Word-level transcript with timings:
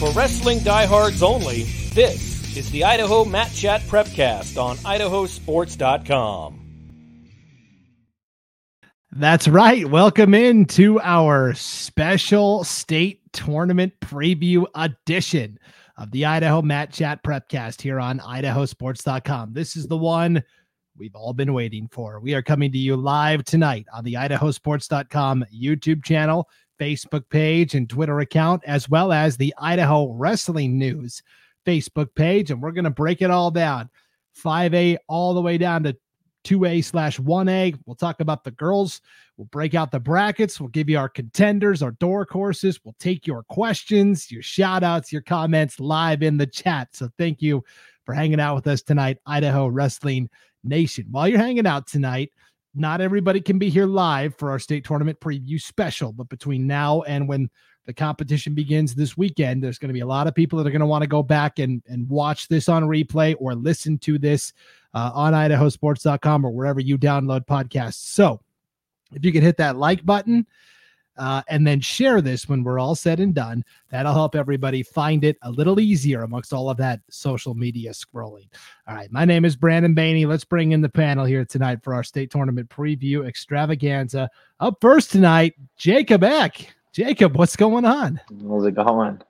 For 0.00 0.10
wrestling 0.12 0.60
diehards 0.60 1.22
only, 1.22 1.64
this 1.92 2.56
is 2.56 2.70
the 2.70 2.84
Idaho 2.84 3.22
Mat 3.22 3.52
Chat 3.52 3.82
Prepcast 3.82 4.56
on 4.56 4.78
idahosports.com. 4.78 6.58
That's 9.12 9.46
right. 9.46 9.84
Welcome 9.84 10.32
in 10.32 10.64
to 10.68 10.98
our 11.00 11.52
special 11.52 12.64
state 12.64 13.20
tournament 13.34 13.92
preview 14.00 14.64
edition 14.74 15.58
of 15.98 16.10
the 16.12 16.24
Idaho 16.24 16.62
Mat 16.62 16.94
Chat 16.94 17.22
Prepcast 17.22 17.82
here 17.82 18.00
on 18.00 18.20
idahosports.com. 18.20 19.52
This 19.52 19.76
is 19.76 19.86
the 19.86 19.98
one 19.98 20.42
we've 20.96 21.14
all 21.14 21.34
been 21.34 21.52
waiting 21.52 21.88
for. 21.92 22.20
We 22.20 22.32
are 22.32 22.40
coming 22.40 22.72
to 22.72 22.78
you 22.78 22.96
live 22.96 23.44
tonight 23.44 23.84
on 23.92 24.04
the 24.04 24.14
idahosports.com 24.14 25.44
YouTube 25.54 26.02
channel, 26.02 26.48
Facebook 26.80 27.28
page, 27.28 27.74
and 27.74 27.88
Twitter 27.88 28.20
account, 28.20 28.62
as 28.66 28.88
well 28.88 29.12
as 29.12 29.36
the 29.36 29.54
Idaho 29.58 30.12
Wrestling 30.12 30.78
News 30.78 31.22
Facebook 31.66 32.14
page. 32.14 32.50
And 32.50 32.62
we're 32.62 32.72
going 32.72 32.84
to 32.84 32.90
break 32.90 33.22
it 33.22 33.30
all 33.30 33.50
down 33.50 33.90
5A 34.42 34.96
all 35.08 35.34
the 35.34 35.42
way 35.42 35.58
down 35.58 35.82
to 35.84 35.96
2A 36.44 36.82
slash 36.84 37.18
1A. 37.18 37.78
We'll 37.84 37.96
talk 37.96 38.20
about 38.20 38.44
the 38.44 38.50
girls. 38.50 39.00
We'll 39.36 39.46
break 39.46 39.74
out 39.74 39.90
the 39.90 40.00
brackets. 40.00 40.58
We'll 40.58 40.68
give 40.68 40.88
you 40.88 40.98
our 40.98 41.08
contenders, 41.08 41.82
our 41.82 41.92
dark 41.92 42.30
horses. 42.30 42.80
We'll 42.82 42.96
take 42.98 43.26
your 43.26 43.42
questions, 43.44 44.30
your 44.30 44.42
shout 44.42 44.82
outs, 44.82 45.12
your 45.12 45.22
comments 45.22 45.80
live 45.80 46.22
in 46.22 46.38
the 46.38 46.46
chat. 46.46 46.88
So 46.92 47.10
thank 47.18 47.42
you 47.42 47.62
for 48.04 48.14
hanging 48.14 48.40
out 48.40 48.54
with 48.54 48.66
us 48.66 48.82
tonight, 48.82 49.18
Idaho 49.26 49.66
Wrestling 49.66 50.30
Nation. 50.64 51.06
While 51.10 51.28
you're 51.28 51.38
hanging 51.38 51.66
out 51.66 51.86
tonight, 51.86 52.32
not 52.74 53.00
everybody 53.00 53.40
can 53.40 53.58
be 53.58 53.68
here 53.68 53.86
live 53.86 54.34
for 54.36 54.50
our 54.50 54.58
state 54.58 54.84
tournament 54.84 55.18
preview 55.20 55.60
special, 55.60 56.12
but 56.12 56.28
between 56.28 56.66
now 56.66 57.02
and 57.02 57.28
when 57.28 57.50
the 57.86 57.92
competition 57.92 58.54
begins 58.54 58.94
this 58.94 59.16
weekend, 59.16 59.62
there's 59.62 59.78
going 59.78 59.88
to 59.88 59.94
be 59.94 60.00
a 60.00 60.06
lot 60.06 60.26
of 60.26 60.34
people 60.34 60.56
that 60.58 60.66
are 60.66 60.70
going 60.70 60.80
to 60.80 60.86
want 60.86 61.02
to 61.02 61.08
go 61.08 61.22
back 61.22 61.58
and, 61.58 61.82
and 61.88 62.08
watch 62.08 62.46
this 62.46 62.68
on 62.68 62.84
replay 62.84 63.34
or 63.38 63.54
listen 63.54 63.98
to 63.98 64.18
this 64.18 64.52
uh, 64.94 65.10
on 65.14 65.32
idahosports.com 65.32 66.44
or 66.44 66.50
wherever 66.50 66.80
you 66.80 66.96
download 66.96 67.46
podcasts. 67.46 67.94
So 67.94 68.40
if 69.12 69.24
you 69.24 69.32
can 69.32 69.42
hit 69.42 69.56
that 69.56 69.76
like 69.76 70.04
button 70.04 70.46
uh, 71.20 71.42
and 71.48 71.66
then 71.66 71.80
share 71.80 72.22
this 72.22 72.48
when 72.48 72.64
we're 72.64 72.78
all 72.78 72.94
said 72.94 73.20
and 73.20 73.34
done, 73.34 73.62
that'll 73.90 74.14
help 74.14 74.34
everybody 74.34 74.82
find 74.82 75.22
it 75.22 75.36
a 75.42 75.50
little 75.50 75.78
easier 75.78 76.22
amongst 76.22 76.54
all 76.54 76.70
of 76.70 76.78
that 76.78 77.00
social 77.10 77.52
media 77.52 77.90
scrolling. 77.90 78.48
All 78.88 78.94
right. 78.94 79.12
My 79.12 79.26
name 79.26 79.44
is 79.44 79.54
Brandon 79.54 79.94
Baney. 79.94 80.26
Let's 80.26 80.46
bring 80.46 80.72
in 80.72 80.80
the 80.80 80.88
panel 80.88 81.26
here 81.26 81.44
tonight 81.44 81.84
for 81.84 81.92
our 81.92 82.02
state 82.02 82.30
tournament 82.30 82.70
preview 82.70 83.28
extravaganza. 83.28 84.30
Up 84.60 84.78
first 84.80 85.12
tonight, 85.12 85.54
Jacob 85.76 86.24
Eck. 86.24 86.74
Jacob, 86.92 87.36
what's 87.36 87.54
going 87.54 87.84
on? 87.84 88.18
How's 88.48 88.64
it 88.64 88.74
going? 88.74 89.20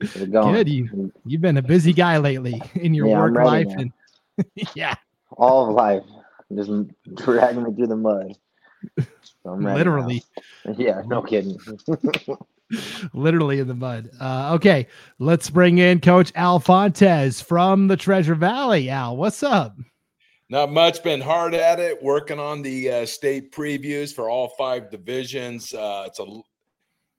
How's 0.00 0.16
it 0.22 0.30
going? 0.30 0.54
Good. 0.54 0.68
You, 0.68 1.12
you've 1.26 1.42
been 1.42 1.56
a 1.56 1.62
busy 1.62 1.92
guy 1.92 2.18
lately 2.18 2.62
in 2.76 2.94
your 2.94 3.08
yeah, 3.08 3.18
work 3.18 3.34
life. 3.34 3.66
And 3.76 3.92
yeah. 4.76 4.94
All 5.32 5.68
of 5.68 5.74
life. 5.74 6.04
Just 6.54 6.70
dragging 7.16 7.64
me 7.64 7.74
through 7.74 7.88
the 7.88 7.96
mud. 7.96 8.36
So 9.48 9.54
Literally. 9.54 10.22
Now. 10.64 10.74
Yeah, 10.78 11.02
no 11.06 11.22
kidding. 11.22 11.58
Literally 13.14 13.60
in 13.60 13.68
the 13.68 13.74
mud. 13.74 14.10
Uh, 14.20 14.52
okay, 14.56 14.86
let's 15.18 15.48
bring 15.48 15.78
in 15.78 16.00
Coach 16.00 16.30
Al 16.34 16.60
Fontes 16.60 17.40
from 17.40 17.88
the 17.88 17.96
Treasure 17.96 18.34
Valley. 18.34 18.90
Al, 18.90 19.16
what's 19.16 19.42
up? 19.42 19.78
Not 20.50 20.70
much. 20.70 21.02
Been 21.02 21.22
hard 21.22 21.54
at 21.54 21.80
it, 21.80 22.02
working 22.02 22.38
on 22.38 22.60
the 22.60 22.90
uh, 22.90 23.06
state 23.06 23.50
previews 23.52 24.14
for 24.14 24.28
all 24.28 24.50
five 24.58 24.90
divisions. 24.90 25.72
Uh, 25.72 26.04
it's 26.06 26.18
a 26.18 26.26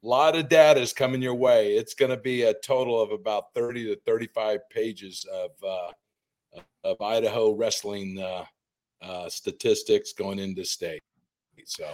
lot 0.03 0.35
of 0.35 0.49
data 0.49 0.79
is 0.79 0.93
coming 0.93 1.23
your 1.23 1.35
way. 1.35 1.75
It's 1.75 1.95
going 1.95 2.11
to 2.11 2.17
be 2.17 2.43
a 2.43 2.53
total 2.53 3.01
of 3.01 3.11
about 3.11 3.55
30 3.55 3.85
to 3.85 3.99
35 4.05 4.59
pages 4.69 5.25
of 5.33 5.49
uh, 5.67 5.91
of 6.83 7.01
Idaho 7.01 7.53
wrestling 7.53 8.19
uh, 8.19 8.45
uh, 9.01 9.29
statistics 9.29 10.13
going 10.13 10.37
into 10.37 10.63
state. 10.63 11.01
So 11.65 11.89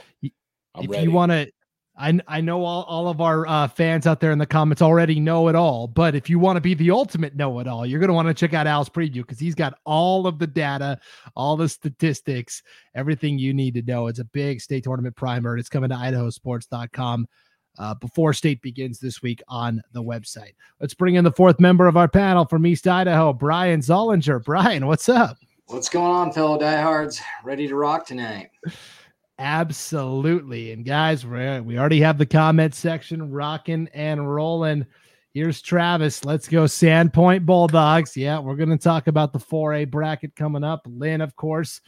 I'm 0.75 0.83
if 0.83 0.89
ready. 0.89 1.03
you 1.03 1.11
want 1.11 1.31
to, 1.31 1.51
I, 1.97 2.19
I 2.27 2.41
know 2.41 2.63
all, 2.63 2.83
all 2.83 3.07
of 3.07 3.21
our 3.21 3.47
uh, 3.47 3.67
fans 3.69 4.05
out 4.05 4.19
there 4.19 4.31
in 4.31 4.37
the 4.37 4.45
comments 4.45 4.81
already 4.81 5.19
know 5.19 5.47
it 5.47 5.55
all, 5.55 5.87
but 5.87 6.13
if 6.13 6.29
you 6.29 6.39
want 6.39 6.57
to 6.57 6.61
be 6.61 6.73
the 6.73 6.91
ultimate 6.91 7.35
know 7.35 7.59
it 7.59 7.67
all, 7.67 7.85
you're 7.85 7.99
going 7.99 8.09
to 8.09 8.13
want 8.13 8.27
to 8.27 8.33
check 8.33 8.53
out 8.53 8.67
Al's 8.67 8.89
preview 8.89 9.15
because 9.21 9.39
he's 9.39 9.55
got 9.55 9.79
all 9.85 10.27
of 10.27 10.37
the 10.37 10.47
data, 10.47 10.99
all 11.35 11.55
the 11.55 11.69
statistics, 11.69 12.61
everything 12.95 13.39
you 13.39 13.53
need 13.53 13.73
to 13.75 13.81
know. 13.83 14.07
It's 14.07 14.19
a 14.19 14.25
big 14.25 14.59
state 14.59 14.83
tournament 14.83 15.15
primer. 15.15 15.57
It's 15.57 15.69
coming 15.69 15.89
to 15.89 15.95
idahosports.com 15.95 17.27
uh, 17.77 17.93
before 17.95 18.33
state 18.33 18.61
begins 18.61 18.99
this 18.99 19.21
week 19.21 19.41
on 19.47 19.81
the 19.93 20.03
website. 20.03 20.53
Let's 20.79 20.93
bring 20.93 21.15
in 21.15 21.23
the 21.23 21.31
fourth 21.31 21.59
member 21.59 21.87
of 21.87 21.97
our 21.97 22.07
panel 22.07 22.45
from 22.45 22.65
East 22.65 22.87
Idaho, 22.87 23.31
Brian 23.33 23.79
Zollinger. 23.79 24.43
Brian, 24.43 24.85
what's 24.87 25.07
up? 25.07 25.37
What's 25.67 25.89
going 25.89 26.11
on, 26.11 26.31
fellow 26.31 26.59
diehards? 26.59 27.21
Ready 27.43 27.67
to 27.67 27.75
rock 27.75 28.05
tonight? 28.05 28.51
Absolutely. 29.37 30.71
And 30.71 30.85
guys, 30.85 31.25
we 31.25 31.59
we 31.59 31.77
already 31.77 31.99
have 31.99 32.17
the 32.17 32.25
comment 32.25 32.73
section 32.73 33.31
rocking 33.31 33.89
and 33.93 34.33
rolling. 34.33 34.85
Here's 35.33 35.61
Travis. 35.61 36.23
Let's 36.23 36.47
go 36.47 36.63
Sandpoint 36.63 37.45
Bulldogs. 37.45 38.15
Yeah, 38.15 38.39
we're 38.39 38.55
going 38.55 38.69
to 38.69 38.77
talk 38.77 39.07
about 39.07 39.33
the 39.33 39.39
4A 39.39 39.91
bracket 39.91 40.33
coming 40.37 40.63
up. 40.63 40.87
Lynn, 40.87 41.19
of 41.19 41.35
course. 41.35 41.81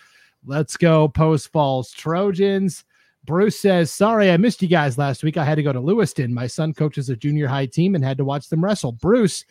Let's 0.46 0.75
go 0.75 1.07
Post 1.07 1.53
Falls 1.53 1.91
Trojans. 1.91 2.84
Bruce 3.24 3.57
says, 3.57 3.91
Sorry, 3.91 4.31
I 4.31 4.38
missed 4.38 4.62
you 4.62 4.68
guys 4.68 4.97
last 4.97 5.24
week. 5.24 5.38
I 5.38 5.46
had 5.46 5.56
to 5.56 5.63
go 5.63 5.72
to 5.72 5.80
Lewiston. 5.80 6.34
My 6.34 6.47
son 6.47 6.74
coaches 6.74 7.09
a 7.09 7.16
junior 7.16 7.47
high 7.47 7.66
team 7.66 7.96
and 7.96 8.03
had 8.03 8.18
to 8.18 8.25
watch 8.25 8.50
them 8.50 8.63
wrestle. 8.63 8.91
Bruce, 8.91 9.46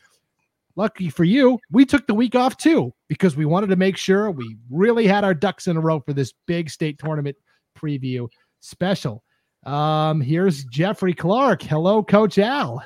lucky 0.77 1.09
for 1.09 1.25
you, 1.25 1.59
we 1.71 1.87
took 1.87 2.07
the 2.07 2.15
week 2.15 2.35
off 2.35 2.59
too 2.59 2.93
because 3.09 3.37
we 3.37 3.47
wanted 3.47 3.69
to 3.69 3.77
make 3.77 3.97
sure 3.97 4.31
we 4.31 4.59
really 4.71 5.07
had 5.07 5.25
our 5.25 5.35
ducks 5.35 5.67
in 5.67 5.79
a 5.79 5.81
row 5.81 6.01
for 6.01 6.13
this 6.13 6.35
big 6.47 6.69
state 6.69 6.99
tournament 6.99 7.37
preview 7.77 8.29
special. 8.61 9.23
Um, 9.65 10.21
here's 10.21 10.65
Jeffrey 10.65 11.13
Clark. 11.13 11.63
Hello, 11.63 12.03
Coach 12.03 12.39
Al. 12.39 12.85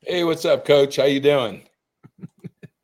Hey, 0.00 0.24
what's 0.24 0.44
up, 0.44 0.64
Coach? 0.64 0.96
How 0.96 1.04
you 1.04 1.20
doing? 1.20 1.62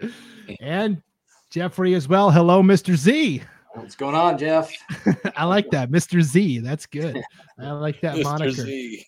and 0.60 1.02
Jeffrey 1.50 1.94
as 1.94 2.08
well. 2.08 2.30
Hello, 2.30 2.62
Mr. 2.62 2.94
Z. 2.94 3.42
What's 3.74 3.96
going 3.96 4.14
on, 4.14 4.38
Jeff? 4.38 4.72
I 5.36 5.44
like 5.44 5.70
that, 5.70 5.90
Mr. 5.90 6.22
Z. 6.22 6.60
That's 6.60 6.86
good. 6.86 7.20
I 7.58 7.70
like 7.72 8.00
that 8.00 8.18
moniker. 8.22 8.52
Z. 8.52 9.04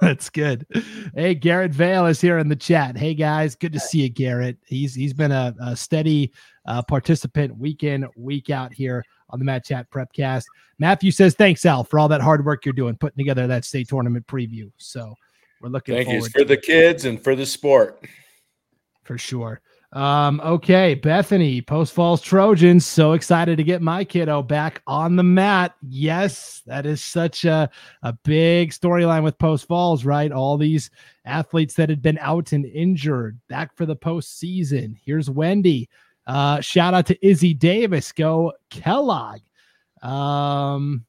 That's 0.00 0.30
good. 0.30 0.66
Hey, 1.14 1.34
Garrett 1.34 1.72
Vale 1.72 2.06
is 2.06 2.20
here 2.20 2.38
in 2.38 2.48
the 2.48 2.56
chat. 2.56 2.96
Hey 2.96 3.14
guys, 3.14 3.54
good 3.54 3.72
to 3.72 3.80
see 3.80 4.02
you, 4.02 4.08
Garrett. 4.08 4.58
He's 4.66 4.94
he's 4.94 5.14
been 5.14 5.32
a, 5.32 5.54
a 5.60 5.76
steady 5.76 6.32
uh, 6.66 6.82
participant 6.82 7.56
week 7.56 7.82
in, 7.82 8.06
week 8.16 8.50
out 8.50 8.72
here 8.72 9.04
on 9.30 9.38
the 9.38 9.44
Mat 9.44 9.64
Chat 9.64 9.90
Prepcast. 9.90 10.44
Matthew 10.78 11.10
says, 11.10 11.34
"Thanks, 11.34 11.64
Al, 11.66 11.84
for 11.84 11.98
all 11.98 12.08
that 12.08 12.20
hard 12.20 12.44
work 12.44 12.64
you're 12.64 12.72
doing 12.72 12.96
putting 12.96 13.18
together 13.18 13.46
that 13.46 13.64
state 13.64 13.88
tournament 13.88 14.26
preview." 14.26 14.70
So 14.76 15.14
we're 15.60 15.70
looking. 15.70 15.94
Thank 15.94 16.08
you 16.08 16.28
for 16.28 16.44
the 16.44 16.56
kids 16.56 17.04
and 17.04 17.22
for 17.22 17.34
the 17.34 17.46
sport. 17.46 18.04
For 19.04 19.18
sure. 19.18 19.60
Um, 19.92 20.42
okay, 20.44 20.94
Bethany, 20.94 21.62
Post 21.62 21.94
Falls 21.94 22.20
Trojans. 22.20 22.84
So 22.84 23.12
excited 23.12 23.56
to 23.56 23.64
get 23.64 23.80
my 23.80 24.04
kiddo 24.04 24.42
back 24.42 24.82
on 24.86 25.16
the 25.16 25.22
mat. 25.22 25.74
Yes, 25.88 26.62
that 26.66 26.84
is 26.84 27.02
such 27.02 27.46
a, 27.46 27.70
a 28.02 28.12
big 28.24 28.72
storyline 28.72 29.22
with 29.22 29.38
Post 29.38 29.66
Falls, 29.66 30.04
right? 30.04 30.30
All 30.30 30.58
these 30.58 30.90
athletes 31.24 31.74
that 31.74 31.88
had 31.88 32.02
been 32.02 32.18
out 32.20 32.52
and 32.52 32.66
injured 32.66 33.40
back 33.48 33.74
for 33.76 33.86
the 33.86 33.96
postseason. 33.96 34.94
Here's 35.02 35.30
Wendy. 35.30 35.88
Uh, 36.28 36.60
shout 36.60 36.92
out 36.92 37.06
to 37.06 37.26
Izzy 37.26 37.54
Davis. 37.54 38.12
Go 38.12 38.52
Kellogg. 38.68 39.40
Um, 40.02 41.06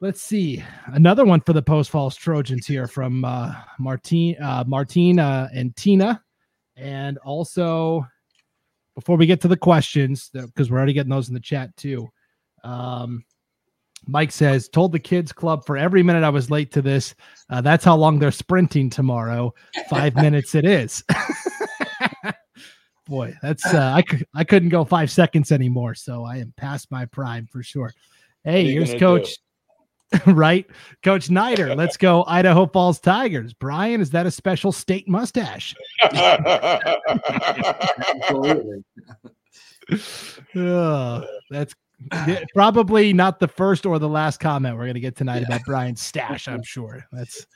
let's 0.00 0.22
see 0.22 0.64
another 0.86 1.26
one 1.26 1.42
for 1.42 1.52
the 1.52 1.62
Post 1.62 1.90
Falls 1.90 2.16
Trojans 2.16 2.66
here 2.66 2.88
from 2.88 3.24
uh, 3.24 3.54
Martine, 3.78 4.36
uh, 4.42 4.64
Martina 4.66 5.50
and 5.54 5.76
Tina. 5.76 6.22
And 6.76 7.18
also, 7.18 8.06
before 8.94 9.16
we 9.16 9.26
get 9.26 9.42
to 9.42 9.48
the 9.48 9.56
questions, 9.58 10.30
because 10.32 10.70
we're 10.70 10.78
already 10.78 10.94
getting 10.94 11.10
those 11.10 11.28
in 11.28 11.34
the 11.34 11.40
chat 11.40 11.76
too. 11.76 12.08
Um, 12.64 13.24
Mike 14.06 14.32
says, 14.32 14.68
told 14.68 14.92
the 14.92 14.98
kids 14.98 15.32
club 15.32 15.64
for 15.66 15.76
every 15.76 16.02
minute 16.02 16.24
I 16.24 16.30
was 16.30 16.50
late 16.50 16.72
to 16.72 16.82
this. 16.82 17.14
Uh, 17.50 17.60
that's 17.60 17.84
how 17.84 17.96
long 17.96 18.18
they're 18.18 18.30
sprinting 18.30 18.88
tomorrow. 18.88 19.52
Five 19.88 20.14
minutes 20.16 20.54
it 20.54 20.64
is. 20.64 21.04
Boy, 23.06 23.36
that's 23.42 23.72
uh, 23.72 23.92
I 23.94 24.02
could 24.02 24.26
I 24.34 24.44
couldn't 24.44 24.70
go 24.70 24.84
five 24.84 25.10
seconds 25.10 25.52
anymore, 25.52 25.94
so 25.94 26.24
I 26.24 26.38
am 26.38 26.54
past 26.56 26.90
my 26.90 27.04
prime 27.04 27.46
for 27.52 27.62
sure. 27.62 27.92
Hey, 28.44 28.72
here's 28.72 28.94
Coach 28.94 29.36
right? 30.26 30.66
Coach 31.02 31.30
Niter, 31.30 31.74
let's 31.74 31.96
go 31.96 32.24
Idaho 32.26 32.66
Falls 32.66 33.00
Tigers. 33.00 33.54
Brian, 33.54 34.00
is 34.00 34.10
that 34.10 34.26
a 34.26 34.30
special 34.30 34.70
state 34.72 35.08
mustache? 35.08 35.74
Absolutely. 36.02 36.44
oh, 40.56 41.24
that's 41.50 41.74
Probably 42.54 43.12
not 43.12 43.40
the 43.40 43.48
first 43.48 43.86
or 43.86 43.98
the 43.98 44.08
last 44.08 44.40
comment 44.40 44.76
we're 44.76 44.84
going 44.84 44.94
to 44.94 45.00
get 45.00 45.16
tonight 45.16 45.40
yeah. 45.40 45.46
about 45.46 45.62
Brian's 45.64 46.02
stash. 46.02 46.48
I'm 46.48 46.62
sure 46.62 47.06
that's 47.12 47.46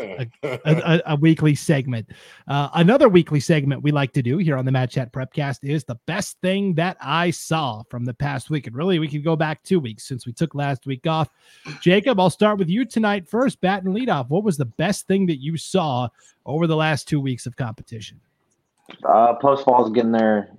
a, 0.00 0.26
a, 0.42 1.02
a 1.06 1.16
weekly 1.16 1.54
segment. 1.54 2.10
Uh, 2.46 2.68
another 2.74 3.08
weekly 3.08 3.40
segment 3.40 3.82
we 3.82 3.90
like 3.90 4.12
to 4.12 4.22
do 4.22 4.38
here 4.38 4.56
on 4.56 4.64
the 4.64 4.72
Mat 4.72 4.90
Chat 4.90 5.12
Prepcast 5.12 5.58
is 5.62 5.84
the 5.84 5.96
best 6.06 6.40
thing 6.40 6.74
that 6.74 6.96
I 7.00 7.30
saw 7.30 7.82
from 7.90 8.04
the 8.04 8.14
past 8.14 8.50
week. 8.50 8.66
And 8.66 8.76
really, 8.76 8.98
we 8.98 9.08
could 9.08 9.24
go 9.24 9.36
back 9.36 9.62
two 9.62 9.80
weeks 9.80 10.06
since 10.06 10.26
we 10.26 10.32
took 10.32 10.54
last 10.54 10.86
week 10.86 11.06
off. 11.06 11.28
Jacob, 11.80 12.20
I'll 12.20 12.30
start 12.30 12.58
with 12.58 12.68
you 12.68 12.84
tonight 12.84 13.28
first. 13.28 13.60
Bat 13.60 13.84
and 13.84 13.94
lead 13.94 14.08
off. 14.08 14.28
What 14.28 14.44
was 14.44 14.56
the 14.56 14.64
best 14.64 15.06
thing 15.06 15.26
that 15.26 15.40
you 15.40 15.56
saw 15.56 16.08
over 16.46 16.66
the 16.66 16.76
last 16.76 17.08
two 17.08 17.20
weeks 17.20 17.46
of 17.46 17.56
competition? 17.56 18.20
Uh, 19.06 19.34
Post 19.34 19.64
Falls 19.64 19.90
getting 19.90 20.12
their 20.12 20.50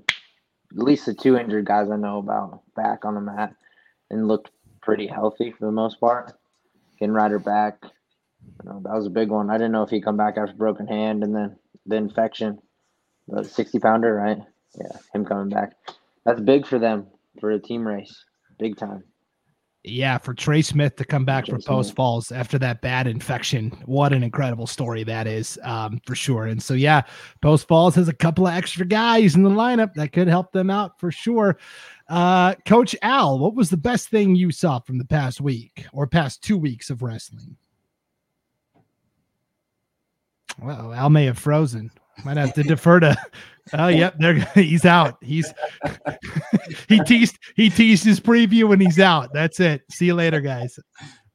at 0.72 0.84
least 0.84 1.06
the 1.06 1.14
two 1.14 1.38
injured 1.38 1.66
guys 1.66 1.90
I 1.90 1.96
know 1.96 2.20
about 2.20 2.62
back 2.76 3.06
on 3.06 3.16
the 3.16 3.22
mat 3.22 3.56
and 4.10 4.28
looked 4.28 4.52
pretty 4.82 5.08
healthy 5.08 5.52
for 5.52 5.66
the 5.66 5.72
most 5.72 6.00
part. 6.00 6.34
Getting 7.00 7.14
Ryder 7.14 7.40
back, 7.40 7.78
you 7.84 8.70
know, 8.70 8.82
that 8.84 8.94
was 8.94 9.08
a 9.08 9.12
big 9.12 9.30
one. 9.30 9.50
I 9.50 9.58
didn't 9.58 9.72
know 9.72 9.84
if 9.84 9.90
he'd 9.90 10.04
come 10.04 10.18
back 10.18 10.38
after 10.38 10.54
broken 10.54 10.88
hand 10.88 11.24
and 11.24 11.36
then 11.36 11.58
the 11.86 11.96
infection, 11.96 12.60
the 13.28 13.44
60 13.44 13.80
pounder, 13.80 14.14
right? 14.14 14.40
Yeah, 14.76 14.98
him 15.14 15.26
coming 15.26 15.50
back. 15.50 15.74
That's 16.26 16.42
big 16.42 16.68
for 16.68 16.78
them 16.78 17.08
for 17.40 17.52
a 17.52 17.60
team 17.60 17.88
race, 17.88 18.26
big 18.60 18.78
time. 18.78 19.04
Yeah, 19.86 20.18
for 20.18 20.34
Trey 20.34 20.62
Smith 20.62 20.98
to 20.98 21.06
come 21.06 21.24
back 21.24 21.46
from 21.46 21.62
Post 21.62 21.96
Falls 21.96 22.34
after 22.34 22.60
that 22.60 22.82
bad 22.82 23.08
infection, 23.08 23.70
what 23.86 24.12
an 24.12 24.24
incredible 24.24 24.68
story 24.68 25.06
that 25.06 25.26
is, 25.26 25.58
um, 25.64 26.02
for 26.06 26.16
sure. 26.16 26.48
And 26.48 26.62
so, 26.62 26.74
yeah, 26.74 27.04
Post 27.42 27.66
Falls 27.70 27.96
has 27.96 28.10
a 28.10 28.14
couple 28.14 28.46
of 28.46 28.54
extra 28.54 28.86
guys 28.86 29.36
in 29.36 29.44
the 29.44 29.50
lineup 29.50 29.94
that 29.94 30.12
could 30.12 30.28
help 30.28 30.52
them 30.52 30.70
out 30.70 31.00
for 31.00 31.14
sure. 31.14 31.58
Uh, 32.10 32.56
Coach 32.66 32.94
Al, 33.02 33.40
what 33.40 33.56
was 33.56 33.70
the 33.70 33.78
best 33.78 34.10
thing 34.10 34.36
you 34.36 34.52
saw 34.52 34.80
from 34.80 34.98
the 34.98 35.06
past 35.06 35.40
week 35.40 35.86
or 35.94 36.06
past 36.08 36.44
two 36.44 36.58
weeks 36.58 36.90
of 36.90 37.02
wrestling? 37.02 37.56
Well, 40.62 40.94
Al 40.94 41.10
may 41.10 41.24
have 41.26 41.40
frozen. 41.40 41.90
Might 42.26 42.38
have 42.38 42.54
to 42.54 42.64
defer 42.64 43.00
to. 43.00 43.18
Oh, 43.74 43.88
yep, 43.88 44.16
there 44.18 44.34
he's 44.56 44.86
out. 44.86 45.18
He's 45.22 45.54
he 46.88 47.00
teased 47.04 47.38
he 47.56 47.70
teased 47.70 48.04
his 48.04 48.20
preview 48.20 48.74
and 48.74 48.82
he's 48.82 49.00
out. 49.00 49.32
That's 49.32 49.60
it. 49.60 49.84
See 49.92 50.08
you 50.08 50.16
later, 50.16 50.42
guys. 50.42 50.80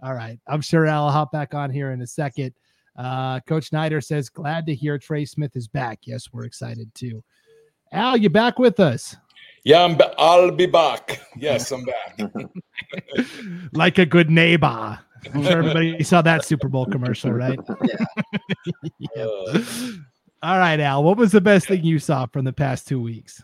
All 0.03 0.15
right, 0.15 0.39
I'm 0.49 0.61
sure 0.61 0.87
Al 0.87 1.05
will 1.05 1.13
hop 1.13 1.31
back 1.31 1.55
on 1.55 1.71
here 1.71 1.93
in 1.93 2.03
a 2.03 2.07
second. 2.09 2.53
Uh, 2.97 3.41
Coach 3.41 3.69
Snyder 3.69 4.01
says, 4.01 4.29
"Glad 4.29 4.67
to 4.67 4.75
hear 4.75 4.99
Trey 4.99 5.25
Smith 5.25 5.55
is 5.55 5.69
back." 5.69 6.01
Yes, 6.07 6.29
we're 6.33 6.45
excited 6.45 6.93
too. 6.95 7.23
Al, 7.93 8.17
you 8.17 8.31
back 8.31 8.59
with 8.59 8.81
us? 8.81 9.17
Yeah, 9.63 9.85
I'm. 9.85 9.97
I'll 10.19 10.51
be 10.51 10.67
back. 10.67 11.21
Yes, 11.37 11.71
I'm 11.71 11.85
back. 11.85 12.21
like 13.73 13.99
a 13.99 14.07
good 14.07 14.29
neighbor. 14.31 14.99
I'm 15.33 15.43
sure 15.43 15.59
everybody 15.59 16.03
saw 16.03 16.21
that 16.23 16.45
Super 16.45 16.69
Bowl 16.69 16.85
commercial, 16.87 17.33
right? 17.33 17.59
Yeah. 17.83 19.07
yeah. 19.17 19.63
All 20.45 20.59
right, 20.59 20.79
Al. 20.79 21.03
What 21.03 21.17
was 21.17 21.33
the 21.33 21.41
best 21.41 21.69
thing 21.69 21.83
you 21.85 21.99
saw 21.99 22.27
from 22.27 22.45
the 22.45 22.53
past 22.53 22.87
two 22.87 23.01
weeks? 23.01 23.43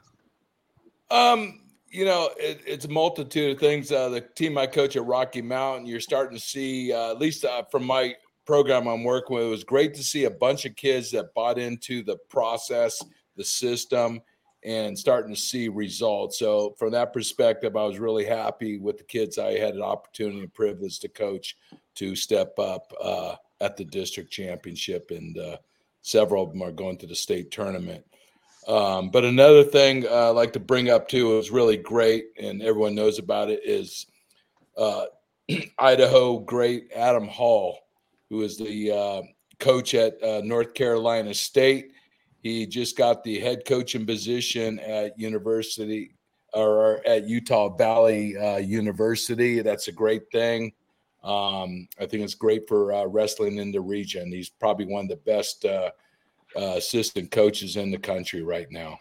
Um, 1.11 1.62
you 1.88 2.05
know, 2.05 2.29
it, 2.37 2.61
it's 2.67 2.85
a 2.85 2.91
multitude 2.91 3.52
of 3.52 3.58
things. 3.58 3.91
Uh, 3.91 4.11
the 4.11 4.20
team 4.20 4.58
I 4.58 4.67
coach 4.67 4.97
at 4.97 5.06
Rocky 5.06 5.41
Mountain, 5.41 5.87
you're 5.87 5.99
starting 5.99 6.37
to 6.37 6.44
see, 6.44 6.93
uh, 6.93 7.12
at 7.12 7.19
least 7.19 7.47
uh, 7.47 7.62
from 7.70 7.87
my 7.87 8.17
program 8.44 8.87
I'm 8.87 9.02
working 9.02 9.35
with, 9.35 9.47
it 9.47 9.49
was 9.49 9.64
great 9.64 9.94
to 9.94 10.02
see 10.02 10.25
a 10.26 10.31
bunch 10.31 10.67
of 10.67 10.76
kids 10.76 11.11
that 11.12 11.32
bought 11.32 11.58
into 11.58 12.02
the 12.02 12.19
process, 12.29 13.03
the 13.35 13.44
system, 13.44 14.20
and 14.62 14.99
starting 14.99 15.35
to 15.35 15.41
see 15.41 15.70
results. 15.70 16.38
So, 16.38 16.75
from 16.79 16.91
that 16.91 17.14
perspective, 17.14 17.76
I 17.76 17.85
was 17.87 17.99
really 17.99 18.26
happy 18.26 18.76
with 18.76 18.99
the 18.99 19.05
kids 19.05 19.38
I 19.38 19.53
had 19.53 19.75
an 19.75 19.81
opportunity 19.81 20.41
and 20.41 20.53
privilege 20.53 20.99
to 20.99 21.08
coach 21.08 21.56
to 21.94 22.14
step 22.14 22.58
up 22.58 22.93
uh, 23.03 23.37
at 23.62 23.79
the 23.79 23.87
district 23.87 24.31
championship 24.31 25.11
and 25.11 25.38
uh, 25.38 25.56
Several 26.02 26.44
of 26.44 26.52
them 26.52 26.62
are 26.62 26.73
going 26.73 26.97
to 26.99 27.06
the 27.06 27.14
state 27.14 27.50
tournament. 27.50 28.05
Um, 28.67 29.11
but 29.11 29.25
another 29.25 29.64
thing 29.64 30.06
uh, 30.06 30.11
I 30.11 30.29
like 30.29 30.52
to 30.52 30.61
bring 30.61 30.91
up 30.91 31.08
too 31.08 31.38
is 31.38 31.50
really 31.50 31.76
great, 31.76 32.26
and 32.41 32.62
everyone 32.62 32.94
knows 32.94 33.19
about 33.19 33.50
it, 33.50 33.61
is 33.64 34.06
uh, 34.76 35.06
Idaho 35.79 36.38
great 36.38 36.91
Adam 36.94 37.26
Hall, 37.26 37.79
who 38.29 38.43
is 38.43 38.56
the 38.56 38.93
uh, 38.93 39.23
coach 39.58 39.94
at 39.94 40.23
uh, 40.23 40.41
North 40.44 40.75
Carolina 40.75 41.35
State. 41.35 41.93
He 42.43 42.67
just 42.67 42.96
got 42.96 43.23
the 43.23 43.38
head 43.38 43.64
coaching 43.67 44.06
position 44.06 44.79
at 44.81 45.19
University 45.19 46.14
or 46.53 47.06
at 47.06 47.29
Utah 47.29 47.76
Valley 47.76 48.37
uh, 48.37 48.56
University. 48.56 49.61
That's 49.61 49.88
a 49.88 49.93
great 49.93 50.31
thing. 50.32 50.73
Um, 51.22 51.88
I 51.99 52.06
think 52.06 52.22
it's 52.22 52.34
great 52.34 52.67
for 52.67 52.93
uh, 52.93 53.05
wrestling 53.05 53.58
in 53.58 53.72
the 53.72 53.81
region. 53.81 54.32
He's 54.32 54.49
probably 54.49 54.87
one 54.87 55.05
of 55.05 55.11
the 55.11 55.17
best 55.17 55.64
uh, 55.64 55.90
uh, 56.56 56.75
assistant 56.76 57.31
coaches 57.31 57.76
in 57.76 57.90
the 57.90 57.99
country 57.99 58.43
right 58.43 58.69
now. 58.70 58.99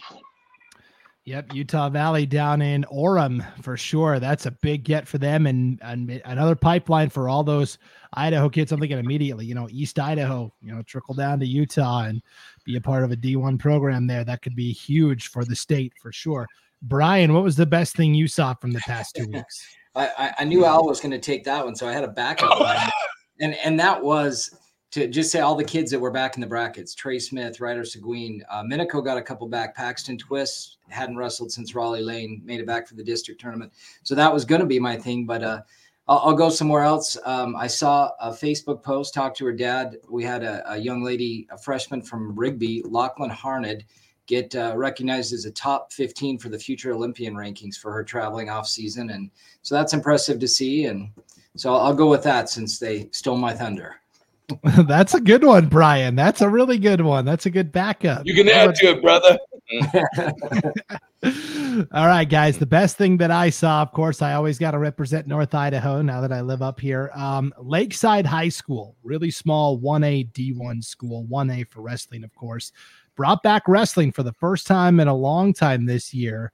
Yep, 1.25 1.54
Utah 1.54 1.89
Valley 1.89 2.25
down 2.25 2.62
in 2.62 2.86
Orem 2.92 3.45
for 3.62 3.77
sure. 3.77 4.19
That's 4.19 4.48
a 4.48 4.51
big 4.51 4.83
get 4.83 5.07
for 5.07 5.19
them, 5.19 5.45
and, 5.45 5.80
and 5.83 6.21
another 6.25 6.56
pipeline 6.56 7.10
for 7.10 7.30
all 7.30 7.44
those 7.44 7.77
Idaho 8.13 8.50
kids. 8.50 8.71
I'm 8.71 8.80
thinking 8.80 8.98
immediately, 8.98 9.45
you 9.45 9.54
know, 9.54 9.68
East 9.69 10.00
Idaho, 10.00 10.51
you 10.60 10.74
know, 10.74 10.81
trickle 10.81 11.13
down 11.13 11.39
to 11.42 11.45
Utah 11.45 12.06
and 12.06 12.24
be 12.66 12.77
a 12.77 12.81
part 12.81 13.04
of 13.04 13.12
a 13.12 13.16
D1 13.16 13.60
program 13.60 14.07
there. 14.07 14.24
That 14.24 14.42
could 14.42 14.56
be 14.56 14.71
huge 14.71 15.27
for 15.27 15.45
the 15.45 15.56
state 15.56 15.94
for 16.01 16.12
sure. 16.12 16.48
Brian, 16.81 17.33
what 17.33 17.44
was 17.44 17.56
the 17.56 17.66
best 17.66 17.95
thing 17.95 18.16
you 18.16 18.27
saw 18.27 18.56
from 18.56 18.71
the 18.71 18.80
past 18.80 19.16
two 19.16 19.27
weeks? 19.27 19.68
I, 19.96 20.32
I 20.40 20.44
knew 20.44 20.66
Al 20.66 20.86
was 20.86 21.00
going 21.00 21.12
to 21.12 21.20
take 21.20 21.44
that 21.46 21.66
one, 21.66 21.76
so 21.76 21.88
I 21.88 21.94
had 21.94 22.04
a 22.04 22.10
backup 22.10 22.60
and 23.40 23.56
and 23.56 23.80
that 23.80 24.02
was 24.02 24.56
to 24.92 25.08
just 25.08 25.32
say 25.32 25.40
all 25.40 25.56
the 25.56 25.64
kids 25.64 25.92
that 25.92 26.00
were 26.00 26.12
back 26.12 26.36
in 26.36 26.42
the 26.42 26.48
brackets: 26.48 26.94
Trey 26.94 27.20
Smith, 27.20 27.60
Ryder 27.60 27.86
Seguin, 27.86 28.44
uh, 28.50 28.64
Minico 28.64 29.04
got 29.04 29.18
a 29.18 29.22
couple 29.22 29.48
back. 29.48 29.76
Paxton 29.76 30.18
Twist 30.18 30.78
hadn't 30.90 31.18
wrestled 31.18 31.52
since 31.52 31.74
Rollie 31.74 32.06
Lane, 32.06 32.42
made 32.44 32.60
it 32.60 32.68
back 32.68 32.88
for 32.88 32.96
the 32.96 33.04
district 33.04 33.42
tournament. 33.42 33.72
So 34.04 34.16
that 34.16 34.34
was 34.34 34.46
going 34.46 34.62
to 34.62 34.68
be 34.68 34.80
my 34.80 34.98
thing, 34.98 35.26
but 35.26 35.44
uh, 35.44 35.62
I'll, 36.08 36.20
I'll, 36.20 36.34
go 36.34 36.50
somewhere 36.50 36.82
else. 36.82 37.18
Um, 37.24 37.56
I 37.56 37.68
saw 37.68 38.12
a 38.20 38.32
Facebook 38.32 38.82
post. 38.82 39.14
Talked 39.14 39.38
to 39.38 39.46
her 39.46 39.54
dad. 39.54 39.98
We 40.10 40.24
had 40.24 40.44
a, 40.44 40.74
a 40.74 40.78
young 40.78 41.04
lady, 41.04 41.48
a 41.52 41.58
freshman 41.58 42.02
from 42.02 42.36
Rigby, 42.36 42.82
Lachlan 42.84 43.30
Harned 43.30 43.86
get 44.30 44.56
uh, 44.56 44.74
recognized 44.76 45.34
as 45.34 45.46
a 45.46 45.52
top 45.52 45.92
15 45.92 46.38
for 46.38 46.50
the 46.50 46.59
future 46.59 46.94
Olympian 46.94 47.33
rankings 47.33 47.76
for 47.76 47.92
her 47.92 48.04
traveling 48.04 48.48
off 48.48 48.68
season. 48.68 49.09
And 49.09 49.31
so 49.64 49.74
that's 49.74 49.94
impressive 49.94 50.40
to 50.40 50.48
see. 50.48 50.86
And 50.86 51.09
so 51.57 51.74
I'll, 51.74 51.88
I'll 51.88 51.95
go 51.95 52.07
with 52.07 52.21
that 52.24 52.48
since 52.48 52.78
they 52.78 53.09
stole 53.12 53.38
my 53.38 53.56
thunder. 53.56 53.95
that's 54.88 55.16
a 55.16 55.19
good 55.19 55.44
one, 55.44 55.68
Brian. 55.68 56.16
That's 56.16 56.42
a 56.42 56.50
really 56.50 56.78
good 56.78 57.02
one. 57.02 57.26
That's 57.26 57.48
a 57.48 57.50
good 57.50 57.71
backup. 57.71 58.21
You 58.26 58.36
can 58.36 58.50
add 58.50 58.76
to 58.76 58.92
it, 58.92 59.02
brother. 59.02 59.38
All 61.92 62.07
right, 62.07 62.28
guys. 62.28 62.57
The 62.57 62.66
best 62.66 62.98
thing 62.98 63.18
that 63.18 63.31
I 63.31 63.50
saw, 63.50 63.81
of 63.81 63.92
course, 63.92 64.21
I 64.21 64.33
always 64.33 64.59
got 64.59 64.71
to 64.71 64.80
represent 64.80 65.28
North 65.28 65.56
Idaho 65.56 66.02
now 66.02 66.21
that 66.21 66.31
I 66.31 66.42
live 66.42 66.62
up 66.62 66.80
here. 66.80 67.12
Um, 67.16 67.54
Lakeside 67.59 68.26
High 68.26 68.50
School, 68.50 68.95
really 69.04 69.31
small 69.31 69.80
1A 69.80 70.31
D1 70.31 70.83
school, 70.83 71.28
1A 71.31 71.69
for 71.69 71.81
wrestling, 71.81 72.24
of 72.24 72.33
course 72.36 72.71
brought 73.19 73.44
back 73.44 73.68
wrestling 73.68 74.14
for 74.14 74.23
the 74.23 74.31
first 74.31 74.66
time 74.66 74.97
in 74.97 75.09
a 75.09 75.14
long 75.14 75.52
time 75.52 75.85
this 75.85 76.14
year. 76.14 76.54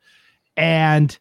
And 0.58 1.16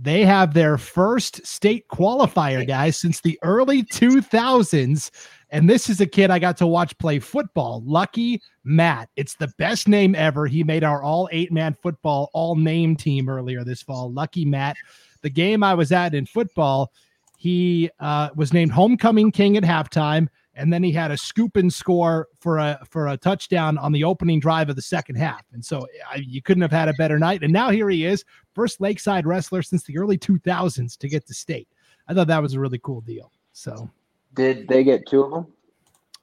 they 0.00 0.24
have 0.24 0.54
their 0.54 0.78
first 0.78 1.44
state 1.44 1.88
qualifier, 1.88 2.64
guys, 2.64 2.96
since 2.96 3.20
the 3.20 3.36
early 3.42 3.82
2000s. 3.82 5.10
And 5.50 5.68
this 5.68 5.90
is 5.90 6.00
a 6.00 6.06
kid 6.06 6.30
I 6.30 6.38
got 6.38 6.56
to 6.58 6.68
watch 6.68 6.96
play 6.98 7.18
football, 7.18 7.82
Lucky 7.84 8.40
Matt. 8.62 9.08
It's 9.16 9.34
the 9.34 9.48
best 9.58 9.88
name 9.88 10.14
ever. 10.14 10.46
He 10.46 10.62
made 10.62 10.84
our 10.84 11.02
all 11.02 11.28
eight 11.32 11.50
man 11.50 11.76
football 11.82 12.30
all 12.32 12.54
name 12.54 12.94
team 12.94 13.28
earlier 13.28 13.64
this 13.64 13.82
fall. 13.82 14.12
Lucky 14.12 14.44
Matt. 14.44 14.76
The 15.22 15.30
game 15.30 15.64
I 15.64 15.74
was 15.74 15.90
at 15.90 16.14
in 16.14 16.26
football, 16.26 16.92
he 17.36 17.90
uh, 17.98 18.28
was 18.36 18.52
named 18.52 18.70
homecoming 18.70 19.32
king 19.32 19.56
at 19.56 19.64
halftime 19.64 20.28
and 20.56 20.72
then 20.72 20.82
he 20.82 20.90
had 20.90 21.10
a 21.10 21.16
scoop 21.16 21.56
and 21.56 21.72
score 21.72 22.28
for 22.40 22.58
a 22.58 22.80
for 22.88 23.08
a 23.08 23.16
touchdown 23.16 23.78
on 23.78 23.92
the 23.92 24.02
opening 24.02 24.40
drive 24.40 24.68
of 24.68 24.76
the 24.76 24.82
second 24.82 25.16
half. 25.16 25.42
And 25.52 25.64
so 25.64 25.86
I, 26.10 26.16
you 26.16 26.42
couldn't 26.42 26.62
have 26.62 26.72
had 26.72 26.88
a 26.88 26.94
better 26.94 27.18
night. 27.18 27.42
And 27.42 27.52
now 27.52 27.70
here 27.70 27.88
he 27.90 28.06
is, 28.06 28.24
first 28.54 28.80
Lakeside 28.80 29.26
wrestler 29.26 29.62
since 29.62 29.84
the 29.84 29.98
early 29.98 30.18
2000s 30.18 30.96
to 30.96 31.08
get 31.08 31.26
to 31.26 31.34
state. 31.34 31.68
I 32.08 32.14
thought 32.14 32.26
that 32.28 32.42
was 32.42 32.54
a 32.54 32.60
really 32.60 32.80
cool 32.82 33.02
deal. 33.02 33.30
So 33.52 33.88
did 34.34 34.66
they 34.66 34.82
get 34.82 35.06
two 35.06 35.22
of 35.22 35.30
them? 35.30 35.46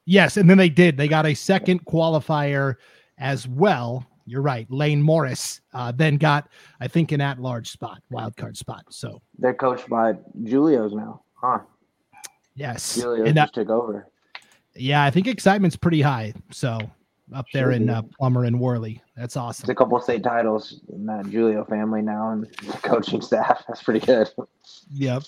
Yes, 0.06 0.36
and 0.36 0.50
then 0.50 0.58
they 0.58 0.68
did. 0.68 0.96
They 0.96 1.08
got 1.08 1.24
a 1.24 1.34
second 1.34 1.86
qualifier 1.86 2.74
as 3.16 3.48
well. 3.48 4.04
You're 4.26 4.42
right. 4.42 4.70
Lane 4.70 5.00
Morris 5.00 5.60
uh, 5.72 5.92
then 5.92 6.16
got, 6.16 6.48
I 6.80 6.88
think, 6.88 7.12
an 7.12 7.20
at-large 7.20 7.70
spot, 7.70 8.02
wild 8.10 8.36
card 8.36 8.56
spot. 8.56 8.84
So 8.90 9.22
they're 9.38 9.54
coached 9.54 9.88
by 9.88 10.14
Julio's 10.42 10.92
now, 10.92 11.22
huh? 11.34 11.60
Yes, 12.54 13.00
Julio 13.00 13.30
just 13.32 13.54
took 13.54 13.70
over. 13.70 14.08
Yeah, 14.76 15.04
I 15.04 15.10
think 15.10 15.26
excitement's 15.26 15.76
pretty 15.76 16.02
high. 16.02 16.34
So 16.50 16.78
up 17.32 17.46
there 17.52 17.70
in 17.70 17.88
uh, 17.88 18.02
Plummer 18.18 18.44
and 18.44 18.60
Worley. 18.60 19.02
That's 19.16 19.36
awesome. 19.36 19.64
It's 19.64 19.70
a 19.70 19.74
couple 19.74 19.98
state 20.00 20.22
titles 20.22 20.80
in 20.92 21.06
that 21.06 21.26
Julio 21.26 21.64
family 21.64 22.02
now 22.02 22.30
and 22.30 22.56
coaching 22.82 23.20
staff. 23.20 23.64
That's 23.66 23.82
pretty 23.82 24.04
good. 24.04 24.30
Yep, 24.92 25.22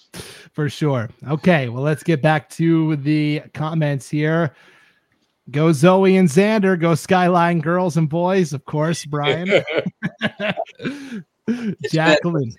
for 0.52 0.68
sure. 0.68 1.08
Okay, 1.28 1.68
well, 1.68 1.82
let's 1.82 2.02
get 2.02 2.22
back 2.22 2.50
to 2.50 2.96
the 2.96 3.42
comments 3.54 4.08
here. 4.10 4.54
Go 5.50 5.72
Zoe 5.72 6.16
and 6.16 6.28
Xander. 6.28 6.78
Go 6.78 6.94
Skyline 6.94 7.60
girls 7.60 7.96
and 7.96 8.08
boys, 8.08 8.52
of 8.52 8.64
course, 8.64 9.04
Brian. 9.04 9.48
Jacqueline. 11.92 12.52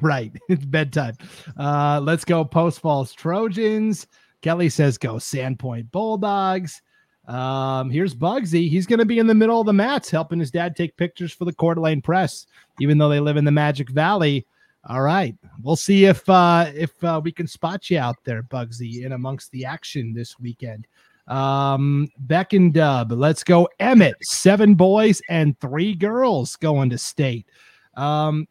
right. 0.00 0.32
It's 0.48 0.64
bedtime. 0.64 1.16
Uh, 1.58 2.00
let's 2.02 2.24
go 2.24 2.44
Post 2.44 2.80
Falls 2.80 3.12
Trojans. 3.12 4.06
Kelly 4.42 4.68
says 4.68 4.98
go 4.98 5.14
Sandpoint 5.14 5.90
Bulldogs. 5.90 6.82
Um, 7.26 7.90
here's 7.90 8.14
Bugsy. 8.14 8.68
He's 8.68 8.86
going 8.86 8.98
to 8.98 9.04
be 9.04 9.18
in 9.18 9.26
the 9.26 9.34
middle 9.34 9.60
of 9.60 9.66
the 9.66 9.72
mats 9.72 10.10
helping 10.10 10.40
his 10.40 10.50
dad 10.50 10.74
take 10.74 10.96
pictures 10.96 11.32
for 11.32 11.44
the 11.44 11.52
Coeur 11.52 11.74
d'Alene 11.74 12.02
Press, 12.02 12.46
even 12.80 12.98
though 12.98 13.08
they 13.08 13.20
live 13.20 13.36
in 13.36 13.44
the 13.44 13.52
Magic 13.52 13.90
Valley. 13.90 14.46
All 14.88 15.02
right. 15.02 15.36
We'll 15.62 15.76
see 15.76 16.06
if 16.06 16.28
uh, 16.28 16.70
if 16.74 17.04
uh, 17.04 17.20
we 17.22 17.32
can 17.32 17.46
spot 17.46 17.90
you 17.90 17.98
out 17.98 18.16
there, 18.24 18.42
Bugsy, 18.42 19.04
in 19.04 19.12
amongst 19.12 19.50
the 19.52 19.64
action 19.64 20.14
this 20.14 20.40
weekend. 20.40 20.86
Um, 21.28 22.08
Beck 22.18 22.54
and 22.54 22.72
Dub. 22.72 23.12
Let's 23.12 23.44
go. 23.44 23.68
Emmett, 23.78 24.16
seven 24.22 24.74
boys 24.74 25.22
and 25.28 25.58
three 25.60 25.94
girls 25.94 26.56
going 26.56 26.90
to 26.90 26.98
state. 26.98 27.46
Um, 27.94 28.48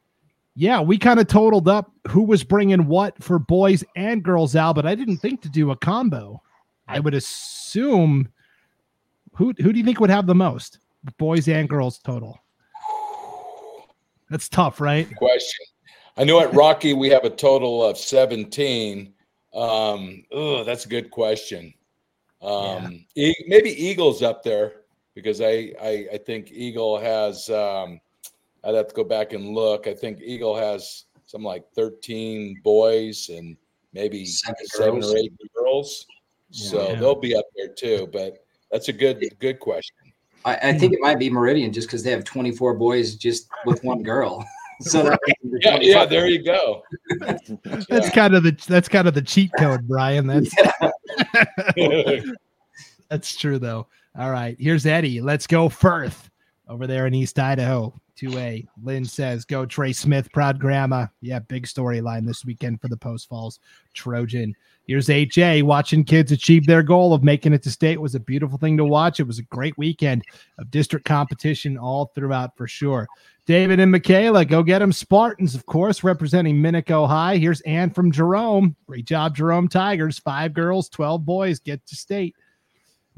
yeah, 0.59 0.81
we 0.81 0.97
kind 0.97 1.21
of 1.21 1.27
totaled 1.27 1.69
up 1.69 1.89
who 2.09 2.21
was 2.21 2.43
bringing 2.43 2.85
what 2.85 3.23
for 3.23 3.39
boys 3.39 3.81
and 3.95 4.21
girls 4.21 4.57
out, 4.57 4.75
but 4.75 4.85
I 4.85 4.93
didn't 4.93 5.19
think 5.19 5.41
to 5.43 5.49
do 5.49 5.71
a 5.71 5.75
combo. 5.77 6.43
I 6.85 6.99
would 6.99 7.13
assume 7.13 8.27
who 9.35 9.53
who 9.57 9.71
do 9.71 9.79
you 9.79 9.85
think 9.85 10.01
would 10.01 10.09
have 10.09 10.27
the 10.27 10.35
most 10.35 10.79
boys 11.17 11.47
and 11.47 11.69
girls 11.69 11.99
total? 11.99 12.41
That's 14.29 14.49
tough, 14.49 14.81
right? 14.81 15.07
Question. 15.15 15.65
I 16.17 16.25
know 16.25 16.41
at 16.41 16.53
Rocky 16.53 16.91
we 16.91 17.07
have 17.07 17.23
a 17.23 17.29
total 17.29 17.81
of 17.81 17.97
17. 17.97 19.13
Um, 19.53 20.25
oh, 20.29 20.65
that's 20.65 20.85
a 20.85 20.89
good 20.89 21.09
question. 21.09 21.73
Um, 22.41 23.05
yeah. 23.15 23.29
e- 23.29 23.45
maybe 23.47 23.69
Eagle's 23.69 24.21
up 24.21 24.43
there 24.43 24.81
because 25.15 25.39
I, 25.39 25.73
I, 25.81 26.07
I 26.13 26.17
think 26.17 26.51
Eagle 26.51 26.99
has. 26.99 27.49
Um, 27.49 28.01
I'd 28.63 28.75
have 28.75 28.87
to 28.87 28.95
go 28.95 29.03
back 29.03 29.33
and 29.33 29.49
look. 29.49 29.87
I 29.87 29.93
think 29.93 30.19
Eagle 30.21 30.55
has 30.55 31.05
some 31.25 31.43
like 31.43 31.65
13 31.75 32.61
boys 32.63 33.29
and 33.29 33.55
maybe 33.93 34.25
seven, 34.25 34.65
seven 34.65 35.03
or 35.03 35.17
eight 35.17 35.33
girls. 35.55 36.05
Yeah, 36.51 36.69
so 36.69 36.89
yeah. 36.89 36.95
they'll 36.95 37.19
be 37.19 37.35
up 37.35 37.45
there 37.55 37.69
too. 37.69 38.09
But 38.11 38.43
that's 38.71 38.89
a 38.89 38.93
good 38.93 39.23
good 39.39 39.59
question. 39.59 39.95
I, 40.45 40.55
I 40.55 40.77
think 40.77 40.93
it 40.93 40.99
might 41.01 41.19
be 41.19 41.29
Meridian 41.29 41.73
just 41.73 41.87
because 41.87 42.03
they 42.03 42.11
have 42.11 42.23
24 42.23 42.75
boys 42.75 43.15
just 43.15 43.49
with 43.65 43.83
one 43.83 44.03
girl. 44.03 44.45
so 44.81 45.03
that 45.03 45.19
yeah, 45.61 45.77
yeah, 45.81 46.05
there 46.05 46.27
you 46.27 46.43
go. 46.43 46.83
that's 47.19 47.49
yeah. 47.89 48.09
kind 48.09 48.35
of 48.35 48.43
the 48.43 48.57
that's 48.67 48.87
kind 48.87 49.07
of 49.07 49.13
the 49.13 49.21
cheat 49.21 49.51
code, 49.57 49.87
Brian. 49.87 50.27
That's 50.27 50.55
that's 53.09 53.35
true 53.35 53.57
though. 53.59 53.87
All 54.17 54.29
right, 54.31 54.55
here's 54.59 54.85
Eddie. 54.85 55.19
Let's 55.21 55.47
go 55.47 55.67
Firth 55.67 56.28
over 56.69 56.87
there 56.87 57.07
in 57.07 57.13
East 57.13 57.37
Idaho. 57.39 57.93
2A. 58.17 58.67
Lynn 58.83 59.05
says, 59.05 59.45
Go 59.45 59.65
Trey 59.65 59.91
Smith, 59.93 60.31
proud 60.31 60.59
grandma. 60.59 61.07
Yeah, 61.21 61.39
big 61.39 61.65
storyline 61.65 62.25
this 62.25 62.45
weekend 62.45 62.79
for 62.79 62.87
the 62.87 62.97
Post 62.97 63.27
Falls 63.29 63.59
Trojan. 63.93 64.53
Here's 64.87 65.09
HA 65.09 65.61
watching 65.63 66.03
kids 66.03 66.31
achieve 66.31 66.65
their 66.65 66.83
goal 66.83 67.13
of 67.13 67.23
making 67.23 67.53
it 67.53 67.63
to 67.63 67.71
state 67.71 68.01
was 68.01 68.15
a 68.15 68.19
beautiful 68.19 68.57
thing 68.57 68.75
to 68.77 68.85
watch. 68.85 69.19
It 69.19 69.27
was 69.27 69.39
a 69.39 69.43
great 69.43 69.77
weekend 69.77 70.23
of 70.57 70.71
district 70.71 71.05
competition 71.05 71.77
all 71.77 72.11
throughout 72.15 72.57
for 72.57 72.67
sure. 72.67 73.07
David 73.45 73.79
and 73.79 73.91
Michaela, 73.91 74.45
go 74.45 74.61
get 74.61 74.79
them 74.79 74.91
Spartans, 74.91 75.55
of 75.55 75.65
course, 75.65 76.03
representing 76.03 76.57
Minico 76.57 77.07
High. 77.07 77.37
Here's 77.37 77.61
Ann 77.61 77.89
from 77.89 78.11
Jerome. 78.11 78.75
Great 78.85 79.05
job, 79.05 79.35
Jerome 79.35 79.67
Tigers. 79.67 80.19
Five 80.19 80.53
girls, 80.53 80.89
12 80.89 81.25
boys 81.25 81.59
get 81.59 81.85
to 81.87 81.95
state. 81.95 82.35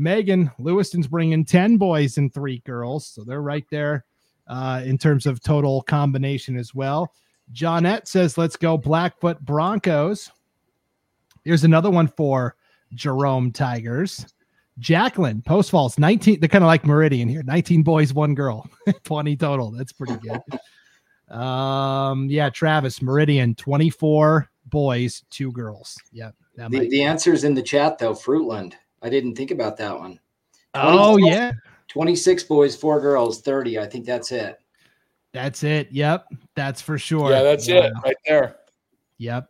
Megan, 0.01 0.51
Lewiston's 0.59 1.07
bringing 1.07 1.45
10 1.45 1.77
boys 1.77 2.17
and 2.17 2.33
three 2.33 2.59
girls. 2.65 3.05
So 3.05 3.23
they're 3.23 3.41
right 3.41 3.65
there 3.69 4.03
uh, 4.47 4.81
in 4.83 4.97
terms 4.97 5.25
of 5.25 5.41
total 5.41 5.83
combination 5.83 6.57
as 6.57 6.73
well. 6.73 7.13
Johnette 7.53 8.07
says, 8.07 8.37
let's 8.37 8.55
go 8.55 8.77
Blackfoot 8.77 9.39
Broncos. 9.41 10.31
Here's 11.43 11.63
another 11.63 11.89
one 11.89 12.07
for 12.07 12.55
Jerome 12.93 13.51
Tigers. 13.51 14.25
Jacqueline, 14.79 15.41
Post 15.41 15.69
Falls, 15.69 15.99
19. 15.99 16.39
They're 16.39 16.49
kind 16.49 16.63
of 16.63 16.67
like 16.67 16.85
Meridian 16.85 17.27
here 17.27 17.43
19 17.43 17.83
boys, 17.83 18.13
one 18.13 18.33
girl, 18.33 18.67
20 19.03 19.35
total. 19.35 19.71
That's 19.71 19.91
pretty 19.91 20.15
good. 20.17 21.35
um, 21.35 22.27
yeah, 22.29 22.49
Travis, 22.49 23.01
Meridian, 23.01 23.53
24 23.55 24.49
boys, 24.65 25.23
two 25.29 25.51
girls. 25.51 25.97
Yep. 26.13 26.35
The, 26.55 26.89
the 26.89 27.03
answer's 27.03 27.43
in 27.43 27.53
the 27.53 27.61
chat, 27.61 27.97
though. 27.99 28.13
Fruitland. 28.13 28.73
I 29.01 29.09
didn't 29.09 29.35
think 29.35 29.51
about 29.51 29.77
that 29.77 29.97
one. 29.97 30.19
Oh, 30.73 31.17
yeah. 31.17 31.53
26 31.87 32.43
boys, 32.45 32.75
four 32.75 33.01
girls, 33.01 33.41
30. 33.41 33.79
I 33.79 33.85
think 33.85 34.05
that's 34.05 34.31
it. 34.31 34.57
That's 35.33 35.63
it. 35.63 35.91
Yep. 35.91 36.27
That's 36.55 36.81
for 36.81 36.97
sure. 36.97 37.31
Yeah, 37.31 37.43
that's 37.43 37.67
it 37.67 37.91
right 38.03 38.15
there. 38.25 38.57
Yep. 39.17 39.49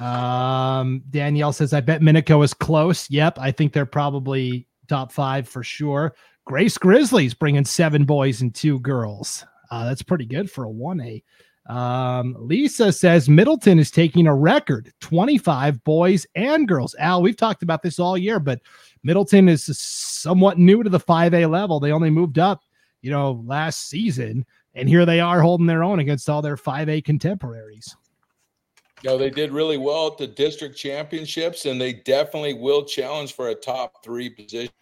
Um, 0.00 1.02
Danielle 1.10 1.52
says, 1.52 1.72
I 1.72 1.80
bet 1.80 2.00
Minico 2.00 2.44
is 2.44 2.52
close. 2.52 3.08
Yep. 3.10 3.38
I 3.38 3.50
think 3.50 3.72
they're 3.72 3.86
probably 3.86 4.66
top 4.88 5.12
five 5.12 5.48
for 5.48 5.62
sure. 5.62 6.14
Grace 6.44 6.78
Grizzlies 6.78 7.34
bringing 7.34 7.64
seven 7.64 8.04
boys 8.04 8.40
and 8.40 8.54
two 8.54 8.78
girls. 8.80 9.44
Uh, 9.70 9.84
that's 9.84 10.02
pretty 10.02 10.26
good 10.26 10.50
for 10.50 10.64
a 10.64 10.70
1A. 10.70 11.22
Um, 11.68 12.36
Lisa 12.38 12.92
says 12.92 13.28
Middleton 13.28 13.78
is 13.78 13.90
taking 13.90 14.26
a 14.26 14.34
record 14.34 14.92
25 15.00 15.82
boys 15.82 16.26
and 16.34 16.68
girls. 16.68 16.94
Al, 16.98 17.22
we've 17.22 17.36
talked 17.36 17.62
about 17.62 17.82
this 17.82 17.98
all 17.98 18.16
year, 18.16 18.38
but 18.38 18.60
Middleton 19.02 19.48
is 19.48 19.64
somewhat 19.76 20.58
new 20.58 20.82
to 20.82 20.90
the 20.90 21.00
5A 21.00 21.50
level. 21.50 21.80
They 21.80 21.92
only 21.92 22.10
moved 22.10 22.38
up, 22.38 22.62
you 23.02 23.10
know, 23.10 23.42
last 23.44 23.88
season, 23.88 24.46
and 24.74 24.88
here 24.88 25.04
they 25.04 25.20
are 25.20 25.40
holding 25.40 25.66
their 25.66 25.82
own 25.82 25.98
against 25.98 26.28
all 26.28 26.40
their 26.40 26.56
5A 26.56 27.04
contemporaries. 27.04 27.96
No, 29.04 29.18
they 29.18 29.30
did 29.30 29.50
really 29.50 29.76
well 29.76 30.06
at 30.06 30.18
the 30.18 30.26
district 30.26 30.76
championships, 30.76 31.66
and 31.66 31.80
they 31.80 31.92
definitely 31.92 32.54
will 32.54 32.84
challenge 32.84 33.34
for 33.34 33.48
a 33.48 33.54
top 33.54 34.04
three 34.04 34.30
position 34.30 34.72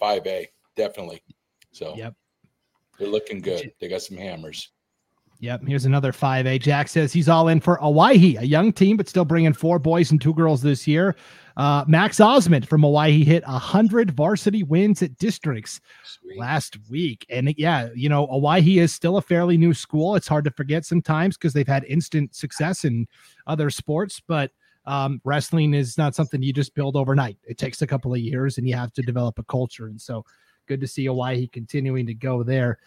5A. 0.00 0.46
Definitely. 0.76 1.22
So, 1.72 1.94
yep. 1.96 2.14
They're 2.98 3.08
looking 3.08 3.40
good. 3.40 3.72
They 3.80 3.88
got 3.88 4.02
some 4.02 4.18
hammers. 4.18 4.70
Yep. 5.40 5.62
Here's 5.66 5.86
another 5.86 6.12
5A. 6.12 6.60
Jack 6.60 6.88
says 6.88 7.14
he's 7.14 7.28
all 7.28 7.48
in 7.48 7.60
for 7.60 7.82
Owyhee, 7.82 8.36
a 8.36 8.42
young 8.42 8.74
team, 8.74 8.98
but 8.98 9.08
still 9.08 9.24
bringing 9.24 9.54
four 9.54 9.78
boys 9.78 10.10
and 10.10 10.20
two 10.20 10.34
girls 10.34 10.60
this 10.60 10.86
year. 10.86 11.16
Uh, 11.56 11.82
Max 11.88 12.20
Osmond 12.20 12.68
from 12.68 12.84
Owyhee 12.84 13.24
hit 13.24 13.46
100 13.46 14.10
varsity 14.10 14.62
wins 14.62 15.02
at 15.02 15.16
districts 15.16 15.80
Sweet. 16.04 16.38
last 16.38 16.76
week. 16.90 17.24
And 17.30 17.54
yeah, 17.56 17.88
you 17.94 18.10
know, 18.10 18.26
Owyhee 18.28 18.80
is 18.80 18.92
still 18.92 19.16
a 19.16 19.22
fairly 19.22 19.56
new 19.56 19.72
school. 19.72 20.14
It's 20.14 20.28
hard 20.28 20.44
to 20.44 20.50
forget 20.50 20.84
sometimes 20.84 21.38
because 21.38 21.54
they've 21.54 21.66
had 21.66 21.84
instant 21.84 22.34
success 22.34 22.84
in 22.84 23.08
other 23.46 23.70
sports, 23.70 24.20
but 24.26 24.52
um, 24.84 25.22
wrestling 25.24 25.72
is 25.72 25.96
not 25.96 26.14
something 26.14 26.42
you 26.42 26.52
just 26.52 26.74
build 26.74 26.96
overnight. 26.96 27.38
It 27.44 27.56
takes 27.56 27.80
a 27.80 27.86
couple 27.86 28.12
of 28.12 28.20
years 28.20 28.58
and 28.58 28.68
you 28.68 28.76
have 28.76 28.92
to 28.92 29.02
develop 29.02 29.38
a 29.38 29.44
culture. 29.44 29.86
And 29.86 30.00
so 30.00 30.24
good 30.66 30.80
to 30.80 30.86
see 30.86 31.08
Owyhee 31.08 31.48
continuing 31.48 32.06
to 32.06 32.14
go 32.14 32.42
there. 32.42 32.78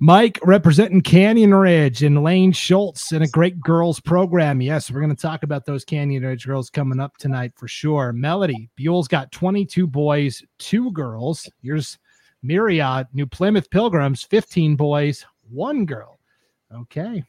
Mike 0.00 0.40
representing 0.42 1.00
Canyon 1.00 1.54
Ridge 1.54 2.02
and 2.02 2.24
Lane 2.24 2.50
Schultz 2.50 3.12
and 3.12 3.22
a 3.22 3.28
great 3.28 3.60
girls 3.60 4.00
program. 4.00 4.60
Yes, 4.60 4.90
we're 4.90 5.00
going 5.00 5.14
to 5.14 5.20
talk 5.20 5.44
about 5.44 5.64
those 5.64 5.84
Canyon 5.84 6.24
Ridge 6.24 6.46
girls 6.46 6.68
coming 6.68 6.98
up 6.98 7.16
tonight 7.16 7.52
for 7.56 7.68
sure. 7.68 8.12
Melody 8.12 8.68
Buhl's 8.76 9.06
got 9.06 9.30
22 9.30 9.86
boys, 9.86 10.42
two 10.58 10.90
girls. 10.90 11.48
Here's 11.62 11.96
Myriad, 12.42 13.06
New 13.12 13.26
Plymouth 13.26 13.70
Pilgrims, 13.70 14.24
15 14.24 14.74
boys, 14.74 15.24
one 15.48 15.86
girl. 15.86 16.18
Okay. 16.74 17.22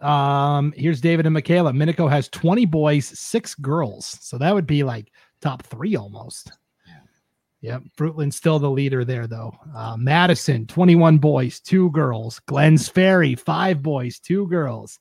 Um, 0.00 0.72
here's 0.76 1.00
David 1.02 1.26
and 1.26 1.34
Michaela. 1.34 1.72
Minico 1.72 2.08
has 2.08 2.28
20 2.30 2.64
boys, 2.64 3.06
six 3.18 3.54
girls. 3.54 4.16
So 4.22 4.38
that 4.38 4.54
would 4.54 4.66
be 4.66 4.82
like 4.82 5.12
top 5.42 5.62
three 5.64 5.94
almost. 5.94 6.52
Yep. 7.62 7.82
Fruitland's 7.96 8.36
still 8.36 8.58
the 8.58 8.70
leader 8.70 9.04
there, 9.04 9.26
though. 9.26 9.52
Uh, 9.74 9.96
Madison, 9.98 10.66
21 10.66 11.18
boys, 11.18 11.60
two 11.60 11.90
girls. 11.90 12.40
Glenns 12.48 12.90
Ferry, 12.90 13.34
five 13.34 13.82
boys, 13.82 14.18
two 14.18 14.46
girls. 14.46 14.98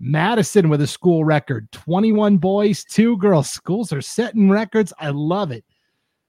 Madison 0.00 0.68
with 0.68 0.82
a 0.82 0.86
school 0.86 1.24
record 1.24 1.70
21 1.72 2.36
boys, 2.36 2.84
two 2.84 3.16
girls. 3.16 3.48
Schools 3.48 3.92
are 3.92 4.02
setting 4.02 4.50
records. 4.50 4.92
I 4.98 5.10
love 5.10 5.50
it. 5.50 5.64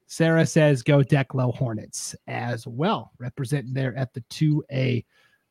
Sarah 0.07 0.45
says 0.45 0.83
go 0.83 1.01
Declo 1.01 1.53
Hornets 1.53 2.15
as 2.27 2.65
well, 2.67 3.11
representing 3.17 3.73
there 3.73 3.95
at 3.97 4.13
the 4.13 4.21
2A 4.29 5.03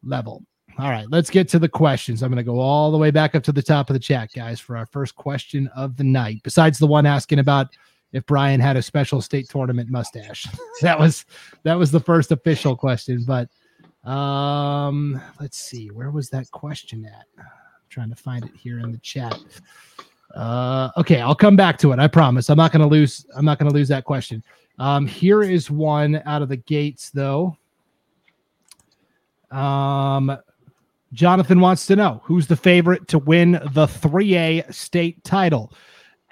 level. 0.02 0.44
All 0.78 0.90
right, 0.90 1.06
let's 1.10 1.30
get 1.30 1.48
to 1.50 1.58
the 1.58 1.68
questions. 1.68 2.22
I'm 2.22 2.30
going 2.30 2.36
to 2.38 2.50
go 2.50 2.58
all 2.58 2.90
the 2.90 2.98
way 2.98 3.10
back 3.10 3.34
up 3.34 3.42
to 3.44 3.52
the 3.52 3.62
top 3.62 3.90
of 3.90 3.94
the 3.94 4.00
chat, 4.00 4.30
guys, 4.34 4.58
for 4.58 4.76
our 4.76 4.86
first 4.86 5.14
question 5.14 5.68
of 5.76 5.96
the 5.96 6.04
night. 6.04 6.40
Besides 6.42 6.78
the 6.78 6.86
one 6.86 7.06
asking 7.06 7.38
about 7.40 7.68
if 8.14 8.24
Brian 8.26 8.60
had 8.60 8.76
a 8.76 8.82
special 8.82 9.20
state 9.20 9.48
tournament 9.48 9.90
mustache. 9.90 10.46
that 10.80 10.98
was 10.98 11.26
that 11.64 11.74
was 11.74 11.90
the 11.90 12.00
first 12.00 12.32
official 12.32 12.76
question. 12.76 13.24
But 13.26 13.50
um, 14.08 15.20
let's 15.40 15.58
see, 15.58 15.88
where 15.90 16.10
was 16.10 16.30
that 16.30 16.50
question 16.52 17.04
at? 17.04 17.26
I'm 17.36 17.44
trying 17.90 18.10
to 18.10 18.16
find 18.16 18.44
it 18.44 18.52
here 18.56 18.78
in 18.78 18.92
the 18.92 18.98
chat. 18.98 19.38
Uh, 20.34 20.90
okay, 20.96 21.20
I'll 21.20 21.34
come 21.34 21.56
back 21.56 21.76
to 21.78 21.92
it. 21.92 21.98
I 21.98 22.06
promise. 22.06 22.48
I'm 22.48 22.56
not 22.56 22.72
to 22.82 22.86
lose. 22.86 23.26
I'm 23.36 23.44
not 23.44 23.58
to 23.70 23.76
lose 23.76 23.88
that 23.88 24.04
question. 24.04 24.42
Um, 24.78 25.06
here 25.06 25.42
is 25.42 25.70
one 25.70 26.22
out 26.24 26.40
of 26.40 26.48
the 26.48 26.56
gates, 26.56 27.10
though. 27.10 27.56
Um, 29.50 30.36
Jonathan 31.12 31.60
wants 31.60 31.86
to 31.86 31.96
know 31.96 32.20
who's 32.24 32.46
the 32.46 32.56
favorite 32.56 33.06
to 33.08 33.18
win 33.18 33.52
the 33.52 33.86
3A 33.86 34.72
state 34.74 35.22
title. 35.22 35.72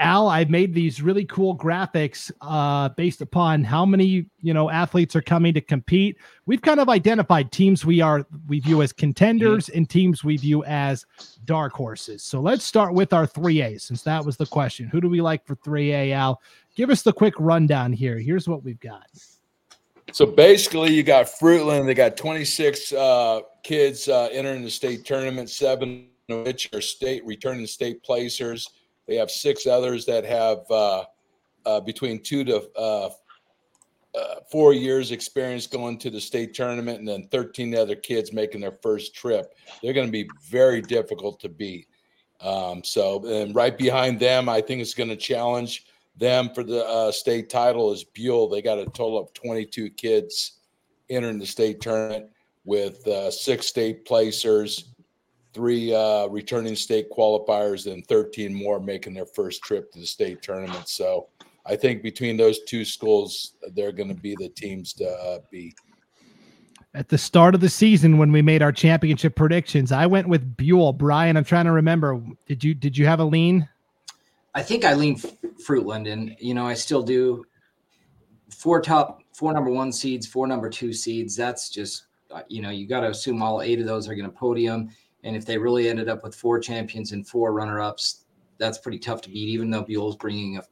Al, 0.03 0.29
I've 0.29 0.51
made 0.51 0.75
these 0.75 1.01
really 1.01 1.25
cool 1.25 1.57
graphics 1.57 2.33
uh, 2.41 2.89
based 2.91 3.21
upon 3.21 3.63
how 3.63 3.87
many 3.87 4.27
you 4.41 4.53
know 4.53 4.69
athletes 4.69 5.15
are 5.15 5.23
coming 5.23 5.55
to 5.55 5.61
compete. 5.61 6.17
We've 6.45 6.61
kind 6.61 6.81
of 6.81 6.89
identified 6.89 7.53
teams 7.53 7.87
we 7.87 8.01
are 8.01 8.27
we 8.49 8.59
view 8.59 8.83
as 8.83 8.93
contenders 8.93 9.69
and 9.69 9.89
teams 9.89 10.25
we 10.25 10.37
view 10.37 10.65
as 10.65 11.07
dark 11.45 11.73
horses. 11.73 12.25
So 12.25 12.41
let's 12.41 12.65
start 12.65 12.95
with 12.95 13.13
our 13.13 13.29
3A 13.29 13.81
since 13.81 14.03
that 14.03 14.25
was 14.25 14.37
the 14.37 14.47
question. 14.47 14.89
Who 14.89 15.01
do 15.01 15.09
we 15.09 15.21
like 15.21 15.47
for 15.47 15.55
3A, 15.55 16.13
Al? 16.13 16.41
Give 16.75 16.91
us 16.91 17.03
the 17.03 17.13
quick 17.13 17.35
rundown 17.39 17.93
here. 17.93 18.19
Here's 18.19 18.49
what 18.49 18.65
we've 18.65 18.81
got. 18.81 19.07
So 20.11 20.27
basically, 20.27 20.93
you 20.93 21.05
got 21.05 21.27
Fruitland. 21.27 21.87
They 21.87 21.95
got 21.95 22.17
26 22.17 22.93
uh, 22.93 23.41
kids 23.63 24.09
uh, 24.09 24.31
entering 24.33 24.65
the 24.65 24.71
state 24.71 25.05
tournament, 25.05 25.49
seven 25.49 26.09
of 26.29 26.45
which 26.45 26.69
are 26.75 26.81
state 26.81 27.25
returning 27.25 27.67
state 27.67 28.03
placers. 28.03 28.69
They 29.07 29.17
have 29.17 29.31
six 29.31 29.67
others 29.67 30.07
that 30.07 30.25
have 30.25 30.59
uh, 30.71 31.05
uh, 31.67 31.81
between 31.81 32.23
two 32.23 32.45
to 32.45 32.69
uh, 32.77 33.11
uh, 34.15 34.35
four 34.51 34.75
years 34.75 35.11
experience 35.11 35.67
going 35.67 35.99
to 35.99 36.11
the 36.11 36.21
state 36.21 36.55
tournament, 36.55 36.99
and 36.99 37.09
then 37.09 37.29
13 37.29 37.75
other 37.77 37.97
kids 37.97 38.33
making 38.33 38.61
their 38.61 38.79
first 38.83 39.15
trip. 39.15 39.55
They're 39.83 39.95
going 39.95 40.07
to 40.07 40.13
be 40.13 40.29
very 40.49 40.83
difficult 40.83 41.41
to 41.41 41.49
beat. 41.49 41.89
Um, 42.41 42.83
so, 42.85 43.25
and 43.27 43.55
right 43.55 43.77
behind 43.77 44.19
them, 44.19 44.49
I 44.49 44.61
think 44.61 44.81
it's 44.81 44.95
going 44.95 45.09
to 45.11 45.17
challenge 45.17 45.87
them 46.17 46.51
for 46.55 46.63
the 46.63 46.85
uh, 46.87 47.13
state 47.13 47.49
title 47.49 47.93
is 47.93 48.05
Buhl. 48.05 48.49
They 48.49 48.61
got 48.61 48.79
a 48.79 48.85
total 48.87 49.19
of 49.19 49.33
22 49.33 49.91
kids 49.91 50.59
entering 51.09 51.39
the 51.39 51.47
state 51.47 51.81
tournament 51.81 52.27
with 52.65 53.07
uh, 53.07 53.31
six 53.31 53.67
state 53.67 54.05
placers 54.05 54.92
three 55.53 55.95
uh, 55.95 56.27
returning 56.29 56.77
state 56.77 57.11
qualifiers 57.11 57.91
and 57.91 58.07
13 58.07 58.55
more 58.55 58.81
making 58.81 59.15
their 59.15 59.27
first 59.27 59.63
trip 59.63 59.93
to 59.93 59.99
the 59.99 60.07
state 60.07 60.43
tournament. 60.43 60.89
So 60.89 61.29
I 61.67 61.77
think 61.77 62.03
between 62.03 62.37
those 62.37 62.63
two 62.65 62.85
schools, 62.85 63.55
they're 63.75 63.93
going 63.93 64.09
to 64.09 64.21
be 64.21 64.35
the 64.39 64.49
teams 64.49 64.93
to 64.95 65.09
uh, 65.09 65.39
beat. 65.51 65.75
At 66.95 67.09
the 67.09 67.17
start 67.17 67.55
of 67.55 67.61
the 67.61 67.71
season, 67.71 68.19
when 68.19 68.33
we 68.33 68.43
made 68.43 68.61
our 68.61 68.73
championship 68.73 69.35
predictions, 69.35 69.93
I 69.93 70.07
went 70.07 70.29
with 70.29 70.57
Buhl. 70.57 70.93
Brian, 70.93 71.37
I'm 71.37 71.45
trying 71.45 71.65
to 71.65 71.73
remember. 71.73 72.21
Did 72.47 72.63
you 72.63 72.75
did 72.75 72.99
you 72.99 73.07
have 73.07 73.19
a 73.21 73.25
lean? 73.25 73.67
I 74.55 74.63
think 74.63 74.85
I 74.85 74.93
lean 74.93 75.17
Fruitland, 75.17 76.13
and 76.13 76.37
you 76.39 76.53
know 76.53 76.67
I 76.67 76.75
still 76.75 77.03
do. 77.03 77.45
Four 78.51 78.83
top, 78.83 79.23
four 79.33 79.55
number 79.55 79.71
one 79.71 79.91
seeds, 79.91 80.27
four 80.27 80.47
number 80.47 80.69
two 80.69 80.93
seeds. 80.93 81.35
That's 81.35 81.71
just 81.71 82.05
uh, 82.31 82.43
you 82.49 82.61
know 82.61 82.69
you 82.69 82.87
got 82.87 83.01
to 83.01 83.09
assume 83.09 83.43
all 83.43 83.63
eight 83.63 83.81
of 83.81 83.87
those 83.87 84.07
are 84.07 84.15
going 84.15 84.31
to 84.31 84.37
podium. 84.37 84.91
And 85.25 85.37
if 85.37 85.47
they 85.47 85.59
really 85.59 85.89
ended 85.89 86.09
up 86.09 86.23
with 86.25 86.35
four 86.35 86.59
champions 86.59 87.13
and 87.13 87.27
four 87.27 87.53
runner-ups, 87.53 88.25
that's 88.59 88.79
pretty 88.79 88.99
tough 88.99 89.23
to 89.23 89.31
beat. 89.31 89.49
Even 89.49 89.71
though 89.71 89.85
Buhl's 89.85 90.17
bringing 90.17 90.57
a, 90.57 90.63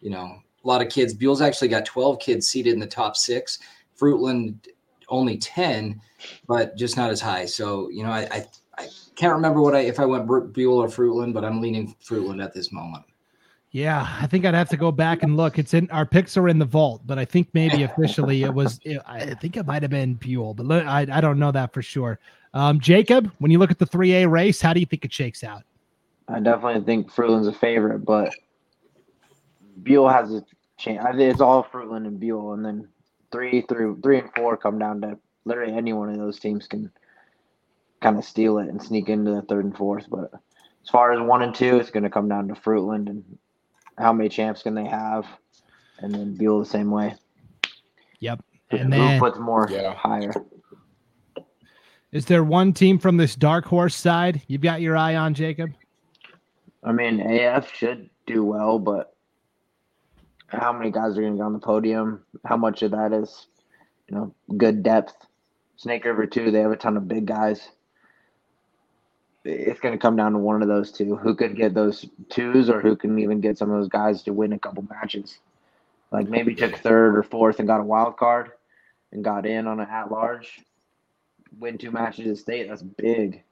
you 0.00 0.10
know, 0.10 0.38
a 0.64 0.66
lot 0.66 0.82
of 0.82 0.88
kids. 0.88 1.14
Buhl's 1.14 1.40
actually 1.40 1.68
got 1.68 1.84
12 1.84 2.18
kids 2.18 2.48
seated 2.48 2.74
in 2.74 2.80
the 2.80 2.86
top 2.86 3.16
six. 3.16 3.58
Fruitland 3.98 4.66
only 5.08 5.38
10, 5.38 6.00
but 6.46 6.76
just 6.76 6.96
not 6.96 7.10
as 7.10 7.20
high. 7.20 7.44
So 7.44 7.88
you 7.90 8.02
know, 8.02 8.10
I 8.10 8.28
I, 8.30 8.46
I 8.78 8.88
can't 9.14 9.34
remember 9.34 9.62
what 9.62 9.74
I 9.74 9.80
if 9.80 10.00
I 10.00 10.04
went 10.04 10.26
Buhl 10.26 10.78
or 10.78 10.88
Fruitland, 10.88 11.34
but 11.34 11.44
I'm 11.44 11.60
leaning 11.60 11.94
Fruitland 12.04 12.42
at 12.42 12.52
this 12.52 12.72
moment. 12.72 13.04
Yeah, 13.76 14.08
I 14.22 14.26
think 14.26 14.46
I'd 14.46 14.54
have 14.54 14.70
to 14.70 14.78
go 14.78 14.90
back 14.90 15.22
and 15.22 15.36
look. 15.36 15.58
It's 15.58 15.74
in 15.74 15.90
our 15.90 16.06
picks 16.06 16.38
are 16.38 16.48
in 16.48 16.58
the 16.58 16.64
vault, 16.64 17.02
but 17.04 17.18
I 17.18 17.26
think 17.26 17.50
maybe 17.52 17.82
officially 17.82 18.42
it 18.42 18.54
was. 18.54 18.80
It, 18.84 19.02
I 19.06 19.34
think 19.34 19.58
it 19.58 19.66
might 19.66 19.82
have 19.82 19.90
been 19.90 20.14
Buhl, 20.14 20.54
but 20.54 20.86
I 20.86 21.06
I 21.12 21.20
don't 21.20 21.38
know 21.38 21.52
that 21.52 21.74
for 21.74 21.82
sure. 21.82 22.18
Um, 22.54 22.80
Jacob, 22.80 23.30
when 23.38 23.50
you 23.50 23.58
look 23.58 23.70
at 23.70 23.78
the 23.78 23.84
3A 23.84 24.30
race, 24.30 24.62
how 24.62 24.72
do 24.72 24.80
you 24.80 24.86
think 24.86 25.04
it 25.04 25.12
shakes 25.12 25.44
out? 25.44 25.62
I 26.26 26.40
definitely 26.40 26.84
think 26.84 27.12
Fruitland's 27.12 27.48
a 27.48 27.52
favorite, 27.52 27.98
but 27.98 28.32
Buhl 29.76 30.08
has 30.08 30.32
a 30.32 30.42
chance. 30.78 31.04
I 31.04 31.10
think 31.10 31.30
it's 31.30 31.42
all 31.42 31.62
Fruitland 31.62 32.06
and 32.06 32.18
Buhl, 32.18 32.54
and 32.54 32.64
then 32.64 32.88
three 33.30 33.60
through 33.60 34.00
three 34.02 34.20
and 34.20 34.30
four 34.34 34.56
come 34.56 34.78
down 34.78 35.02
to 35.02 35.18
literally 35.44 35.74
any 35.74 35.92
one 35.92 36.08
of 36.08 36.16
those 36.16 36.40
teams 36.40 36.66
can 36.66 36.90
kind 38.00 38.16
of 38.16 38.24
steal 38.24 38.56
it 38.56 38.70
and 38.70 38.82
sneak 38.82 39.10
into 39.10 39.32
the 39.32 39.42
third 39.42 39.66
and 39.66 39.76
fourth. 39.76 40.06
But 40.08 40.30
as 40.32 40.88
far 40.88 41.12
as 41.12 41.20
one 41.20 41.42
and 41.42 41.54
two, 41.54 41.76
it's 41.76 41.90
going 41.90 42.04
to 42.04 42.10
come 42.10 42.30
down 42.30 42.48
to 42.48 42.54
Fruitland 42.54 43.10
and 43.10 43.22
how 43.98 44.12
many 44.12 44.28
champs 44.28 44.62
can 44.62 44.74
they 44.74 44.86
have, 44.86 45.26
and 45.98 46.14
then 46.14 46.36
Buhl 46.36 46.60
the 46.60 46.66
same 46.66 46.90
way. 46.90 47.14
Yep. 48.20 48.44
And 48.70 48.80
And 48.80 48.94
Who 48.94 49.00
then 49.00 49.20
puts 49.20 49.38
more 49.38 49.68
Yeah. 49.70 49.94
higher? 49.94 50.32
is 52.12 52.26
there 52.26 52.44
one 52.44 52.72
team 52.72 52.98
from 52.98 53.16
this 53.16 53.34
dark 53.36 53.64
horse 53.66 53.94
side 53.94 54.42
you've 54.48 54.62
got 54.62 54.80
your 54.80 54.96
eye 54.96 55.16
on, 55.16 55.34
Jacob? 55.34 55.70
I 56.82 56.92
mean, 56.92 57.20
AF 57.20 57.72
should 57.74 58.10
do 58.26 58.44
well, 58.44 58.78
but 58.78 59.14
how 60.48 60.72
many 60.72 60.90
guys 60.90 61.16
are 61.18 61.20
going 61.20 61.32
to 61.34 61.38
get 61.38 61.44
on 61.44 61.52
the 61.52 61.58
podium? 61.58 62.22
How 62.44 62.56
much 62.56 62.82
of 62.82 62.92
that 62.92 63.12
is, 63.12 63.46
you 64.08 64.16
know, 64.16 64.34
good 64.56 64.82
depth? 64.82 65.14
Snake 65.76 66.04
River 66.04 66.26
too. 66.26 66.50
They 66.50 66.60
have 66.60 66.70
a 66.70 66.76
ton 66.76 66.96
of 66.96 67.08
big 67.08 67.26
guys. 67.26 67.68
It's 69.46 69.80
going 69.80 69.92
to 69.92 69.98
come 69.98 70.16
down 70.16 70.32
to 70.32 70.38
one 70.38 70.62
of 70.62 70.68
those 70.68 70.90
two. 70.90 71.16
Who 71.16 71.34
could 71.34 71.56
get 71.56 71.74
those 71.74 72.06
twos, 72.28 72.68
or 72.68 72.80
who 72.80 72.96
can 72.96 73.18
even 73.18 73.40
get 73.40 73.58
some 73.58 73.70
of 73.70 73.78
those 73.78 73.88
guys 73.88 74.22
to 74.24 74.32
win 74.32 74.52
a 74.52 74.58
couple 74.58 74.84
matches? 74.90 75.38
Like 76.10 76.28
maybe 76.28 76.54
took 76.54 76.76
third 76.76 77.16
or 77.16 77.22
fourth 77.22 77.58
and 77.58 77.68
got 77.68 77.80
a 77.80 77.84
wild 77.84 78.16
card, 78.16 78.52
and 79.12 79.24
got 79.24 79.46
in 79.46 79.66
on 79.66 79.80
an 79.80 79.88
at 79.90 80.10
large. 80.10 80.60
Win 81.58 81.78
two 81.78 81.90
matches 81.90 82.26
at 82.26 82.38
state. 82.38 82.68
That's 82.68 82.82
big. 82.82 83.42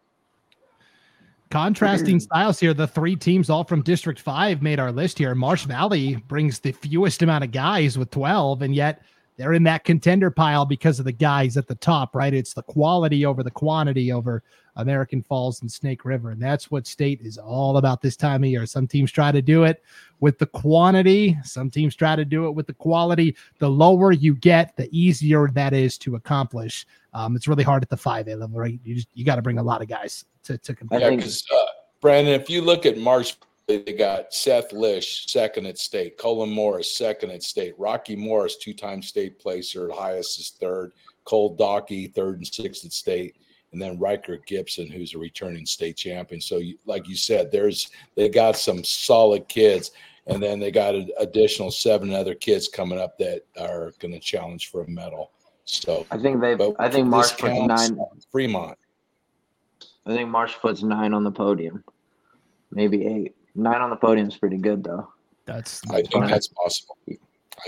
Contrasting 1.51 2.19
styles 2.19 2.59
here. 2.59 2.75
The 2.75 2.89
three 2.89 3.15
teams, 3.15 3.49
all 3.49 3.63
from 3.63 3.83
District 3.83 4.19
5, 4.19 4.61
made 4.61 4.81
our 4.81 4.91
list 4.91 5.19
here. 5.19 5.35
Marsh 5.37 5.65
Valley 5.67 6.17
brings 6.17 6.59
the 6.59 6.73
fewest 6.73 7.23
amount 7.23 7.45
of 7.45 7.53
guys 7.53 7.97
with 7.97 8.11
12, 8.11 8.63
and 8.63 8.75
yet 8.75 9.03
they're 9.37 9.53
in 9.53 9.63
that 9.65 9.85
contender 9.85 10.31
pile 10.31 10.65
because 10.65 10.99
of 10.99 11.05
the 11.05 11.13
guys 11.13 11.57
at 11.57 11.69
the 11.69 11.77
top, 11.77 12.17
right? 12.17 12.35
It's 12.35 12.55
the 12.55 12.63
quality 12.63 13.25
over 13.25 13.43
the 13.43 13.51
quantity 13.51 14.11
over 14.11 14.43
American 14.77 15.23
Falls 15.23 15.61
and 15.63 15.71
Snake 15.71 16.05
River. 16.05 16.31
And 16.31 16.43
that's 16.43 16.71
what 16.71 16.87
state 16.87 17.21
is 17.23 17.39
all 17.39 17.77
about 17.77 18.03
this 18.03 18.17
time 18.17 18.43
of 18.43 18.51
year. 18.51 18.67
Some 18.67 18.87
teams 18.87 19.13
try 19.13 19.33
to 19.33 19.43
do 19.43 19.65
it 19.65 19.83
with 20.21 20.39
the 20.39 20.47
quantity, 20.47 21.37
some 21.45 21.71
teams 21.71 21.95
try 21.95 22.17
to 22.17 22.25
do 22.25 22.47
it 22.47 22.51
with 22.51 22.67
the 22.67 22.73
quality. 22.73 23.37
The 23.59 23.69
lower 23.69 24.13
you 24.13 24.35
get, 24.35 24.77
the 24.77 24.89
easier 24.97 25.49
that 25.49 25.73
is 25.73 25.99
to 25.99 26.17
accomplish. 26.17 26.87
Um, 27.13 27.37
it's 27.37 27.47
really 27.47 27.63
hard 27.63 27.83
at 27.83 27.91
the 27.91 27.97
5A 27.97 28.39
level, 28.39 28.59
right? 28.59 28.79
You 28.85 28.95
just 28.95 29.09
you 29.15 29.25
got 29.25 29.37
to 29.37 29.43
bring 29.43 29.59
a 29.59 29.63
lot 29.63 29.83
of 29.83 29.89
guys 29.89 30.25
to, 30.45 30.59
to 30.59 30.75
compete. 30.75 31.01
Yeah, 31.01 31.11
because 31.11 31.45
uh, 31.53 31.59
Brandon, 32.01 32.35
if 32.35 32.49
you 32.49 32.63
look 32.63 32.87
at 32.87 32.99
Marsh, 32.99 33.35
they 33.67 33.81
got 33.81 34.33
Seth 34.35 34.73
Lish 34.73 35.27
second 35.27 35.67
at 35.67 35.79
state, 35.79 36.19
Colin 36.19 36.51
Morris 36.51 36.97
second 36.97 37.31
at 37.31 37.43
state, 37.43 37.75
Rocky 37.79 38.17
Morris 38.17 38.57
two-time 38.57 39.03
state 39.03 39.39
placer, 39.39 39.91
highest 39.91 40.39
is 40.39 40.51
third, 40.51 40.93
Cole 41.25 41.57
Dockey 41.57 42.09
third 42.09 42.37
and 42.37 42.47
sixth 42.47 42.85
at 42.85 42.93
state, 42.93 43.37
and 43.75 43.83
then 43.83 43.99
Riker 43.99 44.39
Gibson, 44.47 44.89
who's 44.89 45.15
a 45.15 45.19
returning 45.19 45.67
state 45.67 45.97
champion. 45.97 46.41
So, 46.41 46.59
you, 46.59 46.79
like 46.87 47.09
you 47.09 47.17
said, 47.17 47.51
there's 47.51 47.91
they 48.15 48.29
got 48.29 48.57
some 48.57 48.85
solid 48.85 49.49
kids, 49.49 49.91
and 50.29 50.41
then 50.41 50.61
they 50.61 50.71
got 50.71 50.95
an 50.95 51.11
additional 51.19 51.73
seven 51.73 52.15
other 52.15 52.37
kids 52.37 52.69
coming 52.69 53.01
up 53.01 53.19
that 53.19 53.43
are 53.61 53.93
going 53.99 54.15
to 54.15 54.21
challenge 54.21 54.71
for 54.71 54.85
a 54.85 54.89
medal. 54.89 55.33
So, 55.65 56.07
I 56.13 56.19
think 56.19 56.41
they. 56.41 56.55
but 56.55 56.77
I 56.79 56.89
think 56.89 57.07
this 57.07 57.11
Marsh 57.11 57.31
puts 57.33 57.53
counts, 57.53 57.91
nine. 57.91 58.01
Fremont. 58.31 58.79
I 60.07 60.15
think 60.15 60.31
Marsh 60.31 60.55
puts 60.63 60.83
nine 60.85 61.13
on 61.13 61.25
the 61.25 61.33
podium, 61.33 61.83
maybe 62.71 63.07
eight. 63.07 63.35
Nine 63.57 63.81
on 63.81 63.91
the 63.91 63.97
podium 63.97 64.29
is 64.29 64.37
pretty 64.37 64.59
good, 64.59 64.85
though. 64.85 65.09
That's 65.47 65.83
I 65.91 66.03
think 66.03 66.29
that's 66.29 66.47
possible. 66.47 66.97
I 67.09 67.17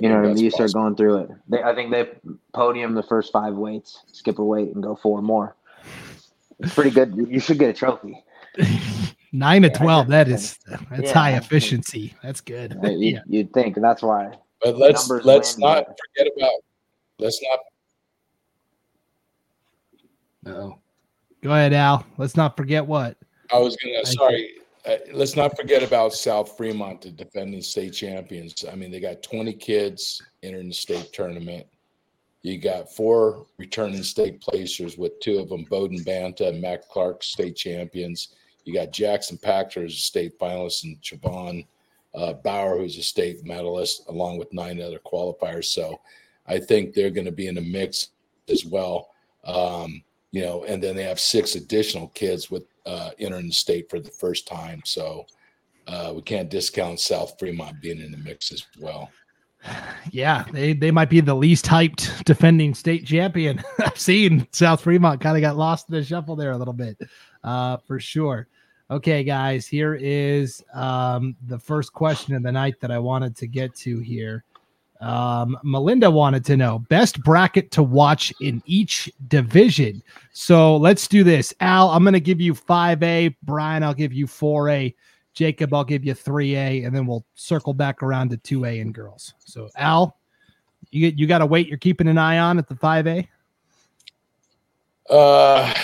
You 0.01 0.09
know 0.09 0.17
what 0.17 0.25
I 0.25 0.29
mean? 0.35 0.39
You 0.39 0.51
start 0.51 0.69
possible. 0.69 0.83
going 0.83 0.97
through 0.97 1.17
it. 1.17 1.31
They, 1.49 1.63
I 1.65 1.75
think 1.75 1.91
they 1.91 2.11
podium 2.55 2.95
the 2.95 3.03
first 3.03 3.33
five 3.33 3.55
weights, 3.55 4.03
skip 4.13 4.39
a 4.39 4.45
weight, 4.45 4.73
and 4.73 4.83
go 4.83 4.95
four 4.95 5.21
more. 5.21 5.57
It's 6.61 6.75
pretty 6.75 6.91
good. 6.91 7.15
You 7.17 7.39
should 7.41 7.59
get 7.59 7.71
a 7.71 7.73
trophy. 7.73 8.23
nine 9.33 9.63
to 9.63 9.69
Yeah, 9.69 9.75
I 9.75 9.83
12. 9.83 10.09
That 10.09 10.29
is 10.29 10.59
that's 10.91 11.03
Yeah, 11.03 11.13
high 11.13 11.37
efficiency. 11.37 12.15
That's 12.23 12.41
good. 12.41 12.77
right? 12.83 12.93
You, 12.93 13.15
yeah. 13.15 13.21
You'd 13.27 13.53
think, 13.53 13.77
and 13.77 13.85
that's 13.85 14.03
why. 14.03 14.33
But 14.63 14.79
let's 14.79 15.09
let's 15.11 15.57
win, 15.57 15.61
not 15.69 15.87
but- 15.87 15.97
forget 16.17 16.33
about 16.37 16.55
let's 17.19 17.41
not 17.43 17.59
Oh, 20.47 20.79
Go 21.43 21.51
ahead, 21.51 21.73
Al. 21.73 22.07
Let's 22.19 22.37
not 22.37 22.57
forget 22.57 22.87
what. 22.87 23.17
I 23.53 23.59
was 23.59 23.77
gonna 23.77 23.97
Thank 24.05 24.07
sorry. 24.19 24.51
Uh, 24.87 24.97
let's 25.13 25.35
not 25.37 25.57
forget 25.57 25.83
about 25.83 26.13
South 26.13 26.57
Fremont, 26.57 27.01
the 27.03 27.11
defending 27.11 27.61
state 27.61 27.93
champions. 27.93 28.65
I 28.71 28.77
mean, 28.77 28.93
they 28.93 29.01
got 29.01 29.23
20 29.23 29.53
kids 29.55 30.23
entering 30.45 30.69
the 30.69 30.75
state 30.75 31.13
tournament. 31.13 31.67
You 32.47 32.59
got 32.59 32.95
four 32.95 33.45
returning 33.59 34.05
state 34.05 34.41
placers, 34.41 34.97
with 34.97 35.19
two 35.19 35.41
of 35.41 35.49
them 35.49 35.65
Bowden 35.65 36.05
Banta 36.05 36.47
and 36.47 36.63
Matt 36.63 36.89
Clark, 36.89 37.25
state 37.25 37.57
champions. 37.57 38.37
You 38.65 38.73
got 38.73 38.93
Jackson 38.93 39.37
Pachter 39.37 39.83
who's 39.83 39.95
a 39.95 39.97
state 39.97 40.39
finalist, 40.39 40.85
and 40.85 41.01
Chavon 41.03 41.67
uh, 42.15 42.35
Bauer, 42.35 42.79
who's 42.79 42.99
a 42.99 43.03
state 43.03 43.45
medalist, 43.45 44.05
along 44.07 44.39
with 44.39 44.53
nine 44.53 44.81
other 44.81 45.01
qualifiers. 45.01 45.65
So 45.65 46.01
I 46.47 46.61
think 46.61 46.95
they're 46.95 47.11
going 47.11 47.25
to 47.25 47.33
be 47.33 47.49
in 47.49 47.57
the 47.57 47.63
mix 47.63 48.11
as 48.49 48.65
well. 48.65 49.11
Um, 49.45 50.05
you 50.31 50.43
know, 50.43 50.63
and 50.67 50.81
then 50.81 50.95
they 50.95 51.03
have 51.03 51.19
six 51.19 51.57
additional 51.57 52.09
kids 52.11 52.49
with 52.49 52.63
uh, 52.87 53.11
entering 53.19 53.49
the 53.49 53.55
state 53.55 53.91
for 53.91 53.99
the 53.99 54.13
first 54.13 54.47
time. 54.47 54.83
So 54.85 55.27
uh, 55.89 56.13
we 56.15 56.23
can't 56.23 56.49
discount 56.49 57.01
South 57.01 57.41
Fremont 57.41 57.81
being 57.81 58.01
in 58.01 58.13
the 58.13 58.19
mix 58.19 58.53
as 58.53 58.65
well. 58.79 59.11
Yeah, 60.13 60.45
they, 60.53 60.73
they 60.73 60.91
might 60.91 61.11
be 61.11 61.21
the 61.21 61.35
least 61.35 61.67
hyped 61.67 62.25
defending 62.25 62.75
state 62.75 63.07
champion. 63.07 63.63
I've 63.79 63.99
seen 63.99 64.47
South 64.53 64.81
Fremont 64.81 65.21
kind 65.21 65.37
of 65.37 65.41
got 65.41 65.57
lost 65.57 65.89
in 65.89 65.95
the 65.95 66.05
shuffle 66.05 66.37
there 66.37 66.53
a 66.53 66.57
little 66.57 66.73
bit, 66.73 66.99
uh, 67.45 67.79
for 67.79 67.99
sure. 67.99 68.49
Okay, 68.91 69.25
guys, 69.25 69.67
here 69.67 69.95
is 70.01 70.63
um, 70.73 71.35
the 71.49 71.59
first 71.59 71.93
question 71.93 72.35
of 72.35 72.43
the 72.43 72.53
night 72.53 72.81
that 72.81 72.91
I 72.91 72.99
wanted 72.99 73.37
to 73.37 73.47
get 73.49 73.75
to 73.77 73.99
here. 73.99 74.45
Um, 75.01 75.59
Melinda 75.63 76.11
wanted 76.11 76.45
to 76.47 76.57
know 76.57 76.79
best 76.89 77.23
bracket 77.23 77.71
to 77.73 77.83
watch 77.83 78.33
in 78.41 78.63
each 78.65 79.11
division. 79.29 80.03
So 80.33 80.77
let's 80.77 81.09
do 81.09 81.25
this. 81.25 81.53
Al, 81.61 81.91
I'm 81.91 82.05
going 82.05 82.15
to 82.15 82.21
give 82.21 82.41
you 82.41 82.55
5A. 82.55 83.37
Brian, 83.43 83.83
I'll 83.83 83.93
give 83.93 84.13
you 84.13 84.27
4A. 84.27 84.95
Jacob, 85.37 85.75
I'll 85.75 85.85
give 85.85 86.05
you 86.05 86.15
3A, 86.15 86.87
and 86.87 86.97
then 86.97 87.07
we'll 87.07 87.25
circle 87.35 87.75
back 87.75 88.03
around 88.03 88.31
to 88.31 88.39
2A 88.39 88.81
and 88.81 88.93
girls. 88.93 89.35
So, 89.45 89.69
Al, 89.77 90.19
you 90.91 91.13
you 91.15 91.27
got 91.27 91.39
to 91.39 91.47
wait. 91.47 91.69
You're 91.69 91.77
keeping 91.79 92.09
an 92.09 92.17
eye 92.17 92.39
on 92.39 92.59
at 92.59 92.67
the 92.67 92.75
5A. 92.75 93.29
Uh, 95.11 95.75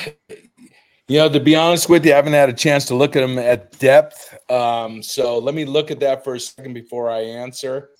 you 1.07 1.19
know, 1.19 1.29
to 1.29 1.39
be 1.39 1.55
honest 1.55 1.91
with 1.91 2.05
you, 2.07 2.13
I 2.13 2.17
haven't 2.17 2.33
had 2.33 2.49
a 2.49 2.55
chance 2.55 2.87
to 2.87 2.95
look 2.95 3.15
at 3.15 3.21
them 3.21 3.39
at 3.39 3.79
depth. 3.79 4.37
Um, 4.51 5.03
so 5.03 5.39
let 5.39 5.55
me 5.55 5.67
look 5.67 5.91
at 5.91 6.01
that 6.01 6.25
for 6.25 6.35
a 6.35 6.41
second 6.41 6.73
before 6.73 7.11
I 7.11 7.21
answer. 7.21 7.91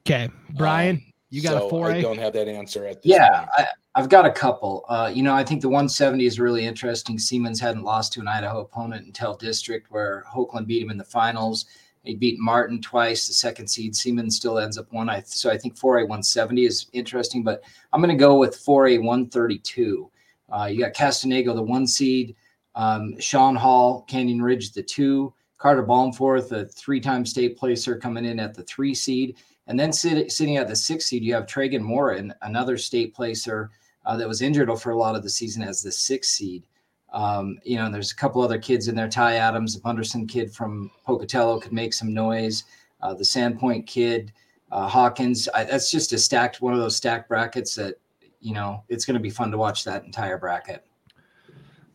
Okay, 0.00 0.28
Brian, 0.54 0.96
Um, 0.96 1.09
you 1.30 1.42
got 1.42 1.60
so 1.60 1.68
a 1.68 1.72
4A. 1.72 1.94
I 1.94 2.00
don't 2.00 2.18
have 2.18 2.32
that 2.34 2.48
answer 2.48 2.86
at 2.86 3.02
this 3.02 3.10
Yeah, 3.10 3.28
point. 3.38 3.50
I, 3.56 3.66
I've 3.94 4.08
got 4.08 4.26
a 4.26 4.30
couple. 4.30 4.84
Uh, 4.88 5.10
you 5.12 5.22
know, 5.22 5.34
I 5.34 5.44
think 5.44 5.62
the 5.62 5.68
170 5.68 6.26
is 6.26 6.38
really 6.38 6.64
interesting. 6.66 7.18
Siemens 7.18 7.60
hadn't 7.60 7.84
lost 7.84 8.12
to 8.14 8.20
an 8.20 8.28
Idaho 8.28 8.60
opponent 8.60 9.06
until 9.06 9.36
district, 9.36 9.90
where 9.90 10.24
Hoagland 10.32 10.66
beat 10.66 10.82
him 10.82 10.90
in 10.90 10.98
the 10.98 11.04
finals. 11.04 11.66
He 12.02 12.14
beat 12.14 12.38
Martin 12.38 12.80
twice, 12.80 13.28
the 13.28 13.34
second 13.34 13.68
seed. 13.68 13.94
Siemens 13.94 14.36
still 14.36 14.58
ends 14.58 14.78
up 14.78 14.90
one. 14.92 15.08
I 15.08 15.22
so 15.22 15.50
I 15.50 15.58
think 15.58 15.76
4A 15.76 16.02
170 16.02 16.64
is 16.64 16.86
interesting, 16.92 17.42
but 17.42 17.62
I'm 17.92 18.00
going 18.00 18.16
to 18.16 18.20
go 18.20 18.38
with 18.38 18.56
4A 18.56 18.98
132. 19.02 20.10
Uh, 20.50 20.64
you 20.64 20.80
got 20.80 20.94
Castanego, 20.94 21.54
the 21.54 21.62
one 21.62 21.86
seed, 21.86 22.34
um, 22.74 23.18
Sean 23.20 23.54
Hall, 23.54 24.04
Canyon 24.08 24.42
Ridge, 24.42 24.72
the 24.72 24.82
two, 24.82 25.32
Carter 25.58 25.84
Balmforth, 25.84 26.50
a 26.52 26.66
three-time 26.66 27.26
state 27.26 27.56
placer, 27.56 27.96
coming 27.96 28.24
in 28.24 28.40
at 28.40 28.54
the 28.54 28.62
three 28.62 28.94
seed. 28.94 29.36
And 29.70 29.78
then 29.78 29.92
sit, 29.92 30.32
sitting 30.32 30.56
at 30.56 30.66
the 30.66 30.74
sixth 30.74 31.06
seed, 31.06 31.22
you 31.22 31.32
have 31.32 31.46
Tragan 31.46 31.80
Morin, 31.80 32.34
another 32.42 32.76
state 32.76 33.14
placer 33.14 33.70
uh, 34.04 34.16
that 34.16 34.26
was 34.26 34.42
injured 34.42 34.68
for 34.80 34.90
a 34.90 34.96
lot 34.96 35.14
of 35.14 35.22
the 35.22 35.30
season 35.30 35.62
as 35.62 35.80
the 35.80 35.92
sixth 35.92 36.32
seed. 36.32 36.66
Um, 37.12 37.56
you 37.62 37.76
know, 37.76 37.84
and 37.84 37.94
there's 37.94 38.10
a 38.10 38.16
couple 38.16 38.42
other 38.42 38.58
kids 38.58 38.88
in 38.88 38.96
there. 38.96 39.08
Ty 39.08 39.36
Adams, 39.36 39.76
the 39.76 39.80
Bunderson 39.80 40.26
kid 40.26 40.52
from 40.52 40.90
Pocatello, 41.06 41.60
could 41.60 41.72
make 41.72 41.94
some 41.94 42.12
noise. 42.12 42.64
Uh, 43.00 43.14
the 43.14 43.22
Sandpoint 43.22 43.86
kid, 43.86 44.32
uh, 44.72 44.88
Hawkins. 44.88 45.48
I, 45.54 45.62
that's 45.62 45.88
just 45.88 46.12
a 46.12 46.18
stacked 46.18 46.60
one 46.60 46.74
of 46.74 46.80
those 46.80 46.96
stacked 46.96 47.28
brackets 47.28 47.76
that 47.76 47.94
you 48.40 48.54
know 48.54 48.82
it's 48.88 49.04
going 49.04 49.14
to 49.14 49.20
be 49.20 49.30
fun 49.30 49.52
to 49.52 49.58
watch 49.58 49.84
that 49.84 50.04
entire 50.04 50.36
bracket. 50.36 50.84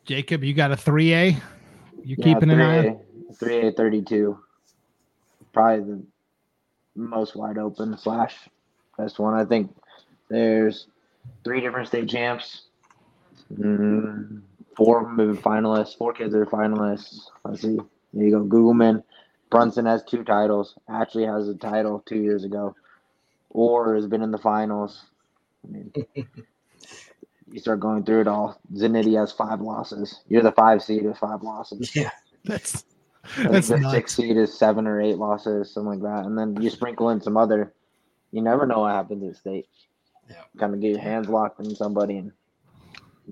Jacob, 0.05 0.45
you 0.45 0.53
got 0.53 0.71
a 0.71 0.75
3A. 0.77 1.41
You 2.03 2.15
Yeah, 2.17 2.23
keeping 2.23 2.51
an 2.51 2.61
eye 2.61 2.87
on? 2.87 2.99
3A, 3.33 3.73
3A 3.73 3.75
32. 3.75 4.39
Probably 5.51 5.83
the 5.83 6.03
most 6.95 7.35
wide 7.35 7.57
open 7.57 7.97
slash 7.97 8.49
best 8.97 9.19
one. 9.19 9.33
I 9.33 9.45
think 9.45 9.75
there's 10.29 10.87
three 11.43 11.61
different 11.61 11.87
state 11.87 12.09
champs. 12.09 12.63
Mm, 13.53 14.41
four 14.75 15.01
of 15.01 15.07
them 15.07 15.27
have 15.27 15.35
been 15.35 15.43
finalists. 15.43 15.97
Four 15.97 16.13
kids 16.13 16.33
are 16.33 16.45
finalists. 16.45 17.21
Let's 17.43 17.61
see. 17.61 17.77
There 18.13 18.25
you 18.25 18.31
go. 18.31 18.43
Googleman. 18.43 19.03
Brunson 19.49 19.85
has 19.85 20.03
two 20.03 20.23
titles. 20.23 20.75
Actually 20.89 21.25
has 21.25 21.47
a 21.47 21.55
title 21.55 22.03
two 22.05 22.17
years 22.17 22.43
ago. 22.43 22.75
Or 23.49 23.95
has 23.95 24.07
been 24.07 24.21
in 24.21 24.31
the 24.31 24.37
finals. 24.37 25.05
I 25.63 25.71
mean, 25.71 25.93
you 27.51 27.59
start 27.59 27.79
going 27.79 28.03
through 28.03 28.21
it 28.21 28.27
all. 28.27 28.59
Zanetti 28.73 29.17
has 29.19 29.31
five 29.31 29.61
losses. 29.61 30.21
You're 30.27 30.43
the 30.43 30.51
five 30.51 30.83
seed 30.83 31.03
with 31.03 31.17
five 31.17 31.43
losses. 31.43 31.95
Yeah. 31.95 32.11
That's 32.43 32.85
that's 33.37 33.69
the 33.69 33.77
nuts. 33.77 33.93
six 33.93 34.15
seed 34.15 34.37
is 34.37 34.57
seven 34.57 34.87
or 34.87 35.01
eight 35.01 35.17
losses, 35.17 35.71
something 35.71 36.01
like 36.01 36.01
that. 36.01 36.25
And 36.25 36.37
then 36.37 36.61
you 36.61 36.69
sprinkle 36.69 37.09
in 37.09 37.21
some 37.21 37.37
other. 37.37 37.73
You 38.31 38.41
never 38.41 38.65
know 38.65 38.81
what 38.81 38.91
happens 38.91 39.23
at 39.23 39.37
state. 39.37 39.67
Yeah. 40.29 40.35
Kind 40.57 40.73
of 40.73 40.81
get 40.81 40.91
your 40.91 40.99
hands 40.99 41.29
locked 41.29 41.59
in 41.59 41.75
somebody 41.75 42.17
and 42.17 42.31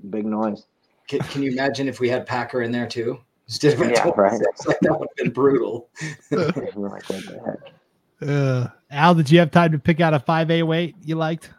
big 0.09 0.25
noise. 0.25 0.65
Can, 1.07 1.19
can 1.19 1.43
you 1.43 1.51
imagine 1.51 1.87
if 1.87 1.99
we 1.99 2.09
had 2.09 2.25
Packer 2.25 2.61
in 2.61 2.71
there 2.71 2.87
too? 2.87 3.19
Instead 3.47 3.73
of 3.73 3.79
Yeah, 3.89 4.09
right. 4.15 4.39
Like, 4.65 4.79
that 4.81 4.99
would 4.99 5.09
have 5.09 5.15
been 5.17 5.31
brutal. 5.31 5.89
Like, 6.31 6.55
what 6.75 7.03
the 7.07 7.41
heck? 7.45 8.29
Uh, 8.29 8.67
Al, 8.89 9.15
did 9.15 9.29
you 9.29 9.39
have 9.39 9.51
time 9.51 9.71
to 9.73 9.79
pick 9.79 9.99
out 9.99 10.13
a 10.13 10.19
5A 10.19 10.63
weight 10.63 10.95
you 11.03 11.15
liked? 11.15 11.49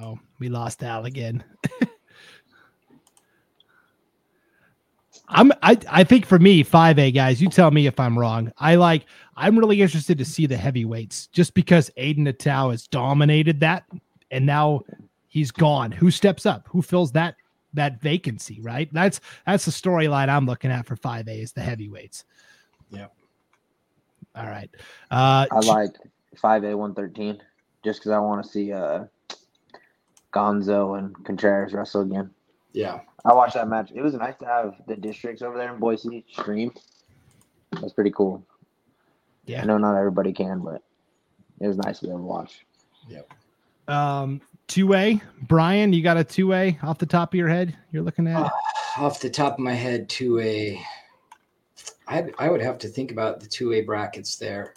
oh, 0.00 0.18
we 0.38 0.48
lost 0.48 0.82
Al 0.82 1.04
again. 1.04 1.42
I'm 5.32 5.52
I, 5.62 5.78
I 5.90 6.04
think 6.04 6.26
for 6.26 6.38
me, 6.38 6.62
5A 6.62 7.14
guys, 7.14 7.40
you 7.40 7.48
tell 7.48 7.70
me 7.70 7.86
if 7.86 7.98
I'm 7.98 8.18
wrong. 8.18 8.52
I 8.58 8.76
like 8.76 9.06
I'm 9.36 9.58
really 9.58 9.82
interested 9.82 10.18
to 10.18 10.24
see 10.24 10.46
the 10.46 10.56
heavyweights 10.56 11.26
just 11.28 11.54
because 11.54 11.90
Aiden 11.96 12.18
Natal 12.18 12.70
has 12.70 12.86
dominated 12.86 13.60
that 13.60 13.84
and 14.30 14.46
now 14.46 14.82
he's 15.28 15.50
gone. 15.50 15.90
Who 15.90 16.10
steps 16.10 16.46
up? 16.46 16.68
Who 16.68 16.82
fills 16.82 17.12
that 17.12 17.36
that 17.74 18.00
vacancy, 18.00 18.60
right? 18.60 18.92
That's 18.92 19.20
that's 19.46 19.64
the 19.64 19.70
storyline 19.70 20.28
I'm 20.28 20.46
looking 20.46 20.70
at 20.70 20.86
for 20.86 20.96
5A 20.96 21.42
is 21.42 21.52
the 21.52 21.62
heavyweights. 21.62 22.24
Yep. 22.90 23.12
All 24.36 24.46
right. 24.46 24.70
Uh 25.10 25.46
I 25.50 25.60
like 25.60 25.96
5A 26.36 26.76
113 26.76 27.42
just 27.84 28.00
because 28.00 28.12
I 28.12 28.18
want 28.18 28.44
to 28.44 28.50
see 28.50 28.72
uh, 28.72 29.04
Gonzo 30.32 30.98
and 30.98 31.14
Contreras 31.24 31.72
wrestle 31.72 32.02
again. 32.02 32.30
Yeah. 32.72 33.00
I 33.24 33.32
watched 33.32 33.54
that 33.54 33.68
match. 33.68 33.92
It 33.94 34.02
was 34.02 34.14
nice 34.14 34.36
to 34.38 34.46
have 34.46 34.74
the 34.86 34.96
districts 34.96 35.42
over 35.42 35.56
there 35.56 35.72
in 35.72 35.78
Boise 35.78 36.24
stream. 36.30 36.72
That's 37.72 37.92
pretty 37.92 38.10
cool. 38.10 38.44
Yeah. 39.44 39.62
I 39.62 39.64
know 39.64 39.78
not 39.78 39.96
everybody 39.96 40.32
can, 40.32 40.60
but 40.60 40.82
it 41.60 41.66
was 41.66 41.76
nice 41.76 42.00
to 42.00 42.06
be 42.06 42.08
able 42.10 42.20
to 42.20 42.24
watch. 42.24 42.66
Yep. 43.08 43.32
um 43.88 44.40
2A, 44.68 45.20
Brian, 45.42 45.92
you 45.92 46.02
got 46.02 46.16
a 46.16 46.24
2A 46.24 46.82
off 46.82 46.98
the 46.98 47.04
top 47.06 47.34
of 47.34 47.38
your 47.38 47.48
head 47.48 47.76
you're 47.90 48.02
looking 48.02 48.26
at? 48.26 48.50
Off 48.96 49.20
the 49.20 49.28
top 49.28 49.54
of 49.54 49.58
my 49.58 49.74
head, 49.74 50.08
to 50.10 50.38
a, 50.38 50.80
I 52.08 52.30
I 52.38 52.48
would 52.48 52.62
have 52.62 52.78
to 52.78 52.88
think 52.88 53.10
about 53.10 53.40
the 53.40 53.46
2A 53.46 53.84
brackets 53.84 54.36
there. 54.36 54.74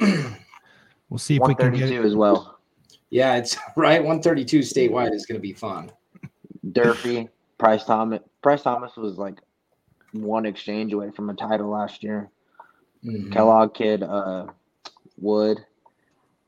We'll 0.00 1.18
see 1.18 1.36
if 1.36 1.42
we 1.46 1.54
can 1.54 1.72
get 1.72 1.90
it. 1.90 2.04
as 2.04 2.14
well. 2.14 2.58
Yeah, 3.10 3.36
it's 3.36 3.56
right. 3.76 3.98
132 3.98 4.60
statewide 4.60 5.12
is 5.12 5.26
going 5.26 5.38
to 5.38 5.42
be 5.42 5.52
fun. 5.52 5.90
Durfee, 6.72 7.28
Price 7.58 7.84
Thomas. 7.84 8.20
Price 8.42 8.62
Thomas 8.62 8.96
was 8.96 9.18
like 9.18 9.38
one 10.12 10.46
exchange 10.46 10.92
away 10.92 11.10
from 11.10 11.30
a 11.30 11.34
title 11.34 11.68
last 11.68 12.02
year. 12.02 12.30
Mhm. 13.04 13.32
Kellogg 13.32 13.74
kid, 13.74 14.02
uh, 14.02 14.46
Wood, 15.18 15.64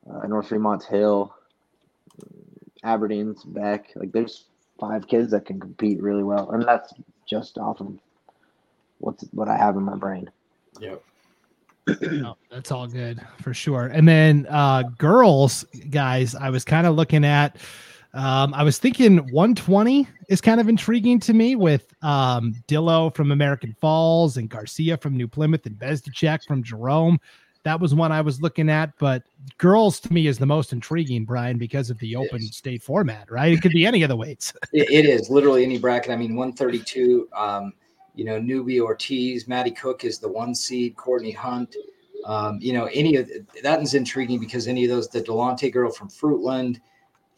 uh, 0.09 0.27
North 0.27 0.47
Fremont's 0.47 0.85
Hill, 0.85 1.33
Aberdeen's 2.83 3.43
Beck. 3.43 3.91
Like 3.95 4.11
there's 4.11 4.45
five 4.79 5.07
kids 5.07 5.31
that 5.31 5.45
can 5.45 5.59
compete 5.59 6.01
really 6.01 6.23
well, 6.23 6.51
and 6.51 6.63
that's 6.63 6.93
just 7.25 7.57
off 7.57 7.79
of 7.79 7.97
what's 8.99 9.23
what 9.31 9.47
I 9.47 9.57
have 9.57 9.75
in 9.75 9.83
my 9.83 9.95
brain. 9.95 10.29
Yep. 10.79 11.03
No, 12.01 12.37
that's 12.49 12.71
all 12.71 12.87
good 12.87 13.19
for 13.41 13.53
sure. 13.53 13.87
And 13.87 14.07
then 14.07 14.47
uh 14.49 14.83
girls, 14.97 15.65
guys, 15.89 16.35
I 16.35 16.49
was 16.49 16.63
kind 16.63 16.85
of 16.85 16.95
looking 16.95 17.25
at 17.25 17.57
um 18.13 18.53
I 18.53 18.63
was 18.63 18.77
thinking 18.77 19.17
120 19.31 20.07
is 20.29 20.41
kind 20.41 20.59
of 20.59 20.67
intriguing 20.67 21.19
to 21.21 21.33
me 21.33 21.55
with 21.55 21.93
um 22.03 22.55
Dillo 22.67 23.13
from 23.15 23.31
American 23.31 23.75
Falls 23.79 24.37
and 24.37 24.49
Garcia 24.49 24.97
from 24.97 25.15
New 25.15 25.27
Plymouth 25.27 25.65
and 25.65 25.77
Bezdechek 25.77 26.43
from 26.45 26.63
Jerome. 26.63 27.19
That 27.63 27.79
was 27.79 27.93
one 27.93 28.11
I 28.11 28.21
was 28.21 28.41
looking 28.41 28.69
at, 28.69 28.97
but 28.97 29.23
girls 29.59 29.99
to 29.99 30.11
me 30.11 30.25
is 30.25 30.39
the 30.39 30.47
most 30.47 30.73
intriguing, 30.73 31.25
Brian, 31.25 31.59
because 31.59 31.91
of 31.91 31.99
the 31.99 32.15
open 32.15 32.41
state 32.41 32.81
format, 32.81 33.29
right? 33.29 33.53
It 33.53 33.61
could 33.61 33.71
be 33.71 33.85
any 33.85 34.01
of 34.01 34.09
the 34.09 34.15
weights. 34.15 34.51
It, 34.73 34.89
it 34.89 35.05
is 35.05 35.29
literally 35.29 35.63
any 35.63 35.77
bracket. 35.77 36.11
I 36.11 36.15
mean, 36.15 36.35
132. 36.35 37.29
Um, 37.35 37.73
you 38.15 38.25
know, 38.25 38.39
Newbie 38.39 38.79
Ortiz, 38.79 39.47
Maddie 39.47 39.71
Cook 39.71 40.03
is 40.03 40.17
the 40.17 40.27
one 40.27 40.55
seed. 40.55 40.95
Courtney 40.95 41.31
Hunt. 41.31 41.75
Um, 42.25 42.57
you 42.61 42.73
know, 42.73 42.85
any 42.93 43.15
of 43.15 43.29
that 43.63 43.81
is 43.81 43.93
intriguing 43.93 44.39
because 44.39 44.67
any 44.67 44.83
of 44.83 44.89
those, 44.89 45.07
the 45.07 45.21
Delonte 45.21 45.71
girl 45.71 45.91
from 45.91 46.09
Fruitland, 46.09 46.79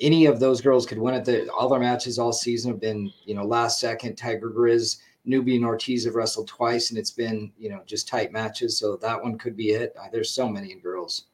any 0.04 0.26
of 0.26 0.40
those 0.40 0.62
girls 0.62 0.86
could 0.86 1.00
win 1.00 1.16
it. 1.16 1.26
The, 1.26 1.52
all 1.52 1.70
their 1.70 1.80
matches 1.80 2.20
all 2.20 2.34
season 2.34 2.72
have 2.72 2.82
been, 2.82 3.12
you 3.26 3.34
know, 3.34 3.44
last 3.44 3.80
second. 3.80 4.16
Tiger 4.16 4.52
Grizz, 4.52 4.98
Newbie, 5.26 5.56
and 5.56 5.66
Ortiz 5.66 6.04
have 6.06 6.16
wrestled 6.16 6.48
twice, 6.48 6.90
and 6.90 7.00
it's 7.00 7.12
been, 7.12 7.52
you 7.58 7.70
know, 7.70 7.82
just 7.86 8.08
tight 8.08 8.32
matches. 8.34 8.78
So 8.78 8.98
that 8.98 9.22
one 9.22 9.38
could 9.38 9.56
be 9.56 9.70
it. 9.70 9.96
Uh, 10.00 10.08
there's 10.12 10.30
so 10.30 10.50
many 10.50 10.76
girls. 10.76 11.28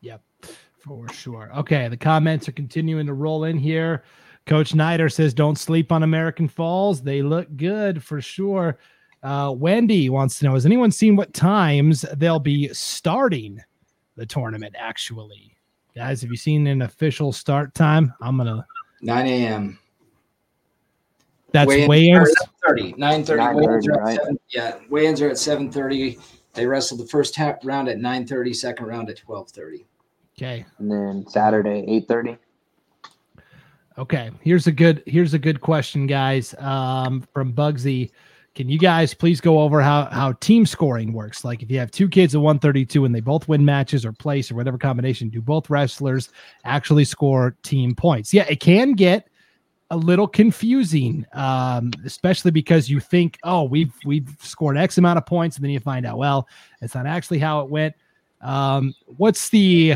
Yep, 0.00 0.22
for 0.78 1.06
sure. 1.12 1.50
Okay, 1.54 1.88
the 1.88 1.96
comments 1.96 2.48
are 2.48 2.52
continuing 2.52 3.06
to 3.06 3.14
roll 3.14 3.44
in 3.44 3.58
here. 3.58 4.02
Coach 4.46 4.70
Snyder 4.70 5.08
says, 5.08 5.34
"Don't 5.34 5.58
sleep 5.58 5.92
on 5.92 6.02
American 6.02 6.48
Falls. 6.48 7.02
They 7.02 7.22
look 7.22 7.54
good 7.56 8.02
for 8.02 8.20
sure." 8.20 8.78
Uh, 9.22 9.54
Wendy 9.56 10.08
wants 10.08 10.38
to 10.38 10.46
know: 10.46 10.54
Has 10.54 10.66
anyone 10.66 10.90
seen 10.90 11.14
what 11.14 11.34
times 11.34 12.04
they'll 12.16 12.40
be 12.40 12.68
starting 12.68 13.60
the 14.16 14.26
tournament? 14.26 14.74
Actually, 14.76 15.56
guys, 15.94 16.22
have 16.22 16.30
you 16.30 16.36
seen 16.36 16.66
an 16.66 16.82
official 16.82 17.32
start 17.32 17.74
time? 17.74 18.12
I'm 18.20 18.36
gonna 18.36 18.64
9 19.00 19.26
a.m. 19.26 19.78
That's 21.52 21.68
Weigh-ins 21.68 21.88
weigh-ins. 21.88 22.30
are 22.64 22.68
30, 22.68 22.94
9:30. 22.94 22.96
9:30, 22.96 23.54
Weigh-ins 23.54 23.88
are 23.88 23.92
at 23.92 24.00
right? 24.00 24.18
7 24.18 24.38
yeah, 24.48 24.78
weigh-ins 24.88 25.20
are 25.20 25.28
at 25.28 25.36
7:30. 25.36 26.18
They 26.54 26.66
wrestled 26.66 27.00
the 27.00 27.06
first 27.06 27.34
half 27.36 27.56
round 27.64 27.88
at 27.88 27.98
9:30, 27.98 28.54
second 28.54 28.86
round 28.86 29.10
at 29.10 29.16
12:30. 29.16 29.84
Okay. 30.38 30.64
And 30.78 30.90
then 30.90 31.26
Saturday, 31.28 31.84
eight 31.88 32.08
thirty. 32.08 32.36
Okay, 33.98 34.30
here's 34.40 34.66
a 34.66 34.72
good 34.72 35.02
here's 35.06 35.34
a 35.34 35.38
good 35.38 35.60
question, 35.60 36.06
guys. 36.06 36.54
Um, 36.58 37.20
from 37.34 37.52
Bugsy, 37.52 38.10
can 38.54 38.68
you 38.68 38.78
guys 38.78 39.14
please 39.14 39.40
go 39.40 39.60
over 39.60 39.80
how 39.80 40.06
how 40.06 40.32
team 40.32 40.66
scoring 40.66 41.12
works? 41.12 41.44
Like 41.44 41.62
if 41.62 41.70
you 41.70 41.78
have 41.78 41.90
two 41.90 42.08
kids 42.08 42.34
at 42.34 42.40
132 42.40 43.04
and 43.04 43.14
they 43.14 43.20
both 43.20 43.48
win 43.48 43.64
matches 43.64 44.04
or 44.04 44.12
place 44.12 44.50
or 44.50 44.54
whatever 44.54 44.76
combination, 44.76 45.30
do 45.30 45.40
both 45.40 45.70
wrestlers 45.70 46.28
actually 46.64 47.04
score 47.04 47.56
team 47.62 47.94
points? 47.94 48.34
Yeah, 48.34 48.44
it 48.48 48.60
can 48.60 48.92
get 48.92 49.28
a 49.90 49.96
little 49.96 50.26
confusing, 50.26 51.26
um, 51.32 51.92
especially 52.04 52.50
because 52.50 52.88
you 52.90 53.00
think, 53.00 53.38
oh, 53.42 53.64
we've 53.64 53.94
we've 54.04 54.28
scored 54.40 54.76
X 54.76 54.98
amount 54.98 55.18
of 55.18 55.26
points, 55.26 55.56
and 55.56 55.64
then 55.64 55.70
you 55.70 55.80
find 55.80 56.06
out, 56.06 56.18
well, 56.18 56.48
it's 56.80 56.94
not 56.94 57.06
actually 57.06 57.38
how 57.38 57.60
it 57.60 57.70
went. 57.70 57.94
Um, 58.42 58.94
what's 59.06 59.48
the 59.48 59.94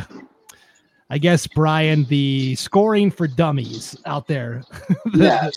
I 1.09 1.19
guess 1.19 1.47
Brian, 1.47 2.05
the 2.05 2.57
scoring 2.57 3.11
for 3.11 3.27
dummies 3.29 3.97
out 4.07 4.27
there. 4.27 4.63
Yeah. 5.15 5.51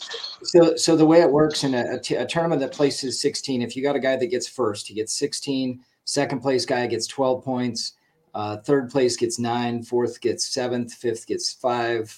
So, 0.44 0.76
so 0.76 0.96
the 0.96 1.06
way 1.06 1.22
it 1.22 1.30
works 1.30 1.64
in 1.64 1.74
a, 1.74 1.96
a, 1.96 2.00
t- 2.00 2.16
a 2.16 2.26
tournament 2.26 2.62
that 2.62 2.72
places 2.72 3.20
16, 3.20 3.62
if 3.62 3.76
you 3.76 3.84
got 3.84 3.96
a 3.96 4.00
guy 4.00 4.16
that 4.16 4.28
gets 4.28 4.48
first, 4.48 4.88
he 4.88 4.94
gets 4.94 5.14
16. 5.18 5.82
Second 6.06 6.40
place 6.40 6.66
guy 6.66 6.86
gets 6.88 7.08
12 7.08 7.44
points. 7.44 7.94
Uh, 8.34 8.58
third 8.58 8.90
place 8.90 9.18
gets 9.18 9.40
nine. 9.40 9.84
Fourth 9.84 10.22
gets 10.22 10.46
seventh. 10.46 10.94
Fifth 10.94 11.28
gets 11.28 11.52
five. 11.52 12.18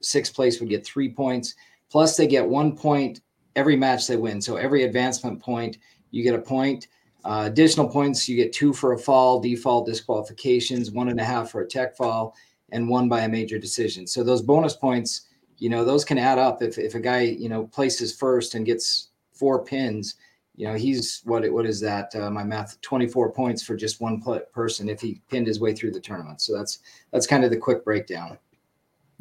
Sixth 0.00 0.34
place 0.34 0.60
would 0.60 0.68
get 0.68 0.84
three 0.84 1.08
points. 1.08 1.54
Plus, 1.90 2.16
they 2.16 2.26
get 2.26 2.46
one 2.46 2.76
point 2.76 3.20
every 3.56 3.76
match 3.76 4.06
they 4.06 4.16
win. 4.16 4.40
So 4.40 4.56
every 4.56 4.84
advancement 4.84 5.40
point, 5.40 5.78
you 6.10 6.22
get 6.22 6.34
a 6.34 6.40
point. 6.40 6.88
Uh, 7.24 7.44
additional 7.46 7.88
points, 7.88 8.28
you 8.28 8.36
get 8.36 8.52
two 8.52 8.72
for 8.72 8.92
a 8.92 8.98
fall, 8.98 9.40
default 9.40 9.86
disqualifications, 9.86 10.90
one 10.90 11.08
and 11.08 11.20
a 11.20 11.24
half 11.24 11.50
for 11.50 11.60
a 11.60 11.66
tech 11.66 11.96
fall, 11.96 12.34
and 12.72 12.88
one 12.88 13.08
by 13.08 13.20
a 13.20 13.28
major 13.28 13.58
decision. 13.58 14.06
So 14.06 14.24
those 14.24 14.42
bonus 14.42 14.74
points 14.74 15.28
you 15.58 15.68
know 15.68 15.84
those 15.84 16.04
can 16.04 16.18
add 16.18 16.38
up 16.38 16.60
if, 16.60 16.76
if 16.76 16.96
a 16.96 17.00
guy 17.00 17.20
you 17.20 17.48
know 17.48 17.68
places 17.68 18.16
first 18.16 18.56
and 18.56 18.66
gets 18.66 19.10
four 19.32 19.64
pins 19.64 20.16
you 20.56 20.66
know 20.66 20.74
he's 20.74 21.20
what 21.24 21.48
what 21.52 21.66
is 21.66 21.78
that 21.78 22.12
uh, 22.16 22.30
my 22.30 22.42
math 22.42 22.80
24 22.80 23.30
points 23.30 23.62
for 23.62 23.76
just 23.76 24.00
one 24.00 24.20
person 24.52 24.88
if 24.88 25.00
he 25.00 25.20
pinned 25.28 25.46
his 25.46 25.60
way 25.60 25.72
through 25.72 25.92
the 25.92 26.00
tournament 26.00 26.40
so 26.40 26.56
that's 26.56 26.80
that's 27.12 27.28
kind 27.28 27.44
of 27.44 27.50
the 27.50 27.56
quick 27.56 27.84
breakdown 27.84 28.36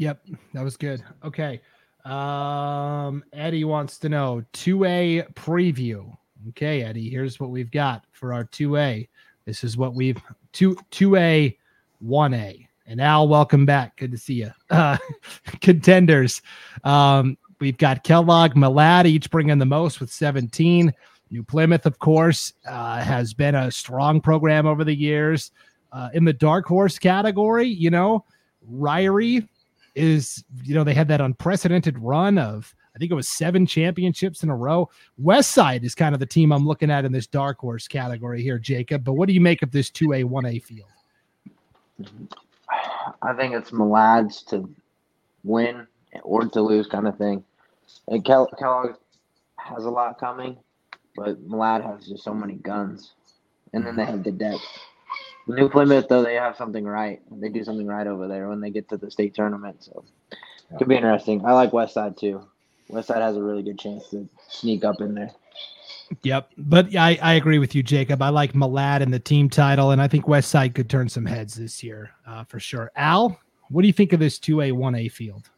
Yep, 0.01 0.25
that 0.53 0.63
was 0.63 0.77
good. 0.77 1.03
Okay. 1.23 1.61
Um, 2.05 3.23
Eddie 3.33 3.65
wants 3.65 3.99
to 3.99 4.09
know 4.09 4.43
2A 4.53 5.31
preview. 5.35 6.17
Okay, 6.49 6.81
Eddie, 6.81 7.07
here's 7.07 7.39
what 7.39 7.51
we've 7.51 7.69
got 7.69 8.05
for 8.11 8.33
our 8.33 8.45
2A. 8.45 9.07
This 9.45 9.63
is 9.63 9.77
what 9.77 9.93
we've 9.93 10.19
2 10.53 10.75
2A 10.91 11.55
1A. 12.03 12.67
And 12.87 12.99
Al, 12.99 13.27
welcome 13.27 13.65
back. 13.65 13.97
Good 13.97 14.11
to 14.11 14.17
see 14.17 14.35
you. 14.35 14.51
Uh, 14.69 14.97
contenders. 15.59 16.41
Um, 16.85 17.37
we've 17.59 17.77
got 17.77 18.03
Kellogg, 18.03 18.53
Malad, 18.53 19.05
each 19.05 19.29
bringing 19.29 19.57
the 19.57 19.65
most 19.65 19.99
with 19.99 20.11
17. 20.11 20.93
New 21.29 21.43
Plymouth, 21.43 21.85
of 21.85 21.99
course, 21.99 22.53
uh, 22.65 23.01
has 23.01 23.33
been 23.33 23.55
a 23.55 23.71
strong 23.71 24.21
program 24.21 24.65
over 24.65 24.83
the 24.83 24.95
years. 24.95 25.51
Uh, 25.91 26.09
in 26.13 26.23
the 26.23 26.33
dark 26.33 26.65
horse 26.65 26.97
category, 26.97 27.67
you 27.67 27.89
know, 27.89 28.23
Ririe 28.71 29.47
is, 29.95 30.43
you 30.63 30.73
know, 30.73 30.83
they 30.83 30.93
had 30.93 31.07
that 31.09 31.21
unprecedented 31.21 31.99
run 31.99 32.37
of, 32.37 32.73
I 32.95 32.99
think 32.99 33.11
it 33.11 33.15
was 33.15 33.27
seven 33.27 33.65
championships 33.65 34.43
in 34.43 34.49
a 34.49 34.55
row. 34.55 34.89
West 35.17 35.51
Side 35.51 35.83
is 35.83 35.95
kind 35.95 36.13
of 36.13 36.19
the 36.19 36.25
team 36.25 36.51
I'm 36.51 36.65
looking 36.65 36.91
at 36.91 37.05
in 37.05 37.11
this 37.11 37.27
dark 37.27 37.59
horse 37.59 37.87
category 37.87 38.41
here, 38.41 38.59
Jacob. 38.59 39.03
But 39.03 39.13
what 39.13 39.27
do 39.27 39.33
you 39.33 39.41
make 39.41 39.61
of 39.61 39.71
this 39.71 39.89
2A, 39.89 40.25
1A 40.25 40.63
field? 40.63 40.89
I 43.21 43.33
think 43.33 43.53
it's 43.53 43.71
Malad's 43.71 44.43
to 44.45 44.69
win 45.43 45.87
or 46.23 46.45
to 46.45 46.61
lose 46.61 46.87
kind 46.87 47.07
of 47.07 47.17
thing. 47.17 47.43
And 48.07 48.23
Kel- 48.25 48.49
Kellogg 48.59 48.95
has 49.57 49.85
a 49.85 49.89
lot 49.89 50.19
coming, 50.19 50.57
but 51.15 51.47
Malad 51.47 51.83
has 51.83 52.07
just 52.07 52.23
so 52.23 52.33
many 52.33 52.55
guns. 52.55 53.13
And 53.73 53.85
then 53.85 53.95
they 53.95 54.05
have 54.05 54.23
the 54.23 54.31
depth. 54.31 54.61
New 55.47 55.69
Plymouth, 55.69 56.07
though, 56.07 56.23
they 56.23 56.35
have 56.35 56.55
something 56.55 56.85
right. 56.85 57.21
They 57.31 57.49
do 57.49 57.63
something 57.63 57.87
right 57.87 58.07
over 58.07 58.27
there 58.27 58.49
when 58.49 58.61
they 58.61 58.69
get 58.69 58.89
to 58.89 58.97
the 58.97 59.11
state 59.11 59.33
tournament. 59.33 59.83
So 59.83 60.05
it 60.69 60.77
could 60.77 60.87
be 60.87 60.95
interesting. 60.95 61.45
I 61.45 61.53
like 61.53 61.73
West 61.73 61.93
Side 61.93 62.17
too. 62.17 62.47
West 62.89 63.07
Side 63.07 63.21
has 63.21 63.37
a 63.37 63.43
really 63.43 63.63
good 63.63 63.79
chance 63.79 64.09
to 64.09 64.27
sneak 64.49 64.83
up 64.83 65.01
in 65.01 65.15
there. 65.15 65.31
Yep. 66.23 66.51
But 66.57 66.95
I, 66.95 67.17
I 67.21 67.33
agree 67.33 67.59
with 67.59 67.73
you, 67.75 67.83
Jacob. 67.83 68.21
I 68.21 68.29
like 68.29 68.53
Malad 68.53 69.01
in 69.01 69.11
the 69.11 69.19
team 69.19 69.49
title, 69.49 69.91
and 69.91 70.01
I 70.01 70.07
think 70.07 70.27
West 70.27 70.49
Side 70.49 70.75
could 70.75 70.89
turn 70.89 71.09
some 71.09 71.25
heads 71.25 71.55
this 71.55 71.83
year 71.83 72.11
uh, 72.27 72.43
for 72.43 72.59
sure. 72.59 72.91
Al, 72.95 73.39
what 73.69 73.81
do 73.81 73.87
you 73.87 73.93
think 73.93 74.13
of 74.13 74.19
this 74.19 74.37
2A, 74.39 74.73
1A 74.73 75.11
field? 75.11 75.49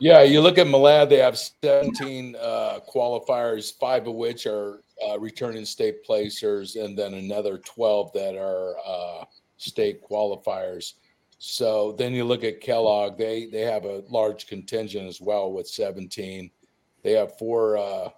Yeah, 0.00 0.22
you 0.22 0.40
look 0.40 0.58
at 0.58 0.66
Malad, 0.66 1.08
they 1.08 1.18
have 1.18 1.38
17 1.38 2.36
uh, 2.40 2.80
qualifiers, 2.92 3.78
five 3.78 4.06
of 4.06 4.14
which 4.14 4.46
are 4.46 4.82
uh, 5.06 5.18
returning 5.18 5.64
state 5.64 6.02
placers, 6.02 6.76
and 6.76 6.98
then 6.98 7.14
another 7.14 7.58
12 7.58 8.12
that 8.12 8.36
are 8.36 8.74
uh, 8.84 9.24
state 9.56 10.02
qualifiers. 10.02 10.94
So 11.38 11.92
then 11.92 12.12
you 12.12 12.24
look 12.24 12.42
at 12.42 12.60
Kellogg, 12.60 13.18
they, 13.18 13.46
they 13.46 13.60
have 13.60 13.84
a 13.84 14.02
large 14.08 14.46
contingent 14.46 15.06
as 15.06 15.20
well 15.20 15.52
with 15.52 15.68
17. 15.68 16.50
They 17.04 17.12
have 17.12 17.38
four 17.38 17.76
uh, 17.76 18.08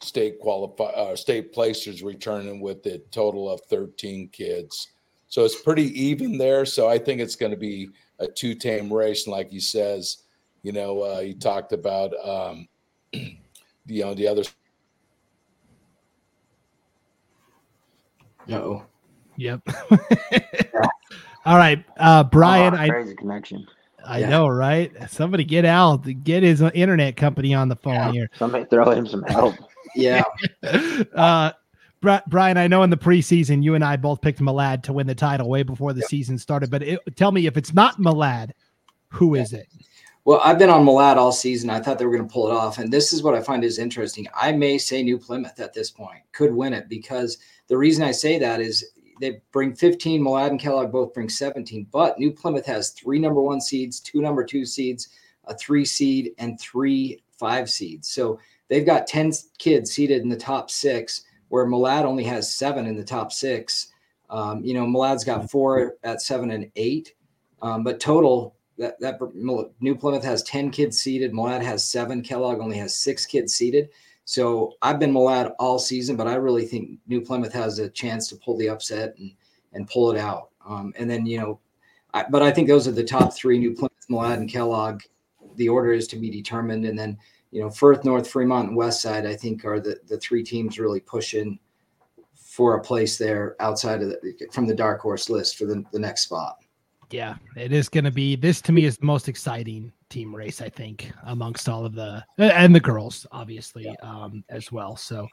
state 0.00 0.38
qualify 0.40 0.84
uh, 0.84 1.16
state 1.16 1.52
placers 1.52 2.02
returning 2.02 2.60
with 2.60 2.84
a 2.86 2.98
total 3.10 3.48
of 3.48 3.62
13 3.70 4.28
kids. 4.28 4.88
So 5.28 5.44
it's 5.44 5.62
pretty 5.62 5.98
even 5.98 6.36
there. 6.36 6.66
So 6.66 6.88
I 6.88 6.98
think 6.98 7.20
it's 7.20 7.36
going 7.36 7.52
to 7.52 7.56
be 7.56 7.88
a 8.18 8.26
two 8.26 8.54
tame 8.54 8.92
race. 8.92 9.26
And 9.26 9.32
like 9.32 9.50
he 9.50 9.60
says, 9.60 10.24
you 10.62 10.72
know, 10.72 11.00
uh, 11.00 11.20
he 11.20 11.32
talked 11.32 11.72
about, 11.72 12.12
um, 12.22 12.68
you 13.12 14.04
know, 14.04 14.12
the 14.12 14.28
other. 14.28 14.42
no 18.46 18.84
Yep. 19.36 19.60
All 21.44 21.56
right. 21.56 21.84
Uh, 21.96 22.24
Brian, 22.24 22.74
Oh, 22.74 22.78
I, 22.78 22.88
crazy 22.88 23.14
connection. 23.14 23.66
I 24.06 24.18
Yeah. 24.20 24.28
know, 24.28 24.48
right? 24.48 24.92
Somebody 25.10 25.44
get 25.44 25.64
Al, 25.64 25.98
get 25.98 26.42
his 26.42 26.60
internet 26.60 27.16
company 27.16 27.54
on 27.54 27.68
the 27.68 27.76
phone 27.76 27.94
yeah. 27.94 28.12
here. 28.12 28.30
Somebody 28.38 28.64
throw 28.66 28.90
him 28.90 29.06
some 29.06 29.22
help. 29.24 29.54
yeah 29.94 30.22
uh, 31.14 31.52
Bri- 32.00 32.20
Brian, 32.26 32.56
I 32.56 32.66
know 32.66 32.82
in 32.82 32.90
the 32.90 32.96
preseason 32.96 33.62
you 33.62 33.74
and 33.74 33.84
I 33.84 33.96
both 33.96 34.20
picked 34.20 34.40
Malad 34.40 34.82
to 34.84 34.92
win 34.92 35.06
the 35.06 35.14
title 35.14 35.48
way 35.48 35.62
before 35.62 35.92
the 35.92 36.02
season 36.02 36.38
started. 36.38 36.70
But 36.70 36.82
it, 36.82 36.98
tell 37.16 37.30
me 37.30 37.46
if 37.46 37.56
it's 37.56 37.72
not 37.72 37.98
Malad, 37.98 38.50
who 39.08 39.34
is 39.34 39.52
it? 39.52 39.68
Well, 40.24 40.40
I've 40.44 40.58
been 40.58 40.70
on 40.70 40.84
Malad 40.84 41.16
all 41.16 41.32
season. 41.32 41.68
I 41.70 41.80
thought 41.80 41.98
they 41.98 42.06
were 42.06 42.16
going 42.16 42.28
to 42.28 42.32
pull 42.32 42.48
it 42.48 42.54
off. 42.54 42.78
And 42.78 42.92
this 42.92 43.12
is 43.12 43.22
what 43.22 43.34
I 43.34 43.42
find 43.42 43.64
is 43.64 43.78
interesting. 43.78 44.26
I 44.34 44.52
may 44.52 44.78
say 44.78 45.02
New 45.02 45.18
Plymouth 45.18 45.58
at 45.60 45.74
this 45.74 45.90
point 45.90 46.20
could 46.32 46.54
win 46.54 46.72
it 46.72 46.88
because 46.88 47.38
the 47.68 47.76
reason 47.76 48.04
I 48.04 48.12
say 48.12 48.38
that 48.38 48.60
is 48.60 48.84
they 49.20 49.40
bring 49.52 49.74
15, 49.74 50.22
Malad 50.22 50.50
and 50.50 50.60
Kellogg 50.60 50.90
both 50.92 51.14
bring 51.14 51.28
17, 51.28 51.86
but 51.92 52.18
New 52.18 52.32
Plymouth 52.32 52.66
has 52.66 52.90
three 52.90 53.18
number 53.18 53.40
one 53.40 53.60
seeds, 53.60 54.00
two 54.00 54.20
number 54.20 54.44
two 54.44 54.64
seeds, 54.64 55.08
a 55.44 55.54
three 55.54 55.84
seed, 55.84 56.32
and 56.38 56.60
three 56.60 57.22
five 57.38 57.68
seeds. 57.68 58.08
So 58.08 58.38
they've 58.68 58.86
got 58.86 59.06
10 59.06 59.32
kids 59.58 59.90
seated 59.90 60.22
in 60.22 60.28
the 60.28 60.36
top 60.36 60.70
six, 60.70 61.22
where 61.48 61.66
Malad 61.66 62.04
only 62.04 62.24
has 62.24 62.54
seven 62.54 62.86
in 62.86 62.96
the 62.96 63.04
top 63.04 63.32
six. 63.32 63.88
Um, 64.30 64.64
you 64.64 64.74
know, 64.74 64.86
Malad's 64.86 65.24
got 65.24 65.50
four 65.50 65.96
at 66.04 66.22
seven 66.22 66.50
and 66.52 66.70
eight. 66.76 67.14
Um, 67.60 67.84
but 67.84 68.00
total, 68.00 68.56
that 68.78 68.98
that 69.00 69.18
New 69.80 69.94
Plymouth 69.94 70.24
has 70.24 70.42
10 70.44 70.70
kids 70.70 70.98
seated. 70.98 71.32
Malad 71.32 71.62
has 71.62 71.88
seven. 71.88 72.22
Kellogg 72.22 72.60
only 72.60 72.78
has 72.78 72.96
six 72.96 73.26
kids 73.26 73.54
seated. 73.54 73.90
So 74.24 74.74
I've 74.82 74.98
been 74.98 75.12
Malad 75.12 75.52
all 75.58 75.78
season, 75.78 76.16
but 76.16 76.28
I 76.28 76.34
really 76.34 76.64
think 76.64 76.98
New 77.06 77.20
Plymouth 77.20 77.52
has 77.52 77.78
a 77.78 77.88
chance 77.88 78.28
to 78.28 78.36
pull 78.36 78.56
the 78.56 78.68
upset 78.68 79.14
and 79.18 79.32
and 79.72 79.88
pull 79.88 80.12
it 80.12 80.18
out. 80.18 80.50
Um, 80.66 80.92
and 80.98 81.10
then 81.10 81.26
you 81.26 81.38
know, 81.38 81.60
I, 82.14 82.24
but 82.30 82.42
I 82.42 82.50
think 82.50 82.68
those 82.68 82.86
are 82.86 82.92
the 82.92 83.04
top 83.04 83.34
three: 83.34 83.58
New 83.58 83.74
Plymouth, 83.74 84.06
Malad, 84.10 84.34
and 84.34 84.50
Kellogg. 84.50 85.02
The 85.56 85.68
order 85.68 85.92
is 85.92 86.06
to 86.08 86.16
be 86.16 86.30
determined, 86.30 86.84
and 86.84 86.98
then 86.98 87.18
you 87.50 87.60
know 87.60 87.70
Firth, 87.70 88.04
North 88.04 88.28
Fremont, 88.28 88.68
and 88.68 88.76
West 88.76 89.02
Side. 89.02 89.26
I 89.26 89.34
think 89.34 89.64
are 89.64 89.80
the 89.80 89.98
the 90.06 90.18
three 90.18 90.42
teams 90.42 90.78
really 90.78 91.00
pushing 91.00 91.58
for 92.34 92.76
a 92.76 92.82
place 92.82 93.16
there 93.16 93.56
outside 93.60 94.02
of 94.02 94.10
the, 94.10 94.34
from 94.52 94.66
the 94.66 94.74
dark 94.74 95.00
horse 95.00 95.30
list 95.30 95.56
for 95.56 95.64
the, 95.64 95.82
the 95.90 95.98
next 95.98 96.24
spot. 96.24 96.58
Yeah, 97.10 97.36
it 97.56 97.72
is 97.72 97.88
going 97.88 98.04
to 98.04 98.10
be 98.10 98.36
this 98.36 98.60
to 98.62 98.72
me 98.72 98.84
is 98.84 98.98
the 98.98 99.06
most 99.06 99.26
exciting 99.28 99.90
team 100.12 100.34
race 100.34 100.60
I 100.60 100.68
think 100.68 101.10
amongst 101.24 101.70
all 101.70 101.86
of 101.86 101.94
the 101.94 102.22
and 102.36 102.74
the 102.74 102.80
girls 102.80 103.26
obviously 103.32 103.84
yeah. 103.84 103.94
um, 104.02 104.44
as 104.50 104.70
well. 104.70 104.94
So 104.96 105.26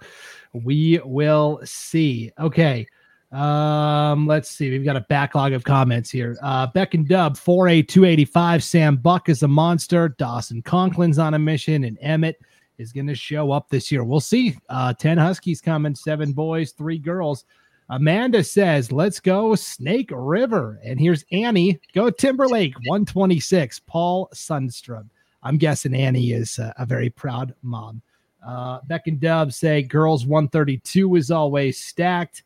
we 0.54 1.02
will 1.04 1.60
see. 1.66 2.32
Okay. 2.40 2.88
Um, 3.32 4.26
let's 4.26 4.50
see. 4.50 4.72
We've 4.72 4.86
got 4.86 4.96
a 4.96 5.02
backlog 5.02 5.54
of 5.54 5.64
comments 5.64 6.10
here. 6.10 6.36
Uh, 6.42 6.66
Beck 6.68 6.96
and 6.96 7.08
Dub 7.08 7.36
4A 7.36 7.88
285. 7.88 8.64
Sam 8.64 8.96
Buck 8.96 9.30
is 9.30 9.44
a 9.44 9.48
monster. 9.48 10.10
Dawson 10.18 10.64
Conklin's 10.64 11.20
on 11.20 11.36
a 11.36 11.40
mission, 11.40 11.84
and 11.84 11.98
Emmett 12.02 12.42
is 12.80 12.92
going 12.92 13.06
to 13.06 13.14
show 13.14 13.52
up 13.52 13.70
this 13.70 13.92
year. 13.92 14.04
We'll 14.04 14.20
see. 14.20 14.58
Uh, 14.70 14.94
10 14.94 15.20
Huskies 15.20 15.62
coming, 15.62 15.94
seven 15.94 16.32
boys, 16.32 16.72
three 16.72 16.98
girls. 16.98 17.46
Amanda 17.90 18.44
says, 18.44 18.92
let's 18.92 19.20
go 19.20 19.56
Snake 19.56 20.12
River. 20.14 20.80
And 20.84 21.00
here's 21.00 21.26
Annie. 21.32 21.80
Go 21.94 22.10
Timberlake 22.10 22.76
126. 22.86 23.80
Paul 23.88 24.30
Sundstrom. 24.34 25.10
I'm 25.42 25.58
guessing 25.58 25.96
Annie 25.96 26.32
is 26.32 26.60
a, 26.60 26.74
a 26.78 26.86
very 26.86 27.10
proud 27.10 27.56
mom. 27.64 28.02
Uh, 28.46 28.80
Beck 28.88 29.08
and 29.08 29.20
Dub 29.20 29.52
say 29.52 29.82
girls 29.82 30.26
132 30.26 31.16
is 31.16 31.32
always 31.32 31.80
stacked. 31.80 32.44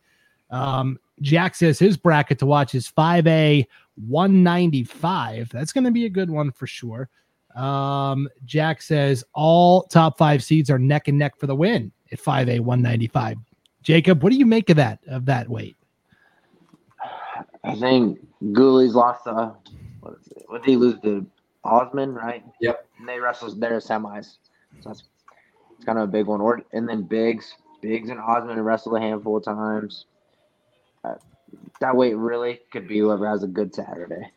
Um, 0.49 0.97
Jack 1.21 1.56
says 1.56 1.77
his 1.77 1.97
bracket 1.97 2.39
to 2.39 2.45
watch 2.45 2.73
is 2.73 2.89
5A 2.89 3.65
195. 4.08 5.49
That's 5.49 5.73
going 5.73 5.84
to 5.84 5.91
be 5.91 6.06
a 6.06 6.10
good 6.10 6.29
one 6.29 6.51
for 6.51 6.67
sure. 6.67 7.10
Um, 7.56 8.29
Jack 8.45 8.82
says 8.82 9.23
all 9.34 9.84
top 9.84 10.17
five 10.17 10.43
seeds 10.43 10.69
are 10.69 10.79
neck 10.79 11.08
and 11.08 11.17
neck 11.17 11.38
for 11.38 11.47
the 11.47 11.56
win 11.56 11.91
at 12.12 12.19
5A 12.19 12.60
195. 12.62 13.38
Jacob, 13.84 14.24
what 14.24 14.32
do 14.32 14.38
you 14.38 14.46
make 14.46 14.69
of 14.69 14.78
that 14.78 15.00
of 15.08 15.26
that 15.26 15.50
weight? 15.50 15.76
I 17.63 17.76
think 17.76 18.19
Gooley's 18.54 18.96
lost 18.96 19.28
uh 19.28 19.52
what, 20.00 20.13
is 20.19 20.28
it? 20.28 20.43
what 20.48 20.63
did 20.63 20.72
he 20.72 20.78
lose 20.78 21.00
to 21.02 21.26
Osman, 21.63 22.13
right? 22.13 22.43
Yep. 22.62 22.88
And 23.00 23.08
they 23.08 23.19
wrestled 23.19 23.60
their 23.60 23.78
semis. 23.80 24.38
So 24.82 24.89
that's 24.89 25.04
it's 25.76 25.86
kind 25.86 25.98
of 25.98 26.06
a 26.06 26.12
big 26.12 26.26
one. 26.26 26.41
Or 26.41 26.62
and 26.74 26.88
then 26.88 27.04
Biggs. 27.04 27.56
Biggs 27.82 28.10
and 28.10 28.19
Osman 28.19 28.60
wrestled 28.62 28.96
a 28.96 29.00
handful 29.00 29.38
of 29.38 29.43
times. 29.43 30.06
Uh, 31.04 31.15
that 31.82 31.96
weight 31.96 32.15
really 32.15 32.62
could 32.72 32.88
be 32.88 33.00
whoever 33.00 33.28
has 33.30 33.43
a 33.43 33.48
good 33.48 33.76
Saturday. 33.76 34.32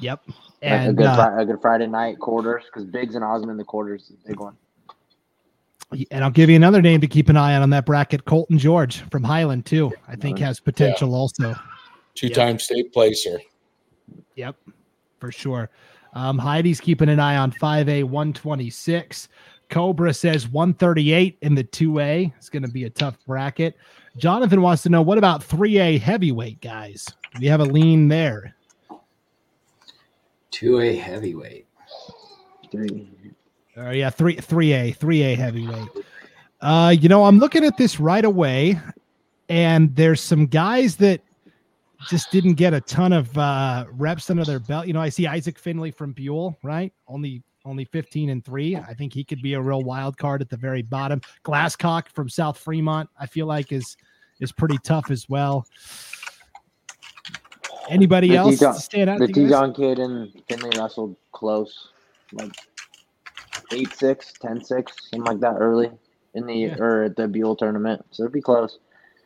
Yep. 0.00 0.22
And 0.62 0.90
a 0.90 0.92
good, 0.92 1.06
uh, 1.06 1.34
a 1.36 1.44
good 1.44 1.60
Friday 1.60 1.86
night 1.86 2.18
quarters 2.18 2.64
because 2.66 2.84
Biggs 2.84 3.16
and 3.16 3.24
Osman 3.24 3.56
the 3.56 3.64
quarters 3.64 4.04
is 4.04 4.16
a 4.24 4.28
big 4.28 4.40
one. 4.40 4.56
And 6.10 6.24
I'll 6.24 6.30
give 6.30 6.50
you 6.50 6.56
another 6.56 6.82
name 6.82 7.00
to 7.00 7.06
keep 7.06 7.28
an 7.28 7.36
eye 7.36 7.54
on 7.54 7.62
on 7.62 7.70
that 7.70 7.86
bracket. 7.86 8.24
Colton 8.24 8.58
George 8.58 9.00
from 9.10 9.22
Highland 9.22 9.66
too. 9.66 9.92
I 10.08 10.16
think 10.16 10.38
has 10.38 10.60
potential 10.60 11.10
yeah. 11.10 11.16
also. 11.16 11.54
Two-time 12.14 12.54
yep. 12.54 12.60
state 12.60 12.92
placer. 12.92 13.40
Yep, 14.36 14.56
for 15.18 15.32
sure. 15.32 15.70
Um, 16.14 16.38
Heidi's 16.38 16.80
keeping 16.80 17.08
an 17.08 17.18
eye 17.18 17.36
on 17.36 17.50
5A 17.52 18.04
126. 18.04 19.28
Cobra 19.68 20.14
says 20.14 20.48
138 20.48 21.38
in 21.42 21.54
the 21.54 21.64
2A. 21.64 22.32
It's 22.36 22.48
going 22.48 22.62
to 22.62 22.70
be 22.70 22.84
a 22.84 22.90
tough 22.90 23.18
bracket. 23.26 23.76
Jonathan 24.16 24.62
wants 24.62 24.82
to 24.84 24.88
know 24.88 25.02
what 25.02 25.18
about 25.18 25.40
3A 25.46 26.00
heavyweight 26.00 26.60
guys? 26.60 27.06
Do 27.34 27.42
you 27.42 27.50
have 27.50 27.60
a 27.60 27.64
lean 27.64 28.06
there? 28.08 28.54
2A 30.52 31.00
heavyweight. 31.00 31.66
Three. 32.70 33.10
Uh, 33.76 33.90
yeah, 33.90 34.10
three 34.10 34.36
three 34.36 34.72
A 34.72 34.92
three 34.92 35.22
A 35.22 35.34
heavyweight. 35.34 35.88
Uh, 36.60 36.94
you 36.98 37.08
know, 37.08 37.24
I'm 37.24 37.38
looking 37.38 37.64
at 37.64 37.76
this 37.76 37.98
right 37.98 38.24
away, 38.24 38.78
and 39.48 39.94
there's 39.96 40.20
some 40.20 40.46
guys 40.46 40.96
that 40.96 41.20
just 42.08 42.30
didn't 42.30 42.54
get 42.54 42.72
a 42.72 42.80
ton 42.80 43.12
of 43.12 43.36
uh, 43.36 43.86
reps 43.92 44.30
under 44.30 44.44
their 44.44 44.60
belt. 44.60 44.86
You 44.86 44.92
know, 44.92 45.00
I 45.00 45.08
see 45.08 45.26
Isaac 45.26 45.58
Finley 45.58 45.90
from 45.90 46.12
Buhl, 46.12 46.56
right? 46.62 46.92
Only 47.08 47.42
only 47.64 47.84
15 47.86 48.28
and 48.28 48.44
three. 48.44 48.76
I 48.76 48.92
think 48.94 49.12
he 49.12 49.24
could 49.24 49.40
be 49.40 49.54
a 49.54 49.60
real 49.60 49.82
wild 49.82 50.18
card 50.18 50.42
at 50.42 50.50
the 50.50 50.56
very 50.56 50.82
bottom. 50.82 51.20
Glasscock 51.44 52.08
from 52.08 52.28
South 52.28 52.58
Fremont, 52.58 53.08
I 53.18 53.26
feel 53.26 53.46
like 53.46 53.72
is 53.72 53.96
is 54.40 54.52
pretty 54.52 54.78
tough 54.84 55.10
as 55.10 55.28
well. 55.28 55.66
Anybody 57.88 58.28
the 58.28 58.36
else 58.36 58.58
T- 58.58 58.72
stand 58.74 59.10
out? 59.10 59.18
The 59.18 59.28
T-John 59.28 59.74
kid 59.74 59.98
and 59.98 60.32
Finley 60.48 60.70
wrestled 60.78 61.16
close, 61.32 61.88
like 62.32 62.52
eight 63.74 63.92
six, 63.94 64.32
ten 64.40 64.62
six, 64.64 64.92
something 65.10 65.24
like 65.24 65.40
that 65.40 65.56
early 65.58 65.90
in 66.34 66.46
the 66.46 66.54
yeah. 66.54 66.76
or 66.78 67.04
at 67.04 67.16
the 67.16 67.28
Buhl 67.28 67.56
tournament. 67.56 68.04
So 68.10 68.22
it'd 68.22 68.32
be 68.32 68.40
close. 68.40 68.78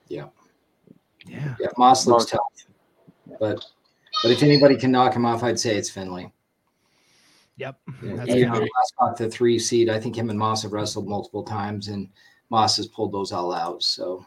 Yeah. 0.08 0.26
Yeah. 1.26 1.54
Yeah. 1.60 1.68
Moss 1.76 2.06
looks 2.06 2.26
tough. 2.26 2.40
But 3.38 3.64
but 4.22 4.32
if 4.32 4.42
anybody 4.42 4.76
can 4.76 4.90
knock 4.90 5.14
him 5.14 5.24
off, 5.24 5.42
I'd 5.42 5.60
say 5.60 5.76
it's 5.76 5.90
Finley. 5.90 6.32
Yep. 7.56 7.76
Yeah, 8.02 8.60
Moss 9.00 9.18
the 9.18 9.28
three 9.28 9.58
seed. 9.58 9.88
I 9.88 9.98
think 9.98 10.16
him 10.16 10.30
and 10.30 10.38
Moss 10.38 10.62
have 10.62 10.72
wrestled 10.72 11.08
multiple 11.08 11.42
times 11.42 11.88
and 11.88 12.08
Moss 12.50 12.76
has 12.76 12.86
pulled 12.86 13.12
those 13.12 13.32
all 13.32 13.52
out. 13.52 13.82
So 13.82 14.24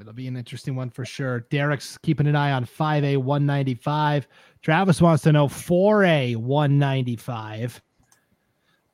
It'll 0.00 0.12
be 0.12 0.26
an 0.26 0.36
interesting 0.36 0.74
one 0.74 0.90
for 0.90 1.04
sure. 1.04 1.40
Derek's 1.50 1.98
keeping 1.98 2.26
an 2.26 2.34
eye 2.34 2.52
on 2.52 2.64
5A 2.64 3.18
195. 3.18 4.26
Travis 4.62 5.00
wants 5.00 5.22
to 5.22 5.32
know 5.32 5.46
4A 5.46 6.36
195. 6.36 7.80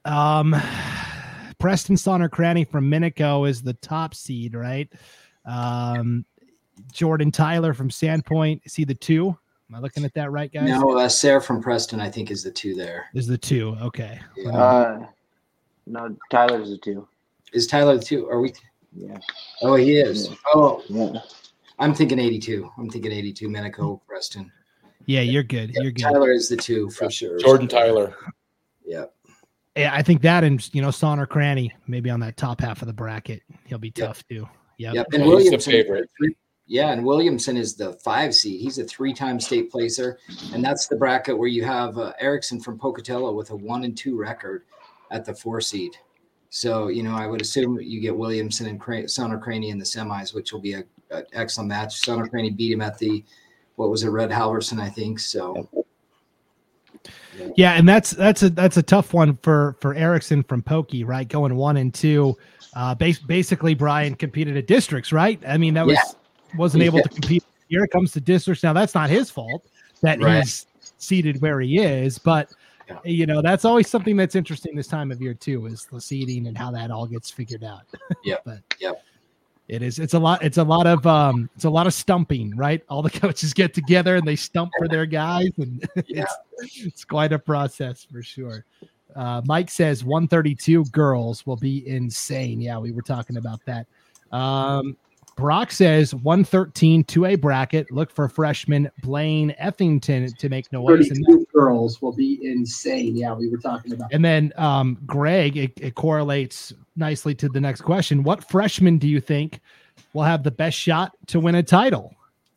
Um, 0.04 0.56
Preston 1.58 1.96
Sonner 1.96 2.30
Cranny 2.30 2.64
from 2.64 2.90
Minico 2.90 3.48
is 3.48 3.62
the 3.62 3.74
top 3.74 4.14
seed, 4.14 4.54
right? 4.54 4.88
Um, 5.44 6.24
Jordan 6.92 7.30
Tyler 7.30 7.74
from 7.74 7.90
Sandpoint. 7.90 8.62
See 8.68 8.84
the 8.84 8.94
two? 8.94 9.36
Am 9.68 9.76
I 9.76 9.78
looking 9.78 10.04
at 10.04 10.14
that 10.14 10.32
right, 10.32 10.52
guys? 10.52 10.68
No, 10.68 10.98
uh, 10.98 11.08
Sarah 11.08 11.40
from 11.40 11.62
Preston, 11.62 12.00
I 12.00 12.10
think, 12.10 12.30
is 12.30 12.42
the 12.42 12.50
two 12.50 12.74
there. 12.74 13.06
Is 13.14 13.26
the 13.26 13.38
two 13.38 13.76
okay? 13.80 14.20
Uh, 14.52 15.00
no, 15.86 16.16
Tyler's 16.30 16.70
the 16.70 16.78
two. 16.78 17.06
Is 17.52 17.66
Tyler 17.66 17.96
the 17.96 18.04
two? 18.04 18.28
Are 18.28 18.40
we? 18.40 18.52
Yeah. 18.92 19.18
Oh, 19.62 19.76
he 19.76 19.98
is. 19.98 20.28
Yeah. 20.28 20.34
Oh, 20.54 20.82
yeah. 20.88 21.20
I'm 21.78 21.94
thinking 21.94 22.18
82. 22.18 22.68
I'm 22.78 22.90
thinking 22.90 23.12
82. 23.12 23.48
Minico, 23.48 24.00
Preston. 24.06 24.50
Yeah, 25.06 25.20
you're 25.20 25.42
good. 25.42 25.70
You're 25.74 25.92
good. 25.92 26.02
Tyler 26.02 26.32
is 26.32 26.48
the 26.48 26.56
two 26.56 26.90
for 26.90 27.10
sure. 27.10 27.38
Jordan 27.38 27.68
Tyler. 27.68 28.14
Yep. 28.84 29.14
Yeah, 29.76 29.94
I 29.94 30.02
think 30.02 30.22
that 30.22 30.44
and 30.44 30.68
you 30.74 30.82
know 30.82 30.88
Sonner 30.88 31.28
Cranny 31.28 31.72
maybe 31.86 32.10
on 32.10 32.20
that 32.20 32.36
top 32.36 32.60
half 32.60 32.82
of 32.82 32.88
the 32.88 32.92
bracket. 32.92 33.42
He'll 33.66 33.78
be 33.78 33.90
tough 33.90 34.24
yep. 34.28 34.40
too. 34.40 34.48
Yeah, 34.78 34.92
yep. 34.92 35.06
And 35.12 35.24
Williamson, 35.24 35.72
favorite. 35.72 36.10
Yeah, 36.66 36.92
and 36.92 37.04
Williamson 37.04 37.56
is 37.56 37.74
the 37.74 37.94
five 37.94 38.34
seed. 38.34 38.60
He's 38.60 38.78
a 38.78 38.84
three-time 38.84 39.40
state 39.40 39.70
placer, 39.70 40.18
and 40.52 40.64
that's 40.64 40.86
the 40.86 40.96
bracket 40.96 41.36
where 41.36 41.48
you 41.48 41.64
have 41.64 41.98
uh, 41.98 42.12
Erickson 42.20 42.60
from 42.60 42.78
Pocatello 42.78 43.32
with 43.32 43.50
a 43.50 43.56
one 43.56 43.84
and 43.84 43.96
two 43.96 44.16
record 44.16 44.64
at 45.10 45.24
the 45.24 45.34
four 45.34 45.60
seed. 45.60 45.96
So 46.48 46.88
you 46.88 47.02
know, 47.02 47.14
I 47.14 47.26
would 47.26 47.40
assume 47.40 47.80
you 47.80 48.00
get 48.00 48.16
Williamson 48.16 48.66
and 48.66 48.80
Cra- 48.80 49.04
Sonner 49.04 49.40
Cranny 49.40 49.70
in 49.70 49.78
the 49.78 49.84
semis, 49.84 50.34
which 50.34 50.52
will 50.52 50.60
be 50.60 50.74
a, 50.74 50.84
a 51.10 51.22
excellent 51.32 51.68
match. 51.68 52.00
Sonner 52.00 52.28
Cranny 52.28 52.50
beat 52.50 52.72
him 52.72 52.80
at 52.80 52.98
the 52.98 53.24
what 53.76 53.90
was 53.90 54.02
it, 54.02 54.08
Red 54.08 54.30
Halverson, 54.30 54.80
I 54.80 54.88
think. 54.88 55.18
So 55.20 55.68
yeah, 57.56 57.72
and 57.74 57.88
that's 57.88 58.10
that's 58.10 58.42
a 58.42 58.50
that's 58.50 58.76
a 58.76 58.82
tough 58.82 59.12
one 59.12 59.38
for 59.42 59.76
for 59.80 59.94
Erickson 59.94 60.42
from 60.42 60.62
Pokey, 60.62 61.04
right? 61.04 61.28
Going 61.28 61.54
one 61.56 61.76
and 61.76 61.92
two. 61.92 62.36
Uh 62.74 62.94
base, 62.94 63.18
basically 63.18 63.74
Brian 63.74 64.14
competed 64.14 64.56
at 64.56 64.66
districts, 64.66 65.12
right? 65.12 65.40
I 65.46 65.58
mean, 65.58 65.74
that 65.74 65.86
was 65.86 65.96
yeah. 65.96 66.56
wasn't 66.58 66.82
able 66.84 67.02
to 67.02 67.08
compete. 67.08 67.44
Here 67.68 67.84
it 67.84 67.90
comes 67.90 68.12
to 68.12 68.20
districts. 68.20 68.62
Now 68.62 68.72
that's 68.72 68.94
not 68.94 69.10
his 69.10 69.30
fault 69.30 69.64
that 70.02 70.20
right. 70.20 70.42
he's 70.42 70.66
seated 70.98 71.40
where 71.40 71.60
he 71.60 71.78
is, 71.78 72.18
but 72.18 72.50
yeah. 72.88 72.98
you 73.04 73.26
know, 73.26 73.42
that's 73.42 73.64
always 73.64 73.88
something 73.88 74.16
that's 74.16 74.34
interesting 74.34 74.74
this 74.76 74.86
time 74.86 75.10
of 75.10 75.20
year 75.20 75.34
too, 75.34 75.66
is 75.66 75.86
the 75.86 76.00
seating 76.00 76.46
and 76.46 76.56
how 76.56 76.70
that 76.70 76.90
all 76.90 77.06
gets 77.06 77.30
figured 77.30 77.64
out. 77.64 77.82
Yeah. 78.24 78.36
but 78.44 78.58
yeah. 78.78 78.92
It 79.70 79.82
is. 79.82 80.00
It's 80.00 80.14
a 80.14 80.18
lot. 80.18 80.42
It's 80.42 80.58
a 80.58 80.64
lot 80.64 80.88
of. 80.88 81.06
Um. 81.06 81.48
It's 81.54 81.64
a 81.64 81.70
lot 81.70 81.86
of 81.86 81.94
stumping, 81.94 82.56
right? 82.56 82.82
All 82.88 83.02
the 83.02 83.10
coaches 83.20 83.54
get 83.54 83.72
together 83.72 84.16
and 84.16 84.26
they 84.26 84.34
stump 84.34 84.72
for 84.76 84.88
their 84.88 85.06
guys, 85.06 85.50
and 85.58 85.88
yeah. 86.08 86.24
it's 86.58 86.80
it's 86.84 87.04
quite 87.04 87.32
a 87.32 87.38
process 87.38 88.04
for 88.04 88.20
sure. 88.20 88.64
Uh, 89.14 89.42
Mike 89.44 89.70
says 89.70 90.04
132 90.04 90.84
girls 90.86 91.46
will 91.46 91.56
be 91.56 91.86
insane. 91.86 92.60
Yeah, 92.60 92.78
we 92.78 92.90
were 92.90 93.02
talking 93.02 93.36
about 93.36 93.60
that. 93.64 93.86
Um, 94.32 94.96
Brock 95.40 95.72
says 95.72 96.14
113 96.14 97.02
to 97.04 97.24
a 97.24 97.34
bracket. 97.34 97.90
Look 97.90 98.10
for 98.10 98.28
freshman 98.28 98.90
Blaine 99.02 99.54
Effington 99.58 100.36
to 100.36 100.48
make 100.50 100.70
noise. 100.70 101.08
32 101.08 101.46
girls 101.54 102.02
will 102.02 102.12
be 102.12 102.38
insane. 102.42 103.16
Yeah, 103.16 103.32
we 103.32 103.48
were 103.48 103.56
talking 103.56 103.94
about. 103.94 104.12
And 104.12 104.22
then 104.22 104.52
um, 104.56 104.98
Greg, 105.06 105.56
it, 105.56 105.72
it 105.80 105.94
correlates 105.94 106.74
nicely 106.94 107.34
to 107.36 107.48
the 107.48 107.60
next 107.60 107.80
question. 107.80 108.22
What 108.22 108.44
freshman 108.44 108.98
do 108.98 109.08
you 109.08 109.18
think 109.18 109.60
will 110.12 110.24
have 110.24 110.42
the 110.42 110.50
best 110.50 110.76
shot 110.76 111.12
to 111.28 111.40
win 111.40 111.54
a 111.54 111.62
title? 111.62 112.14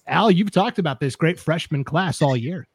Al, 0.07 0.29
you've 0.29 0.51
talked 0.51 0.77
about 0.77 0.99
this 0.99 1.15
great 1.15 1.39
freshman 1.39 1.85
class 1.85 2.21
all 2.21 2.35
year. 2.35 2.67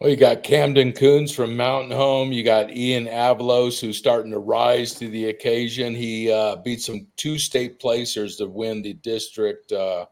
Well, 0.00 0.10
you 0.10 0.16
got 0.16 0.44
Camden 0.44 0.92
Coons 0.92 1.34
from 1.34 1.56
Mountain 1.56 1.90
Home. 1.90 2.30
You 2.30 2.44
got 2.44 2.70
Ian 2.70 3.06
Avalos, 3.06 3.80
who's 3.80 3.98
starting 3.98 4.30
to 4.30 4.38
rise 4.38 4.94
to 4.94 5.08
the 5.08 5.30
occasion. 5.30 5.92
He 5.92 6.30
uh, 6.30 6.56
beat 6.56 6.80
some 6.80 7.08
two 7.16 7.36
state 7.36 7.80
placers 7.80 8.36
to 8.36 8.46
win 8.46 8.80
the 8.80 8.92
district 8.94 9.72
uh, 9.72 10.06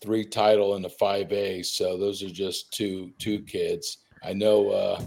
three 0.00 0.24
title 0.24 0.74
in 0.74 0.82
the 0.82 0.90
5A. 0.90 1.64
So 1.64 1.96
those 1.96 2.24
are 2.24 2.28
just 2.28 2.72
two 2.72 3.12
two 3.20 3.40
kids. 3.42 3.98
I 4.24 4.32
know 4.32 4.70
uh, 4.70 5.00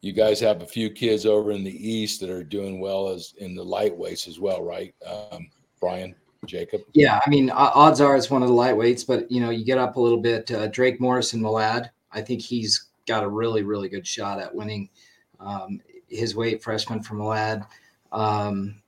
you 0.00 0.12
guys 0.12 0.40
have 0.40 0.62
a 0.62 0.66
few 0.66 0.90
kids 0.90 1.24
over 1.24 1.52
in 1.52 1.62
the 1.62 1.88
east 1.90 2.20
that 2.20 2.30
are 2.30 2.42
doing 2.42 2.80
well 2.80 3.08
as 3.08 3.34
in 3.38 3.54
the 3.54 3.64
lightweights 3.64 4.26
as 4.26 4.40
well, 4.40 4.64
right, 4.64 4.94
um, 5.06 5.48
Brian? 5.80 6.14
Jacob? 6.46 6.82
Yeah, 6.92 7.20
I 7.24 7.30
mean, 7.30 7.50
odds 7.50 8.00
are 8.00 8.16
it's 8.16 8.30
one 8.30 8.42
of 8.42 8.48
the 8.48 8.54
lightweights, 8.54 9.06
but 9.06 9.30
you 9.30 9.40
know, 9.40 9.50
you 9.50 9.64
get 9.64 9.78
up 9.78 9.96
a 9.96 10.00
little 10.00 10.20
bit. 10.20 10.50
Uh, 10.50 10.68
Drake 10.68 11.00
Morrison 11.00 11.40
Malad, 11.40 11.90
I 12.12 12.20
think 12.20 12.40
he's 12.40 12.87
got 13.08 13.24
a 13.24 13.28
really, 13.28 13.62
really 13.62 13.88
good 13.88 14.06
shot 14.06 14.40
at 14.40 14.54
winning 14.54 14.88
um, 15.40 15.80
his 16.08 16.36
weight 16.36 16.62
freshman 16.62 17.02
from 17.02 17.18
Malad. 17.18 17.66
Um, 18.12 18.80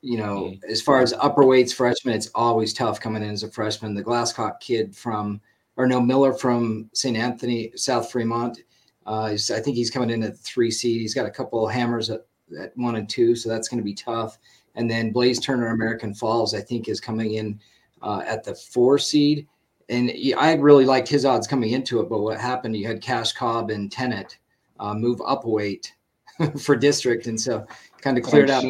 you 0.00 0.18
know, 0.18 0.44
mm-hmm. 0.44 0.70
as 0.70 0.80
far 0.80 1.02
as 1.02 1.12
upper 1.14 1.44
weights 1.44 1.72
freshman, 1.72 2.14
it's 2.14 2.30
always 2.34 2.72
tough 2.72 3.00
coming 3.00 3.22
in 3.22 3.30
as 3.30 3.42
a 3.42 3.50
freshman. 3.50 3.94
The 3.94 4.04
Glasscock 4.04 4.60
kid 4.60 4.94
from, 4.94 5.40
or 5.76 5.86
no, 5.86 6.00
Miller 6.00 6.32
from 6.32 6.88
St. 6.92 7.16
Anthony, 7.16 7.72
South 7.74 8.10
Fremont. 8.10 8.60
Uh, 9.06 9.34
I 9.34 9.60
think 9.60 9.76
he's 9.76 9.90
coming 9.90 10.10
in 10.10 10.22
at 10.22 10.38
three 10.38 10.70
seed. 10.70 11.00
He's 11.00 11.14
got 11.14 11.26
a 11.26 11.30
couple 11.30 11.66
of 11.66 11.72
hammers 11.72 12.10
at, 12.10 12.26
at 12.60 12.76
one 12.76 12.96
and 12.96 13.08
two, 13.08 13.34
so 13.34 13.48
that's 13.48 13.68
going 13.68 13.78
to 13.78 13.84
be 13.84 13.94
tough. 13.94 14.38
And 14.74 14.88
then 14.88 15.12
Blaze 15.12 15.40
Turner 15.40 15.68
American 15.68 16.14
Falls, 16.14 16.54
I 16.54 16.60
think, 16.60 16.88
is 16.88 17.00
coming 17.00 17.34
in 17.34 17.58
uh, 18.02 18.22
at 18.24 18.44
the 18.44 18.54
four 18.54 18.98
seed 18.98 19.48
and 19.88 20.10
I 20.36 20.48
had 20.48 20.62
really 20.62 20.84
liked 20.84 21.08
his 21.08 21.24
odds 21.24 21.46
coming 21.46 21.70
into 21.70 22.00
it. 22.00 22.08
But 22.08 22.20
what 22.20 22.38
happened? 22.38 22.76
You 22.76 22.86
had 22.86 23.00
Cash 23.00 23.32
Cobb 23.32 23.70
and 23.70 23.90
Tennant 23.90 24.38
uh, 24.78 24.94
move 24.94 25.20
up 25.24 25.44
weight 25.44 25.94
for 26.60 26.76
district, 26.76 27.26
and 27.26 27.40
so 27.40 27.66
kind 28.00 28.18
of 28.18 28.24
cleared 28.24 28.50
out 28.50 28.64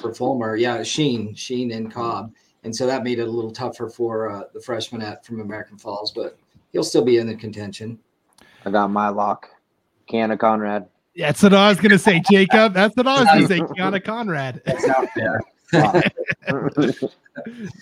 for 0.00 0.12
Fulmer. 0.14 0.56
Yeah, 0.56 0.82
Sheen, 0.82 1.34
Sheen, 1.34 1.72
and 1.72 1.92
Cobb, 1.92 2.32
and 2.64 2.74
so 2.74 2.86
that 2.86 3.04
made 3.04 3.18
it 3.18 3.28
a 3.28 3.30
little 3.30 3.52
tougher 3.52 3.88
for 3.88 4.30
uh, 4.30 4.42
the 4.52 4.60
freshman 4.60 5.02
at 5.02 5.24
from 5.24 5.40
American 5.40 5.78
Falls, 5.78 6.12
but 6.12 6.36
he'll 6.72 6.84
still 6.84 7.04
be 7.04 7.18
in 7.18 7.26
the 7.26 7.36
contention. 7.36 7.98
I 8.64 8.70
got 8.70 8.90
my 8.90 9.08
lock, 9.08 9.48
Kiana 10.10 10.38
Conrad. 10.38 10.88
That's 11.16 11.42
what 11.42 11.54
I 11.54 11.68
was 11.68 11.78
going 11.78 11.90
to 11.90 11.98
say, 11.98 12.20
Jacob. 12.30 12.74
That's 12.74 12.96
what 12.96 13.06
I 13.06 13.20
was 13.20 13.28
going 13.28 13.42
to 13.42 13.48
say, 13.48 13.60
Kiana 13.60 14.04
Conrad. 14.04 14.62
It's 14.66 14.88
out 14.88 15.08
there. 15.16 15.40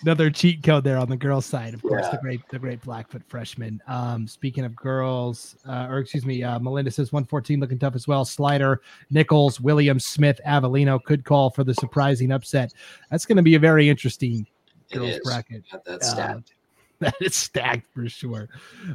Another 0.03 0.31
cheat 0.31 0.63
code 0.63 0.85
there 0.85 0.99
on 0.99 1.09
the 1.09 1.17
girls' 1.17 1.47
side, 1.47 1.75
of 1.75 1.83
course. 1.83 2.05
Yeah. 2.05 2.13
The 2.13 2.19
great, 2.19 2.41
the 2.51 2.59
great 2.59 2.83
Blackfoot 2.83 3.23
freshman. 3.29 3.83
Um, 3.87 4.27
speaking 4.27 4.65
of 4.65 4.75
girls, 4.77 5.57
uh, 5.69 5.87
or 5.89 5.99
excuse 5.99 6.25
me, 6.25 6.43
uh, 6.43 6.59
Melinda 6.59 6.91
says 6.91 7.13
114 7.13 7.61
looking 7.61 7.79
tough 7.79 7.95
as 7.95 8.09
well. 8.09 8.25
Slider, 8.25 8.81
Nichols, 9.11 9.61
Williams, 9.61 10.05
Smith, 10.05 10.41
Avellino 10.47 11.03
could 11.03 11.25
call 11.25 11.51
for 11.51 11.65
the 11.65 11.75
surprising 11.75 12.33
upset. 12.33 12.73
That's 13.11 13.27
going 13.27 13.37
to 13.37 13.43
be 13.43 13.55
a 13.55 13.61
very 13.61 13.89
interesting 13.89 14.47
girls 14.93 15.19
bracket. 15.25 15.65
That's 15.85 16.09
uh, 16.09 16.15
stacked. 16.15 16.53
that 16.99 17.15
is 17.21 17.35
stacked 17.35 17.87
for 17.93 18.09
sure. 18.09 18.49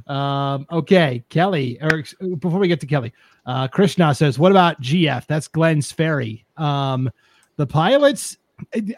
Um, 0.08 0.66
okay, 0.72 1.24
Kelly, 1.30 1.78
or 1.82 2.04
before 2.38 2.60
we 2.60 2.68
get 2.68 2.80
to 2.80 2.88
Kelly, 2.88 3.14
uh, 3.46 3.68
Krishna 3.68 4.16
says, 4.16 4.40
"What 4.40 4.52
about 4.52 4.82
GF? 4.82 5.28
That's 5.28 5.48
Glenns 5.48 5.94
Ferry. 5.94 6.46
Um, 6.58 7.12
the 7.58 7.68
pilots 7.68 8.38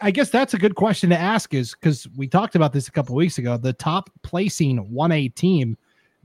I 0.00 0.10
guess 0.10 0.30
that's 0.30 0.54
a 0.54 0.58
good 0.58 0.74
question 0.74 1.10
to 1.10 1.18
ask 1.18 1.54
is 1.54 1.74
because 1.74 2.08
we 2.16 2.26
talked 2.26 2.54
about 2.54 2.72
this 2.72 2.88
a 2.88 2.92
couple 2.92 3.14
weeks 3.14 3.38
ago. 3.38 3.56
The 3.56 3.72
top 3.72 4.10
placing 4.22 4.86
1A 4.90 5.34
team 5.34 5.76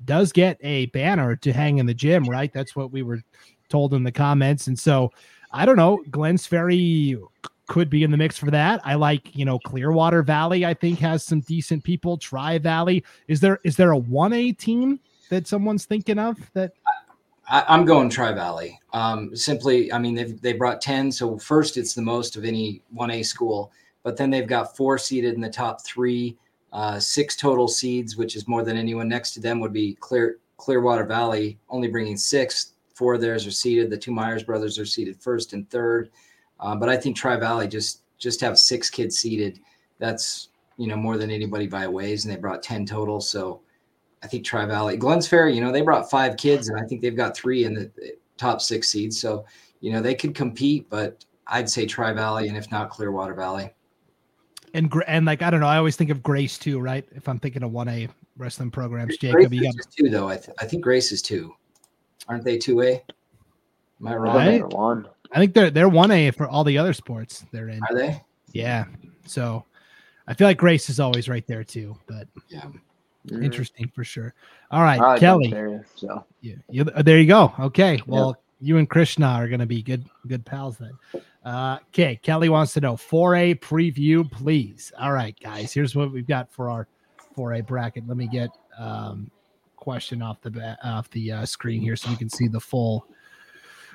does 0.06 0.32
get 0.32 0.58
a 0.62 0.88
banner 0.88 1.36
to 1.38 1.54
hang 1.54 1.78
in 1.78 1.86
the 1.86 1.94
gym, 1.94 2.24
right? 2.26 2.52
That's 2.54 2.76
what 2.76 2.92
we 2.92 3.04
were 3.04 3.22
told 3.70 3.94
in 3.94 4.04
the 4.04 4.12
comments. 4.12 4.68
And 4.68 4.78
so 4.78 5.12
I 5.52 5.66
don't 5.66 5.78
know, 5.78 6.04
Glenns 6.10 6.48
Ferry 6.48 7.18
could 7.68 7.90
be 7.90 8.04
in 8.04 8.12
the 8.12 8.18
mix 8.18 8.38
for 8.38 8.52
that. 8.52 8.82
I 8.84 8.96
like, 8.96 9.36
you 9.36 9.46
know, 9.46 9.60
Clearwater 9.60 10.24
Valley, 10.24 10.66
I 10.66 10.74
think 10.74 11.00
has 11.00 11.24
some 11.24 11.42
decent 11.42 11.84
people. 11.84 12.18
Tri 12.18 12.58
Valley. 12.58 13.04
Is 13.28 13.40
there 13.40 13.60
is 13.64 13.76
there 13.76 13.94
a 13.94 14.00
1A 14.00 14.58
team 14.58 15.00
that 15.30 15.48
someone's 15.48 15.86
thinking 15.86 16.20
of 16.20 16.38
that 16.54 16.74
I, 17.50 17.76
am 17.76 17.84
going 17.84 18.10
Tri 18.10 18.32
Valley. 18.32 18.80
Um, 18.94 19.36
simply, 19.36 19.92
I 19.92 19.98
mean, 19.98 20.14
they've 20.14 20.40
they 20.40 20.54
brought 20.54 20.82
ten. 20.82 21.12
So 21.12 21.38
first, 21.40 21.78
it's 21.78 21.94
the 21.94 22.02
most 22.02 22.36
of 22.36 22.46
any 22.46 22.82
one 22.92 23.12
A 23.12 23.24
school, 23.24 23.72
but 24.04 24.16
then 24.16 24.30
they've 24.30 24.48
got 24.48 24.78
four 24.78 24.98
seeded 24.98 25.34
in 25.34 25.42
the 25.42 25.50
top 25.50 25.84
three, 25.84 26.38
uh, 26.72 27.00
six 27.00 27.36
total 27.36 27.68
seeds, 27.68 28.16
which 28.16 28.36
is 28.36 28.48
more 28.48 28.64
than 28.64 28.78
anyone 28.78 29.10
next 29.10 29.32
to 29.32 29.40
them 29.40 29.60
would 29.60 29.74
be 29.74 29.96
Clear 30.00 30.38
Clearwater 30.58 31.06
Valley, 31.06 31.58
only 31.70 31.88
bringing 31.88 32.18
six. 32.18 32.74
Four 32.94 33.16
of 33.16 33.22
theirs 33.22 33.48
are 33.48 33.52
seeded. 33.52 33.90
The 33.90 33.98
two 33.98 34.12
Myers 34.12 34.44
brothers 34.44 34.78
are 34.78 34.86
seeded 34.86 35.18
first 35.18 35.54
and 35.54 35.70
third. 35.70 36.10
Uh, 36.60 36.76
but 36.76 36.90
I 36.90 36.98
think 36.98 37.16
Tri 37.16 37.38
Valley 37.38 37.68
just 37.68 38.04
just 38.20 38.42
have 38.42 38.60
six 38.60 38.90
kids 38.90 39.18
seeded. 39.18 39.60
That's 39.98 40.50
you 40.78 40.88
know 40.88 40.98
more 40.98 41.18
than 41.18 41.32
anybody 41.32 41.66
by 41.66 41.84
a 41.84 41.92
ways, 41.92 42.26
and 42.26 42.34
they 42.34 42.40
brought 42.40 42.62
ten 42.62 42.86
total. 42.86 43.22
So 43.22 43.62
I 44.24 44.28
think 44.28 44.46
Tri 44.46 44.66
Valley, 44.66 44.98
Glenns 44.98 45.28
Ferry, 45.28 45.56
you 45.56 45.62
know, 45.62 45.72
they 45.72 45.82
brought 45.82 46.10
five 46.10 46.38
kids, 46.38 46.70
and 46.70 46.80
I 46.80 46.84
think 46.86 47.02
they've 47.02 47.16
got 47.16 47.36
three 47.36 47.64
in 47.64 47.74
the 47.74 47.92
eh, 48.04 48.12
top 48.38 48.62
six 48.62 48.90
seeds. 48.90 49.20
So, 49.20 49.46
you 49.80 49.92
know, 49.92 50.02
they 50.02 50.14
could 50.14 50.36
compete, 50.36 50.90
but 50.90 51.24
I'd 51.48 51.70
say 51.70 51.86
Tri 51.86 52.14
Valley, 52.14 52.48
and 52.48 52.58
if 52.58 52.70
not 52.72 52.90
Clearwater 52.90 53.34
Valley. 53.34 53.72
And 54.74 54.94
and 55.08 55.26
like 55.26 55.42
I 55.42 55.50
don't 55.50 55.62
know, 55.62 55.68
I 55.68 55.78
always 55.78 55.96
think 55.96 56.10
of 56.12 56.22
Grace 56.22 56.58
too, 56.58 56.80
right? 56.80 57.06
If 57.16 57.28
I'm 57.28 57.40
thinking 57.40 57.64
of 57.64 57.72
one 57.72 57.88
A 57.88 58.08
wrestling 58.38 58.70
programs, 58.70 59.18
Jacob, 59.18 59.50
Grace 59.50 59.52
you 59.52 59.64
got 59.64 59.74
two 59.92 60.10
though. 60.10 60.30
I, 60.30 60.36
th- 60.36 60.56
I 60.60 60.66
think 60.66 60.84
Grace 60.84 61.12
is 61.12 61.24
two, 61.24 61.56
aren't 62.28 62.44
they 62.44 62.58
two 62.58 62.82
A? 62.82 63.04
Am 64.00 64.08
I 64.08 64.16
wrong? 64.16 64.38
I, 64.38 64.60
one. 64.60 65.08
I 65.32 65.40
think 65.40 65.54
they're 65.54 65.72
they're 65.72 65.90
one 65.90 66.12
A 66.12 66.30
for 66.32 66.48
all 66.48 66.64
the 66.64 66.78
other 66.78 66.94
sports 66.94 67.46
they're 67.52 67.70
in. 67.70 67.82
Are 67.90 67.96
they? 67.96 68.22
Yeah. 68.52 68.86
So 69.26 69.66
I 70.28 70.34
feel 70.36 70.48
like 70.48 70.58
Grace 70.58 70.90
is 70.90 71.00
always 71.00 71.28
right 71.28 71.46
there 71.48 71.64
too. 71.64 71.98
But 72.08 72.28
yeah. 72.48 72.68
Mm-hmm. 73.30 73.44
Interesting 73.44 73.92
for 73.94 74.04
sure. 74.04 74.34
All 74.72 74.82
right, 74.82 75.20
Kelly. 75.20 75.54
Area, 75.54 75.84
so 75.96 76.26
yeah, 76.42 76.56
you, 76.70 76.84
there 76.84 77.20
you 77.20 77.28
go. 77.28 77.54
Okay, 77.60 78.02
well, 78.08 78.38
you 78.62 78.78
and 78.78 78.90
Krishna 78.90 79.28
are 79.28 79.48
going 79.48 79.60
to 79.60 79.66
be 79.66 79.82
good 79.82 80.06
good 80.28 80.46
pals 80.46 80.78
then. 80.78 81.24
Uh, 81.44 81.78
okay, 81.90 82.20
Kelly 82.22 82.50
wants 82.50 82.74
to 82.74 82.82
know 82.82 82.96
4A 82.96 83.60
preview, 83.60 84.30
please. 84.30 84.92
All 85.00 85.14
right, 85.14 85.38
guys, 85.42 85.74
here's 85.74 85.96
what 85.96 86.12
we've 86.12 86.28
got 86.28 86.52
for 86.52 86.70
our 86.70 86.88
4A 87.38 87.66
bracket. 87.66 88.08
Let 88.08 88.18
me 88.18 88.28
get 88.28 88.50
um, 88.78 89.32
question 89.76 90.22
off 90.22 90.42
the 90.42 90.78
off 90.84 91.10
the 91.12 91.32
uh, 91.32 91.46
screen 91.46 91.82
here 91.82 91.96
so 91.96 92.10
you 92.10 92.18
can 92.18 92.30
see 92.30 92.48
the 92.48 92.60
full 92.60 93.08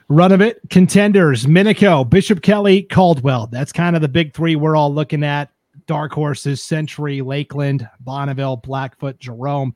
run 0.09 0.33
of 0.33 0.41
it. 0.41 0.61
Contenders: 0.71 1.47
Minico, 1.47 2.09
Bishop 2.09 2.43
Kelly, 2.43 2.83
Caldwell. 2.83 3.47
That's 3.49 3.73
kind 3.73 3.95
of 3.95 4.03
the 4.03 4.09
big 4.09 4.33
three 4.33 4.57
we're 4.57 4.77
all 4.77 4.93
looking 4.93 5.23
at 5.23 5.51
dark 5.87 6.13
horses 6.13 6.63
Century, 6.63 7.21
Lakeland, 7.21 7.89
Bonneville, 8.01 8.57
Blackfoot, 8.57 9.19
Jerome. 9.19 9.75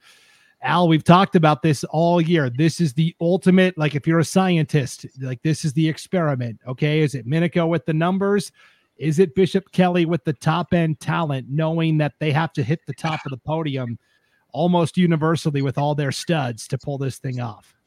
Al, 0.62 0.88
we've 0.88 1.05
talked 1.05 1.36
about 1.36 1.62
this 1.62 1.84
all 1.84 2.20
year. 2.20 2.51
This 2.51 2.80
is 2.80 2.92
the 2.92 3.14
ultimate, 3.20 3.78
like 3.78 3.94
if 3.94 4.07
you're 4.07 4.18
a 4.18 4.24
scientist, 4.24 5.07
like 5.20 5.40
this 5.42 5.64
is 5.64 5.72
the 5.72 5.88
experiment. 5.88 6.59
Okay. 6.66 7.01
Is 7.01 7.14
it 7.14 7.28
Minico 7.28 7.68
with 7.68 7.86
the 7.86 7.94
numbers? 7.94 8.51
Is 8.96 9.20
it 9.20 9.36
Bishop 9.36 9.70
Kelly 9.70 10.05
with 10.05 10.24
the 10.24 10.32
top 10.32 10.74
end 10.74 10.99
talent, 10.99 11.46
knowing 11.49 11.99
that 11.99 12.14
they 12.18 12.32
have 12.32 12.53
to 12.55 12.64
hit 12.64 12.80
the 12.86 12.94
top 12.94 13.20
of 13.24 13.30
the 13.30 13.36
podium 13.36 13.99
almost 14.53 14.96
universally 14.96 15.62
with 15.62 15.78
all 15.78 15.94
their 15.94 16.11
studs 16.11 16.66
to 16.68 16.78
pull 16.78 16.99
this 16.99 17.18
thing 17.18 17.40
off? 17.40 17.78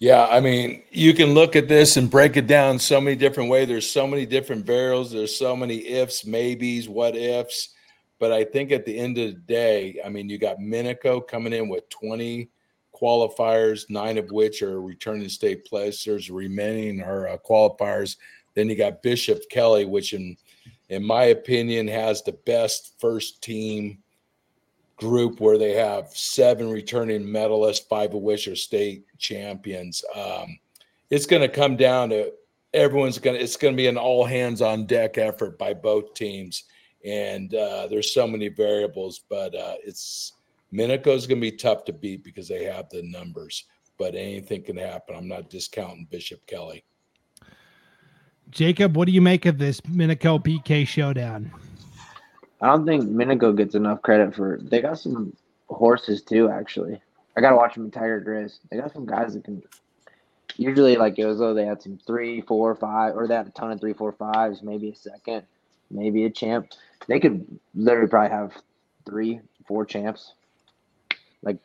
Yeah, 0.00 0.26
I 0.30 0.40
mean, 0.40 0.82
you 0.90 1.12
can 1.12 1.34
look 1.34 1.54
at 1.56 1.68
this 1.68 1.98
and 1.98 2.10
break 2.10 2.38
it 2.38 2.46
down 2.46 2.78
so 2.78 3.02
many 3.02 3.16
different 3.16 3.50
ways. 3.50 3.68
There's 3.68 3.88
so 3.88 4.06
many 4.06 4.24
different 4.24 4.64
variables. 4.64 5.12
There's 5.12 5.36
so 5.36 5.54
many 5.54 5.86
ifs, 5.86 6.24
maybes, 6.24 6.88
what 6.88 7.14
ifs. 7.14 7.74
But 8.18 8.32
I 8.32 8.44
think 8.44 8.72
at 8.72 8.86
the 8.86 8.98
end 8.98 9.18
of 9.18 9.26
the 9.26 9.40
day, 9.40 10.00
I 10.02 10.08
mean, 10.08 10.30
you 10.30 10.38
got 10.38 10.58
Minico 10.58 11.26
coming 11.28 11.52
in 11.52 11.68
with 11.68 11.86
20 11.90 12.48
qualifiers, 12.94 13.90
nine 13.90 14.16
of 14.16 14.30
which 14.30 14.62
are 14.62 14.80
returning 14.80 15.28
state 15.28 15.66
placers, 15.66 16.30
remaining 16.30 17.02
are 17.02 17.28
uh, 17.28 17.36
qualifiers. 17.38 18.16
Then 18.54 18.70
you 18.70 18.76
got 18.76 19.02
Bishop 19.02 19.42
Kelly, 19.50 19.84
which 19.84 20.14
in 20.14 20.34
in 20.88 21.04
my 21.04 21.24
opinion 21.24 21.86
has 21.88 22.22
the 22.22 22.32
best 22.46 22.94
first 22.98 23.42
team 23.42 23.98
group 25.00 25.40
where 25.40 25.58
they 25.58 25.72
have 25.72 26.08
seven 26.12 26.70
returning 26.70 27.22
medalists, 27.22 27.88
five 27.88 28.14
of 28.14 28.20
which 28.20 28.46
are 28.46 28.56
state 28.56 29.04
champions. 29.18 30.04
Um, 30.14 30.58
it's 31.08 31.26
going 31.26 31.42
to 31.42 31.48
come 31.48 31.76
down 31.76 32.10
to 32.10 32.32
everyone's 32.74 33.18
going 33.18 33.36
to, 33.36 33.42
it's 33.42 33.56
going 33.56 33.72
to 33.72 33.76
be 33.76 33.86
an 33.86 33.96
all 33.96 34.24
hands 34.24 34.60
on 34.60 34.86
deck 34.86 35.16
effort 35.16 35.58
by 35.58 35.72
both 35.72 36.14
teams. 36.14 36.64
And 37.04 37.54
uh, 37.54 37.86
there's 37.88 38.12
so 38.12 38.26
many 38.26 38.48
variables, 38.48 39.20
but 39.30 39.54
uh, 39.54 39.74
it's 39.82 40.34
Minico's 40.72 41.26
going 41.26 41.40
to 41.40 41.50
be 41.50 41.56
tough 41.56 41.84
to 41.86 41.92
beat 41.94 42.22
because 42.22 42.46
they 42.46 42.64
have 42.64 42.90
the 42.90 43.02
numbers, 43.02 43.64
but 43.98 44.14
anything 44.14 44.62
can 44.62 44.76
happen. 44.76 45.16
I'm 45.16 45.28
not 45.28 45.48
discounting 45.48 46.06
Bishop 46.10 46.46
Kelly. 46.46 46.84
Jacob, 48.50 48.96
what 48.96 49.06
do 49.06 49.12
you 49.12 49.22
make 49.22 49.46
of 49.46 49.58
this 49.58 49.80
Minico 49.82 50.42
BK 50.42 50.86
showdown? 50.86 51.50
I 52.62 52.66
don't 52.66 52.84
think 52.84 53.04
Minico 53.04 53.56
gets 53.56 53.74
enough 53.74 54.02
credit 54.02 54.34
for. 54.34 54.58
They 54.62 54.80
got 54.80 54.98
some 54.98 55.34
horses 55.68 56.22
too. 56.22 56.48
Actually, 56.50 57.00
I 57.36 57.40
gotta 57.40 57.56
watch 57.56 57.74
them 57.74 57.86
in 57.86 57.90
Tiger 57.90 58.20
Grizz. 58.20 58.58
They 58.70 58.76
got 58.76 58.92
some 58.92 59.06
guys 59.06 59.34
that 59.34 59.44
can. 59.44 59.62
Usually, 60.56 60.96
like 60.96 61.18
it 61.18 61.24
was 61.26 61.38
though 61.38 61.54
they 61.54 61.64
had 61.64 61.80
some 61.80 61.98
three, 62.06 62.42
four, 62.42 62.74
five, 62.74 63.16
or 63.16 63.26
they 63.26 63.34
had 63.34 63.46
a 63.46 63.50
ton 63.50 63.70
of 63.72 63.80
three, 63.80 63.94
four, 63.94 64.12
fives, 64.12 64.62
maybe 64.62 64.90
a 64.90 64.94
second, 64.94 65.44
maybe 65.90 66.24
a 66.24 66.30
champ. 66.30 66.68
They 67.06 67.18
could 67.18 67.46
literally 67.74 68.08
probably 68.08 68.30
have 68.36 68.52
three, 69.06 69.40
four 69.66 69.86
champs. 69.86 70.34
Like 71.42 71.58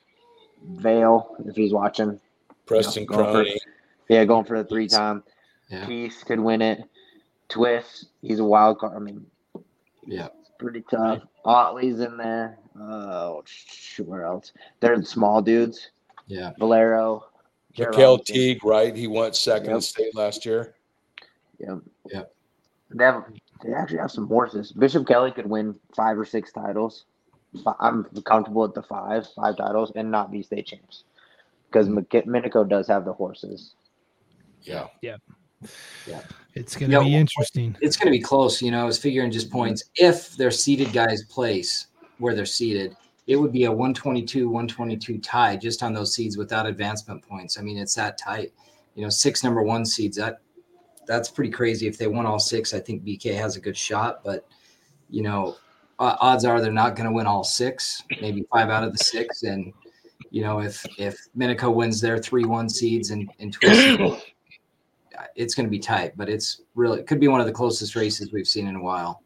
Vale, 0.63 1.35
if 1.45 1.55
he's 1.55 1.73
watching. 1.73 2.19
Preston 2.65 3.05
going 3.05 3.25
for- 3.25 3.31
Crony. 3.31 3.59
Yeah, 4.07 4.23
going 4.25 4.45
for 4.45 4.61
the 4.61 4.67
three 4.69 4.87
time. 4.87 5.23
Yeah. 5.69 5.85
Peace 5.87 6.23
could 6.23 6.39
win 6.39 6.61
it. 6.61 6.83
Twist, 7.49 8.05
he's 8.21 8.39
a 8.39 8.43
wild 8.43 8.79
card. 8.79 8.95
I 8.95 8.99
mean, 8.99 9.25
Yeah. 10.05 10.29
Pretty 10.57 10.83
tough. 10.89 11.21
Otley's 11.43 11.99
in 11.99 12.17
there. 12.17 12.57
Oh, 12.79 13.43
sh- 13.45 13.99
where 13.99 14.25
else? 14.25 14.51
They're 14.79 14.97
the 14.97 15.05
small 15.05 15.41
dudes. 15.41 15.89
Yeah. 16.27 16.51
Valero. 16.59 17.25
Jared 17.73 17.93
Mikael 17.93 18.17
Teague, 18.19 18.63
right? 18.65 18.95
He 18.95 19.07
went 19.07 19.35
second 19.35 19.73
in 19.73 19.81
state 19.81 20.15
last 20.15 20.45
year. 20.45 20.75
Yep. 21.59 21.79
Yep. 22.11 22.33
They 22.91 23.03
have. 23.03 23.25
They 23.63 23.73
actually 23.73 23.99
have 23.99 24.11
some 24.11 24.27
horses. 24.27 24.71
Bishop 24.71 25.07
Kelly 25.07 25.31
could 25.31 25.45
win 25.45 25.75
five 25.95 26.17
or 26.17 26.25
six 26.25 26.51
titles. 26.51 27.05
I'm 27.79 28.03
comfortable 28.25 28.65
at 28.65 28.73
the 28.73 28.83
five, 28.83 29.27
five 29.33 29.55
titles, 29.57 29.91
and 29.95 30.11
not 30.11 30.29
be 30.29 30.43
state 30.43 30.67
champs, 30.67 31.05
because 31.67 31.87
Minico 31.87 32.67
does 32.67 32.87
have 32.87 33.05
the 33.05 33.13
horses. 33.13 33.75
Yeah. 34.61 34.87
Yeah. 35.01 35.17
It's 36.53 36.75
going 36.75 36.89
to 36.89 36.97
Yeah, 36.97 37.03
be 37.03 37.15
interesting. 37.15 37.75
It's 37.81 37.97
going 37.97 38.11
to 38.11 38.17
be 38.17 38.23
close. 38.23 38.61
You 38.61 38.71
know, 38.71 38.81
I 38.81 38.85
was 38.85 38.97
figuring 38.97 39.31
just 39.31 39.51
points. 39.51 39.83
If 39.95 40.37
their 40.37 40.51
seated 40.51 40.93
guys 40.93 41.23
place 41.23 41.87
where 42.17 42.33
they're 42.33 42.45
seated, 42.45 42.95
it 43.27 43.35
would 43.35 43.51
be 43.51 43.65
a 43.65 43.71
122, 43.71 44.47
122 44.47 45.17
tie 45.17 45.57
just 45.57 45.83
on 45.83 45.93
those 45.93 46.13
seeds 46.13 46.37
without 46.37 46.65
advancement 46.65 47.27
points. 47.27 47.59
I 47.59 47.61
mean, 47.61 47.77
it's 47.77 47.95
that 47.95 48.17
tight. 48.17 48.53
You 48.95 49.03
know, 49.03 49.09
six 49.09 49.43
number 49.43 49.61
one 49.61 49.85
seeds. 49.85 50.15
That 50.17 50.39
that's 51.07 51.29
pretty 51.29 51.51
crazy. 51.51 51.87
If 51.87 51.97
they 51.97 52.07
won 52.07 52.25
all 52.25 52.39
six, 52.39 52.73
I 52.73 52.79
think 52.79 53.03
BK 53.03 53.35
has 53.35 53.55
a 53.55 53.61
good 53.61 53.75
shot. 53.75 54.23
But 54.23 54.47
you 55.09 55.23
know, 55.23 55.55
uh, 55.99 56.15
odds 56.19 56.45
are 56.45 56.61
they're 56.61 56.71
not 56.71 56.95
going 56.95 57.07
to 57.07 57.13
win 57.13 57.27
all 57.27 57.43
six. 57.43 58.03
Maybe 58.21 58.45
five 58.51 58.69
out 58.69 58.83
of 58.83 58.91
the 58.93 59.03
six. 59.03 59.43
And 59.43 59.73
you 60.29 60.41
know, 60.41 60.59
if 60.59 60.85
if 60.97 61.17
Minico 61.37 61.73
wins 61.73 61.99
their 61.99 62.17
three 62.17 62.45
one 62.45 62.69
seeds 62.69 63.09
and 63.09 63.29
and 63.39 63.51
twist, 63.51 63.99
it's 65.35 65.53
going 65.55 65.65
to 65.65 65.69
be 65.71 65.79
tight. 65.79 66.13
But 66.15 66.29
it's 66.29 66.61
really 66.75 66.99
it 66.99 67.07
could 67.07 67.19
be 67.19 67.27
one 67.27 67.39
of 67.41 67.45
the 67.47 67.53
closest 67.53 67.95
races 67.95 68.31
we've 68.31 68.47
seen 68.47 68.67
in 68.67 68.75
a 68.75 68.81
while. 68.81 69.21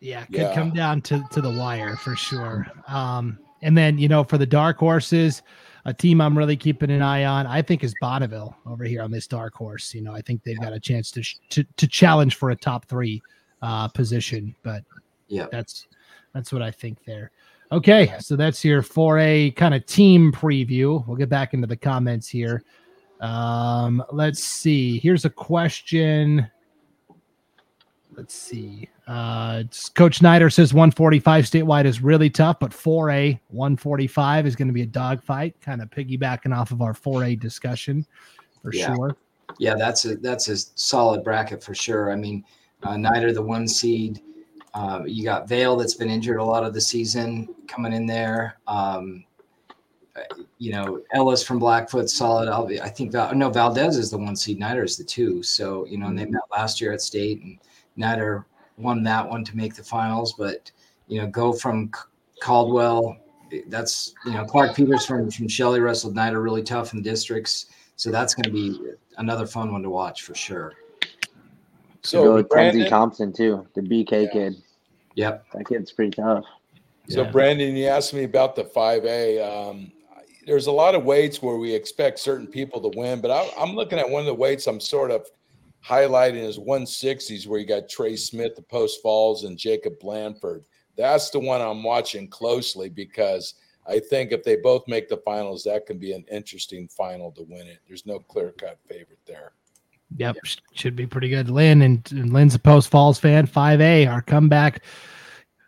Yeah, 0.00 0.24
could 0.26 0.34
Yeah. 0.36 0.54
come 0.54 0.72
down 0.72 1.02
to, 1.02 1.22
to 1.30 1.40
the 1.42 1.50
wire 1.50 1.94
for 1.96 2.16
sure. 2.16 2.66
Um, 2.88 3.38
and 3.62 3.76
then, 3.76 3.98
you 3.98 4.08
know, 4.08 4.24
for 4.24 4.38
the 4.38 4.46
dark 4.46 4.78
horses, 4.78 5.42
a 5.84 5.92
team 5.92 6.20
I'm 6.22 6.36
really 6.36 6.56
keeping 6.56 6.90
an 6.90 7.02
eye 7.02 7.24
on, 7.24 7.46
I 7.46 7.60
think 7.60 7.84
is 7.84 7.94
Bonneville 8.00 8.56
over 8.66 8.84
here 8.84 9.02
on 9.02 9.10
this 9.10 9.26
dark 9.26 9.54
horse. 9.54 9.94
You 9.94 10.00
know, 10.00 10.14
I 10.14 10.22
think 10.22 10.42
they've 10.42 10.60
got 10.60 10.72
a 10.72 10.80
chance 10.80 11.10
to, 11.12 11.22
sh- 11.22 11.36
to, 11.50 11.64
to 11.76 11.86
challenge 11.86 12.36
for 12.36 12.50
a 12.50 12.56
top 12.56 12.86
three 12.86 13.22
uh, 13.60 13.88
position, 13.88 14.54
but 14.62 14.82
Yeah. 15.28 15.46
that's, 15.52 15.86
that's 16.32 16.50
what 16.50 16.62
I 16.62 16.70
think 16.70 17.04
there. 17.04 17.30
Okay. 17.70 18.14
So 18.20 18.36
that's 18.36 18.64
your 18.64 18.80
4A 18.82 19.54
kind 19.54 19.74
of 19.74 19.84
team 19.84 20.32
preview. 20.32 21.06
We'll 21.06 21.16
get 21.18 21.28
back 21.28 21.52
into 21.52 21.66
the 21.66 21.76
comments 21.76 22.26
here. 22.26 22.62
Um, 23.20 24.02
let's 24.12 24.42
see. 24.42 24.98
Here's 24.98 25.24
a 25.24 25.30
question. 25.30 26.50
Let's 28.16 28.34
see. 28.34 28.88
Uh, 29.06 29.62
Coach 29.94 30.18
Snyder 30.18 30.50
says 30.50 30.74
145 30.74 31.44
statewide 31.44 31.84
is 31.84 32.02
really 32.02 32.30
tough, 32.30 32.58
but 32.60 32.70
4A 32.70 33.38
145 33.48 34.46
is 34.46 34.56
going 34.56 34.68
to 34.68 34.74
be 34.74 34.82
a 34.82 34.86
dogfight, 34.86 35.54
kind 35.60 35.80
of 35.80 35.90
piggybacking 35.90 36.56
off 36.56 36.70
of 36.70 36.82
our 36.82 36.92
4A 36.92 37.38
discussion 37.38 38.06
for 38.62 38.72
Yeah. 38.72 38.94
sure. 38.94 39.16
Yeah, 39.58 39.74
that's 39.74 40.04
a 40.04 40.16
that's 40.16 40.48
a 40.48 40.56
solid 40.56 41.24
bracket 41.24 41.62
for 41.62 41.74
sure. 41.74 42.12
I 42.12 42.16
mean, 42.16 42.44
uh, 42.82 42.96
the 43.32 43.42
one 43.42 43.66
seed. 43.66 44.22
Um, 44.74 45.06
you 45.06 45.24
got 45.24 45.48
Vale 45.48 45.76
that's 45.76 45.94
been 45.94 46.08
injured 46.08 46.38
a 46.38 46.44
lot 46.44 46.62
of 46.62 46.72
the 46.72 46.80
season 46.80 47.48
coming 47.66 47.92
in 47.92 48.06
there. 48.06 48.58
Um, 48.68 49.24
uh, 49.24 49.29
you 50.58 50.72
know, 50.72 51.00
Ellis 51.12 51.42
from 51.42 51.58
Blackfoot, 51.58 52.08
solid. 52.10 52.48
I'll 52.48 52.66
be, 52.66 52.80
I 52.80 52.88
think 52.88 53.12
Val, 53.12 53.34
no 53.34 53.50
Valdez 53.50 53.96
is 53.96 54.10
the 54.10 54.18
one 54.18 54.36
seed. 54.36 54.58
Nider 54.58 54.84
is 54.84 54.96
the 54.96 55.04
two. 55.04 55.42
So 55.42 55.86
you 55.86 55.98
know, 55.98 56.06
and 56.06 56.18
they 56.18 56.24
met 56.26 56.42
last 56.50 56.80
year 56.80 56.92
at 56.92 57.00
state, 57.00 57.40
and 57.42 57.58
Nider 57.96 58.46
won 58.76 59.02
that 59.04 59.28
one 59.28 59.44
to 59.44 59.56
make 59.56 59.74
the 59.74 59.82
finals. 59.84 60.34
But 60.38 60.70
you 61.08 61.20
know, 61.20 61.26
go 61.26 61.52
from 61.52 61.90
C- 61.94 62.02
Caldwell. 62.42 63.16
That's 63.68 64.14
you 64.24 64.32
know 64.32 64.44
Clark 64.44 64.76
Peters 64.76 65.04
from 65.06 65.30
from 65.30 65.48
Shelley 65.48 65.80
wrestled 65.80 66.14
Nider 66.14 66.40
really 66.40 66.62
tough 66.62 66.92
in 66.94 67.02
districts. 67.02 67.66
So 67.96 68.10
that's 68.10 68.34
going 68.34 68.44
to 68.44 68.50
be 68.50 68.80
another 69.18 69.46
fun 69.46 69.72
one 69.72 69.82
to 69.82 69.90
watch 69.90 70.22
for 70.22 70.34
sure. 70.34 70.72
So 72.02 72.22
go 72.22 72.24
So 72.24 72.34
with 72.36 72.48
Brandon, 72.48 72.82
Tenzie 72.84 72.88
Thompson 72.88 73.32
too, 73.32 73.66
the 73.74 73.82
BK 73.82 74.24
Yeah. 74.24 74.30
kid. 74.32 74.62
Yep. 75.16 75.46
That 75.52 75.66
kid's 75.68 75.92
pretty 75.92 76.12
tough. 76.12 76.44
so 77.08 77.22
Yeah. 77.24 77.30
Brandon, 77.30 77.76
you 77.76 77.88
asked 77.88 78.14
me 78.14 78.24
about 78.24 78.56
the 78.56 78.64
five 78.64 79.04
A. 79.04 79.38
Um, 79.40 79.92
there's 80.50 80.66
a 80.66 80.72
lot 80.72 80.96
of 80.96 81.04
weights 81.04 81.40
where 81.40 81.58
we 81.58 81.72
expect 81.72 82.18
certain 82.18 82.48
people 82.48 82.80
to 82.80 82.98
win, 82.98 83.20
but 83.20 83.30
I, 83.30 83.48
I'm 83.56 83.76
looking 83.76 84.00
at 84.00 84.10
one 84.10 84.18
of 84.18 84.26
the 84.26 84.34
weights 84.34 84.66
I'm 84.66 84.80
sort 84.80 85.12
of 85.12 85.24
highlighting 85.86 86.42
is 86.42 86.58
160s, 86.58 87.46
where 87.46 87.60
you 87.60 87.66
got 87.66 87.88
Trey 87.88 88.16
Smith, 88.16 88.56
the 88.56 88.62
Post 88.62 89.00
Falls, 89.00 89.44
and 89.44 89.56
Jacob 89.56 90.00
Blanford. 90.00 90.64
That's 90.96 91.30
the 91.30 91.38
one 91.38 91.60
I'm 91.60 91.84
watching 91.84 92.26
closely 92.26 92.88
because 92.88 93.54
I 93.86 94.00
think 94.00 94.32
if 94.32 94.42
they 94.42 94.56
both 94.56 94.82
make 94.88 95.08
the 95.08 95.18
finals, 95.18 95.62
that 95.64 95.86
can 95.86 95.98
be 95.98 96.14
an 96.14 96.24
interesting 96.28 96.88
final 96.88 97.30
to 97.30 97.42
win 97.42 97.68
it. 97.68 97.78
There's 97.86 98.04
no 98.04 98.18
clear 98.18 98.50
cut 98.58 98.76
favorite 98.88 99.20
there. 99.26 99.52
Yep, 100.16 100.36
sh- 100.42 100.56
should 100.74 100.96
be 100.96 101.06
pretty 101.06 101.28
good. 101.28 101.48
Lynn 101.48 101.82
and, 101.82 102.10
and 102.10 102.32
Lynn's 102.32 102.56
a 102.56 102.58
Post 102.58 102.90
Falls 102.90 103.20
fan. 103.20 103.46
5A, 103.46 104.10
our 104.10 104.20
comeback. 104.20 104.82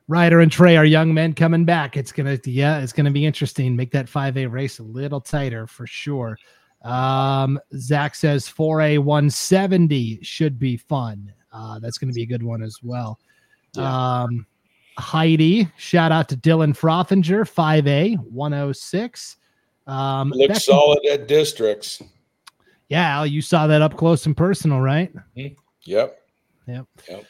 Ryder 0.08 0.40
and 0.40 0.50
Trey, 0.52 0.76
are 0.76 0.84
young 0.84 1.14
men 1.14 1.32
coming 1.32 1.64
back. 1.64 1.96
It's 1.96 2.12
gonna, 2.12 2.38
yeah, 2.44 2.80
it's 2.80 2.92
gonna 2.92 3.10
be 3.10 3.24
interesting. 3.24 3.74
Make 3.76 3.90
that 3.92 4.06
5A 4.06 4.50
race 4.50 4.78
a 4.78 4.82
little 4.82 5.20
tighter 5.20 5.66
for 5.66 5.86
sure. 5.86 6.36
Um, 6.82 7.58
Zach 7.76 8.14
says 8.14 8.48
4A 8.48 8.98
170 8.98 10.18
should 10.22 10.58
be 10.58 10.76
fun. 10.76 11.32
Uh, 11.52 11.78
that's 11.78 11.98
gonna 11.98 12.12
be 12.12 12.22
a 12.22 12.26
good 12.26 12.42
one 12.42 12.62
as 12.62 12.78
well. 12.82 13.18
Um, 13.78 14.46
Heidi, 14.98 15.68
shout 15.78 16.12
out 16.12 16.28
to 16.30 16.36
Dylan 16.36 16.76
Frothinger, 16.76 17.44
5A 17.48 18.16
106. 18.16 19.36
Um, 19.86 20.30
Looks 20.30 20.48
Becky- 20.48 20.60
solid 20.60 21.06
at 21.06 21.26
districts. 21.28 22.02
yeah, 22.88 23.24
you 23.24 23.40
saw 23.40 23.66
that 23.68 23.80
up 23.80 23.96
close 23.96 24.26
and 24.26 24.36
personal, 24.36 24.80
right? 24.80 25.10
Yep, 25.34 25.54
yep, 25.84 26.18
yep. 27.08 27.24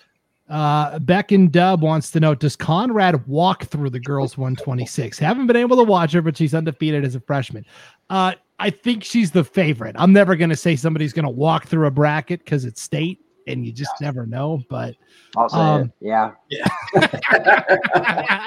Uh, 0.49 0.99
Beck 0.99 1.33
and 1.33 1.51
Dub 1.51 1.83
wants 1.83 2.11
to 2.11 2.21
know 2.21 2.35
Does 2.35 2.57
Conrad 2.57 3.27
walk 3.27 3.65
through 3.67 3.91
the 3.91 4.01
girls 4.01 4.37
126? 4.37 5.19
Haven't 5.19 5.47
been 5.47 5.57
able 5.57 5.77
to 5.77 5.85
watch 5.85 6.13
her, 6.13 6.21
but 6.23 6.37
she's 6.37 6.53
undefeated 6.55 7.05
as 7.05 7.15
a 7.15 7.21
freshman. 7.21 7.65
Uh, 8.11 8.35
I 8.59 8.71
think 8.71 9.03
she's 9.03 9.31
the 9.31 9.45
favorite. 9.45 9.97
I'm 9.99 10.13
never 10.13 10.37
going 10.37 10.51
to 10.51 10.57
say 10.57 10.77
somebody's 10.77 11.13
going 11.13 11.25
to 11.25 11.31
walk 11.31 11.67
through 11.67 11.87
a 11.87 11.91
bracket 11.91 12.45
because 12.45 12.65
it's 12.65 12.83
state 12.83 13.21
and 13.47 13.65
you 13.67 13.73
just 13.73 13.93
never 14.01 14.27
know. 14.27 14.63
But 14.69 14.95
I'll 15.37 15.49
say 15.49 15.59
Um, 15.59 15.93
it. 16.01 16.33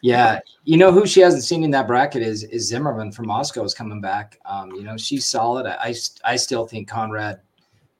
Yeah, 0.00 0.38
you 0.62 0.76
know 0.76 0.92
who 0.92 1.06
she 1.06 1.20
hasn't 1.20 1.42
seen 1.42 1.64
in 1.64 1.72
that 1.72 1.88
bracket 1.88 2.22
is 2.22 2.44
is 2.44 2.68
Zimmerman 2.68 3.10
from 3.10 3.26
Moscow 3.26 3.64
is 3.64 3.74
coming 3.74 4.00
back. 4.00 4.38
Um, 4.44 4.70
you 4.72 4.84
know 4.84 4.96
she's 4.96 5.24
solid. 5.26 5.66
I, 5.66 5.76
I 5.88 5.94
I 6.24 6.36
still 6.36 6.68
think 6.68 6.86
Conrad 6.88 7.40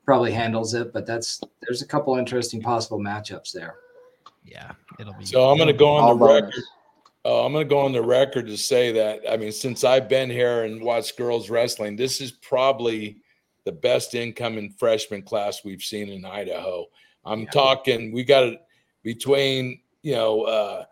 probably 0.09 0.31
handles 0.31 0.73
it, 0.73 0.91
but 0.91 1.05
that's 1.05 1.39
there's 1.61 1.83
a 1.83 1.85
couple 1.85 2.15
interesting 2.15 2.59
possible 2.59 2.97
matchups 2.97 3.51
there. 3.51 3.75
yeah, 4.43 4.71
it'll 4.99 5.13
be. 5.13 5.23
So 5.23 5.47
I'm 5.47 5.57
going 5.57 5.67
to 5.67 5.73
go 5.73 5.87
on 5.87 6.17
the 6.17 6.25
record. 6.25 6.63
Uh, 7.23 7.45
I'm 7.45 7.53
going 7.53 7.63
to 7.63 7.69
go 7.69 7.77
on 7.77 7.91
the 7.91 8.01
record 8.01 8.47
to 8.47 8.57
say 8.57 8.91
that 8.91 9.19
I 9.31 9.37
mean, 9.37 9.51
since 9.51 9.83
I've 9.83 10.09
been 10.09 10.31
here 10.31 10.63
and 10.63 10.81
watched 10.81 11.15
girls 11.15 11.51
wrestling, 11.51 11.95
this 11.95 12.21
is 12.21 12.31
probably 12.31 13.21
the 13.65 13.71
best 13.71 14.15
incoming 14.15 14.73
freshman 14.79 15.21
class 15.21 15.63
we've 15.63 15.83
seen 15.83 16.09
in 16.09 16.25
Idaho. 16.25 16.87
I'm 17.23 17.45
talking, 17.45 18.11
we 18.11 18.23
got 18.23 18.45
it 18.45 18.59
between 19.03 19.79
you 20.01 20.15
know 20.15 20.41
uh, 20.41 20.85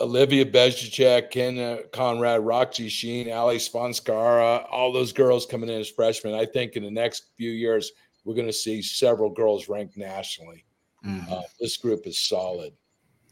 Olivia 0.00 0.46
Bezjacek, 0.46 1.30
Ken 1.30 1.58
uh, 1.58 1.78
Conrad, 1.92 2.40
Roxy 2.40 2.88
Sheen, 2.88 3.30
Ali 3.30 3.58
Sponskara, 3.58 4.66
all 4.70 4.90
those 4.90 5.12
girls 5.12 5.44
coming 5.44 5.68
in 5.68 5.80
as 5.80 5.90
freshmen. 5.90 6.32
I 6.32 6.46
think 6.46 6.76
in 6.76 6.82
the 6.82 6.90
next 6.90 7.26
few 7.36 7.50
years 7.50 7.92
we're 8.24 8.34
going 8.34 8.46
to 8.46 8.52
see 8.52 8.80
several 8.82 9.30
girls 9.30 9.68
ranked 9.68 9.96
nationally. 9.96 10.64
Uh, 11.30 11.42
this 11.60 11.76
group 11.76 12.06
is 12.06 12.18
solid. 12.18 12.72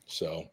So. 0.07 0.45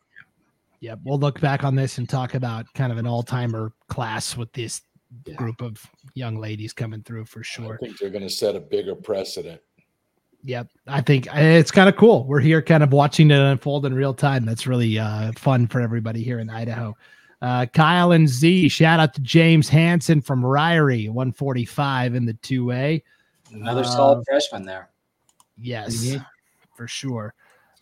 yeah, 0.80 0.96
we'll 1.04 1.20
look 1.20 1.42
back 1.42 1.66
on 1.66 1.76
this 1.76 1.98
and 1.98 2.08
talk 2.08 2.34
about 2.34 2.66
kind 2.74 2.94
of 2.94 2.98
an 2.98 3.06
all 3.06 3.24
timer 3.24 3.74
class 3.90 4.38
with 4.38 4.52
this 4.54 4.82
Yeah. 5.26 5.36
group 5.36 5.62
of 5.62 5.86
young 6.14 6.38
ladies 6.38 6.72
coming 6.72 7.04
through 7.04 7.26
for 7.26 7.44
sure. 7.44 7.74
I 7.74 7.78
think 7.78 7.98
they're 7.98 8.10
going 8.10 8.24
to 8.24 8.30
set 8.30 8.56
a 8.56 8.60
bigger 8.62 8.96
precedent. 8.96 9.60
Yep. 10.46 10.70
I 10.88 11.02
think 11.02 11.28
it's 11.34 11.72
kind 11.72 11.90
of 11.90 11.98
cool. 11.98 12.26
We're 12.26 12.40
here 12.40 12.62
kind 12.62 12.84
of 12.84 12.94
watching 12.94 13.30
it 13.32 13.38
unfold 13.38 13.86
in 13.86 13.94
real 13.94 14.14
time. 14.14 14.46
That's 14.46 14.66
really 14.66 14.98
uh, 14.98 15.34
fun 15.34 15.68
for 15.68 15.82
everybody 15.82 16.24
here 16.24 16.40
in 16.40 16.50
Idaho. 16.50 16.96
Uh, 17.42 17.66
Kyle 17.66 18.14
and 18.14 18.30
Z, 18.30 18.70
shout 18.70 19.02
out 19.02 19.14
to 19.16 19.22
James 19.22 19.68
Hanson 19.68 20.22
from 20.22 20.42
Ririe, 20.42 21.08
145 21.10 22.16
in 22.16 22.26
the 22.26 22.34
2A. 22.36 23.02
Another 23.52 23.84
solid 23.84 24.20
uh, 24.20 24.24
freshman 24.28 24.66
there. 24.66 24.90
Yes, 25.58 25.96
mm-hmm. 25.96 26.24
for 26.76 26.88
sure. 26.88 27.34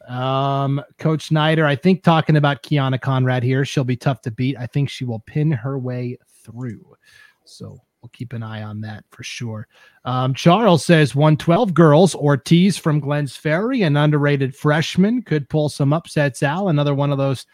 Um, 0.08 0.82
Coach 1.00 1.28
Snyder, 1.28 1.66
I 1.66 1.76
think 1.76 2.04
talking 2.04 2.38
about 2.38 2.64
Kiana 2.64 3.00
Conrad 3.00 3.44
here, 3.44 3.66
she'll 3.66 3.84
be 3.84 3.98
tough 3.98 4.22
to 4.22 4.32
beat. 4.32 4.58
I 4.58 4.68
think 4.68 4.90
she 4.90 5.06
will 5.06 5.20
pin 5.20 5.52
her 5.52 5.78
way 5.78 6.18
through. 6.44 6.96
So 7.44 7.82
we'll 8.02 8.10
keep 8.14 8.34
an 8.34 8.44
eye 8.44 8.64
on 8.64 8.82
that 8.82 9.04
for 9.10 9.24
sure. 9.24 9.68
Um, 10.06 10.34
Charles 10.34 10.86
says 10.86 11.16
112 11.16 11.74
girls, 11.74 12.16
Ortiz 12.16 12.78
from 12.78 13.02
Glenns 13.02 13.38
Ferry, 13.38 13.82
an 13.82 13.98
underrated 13.98 14.56
freshman, 14.56 15.22
could 15.22 15.50
pull 15.50 15.70
some 15.70 15.94
upsets. 15.94 16.42
Al, 16.44 16.70
another 16.70 16.96
one 16.96 17.12
of 17.12 17.18
those 17.18 17.46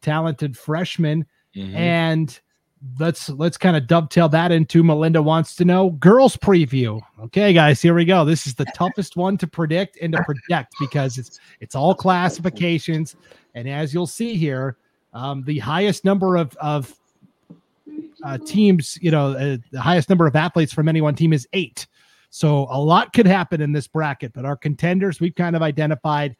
talented 0.00 0.56
freshmen. 0.56 1.24
Mm-hmm. 1.54 1.76
And 1.76 2.40
let's 2.98 3.28
let's 3.30 3.56
kind 3.56 3.76
of 3.76 3.86
dovetail 3.86 4.28
that 4.28 4.52
into 4.52 4.82
Melinda 4.82 5.22
wants 5.22 5.54
to 5.56 5.64
know 5.64 5.90
girls 5.90 6.36
preview. 6.36 7.00
Okay, 7.24 7.52
guys, 7.52 7.80
here 7.80 7.94
we 7.94 8.04
go. 8.04 8.24
This 8.24 8.46
is 8.46 8.54
the 8.54 8.64
toughest 8.74 9.16
one 9.16 9.38
to 9.38 9.46
predict 9.46 9.98
and 10.00 10.12
to 10.12 10.22
project 10.22 10.74
because 10.80 11.18
it's 11.18 11.40
it's 11.60 11.74
all 11.74 11.94
classifications, 11.94 13.16
and 13.54 13.68
as 13.68 13.94
you'll 13.94 14.06
see 14.06 14.34
here, 14.34 14.76
um, 15.12 15.44
the 15.44 15.58
highest 15.58 16.04
number 16.04 16.36
of 16.36 16.56
of 16.56 16.94
uh, 18.24 18.38
teams, 18.38 18.98
you 19.00 19.10
know, 19.10 19.32
uh, 19.32 19.56
the 19.70 19.80
highest 19.80 20.08
number 20.08 20.26
of 20.26 20.36
athletes 20.36 20.72
from 20.72 20.88
any 20.88 21.00
one 21.00 21.14
team 21.14 21.32
is 21.32 21.46
eight. 21.52 21.86
So 22.30 22.66
a 22.70 22.80
lot 22.80 23.12
could 23.12 23.26
happen 23.26 23.60
in 23.60 23.72
this 23.72 23.86
bracket, 23.86 24.32
but 24.32 24.44
our 24.44 24.56
contenders 24.56 25.20
we've 25.20 25.34
kind 25.34 25.56
of 25.56 25.62
identified. 25.62 26.36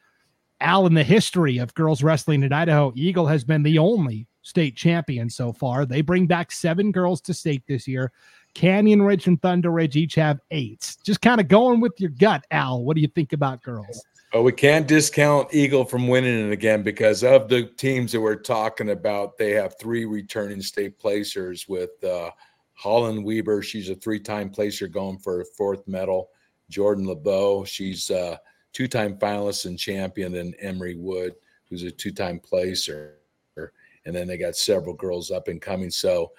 Al, 0.61 0.87
in 0.87 0.95
the 0.95 1.03
history 1.03 1.59
of 1.59 1.75
girls 1.75 2.05
wrestling 2.05 2.45
in 2.45 2.53
Idaho, 2.53 2.93
Eagle 2.95 3.27
has 3.27 3.43
been 3.43 3.65
the 3.65 3.79
only 3.79 4.29
state 4.43 4.77
champion 4.77 5.31
so 5.31 5.53
far. 5.53 5.87
They 5.87 6.03
bring 6.03 6.27
back 6.27 6.53
seven 6.53 6.93
girls 6.93 7.21
to 7.23 7.35
state 7.35 7.63
this 7.67 7.89
year. 7.89 8.13
Canyon 8.55 9.03
Ridge 9.03 9.27
and 9.29 9.41
Thunder 9.41 9.71
Ridge 9.71 9.97
each 9.97 10.15
have 10.17 10.41
eight. 10.51 10.97
Just 11.05 11.23
kind 11.23 11.41
of 11.41 11.49
going 11.49 11.81
with 11.81 11.99
your 11.99 12.11
gut, 12.11 12.45
Al. 12.51 12.85
What 12.85 12.97
do 12.97 13.01
you 13.01 13.09
think 13.09 13.33
about 13.33 13.63
girls? 13.63 14.03
Well, 14.33 14.45
we 14.45 14.53
can't 14.53 14.89
discount 14.89 15.55
Eagle 15.55 15.85
from 15.85 16.09
winning 16.09 16.49
it 16.49 16.53
again 16.53 16.83
because 16.83 17.23
of 17.23 17.49
the 17.49 17.65
teams 17.65 18.13
that 18.13 18.21
we're 18.21 18.37
talking 18.37 18.91
about. 18.91 19.37
They 19.37 19.51
have 19.53 19.77
three 19.79 20.05
returning 20.07 20.63
state 20.63 20.99
placers 20.99 21.69
with 21.69 21.91
uh, 22.03 22.31
Holland 22.75 23.25
Weber. 23.25 23.63
She's 23.63 23.91
a 23.91 23.95
three-time 23.95 24.51
placer 24.51 24.89
going 24.89 25.19
for 25.19 25.41
a 25.41 25.45
fourth 25.57 25.87
medal. 25.87 26.31
Jordan 26.71 27.07
LeBeau. 27.07 27.65
She's 27.65 28.09
a 28.11 28.41
two-time 28.73 29.19
finalist 29.19 29.67
and 29.67 29.79
champion. 29.79 30.35
And 30.37 30.55
Emery 30.61 30.97
Wood, 30.97 31.35
who's 31.69 31.83
a 31.83 31.91
two-time 31.91 32.41
placer. 32.41 33.17
And 34.05 34.15
then 34.15 34.27
they 34.27 34.37
got 34.37 34.57
several 34.57 34.95
girls 34.95 35.31
up 35.31 35.49
and 35.49 35.61
coming. 35.61 35.91
So 35.91 36.33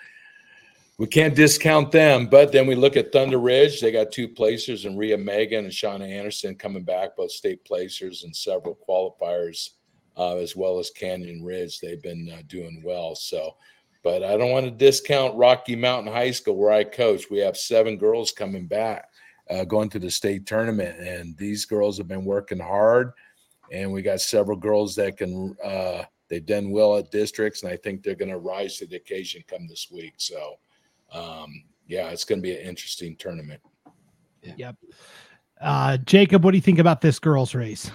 we 0.98 1.08
can't 1.08 1.36
discount 1.36 1.92
them. 1.92 2.28
But 2.28 2.52
then 2.52 2.68
we 2.68 2.76
look 2.76 2.96
at 2.98 3.12
Thunder 3.12 3.40
Ridge. 3.40 3.82
They 3.82 3.92
got 3.92 4.12
two 4.12 4.28
placers, 4.28 4.86
and 4.86 4.98
Rhea 4.98 5.18
Megan 5.18 5.66
and 5.66 5.74
Shauna 5.74 6.08
Anderson 6.08 6.56
coming 6.56 6.84
back, 6.84 7.16
both 7.16 7.32
state 7.32 7.66
placers 7.66 8.24
and 8.24 8.36
several 8.36 8.78
qualifiers, 8.88 9.72
uh, 10.18 10.38
as 10.38 10.56
well 10.56 10.80
as 10.80 10.92
Canyon 10.92 11.44
Ridge. 11.44 11.80
They've 11.80 12.02
been 12.02 12.32
uh, 12.32 12.44
doing 12.48 12.82
well. 12.86 13.16
So, 13.16 13.56
but 14.04 14.24
I 14.24 14.38
don't 14.38 14.52
want 14.52 14.66
to 14.66 14.72
discount 14.72 15.36
Rocky 15.36 15.76
Mountain 15.76 16.14
High 16.14 16.32
School, 16.32 16.58
where 16.58 16.72
I 16.72 16.84
coach. 16.84 17.30
We 17.32 17.40
have 17.40 17.58
seven 17.58 17.98
girls 17.98 18.32
coming 18.32 18.68
back, 18.68 19.10
uh, 19.50 19.64
going 19.64 19.90
to 19.90 20.00
the 20.00 20.12
state 20.12 20.46
tournament, 20.46 21.00
and 21.00 21.36
these 21.38 21.66
girls 21.66 21.98
have 21.98 22.08
been 22.08 22.26
working 22.26 22.60
hard. 22.60 23.12
And 23.72 23.92
we 23.92 24.04
got 24.04 24.22
several 24.22 24.58
girls 24.58 24.94
that 24.96 25.18
can. 25.18 25.56
They've 26.34 26.44
done 26.44 26.72
well 26.72 26.98
at 26.98 27.12
districts, 27.12 27.62
and 27.62 27.72
I 27.72 27.78
think 27.78 28.02
they're 28.02 28.16
going 28.16 28.32
to 28.32 28.40
rise 28.40 28.78
to 28.78 28.88
the 28.88 28.96
occasion 28.96 29.44
come 29.48 29.68
this 29.68 29.90
week. 29.92 30.16
So 30.18 30.56
um, 31.12 31.64
yeah, 31.86 32.10
it's 32.10 32.24
going 32.24 32.40
to 32.40 32.42
be 32.42 32.56
an 32.56 32.66
interesting 32.66 33.16
tournament. 33.18 33.62
Yeah. 34.42 34.54
Yep. 34.58 34.76
Uh, 35.62 35.98
Jacob, 35.98 36.44
what 36.44 36.50
do 36.50 36.58
you 36.58 36.64
think 36.64 36.80
about 36.80 37.02
this 37.02 37.20
girls' 37.20 37.54
race? 37.54 37.92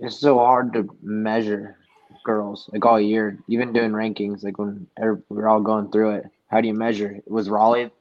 It's 0.00 0.18
so 0.18 0.38
hard 0.38 0.72
to 0.72 0.88
measure 1.02 1.78
girls 2.24 2.68
like 2.72 2.84
all 2.84 3.00
year, 3.00 3.38
even 3.46 3.72
doing 3.72 3.92
rankings. 3.92 4.42
Like 4.42 4.58
when 4.58 4.84
we're 5.28 5.46
all 5.46 5.60
going 5.60 5.88
through 5.92 6.16
it, 6.16 6.24
how 6.48 6.60
do 6.60 6.66
you 6.66 6.74
measure? 6.74 7.20
Was 7.28 7.48
Rollie 7.48 7.92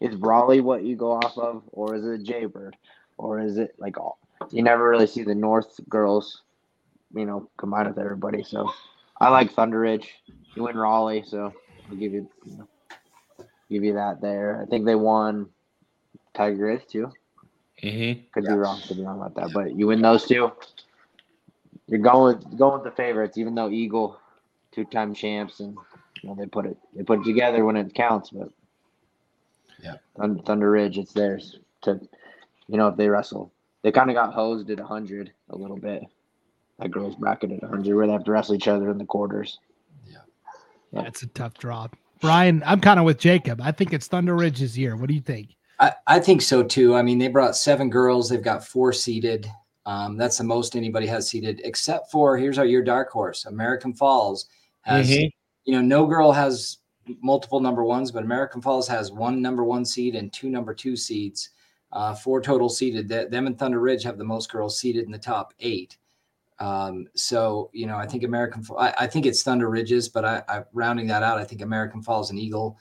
is 0.00 0.14
Rollie 0.14 0.62
what 0.62 0.84
you 0.84 0.94
go 0.94 1.14
off 1.14 1.36
of, 1.36 1.64
or 1.72 1.96
is 1.96 2.06
it 2.06 2.22
Jaybird, 2.22 2.76
or 3.18 3.40
is 3.40 3.58
it 3.58 3.74
like 3.78 3.98
all? 3.98 4.18
You 4.52 4.62
never 4.62 4.88
really 4.88 5.08
see 5.08 5.24
the 5.24 5.34
North 5.34 5.80
girls, 5.88 6.42
you 7.14 7.26
know, 7.26 7.48
combined 7.56 7.88
with 7.88 7.98
everybody. 7.98 8.42
So 8.42 8.72
I 9.20 9.28
like 9.28 9.52
Thunder 9.52 9.80
Ridge. 9.80 10.08
You 10.54 10.64
win 10.64 10.76
Rollie, 10.76 11.26
so 11.26 11.52
I'll 11.88 11.96
give 11.96 12.12
you, 12.12 12.28
you 12.44 12.58
know, 12.58 12.68
give 13.70 13.84
you 13.84 13.94
that 13.94 14.20
there. 14.20 14.60
I 14.62 14.66
think 14.66 14.84
they 14.84 14.94
won 14.94 15.48
Tigers 16.34 16.82
too. 16.88 17.12
Mm-hmm. 17.82 18.22
Could 18.32 18.44
yeah. 18.44 18.50
be 18.50 18.56
wrong. 18.56 18.80
Could 18.86 18.96
be 18.98 19.04
wrong 19.04 19.18
about 19.18 19.34
that. 19.36 19.52
But 19.52 19.76
you 19.76 19.86
win 19.86 20.02
those 20.02 20.26
two. 20.26 20.52
You're 21.86 22.00
going 22.00 22.38
going 22.56 22.82
with 22.82 22.84
the 22.84 22.96
favorites, 22.96 23.38
even 23.38 23.54
though 23.54 23.70
Eagle, 23.70 24.18
two 24.70 24.84
time 24.84 25.14
champs, 25.14 25.60
and 25.60 25.76
you 26.22 26.28
know, 26.28 26.34
they 26.34 26.46
put 26.46 26.66
it 26.66 26.76
they 26.94 27.02
put 27.02 27.20
it 27.20 27.24
together 27.24 27.64
when 27.64 27.76
it 27.76 27.94
counts. 27.94 28.30
But 28.30 28.50
yeah, 29.82 29.94
Thunder 30.16 30.70
Ridge, 30.70 30.98
it's 30.98 31.12
theirs 31.12 31.58
to, 31.82 32.00
you 32.68 32.76
know, 32.76 32.88
if 32.88 32.96
they 32.96 33.08
wrestle. 33.08 33.52
They 33.82 33.90
kind 33.90 34.10
of 34.10 34.14
got 34.14 34.34
hosed 34.34 34.68
at 34.70 34.78
100 34.78 35.32
a 35.48 35.56
little 35.56 35.78
bit. 35.78 36.04
That 36.80 36.90
girls 36.90 37.14
bracket 37.14 37.52
at 37.52 37.62
100 37.62 37.92
going 37.92 38.06
to 38.08 38.12
have 38.12 38.24
to 38.24 38.32
wrestle 38.32 38.54
each 38.54 38.68
other 38.68 38.90
in 38.90 38.98
the 38.98 39.04
quarters. 39.04 39.58
Yeah. 40.06 40.18
yeah. 40.92 41.02
That's 41.02 41.22
a 41.22 41.26
tough 41.28 41.54
drop. 41.58 41.96
Brian, 42.20 42.62
I'm 42.66 42.80
kind 42.80 42.98
of 42.98 43.06
with 43.06 43.18
Jacob. 43.18 43.60
I 43.62 43.72
think 43.72 43.92
it's 43.92 44.06
Thunder 44.06 44.34
Ridge's 44.34 44.76
year. 44.76 44.96
What 44.96 45.08
do 45.08 45.14
you 45.14 45.20
think? 45.20 45.56
I, 45.78 45.92
I 46.06 46.20
think 46.20 46.42
so 46.42 46.62
too. 46.62 46.94
I 46.94 47.02
mean, 47.02 47.18
they 47.18 47.28
brought 47.28 47.56
seven 47.56 47.88
girls. 47.88 48.28
They've 48.28 48.42
got 48.42 48.66
four 48.66 48.92
seated. 48.92 49.50
Um, 49.86 50.16
that's 50.16 50.38
the 50.38 50.44
most 50.44 50.76
anybody 50.76 51.06
has 51.06 51.28
seated, 51.28 51.62
except 51.64 52.10
for 52.10 52.36
here's 52.36 52.58
our 52.58 52.66
your 52.66 52.82
dark 52.82 53.10
horse. 53.10 53.46
American 53.46 53.94
Falls 53.94 54.46
has, 54.82 55.10
mm-hmm. 55.10 55.28
you 55.64 55.72
know, 55.72 55.80
no 55.80 56.06
girl 56.06 56.32
has 56.32 56.78
multiple 57.22 57.60
number 57.60 57.82
ones, 57.82 58.12
but 58.12 58.22
American 58.22 58.60
Falls 58.60 58.86
has 58.88 59.10
one 59.10 59.40
number 59.40 59.64
one 59.64 59.84
seed 59.84 60.14
and 60.14 60.32
two 60.32 60.50
number 60.50 60.74
two 60.74 60.96
seeds, 60.96 61.50
uh, 61.92 62.14
four 62.14 62.42
total 62.42 62.68
seated. 62.68 63.08
Them 63.08 63.46
and 63.46 63.58
Thunder 63.58 63.80
Ridge 63.80 64.02
have 64.04 64.18
the 64.18 64.24
most 64.24 64.52
girls 64.52 64.78
seated 64.78 65.06
in 65.06 65.10
the 65.10 65.18
top 65.18 65.54
eight. 65.60 65.96
Um, 66.60 67.06
so 67.14 67.70
you 67.72 67.86
know, 67.86 67.96
I 67.96 68.06
think 68.06 68.22
American, 68.22 68.64
I, 68.78 68.94
I 69.00 69.06
think 69.06 69.26
it's 69.26 69.42
Thunder 69.42 69.68
Ridges, 69.68 70.08
but 70.08 70.24
I, 70.24 70.42
I, 70.48 70.62
rounding 70.72 71.06
that 71.08 71.22
out, 71.22 71.38
I 71.38 71.44
think 71.44 71.62
American 71.62 72.02
Falls 72.02 72.30
and 72.30 72.38
Eagle 72.38 72.78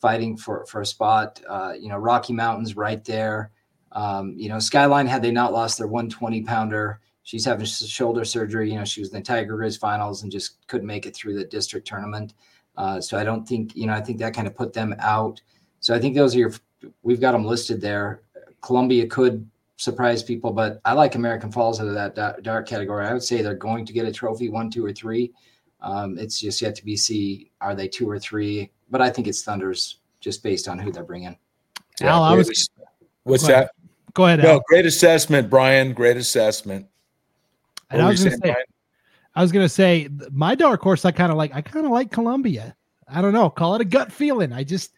fighting 0.00 0.36
for 0.36 0.66
for 0.66 0.82
a 0.82 0.86
spot. 0.86 1.40
Uh, 1.48 1.72
you 1.78 1.88
know, 1.88 1.96
Rocky 1.96 2.32
Mountains 2.32 2.76
right 2.76 3.02
there. 3.04 3.50
Um, 3.92 4.34
you 4.36 4.48
know, 4.48 4.58
Skyline 4.58 5.06
had 5.06 5.22
they 5.22 5.30
not 5.30 5.52
lost 5.52 5.78
their 5.78 5.86
120 5.86 6.42
pounder, 6.42 7.00
she's 7.22 7.44
having 7.44 7.66
shoulder 7.66 8.24
surgery. 8.24 8.70
You 8.70 8.78
know, 8.78 8.84
she 8.84 9.00
was 9.00 9.10
in 9.10 9.16
the 9.16 9.22
Tiger 9.22 9.56
Grizz 9.56 9.78
finals 9.78 10.22
and 10.22 10.32
just 10.32 10.66
couldn't 10.66 10.86
make 10.86 11.06
it 11.06 11.14
through 11.14 11.34
the 11.34 11.44
district 11.44 11.86
tournament. 11.86 12.34
Uh, 12.76 13.00
so 13.00 13.18
I 13.18 13.24
don't 13.24 13.46
think 13.46 13.74
you 13.76 13.86
know, 13.86 13.94
I 13.94 14.00
think 14.00 14.18
that 14.18 14.34
kind 14.34 14.46
of 14.46 14.54
put 14.54 14.72
them 14.72 14.94
out. 14.98 15.40
So 15.80 15.94
I 15.94 15.98
think 15.98 16.14
those 16.14 16.34
are 16.34 16.38
your. 16.38 16.52
We've 17.02 17.20
got 17.20 17.32
them 17.32 17.44
listed 17.44 17.80
there. 17.80 18.22
Columbia 18.60 19.06
could 19.06 19.48
surprise 19.76 20.22
people, 20.22 20.52
but 20.52 20.80
I 20.84 20.92
like 20.92 21.14
American 21.14 21.50
Falls 21.50 21.80
out 21.80 21.88
of 21.88 21.94
that 21.94 22.42
dark 22.42 22.68
category. 22.68 23.06
I 23.06 23.12
would 23.12 23.22
say 23.22 23.42
they're 23.42 23.54
going 23.54 23.84
to 23.86 23.92
get 23.92 24.06
a 24.06 24.12
trophy, 24.12 24.48
one, 24.48 24.70
two, 24.70 24.84
or 24.84 24.92
three. 24.92 25.32
Um, 25.80 26.16
it's 26.18 26.38
just 26.38 26.62
yet 26.62 26.74
to 26.76 26.84
be 26.84 26.96
see 26.96 27.50
are 27.60 27.74
they 27.74 27.88
two 27.88 28.08
or 28.08 28.18
three, 28.18 28.70
but 28.90 29.00
I 29.02 29.10
think 29.10 29.26
it's 29.26 29.42
Thunders 29.42 29.98
just 30.20 30.42
based 30.42 30.68
on 30.68 30.78
who 30.78 30.92
they're 30.92 31.02
bringing. 31.02 31.36
Yeah, 32.00 32.14
Al, 32.14 32.22
I 32.22 32.34
was. 32.34 32.68
What's 33.24 33.42
go 33.42 33.48
that? 33.48 33.70
Go 34.14 34.26
ahead. 34.26 34.40
No, 34.40 34.52
Al. 34.52 34.62
great 34.68 34.86
assessment, 34.86 35.50
Brian. 35.50 35.92
Great 35.92 36.16
assessment. 36.16 36.86
and 37.90 38.00
I 38.00 38.08
was 38.08 38.22
going 38.22 38.40
to 38.40 38.46
say, 38.46 38.56
I 39.34 39.42
was 39.42 39.50
going 39.50 39.64
to 39.64 39.68
say, 39.68 40.08
my 40.30 40.54
dark 40.54 40.80
horse. 40.80 41.04
I 41.04 41.10
kind 41.10 41.32
of 41.32 41.38
like. 41.38 41.52
I 41.54 41.60
kind 41.60 41.84
of 41.84 41.92
like 41.92 42.12
Columbia. 42.12 42.76
I 43.12 43.20
don't 43.20 43.32
know. 43.32 43.50
Call 43.50 43.74
it 43.74 43.80
a 43.80 43.84
gut 43.84 44.10
feeling. 44.10 44.52
I 44.52 44.64
just, 44.64 44.92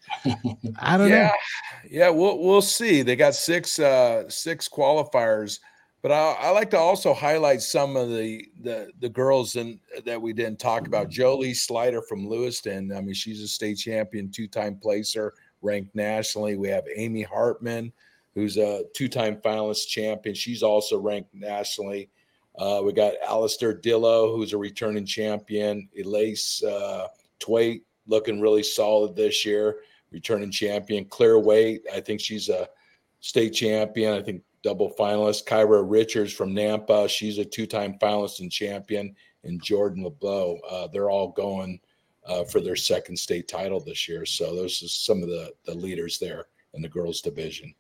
I 0.79 0.97
don't 0.97 1.11
yeah. 1.11 1.27
know. 1.27 1.33
Yeah, 1.91 2.09
we'll 2.11 2.39
we'll 2.39 2.63
see. 2.63 3.03
They 3.03 3.17
got 3.17 3.35
six 3.35 3.79
uh 3.79 4.29
six 4.29 4.69
qualifiers, 4.69 5.59
but 6.01 6.13
I, 6.13 6.33
I 6.41 6.51
like 6.51 6.71
to 6.71 6.79
also 6.79 7.13
highlight 7.13 7.61
some 7.61 7.97
of 7.97 8.11
the 8.11 8.47
the 8.63 8.91
the 9.01 9.09
girls 9.09 9.57
and 9.57 9.81
that 10.05 10.21
we 10.21 10.33
didn't 10.33 10.61
talk 10.61 10.87
about. 10.87 11.09
Jolie 11.09 11.55
Slider 11.55 12.03
from 12.03 12.29
Lewiston. 12.29 12.93
I 12.93 13.01
mean, 13.01 13.15
she's 13.15 13.43
a 13.43 13.49
state 13.49 13.79
champion, 13.79 14.31
two 14.31 14.47
time 14.47 14.77
placer, 14.77 15.35
ranked 15.61 15.95
nationally. 15.95 16.57
We 16.57 16.69
have 16.69 16.85
Amy 16.95 17.23
Hartman, 17.23 17.93
who's 18.35 18.57
a 18.59 18.85
two 18.95 19.09
time 19.09 19.37
finalist 19.37 19.89
champion. 19.89 20.35
She's 20.35 20.63
also 20.63 20.99
ranked 20.99 21.35
nationally. 21.35 22.11
Uh, 22.57 22.81
we 22.85 22.93
got 22.93 23.15
Alistair 23.27 23.75
Dillo, 23.75 24.35
who's 24.35 24.53
a 24.53 24.59
returning 24.59 25.05
champion. 25.05 25.89
Elise 25.99 26.63
uh, 26.63 27.09
Twait, 27.41 27.83
looking 28.07 28.41
really 28.41 28.63
solid 28.63 29.17
this 29.17 29.45
year, 29.45 29.81
returning 30.11 30.51
champion. 30.51 31.05
Claire 31.07 31.39
Waite, 31.39 31.83
I 31.93 32.01
think 32.01 32.21
she's 32.21 32.49
a 32.49 32.69
state 33.21 33.51
champion. 33.51 34.15
I 34.15 34.23
think 34.23 34.43
double 34.63 34.95
finalist. 34.99 35.45
Kyra 35.47 35.85
Richards 35.87 36.33
from 36.33 36.55
Nampa, 36.55 37.09
she's 37.09 37.39
a 37.39 37.45
two-time 37.45 37.99
finalist 38.01 38.41
and 38.41 38.51
champion. 38.51 39.15
And 39.45 39.63
Jordan 39.63 40.05
LeBeau, 40.05 40.59
uh, 40.71 40.89
they're 40.93 41.11
all 41.11 41.29
going 41.29 41.81
uh, 42.27 42.45
for 42.45 42.61
their 42.61 42.77
second 42.77 43.17
state 43.19 43.49
title 43.49 43.81
this 43.81 44.09
year. 44.09 44.25
So 44.25 44.55
those 44.55 44.83
are 44.83 44.89
some 44.89 45.23
of 45.23 45.29
the 45.29 45.53
the 45.67 45.75
leaders 45.75 46.19
there 46.19 46.47
in 46.73 46.83
the 46.83 46.89
girls 46.89 47.21
division. 47.21 47.75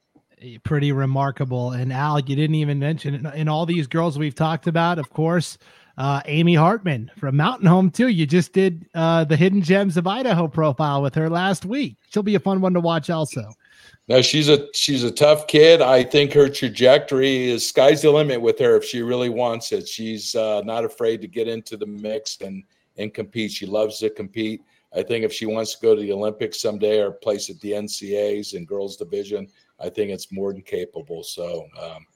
Pretty 0.62 0.92
remarkable. 0.92 1.70
And 1.70 1.92
Al, 1.92 2.20
you 2.20 2.36
didn't 2.36 2.56
even 2.56 2.78
mention 2.78 3.26
in 3.26 3.48
all 3.48 3.64
these 3.64 3.86
girls 3.86 4.18
we've 4.18 4.34
talked 4.34 4.66
about, 4.66 4.98
of 4.98 5.08
course, 5.08 5.56
uh, 5.96 6.20
Amy 6.26 6.54
Hartman 6.54 7.10
from 7.16 7.36
Mountain 7.36 7.66
Home 7.66 7.90
too. 7.90 8.08
You 8.08 8.26
just 8.26 8.52
did 8.52 8.86
uh, 8.94 9.24
the 9.24 9.36
Hidden 9.36 9.62
Gems 9.62 9.96
of 9.96 10.06
Idaho 10.06 10.48
profile 10.48 11.02
with 11.02 11.14
her 11.14 11.30
last 11.30 11.64
week. 11.64 11.96
She'll 12.10 12.22
be 12.22 12.34
a 12.34 12.40
fun 12.40 12.60
one 12.60 12.74
to 12.74 12.80
watch 12.80 13.10
also. 13.10 13.48
No, 14.06 14.20
she's 14.20 14.48
a 14.48 14.68
she's 14.74 15.02
a 15.02 15.10
tough 15.10 15.46
kid. 15.46 15.80
I 15.80 16.02
think 16.02 16.32
her 16.32 16.48
trajectory 16.48 17.50
is 17.50 17.66
sky's 17.66 18.02
the 18.02 18.10
limit 18.10 18.40
with 18.40 18.58
her 18.58 18.76
if 18.76 18.84
she 18.84 19.02
really 19.02 19.30
wants 19.30 19.72
it. 19.72 19.88
She's 19.88 20.34
uh, 20.34 20.60
not 20.64 20.84
afraid 20.84 21.20
to 21.22 21.28
get 21.28 21.48
into 21.48 21.76
the 21.76 21.86
mix 21.86 22.40
and 22.40 22.64
and 22.98 23.14
compete. 23.14 23.52
She 23.52 23.66
loves 23.66 23.98
to 24.00 24.10
compete. 24.10 24.62
I 24.94 25.02
think 25.02 25.24
if 25.24 25.32
she 25.32 25.46
wants 25.46 25.74
to 25.74 25.82
go 25.82 25.94
to 25.94 26.00
the 26.00 26.12
Olympics 26.12 26.60
someday 26.60 27.00
or 27.00 27.10
place 27.10 27.50
at 27.50 27.58
the 27.60 27.72
NCAs 27.72 28.54
and 28.54 28.68
girls 28.68 28.96
division, 28.96 29.48
I 29.80 29.88
think 29.88 30.10
it's 30.10 30.30
more 30.30 30.52
than 30.52 30.62
capable. 30.62 31.24
So, 31.24 31.66
um, 31.82 32.06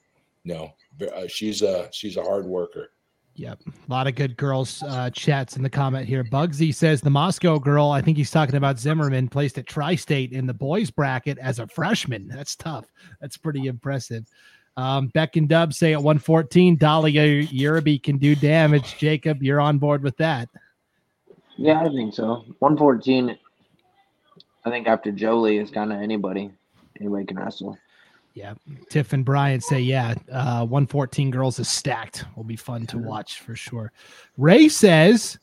no, 0.45 0.73
uh, 1.13 1.27
she's 1.27 1.61
a 1.61 1.89
she's 1.91 2.17
a 2.17 2.23
hard 2.23 2.45
worker. 2.45 2.91
Yep. 3.39 3.61
A 3.67 3.91
lot 3.91 4.05
of 4.05 4.15
good 4.15 4.35
girls 4.35 4.83
uh, 4.83 5.09
chats 5.11 5.55
in 5.55 5.63
the 5.63 5.69
comment 5.69 6.05
here. 6.05 6.25
Bugsy 6.25 6.75
says 6.75 6.99
the 6.99 7.09
Moscow 7.09 7.57
girl, 7.57 7.89
I 7.89 8.01
think 8.01 8.17
he's 8.17 8.31
talking 8.31 8.55
about 8.55 8.77
Zimmerman, 8.77 9.29
placed 9.29 9.57
at 9.57 9.65
Tri 9.65 9.95
State 9.95 10.33
in 10.33 10.45
the 10.45 10.53
boys 10.53 10.91
bracket 10.91 11.37
as 11.37 11.59
a 11.59 11.67
freshman. 11.67 12.27
That's 12.27 12.57
tough. 12.57 12.85
That's 13.21 13.37
pretty 13.37 13.67
impressive. 13.67 14.25
Um, 14.75 15.07
Beck 15.07 15.37
and 15.37 15.47
Dub 15.47 15.73
say 15.73 15.93
at 15.93 15.99
114, 15.99 16.75
Dahlia 16.75 17.47
Yerby 17.47 18.03
can 18.03 18.17
do 18.17 18.35
damage. 18.35 18.97
Jacob, 18.97 19.41
you're 19.41 19.61
on 19.61 19.77
board 19.77 20.03
with 20.03 20.17
that. 20.17 20.49
Yeah, 21.55 21.79
I 21.79 21.87
think 21.87 22.13
so. 22.13 22.43
114, 22.59 23.37
I 24.65 24.69
think 24.69 24.85
after 24.85 25.13
Jolie 25.13 25.59
is 25.59 25.71
kind 25.71 25.93
of 25.93 26.01
anybody. 26.01 26.51
Anybody 26.99 27.25
can 27.25 27.37
wrestle. 27.39 27.77
Yeah. 28.39 28.53
Tiff 28.89 29.11
and 29.11 29.25
Brian 29.25 29.59
say, 29.59 29.81
yeah, 29.81 30.15
uh, 30.31 30.65
114 30.65 31.29
girls 31.29 31.59
is 31.59 31.67
stacked. 31.67 32.23
Will 32.37 32.45
be 32.45 32.55
fun 32.55 32.85
to 32.87 32.97
watch 32.97 33.41
for 33.41 33.53
sure. 33.53 33.91
Ray 34.37 34.69
says, 34.69 35.37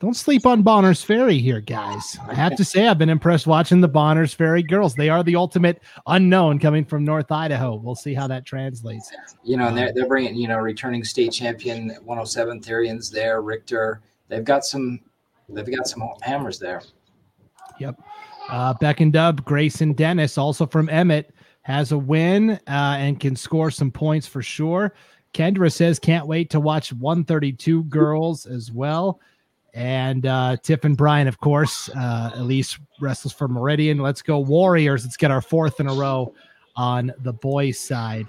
don't 0.00 0.16
sleep 0.16 0.46
on 0.46 0.62
Bonners 0.62 1.02
Ferry 1.02 1.36
here, 1.40 1.60
guys. 1.60 2.16
I 2.26 2.32
have 2.32 2.56
to 2.56 2.64
say, 2.64 2.86
I've 2.86 2.96
been 2.96 3.10
impressed 3.10 3.46
watching 3.46 3.82
the 3.82 3.88
Bonners 3.88 4.32
Ferry 4.32 4.62
girls. 4.62 4.94
They 4.94 5.10
are 5.10 5.22
the 5.22 5.36
ultimate 5.36 5.82
unknown 6.06 6.58
coming 6.58 6.86
from 6.86 7.04
North 7.04 7.30
Idaho. 7.30 7.74
We'll 7.74 7.94
see 7.94 8.14
how 8.14 8.26
that 8.28 8.46
translates. 8.46 9.12
You 9.44 9.58
know, 9.58 9.68
and 9.68 9.76
they're, 9.76 9.92
they're 9.92 10.08
bringing, 10.08 10.34
you 10.34 10.48
know, 10.48 10.56
returning 10.56 11.04
state 11.04 11.32
champion 11.32 11.90
107 12.02 12.62
Therians 12.62 13.12
there, 13.12 13.42
Richter. 13.42 14.00
They've 14.28 14.42
got 14.42 14.64
some, 14.64 15.00
they've 15.50 15.70
got 15.70 15.86
some 15.86 16.02
hammers 16.22 16.58
there. 16.58 16.80
Yep. 17.78 18.00
Uh, 18.48 18.72
Beck 18.72 19.00
and 19.00 19.12
Dub, 19.12 19.44
Grace 19.44 19.82
and 19.82 19.94
Dennis, 19.94 20.38
also 20.38 20.64
from 20.64 20.88
Emmett 20.88 21.34
has 21.68 21.92
a 21.92 21.98
win 21.98 22.52
uh, 22.66 22.96
and 22.98 23.20
can 23.20 23.36
score 23.36 23.70
some 23.70 23.90
points 23.90 24.26
for 24.26 24.40
sure. 24.40 24.94
Kendra 25.34 25.70
says 25.70 25.98
can't 25.98 26.26
wait 26.26 26.48
to 26.48 26.60
watch 26.60 26.94
132 26.94 27.84
girls 27.84 28.46
as 28.46 28.72
well. 28.72 29.20
And 29.74 30.24
uh, 30.24 30.56
Tiff 30.62 30.84
and 30.84 30.96
Brian, 30.96 31.28
of 31.28 31.40
course, 31.40 31.90
uh, 31.90 32.30
Elise 32.36 32.78
wrestles 33.02 33.34
for 33.34 33.48
Meridian. 33.48 33.98
Let's 33.98 34.22
go 34.22 34.38
Warriors. 34.38 35.04
Let's 35.04 35.18
get 35.18 35.30
our 35.30 35.42
fourth 35.42 35.78
in 35.78 35.88
a 35.88 35.92
row 35.92 36.32
on 36.74 37.12
the 37.18 37.34
boys' 37.34 37.78
side. 37.78 38.26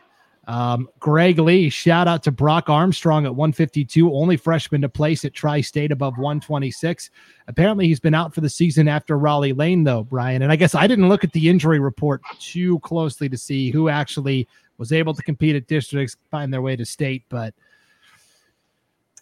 Um, 0.49 0.89
Greg 0.99 1.37
Lee, 1.37 1.69
shout 1.69 2.07
out 2.07 2.23
to 2.23 2.31
Brock 2.31 2.69
Armstrong 2.69 3.27
at 3.27 3.35
152, 3.35 4.11
only 4.11 4.35
freshman 4.35 4.81
to 4.81 4.89
place 4.89 5.23
at 5.23 5.35
Tri 5.35 5.61
State 5.61 5.91
above 5.91 6.17
126. 6.17 7.11
Apparently, 7.47 7.85
he's 7.85 7.99
been 7.99 8.15
out 8.15 8.33
for 8.33 8.41
the 8.41 8.49
season 8.49 8.87
after 8.87 9.15
Rollie 9.15 9.55
Lane, 9.55 9.83
though, 9.83 10.03
Brian. 10.05 10.41
And 10.41 10.51
I 10.51 10.55
guess 10.55 10.73
I 10.73 10.87
didn't 10.87 11.07
look 11.07 11.23
at 11.23 11.31
the 11.33 11.49
injury 11.49 11.77
report 11.77 12.23
too 12.39 12.79
closely 12.79 13.29
to 13.29 13.37
see 13.37 13.69
who 13.69 13.89
actually 13.89 14.47
was 14.79 14.91
able 14.91 15.13
to 15.13 15.21
compete 15.21 15.55
at 15.55 15.67
districts, 15.67 16.17
find 16.31 16.51
their 16.51 16.63
way 16.63 16.75
to 16.75 16.83
state, 16.83 17.25
but 17.29 17.53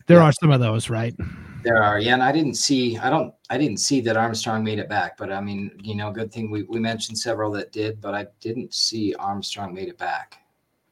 there 0.05 0.19
yeah. 0.19 0.23
are 0.23 0.31
some 0.31 0.51
of 0.51 0.61
those, 0.61 0.89
right? 0.89 1.13
There 1.61 1.83
are, 1.83 1.99
yeah. 1.99 2.13
And 2.13 2.23
I 2.23 2.31
didn't 2.31 2.53
see, 2.53 2.97
I 2.99 3.09
don't, 3.09 3.33
I 3.49 3.57
didn't 3.57 3.81
see 3.81 3.99
that 3.99 4.15
Armstrong 4.15 4.63
made 4.63 4.79
it 4.79 4.87
back, 4.87 5.17
but 5.17 5.33
I 5.33 5.41
mean, 5.41 5.71
you 5.83 5.95
know, 5.95 6.09
good 6.09 6.31
thing 6.31 6.49
we, 6.49 6.63
we 6.63 6.79
mentioned 6.79 7.17
several 7.17 7.51
that 7.51 7.73
did, 7.73 7.99
but 7.99 8.15
I 8.15 8.27
didn't 8.39 8.73
see 8.73 9.13
Armstrong 9.15 9.73
made 9.73 9.89
it 9.89 9.97
back. 9.97 10.39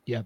Yep. 0.06 0.26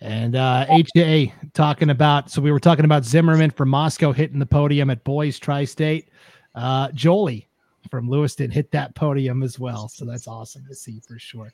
And 0.00 0.36
uh, 0.36 0.64
HJ 0.68 1.32
talking 1.54 1.90
about, 1.90 2.30
so 2.30 2.40
we 2.40 2.52
were 2.52 2.60
talking 2.60 2.84
about 2.84 3.04
Zimmerman 3.04 3.50
from 3.50 3.68
Moscow 3.68 4.12
hitting 4.12 4.38
the 4.38 4.46
podium 4.46 4.90
at 4.90 5.02
Boys 5.02 5.38
Tri 5.38 5.64
State. 5.64 6.08
Uh, 6.54 6.88
Jolie 6.92 7.48
from 7.90 8.08
Lewiston 8.08 8.50
hit 8.50 8.70
that 8.72 8.94
podium 8.94 9.42
as 9.42 9.58
well. 9.58 9.88
So 9.88 10.04
that's 10.04 10.28
awesome 10.28 10.64
to 10.68 10.74
see 10.74 11.00
for 11.00 11.18
sure. 11.18 11.52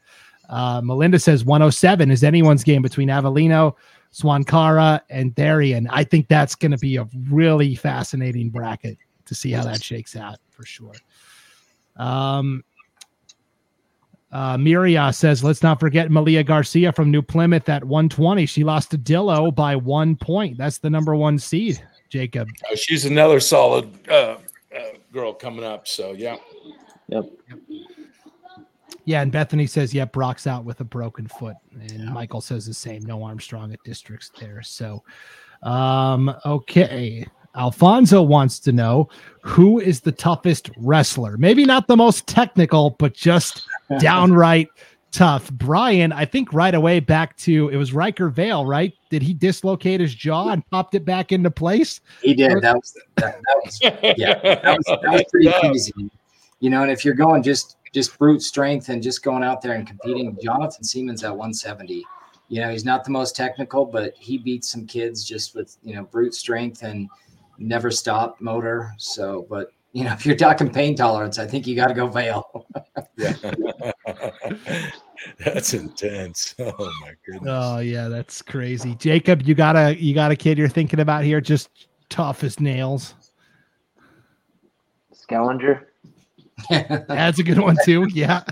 Uh, 0.48 0.80
Melinda 0.82 1.18
says 1.18 1.44
107 1.44 2.10
is 2.10 2.22
anyone's 2.22 2.64
game 2.64 2.82
between 2.82 3.08
Avellino, 3.08 3.74
Swankara, 4.12 5.00
and 5.10 5.34
Darien. 5.34 5.88
I 5.90 6.04
think 6.04 6.28
that's 6.28 6.54
going 6.54 6.72
to 6.72 6.78
be 6.78 6.96
a 6.96 7.08
really 7.30 7.74
fascinating 7.74 8.50
bracket 8.50 8.98
to 9.24 9.34
see 9.34 9.52
how 9.52 9.64
that 9.64 9.82
shakes 9.82 10.16
out 10.16 10.38
for 10.50 10.66
sure. 10.66 10.94
Um, 11.96 12.62
uh, 14.34 14.56
Miria 14.56 15.14
says, 15.14 15.44
let's 15.44 15.62
not 15.62 15.78
forget 15.78 16.10
Malia 16.10 16.42
Garcia 16.42 16.92
from 16.92 17.08
New 17.08 17.22
Plymouth 17.22 17.68
at 17.68 17.84
120. 17.84 18.46
She 18.46 18.64
lost 18.64 18.90
to 18.90 18.98
Dillo 18.98 19.54
by 19.54 19.76
one 19.76 20.16
point. 20.16 20.58
That's 20.58 20.78
the 20.78 20.90
number 20.90 21.14
one 21.14 21.38
seed, 21.38 21.80
Jacob. 22.08 22.48
Uh, 22.68 22.74
she's 22.74 23.04
another 23.04 23.38
solid 23.38 23.88
uh, 24.08 24.38
uh 24.74 24.80
girl 25.12 25.32
coming 25.32 25.64
up. 25.64 25.86
So, 25.86 26.14
yeah. 26.14 26.36
Yep. 27.06 27.30
Yeah, 29.04 29.22
and 29.22 29.30
Bethany 29.30 29.68
says, 29.68 29.94
yep, 29.94 30.12
Brock's 30.12 30.48
out 30.48 30.64
with 30.64 30.80
a 30.80 30.84
broken 30.84 31.28
foot. 31.28 31.56
And 31.72 31.92
yeah. 31.92 32.10
Michael 32.10 32.40
says 32.40 32.66
the 32.66 32.74
same. 32.74 33.02
No 33.02 33.22
Armstrong 33.22 33.72
at 33.72 33.78
districts 33.84 34.32
there. 34.40 34.62
So, 34.62 35.04
um, 35.62 36.34
okay. 36.44 37.24
Alfonso 37.56 38.22
wants 38.22 38.58
to 38.60 38.72
know 38.72 39.08
who 39.42 39.80
is 39.80 40.00
the 40.00 40.12
toughest 40.12 40.70
wrestler? 40.76 41.36
Maybe 41.36 41.64
not 41.64 41.86
the 41.86 41.96
most 41.96 42.26
technical, 42.26 42.90
but 42.98 43.14
just 43.14 43.66
downright 43.98 44.68
tough. 45.14 45.50
Brian, 45.52 46.12
I 46.12 46.24
think 46.24 46.52
right 46.52 46.74
away 46.74 47.00
back 47.00 47.36
to 47.38 47.68
it 47.68 47.76
was 47.76 47.92
Riker 47.92 48.28
Vale, 48.28 48.66
right? 48.66 48.92
Did 49.10 49.22
he 49.22 49.32
dislocate 49.32 50.00
his 50.00 50.14
jaw 50.14 50.48
and 50.50 50.68
popped 50.70 50.94
it 50.94 51.04
back 51.04 51.30
into 51.30 51.50
place? 51.50 52.00
He 52.20 52.34
did. 52.34 52.60
That 52.60 52.74
was 52.74 52.92
that, 53.16 53.40
that 53.40 53.60
was 53.64 53.78
yeah, 54.18 54.40
that 54.42 54.76
was, 54.76 54.86
that 54.86 55.12
was 55.12 55.24
pretty 55.30 55.52
crazy. 55.60 56.10
You 56.60 56.70
know, 56.70 56.82
and 56.82 56.90
if 56.90 57.04
you're 57.04 57.14
going 57.14 57.42
just 57.42 57.76
just 57.92 58.18
brute 58.18 58.42
strength 58.42 58.88
and 58.88 59.02
just 59.02 59.22
going 59.22 59.44
out 59.44 59.62
there 59.62 59.74
and 59.74 59.86
competing, 59.86 60.36
Jonathan 60.42 60.82
Siemens 60.82 61.22
at 61.22 61.30
170. 61.30 62.04
You 62.48 62.60
know, 62.60 62.70
he's 62.70 62.84
not 62.84 63.04
the 63.04 63.10
most 63.10 63.36
technical, 63.36 63.86
but 63.86 64.14
he 64.18 64.36
beats 64.36 64.70
some 64.70 64.86
kids 64.86 65.24
just 65.24 65.54
with 65.54 65.76
you 65.82 65.94
know 65.94 66.02
brute 66.02 66.34
strength 66.34 66.82
and 66.82 67.08
never 67.58 67.90
stop 67.90 68.40
motor. 68.40 68.92
So, 68.98 69.46
but 69.48 69.70
you 69.94 70.04
know, 70.04 70.12
if 70.14 70.26
you're 70.26 70.36
talking 70.36 70.70
pain 70.70 70.94
tolerance, 70.94 71.38
I 71.38 71.46
think 71.46 71.66
you 71.66 71.74
got 71.74 71.88
to 71.88 71.94
go 71.94 72.06
Vale. 72.06 72.66
yeah. 73.16 73.32
that's 75.38 75.72
intense. 75.72 76.54
Oh 76.66 76.92
my 77.00 77.12
goodness. 77.24 77.50
Oh 77.50 77.78
yeah, 77.78 78.08
that's 78.08 78.42
crazy. 78.42 78.94
Jacob, 78.96 79.42
you 79.42 79.54
got 79.54 79.76
a 79.76 79.96
you 79.96 80.14
got 80.14 80.30
a 80.30 80.36
kid 80.36 80.58
you're 80.58 80.68
thinking 80.68 81.00
about 81.00 81.24
here, 81.24 81.40
just 81.40 81.88
tough 82.08 82.42
as 82.42 82.58
nails. 82.58 83.14
Skellinger. 85.14 85.84
that's 87.08 87.38
a 87.38 87.42
good 87.42 87.58
one 87.58 87.76
too. 87.84 88.06
Yeah. 88.12 88.42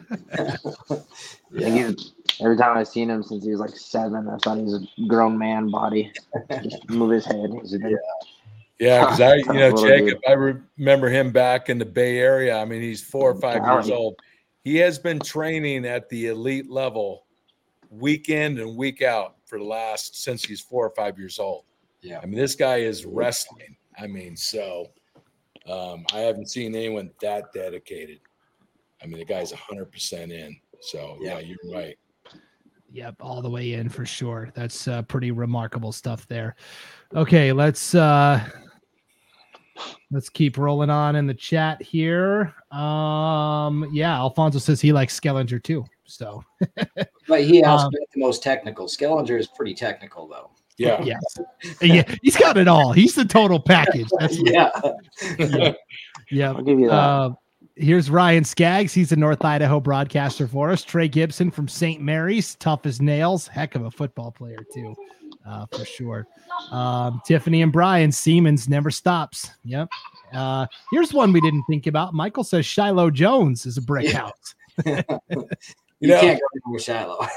yeah. 1.53 1.93
Every 2.41 2.57
time 2.57 2.77
I've 2.77 2.89
seen 2.89 3.11
him 3.11 3.23
since 3.23 3.45
he 3.45 3.51
was 3.51 3.61
like 3.61 3.77
seven, 3.77 4.29
I 4.29 4.37
thought 4.39 4.59
he 4.59 4.65
was 4.65 4.75
a 4.75 5.07
grown 5.07 5.39
man 5.39 5.71
body. 5.71 6.13
Just 6.63 6.89
move 6.89 7.11
his 7.11 7.25
head. 7.25 7.51
He's 7.61 7.75
a 7.75 7.79
yeah. 7.79 7.97
Yeah, 8.79 9.01
because 9.05 9.21
I, 9.21 9.37
you 9.37 9.53
know, 9.53 9.77
Jacob, 9.77 10.19
I 10.27 10.33
remember 10.33 11.09
him 11.09 11.31
back 11.31 11.69
in 11.69 11.79
the 11.79 11.85
Bay 11.85 12.19
Area. 12.19 12.59
I 12.59 12.65
mean, 12.65 12.83
he's 12.83 13.03
four 13.03 13.31
or 13.31 13.41
five 13.41 13.65
years 13.65 13.91
old. 13.91 14.17
He 14.65 14.77
has 14.77 14.99
been 14.99 15.19
training 15.19 15.85
at 15.87 16.09
the 16.09 16.29
elite 16.29 16.71
level 16.71 17.27
week 17.91 18.29
in 18.29 18.59
and 18.59 18.77
week 18.77 19.03
out 19.03 19.37
for 19.45 19.59
the 19.59 19.65
last 19.65 20.23
since 20.23 20.45
he's 20.45 20.61
four 20.61 20.87
or 20.87 20.91
five 20.91 21.19
years 21.19 21.39
old. 21.39 21.65
Yeah. 22.01 22.21
I 22.23 22.27
mean, 22.27 22.39
this 22.39 22.55
guy 22.55 22.77
is 22.77 23.05
wrestling. 23.05 23.77
I 23.99 24.07
mean, 24.07 24.37
so 24.37 24.91
um, 25.69 26.05
I 26.13 26.19
haven't 26.21 26.51
seen 26.51 26.75
anyone 26.75 27.11
that 27.21 27.53
dedicated. 27.53 28.21
I 29.03 29.07
mean, 29.07 29.19
the 29.19 29.25
guy's 29.25 29.53
100% 29.53 30.31
in. 30.31 30.57
So, 30.81 31.17
yeah, 31.21 31.39
you're 31.39 31.59
right. 31.73 31.97
Yep, 32.93 33.17
all 33.21 33.41
the 33.41 33.51
way 33.51 33.73
in 33.73 33.89
for 33.89 34.05
sure. 34.05 34.51
That's 34.55 34.87
uh, 34.87 35.03
pretty 35.03 35.31
remarkable 35.31 35.93
stuff 35.93 36.27
there. 36.29 36.57
Okay, 37.15 37.53
let's 37.53 37.95
uh 37.95 38.47
Let's 40.11 40.29
keep 40.29 40.59
rolling 40.59 40.91
on 40.91 41.17
in 41.17 41.27
the 41.27 41.35
chat 41.35 41.81
here. 41.83 42.55
Um, 42.71 43.89
yeah, 43.93 44.15
Alfonso 44.17 44.59
says 44.59 44.81
he 44.81 44.93
likes 44.93 45.19
Skellinger 45.19 45.63
too. 45.63 45.85
So, 46.05 46.45
but 47.29 47.43
he 47.43 47.63
has 47.63 47.83
Um, 47.83 47.91
the 47.93 48.21
most 48.21 48.43
technical. 48.43 48.87
Skellinger 48.87 49.39
is 49.39 49.47
pretty 49.47 49.75
technical 49.75 50.29
though. 50.29 50.51
Yeah. 50.79 51.03
yes, 51.03 51.23
yeah, 51.81 52.03
he's 52.23 52.37
got 52.37 52.57
it 52.57 52.67
all. 52.67 52.93
He's 52.93 53.15
the 53.15 53.25
total 53.25 53.61
package. 53.61 54.09
That's 54.19 54.39
yeah. 54.43 54.71
yeah. 55.39 55.73
yeah. 56.31 56.53
I'll 56.53 56.63
give 56.63 56.81
you 56.81 56.89
that. 56.89 56.95
Uh, 56.95 57.31
here's 57.77 58.11
Ryan 58.11 58.45
Skaggs. 58.45 58.93
He's 58.93 59.13
a 59.13 59.17
North 59.17 59.45
Idaho 59.45 59.81
broadcaster 59.81 60.49
for 60.49 60.71
us. 60.71 60.83
Trey 60.83 61.09
Gibson 61.09 61.51
from 61.51 61.69
St. 61.69 62.01
Mary's, 62.01 62.55
tough 62.57 62.87
as 62.87 63.01
nails. 63.01 63.47
Heck 63.47 63.75
of 63.75 63.85
a 63.85 63.91
football 63.91 64.31
player, 64.33 64.59
too, 64.75 64.95
uh, 65.47 65.67
for 65.73 65.85
sure. 65.85 66.27
Um, 66.71 67.21
Tiffany 67.27 67.63
and 67.63 67.73
Brian, 67.73 68.13
Siemens 68.13 68.69
never 68.69 68.91
stops. 68.91 69.51
Yep. 69.65 69.89
Uh, 70.33 70.67
here's 70.91 71.13
one 71.13 71.33
we 71.33 71.41
didn't 71.41 71.65
think 71.69 71.87
about. 71.87 72.15
Michael 72.15 72.45
says 72.45 72.65
Shiloh 72.67 73.11
Jones 73.11 73.67
is 73.67 73.77
a 73.77 73.83
breakout. 73.83 74.35
Yeah. 74.85 75.03
house. 75.09 75.21
You 76.01 76.09
know- 76.09 76.21
can't 76.21 76.41
go 76.41 76.47
wrong 76.65 76.75
with 76.75 76.83
Shiloh. 76.83 77.27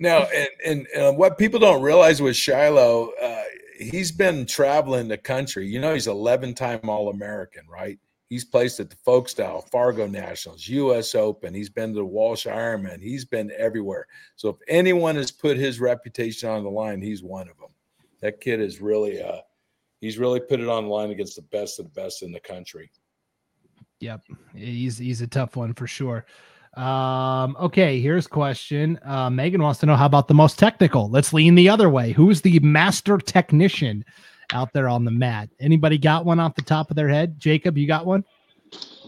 No, 0.00 0.28
and 0.32 0.48
and 0.64 0.86
uh, 0.96 1.12
what 1.12 1.38
people 1.38 1.58
don't 1.58 1.82
realize 1.82 2.22
with 2.22 2.36
Shiloh, 2.36 3.10
uh, 3.20 3.42
he's 3.80 4.12
been 4.12 4.46
traveling 4.46 5.08
the 5.08 5.18
country. 5.18 5.66
You 5.66 5.80
know, 5.80 5.92
he's 5.92 6.06
11 6.06 6.54
time 6.54 6.88
All 6.88 7.08
American, 7.08 7.64
right? 7.68 7.98
He's 8.28 8.44
placed 8.44 8.78
at 8.78 8.90
the 8.90 8.96
Folkstyle, 8.96 9.66
Fargo 9.70 10.06
Nationals, 10.06 10.68
U.S. 10.68 11.14
Open. 11.14 11.54
He's 11.54 11.70
been 11.70 11.94
to 11.94 12.00
the 12.00 12.04
Walsh 12.04 12.46
Ironman. 12.46 13.00
He's 13.00 13.24
been 13.24 13.50
everywhere. 13.56 14.06
So 14.36 14.50
if 14.50 14.56
anyone 14.68 15.16
has 15.16 15.30
put 15.30 15.56
his 15.56 15.80
reputation 15.80 16.48
on 16.50 16.62
the 16.62 16.70
line, 16.70 17.00
he's 17.00 17.22
one 17.22 17.48
of 17.48 17.56
them. 17.56 17.70
That 18.20 18.40
kid 18.40 18.60
is 18.60 18.82
really, 18.82 19.22
uh, 19.22 19.40
he's 20.00 20.18
really 20.18 20.40
put 20.40 20.60
it 20.60 20.68
on 20.68 20.84
the 20.84 20.90
line 20.90 21.10
against 21.10 21.36
the 21.36 21.42
best 21.42 21.78
of 21.78 21.86
the 21.86 22.00
best 22.00 22.22
in 22.22 22.30
the 22.30 22.40
country. 22.40 22.90
Yep, 24.00 24.22
he's 24.54 24.98
he's 24.98 25.22
a 25.22 25.26
tough 25.26 25.56
one 25.56 25.74
for 25.74 25.86
sure. 25.86 26.24
Um, 26.74 27.56
okay, 27.58 27.98
here's 28.00 28.26
question. 28.26 28.98
Uh, 29.04 29.30
Megan 29.30 29.62
wants 29.62 29.80
to 29.80 29.86
know 29.86 29.96
how 29.96 30.06
about 30.06 30.28
the 30.28 30.34
most 30.34 30.58
technical? 30.58 31.10
Let's 31.10 31.32
lean 31.32 31.56
the 31.56 31.68
other 31.68 31.88
way. 31.88 32.12
Who's 32.12 32.42
the 32.42 32.60
master 32.60 33.18
technician 33.18 34.04
out 34.52 34.72
there 34.72 34.88
on 34.88 35.04
the 35.04 35.10
mat? 35.10 35.48
Anybody 35.60 35.98
got 35.98 36.24
one 36.24 36.40
off 36.40 36.54
the 36.54 36.62
top 36.62 36.90
of 36.90 36.96
their 36.96 37.08
head? 37.08 37.38
Jacob, 37.38 37.76
you 37.78 37.86
got 37.86 38.06
one? 38.06 38.24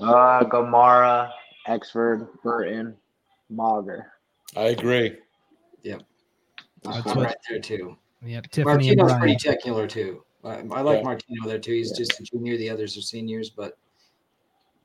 Uh, 0.01 0.45
Gomara, 0.45 1.31
Exford, 1.69 2.29
Burton, 2.43 2.97
Mauger. 3.51 4.13
I 4.57 4.69
agree. 4.69 5.17
That's 6.83 6.95
That's 6.97 7.07
one 7.09 7.17
what- 7.19 7.27
right 7.27 7.37
there 7.51 7.59
too. 7.59 7.97
Yep, 8.25 8.51
Tiffany 8.51 8.89
and 8.91 8.99
Martino's 9.01 9.19
pretty 9.19 9.37
technical 9.37 9.87
too. 9.87 10.25
I, 10.45 10.61
I 10.73 10.81
like 10.81 10.99
Yeah. 10.99 11.03
Martino 11.05 11.47
there 11.47 11.59
too. 11.59 11.73
He's 11.73 11.91
Yeah. 11.91 11.97
just 11.99 12.21
a 12.21 12.23
junior. 12.23 12.57
The 12.57 12.71
others 12.71 12.97
are 12.97 13.03
seniors, 13.03 13.51
but 13.51 13.77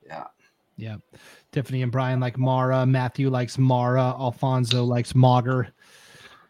yeah, 0.06 0.26
Yeah. 0.76 0.98
Tiffany 1.54 1.84
and 1.84 1.92
Brian 1.94 2.20
like 2.20 2.38
Mara. 2.38 2.86
Matthew 2.86 3.30
likes 3.30 3.58
Mara. 3.58 4.14
Alfonso 4.20 4.84
likes 4.84 5.16
Mauger. 5.16 5.70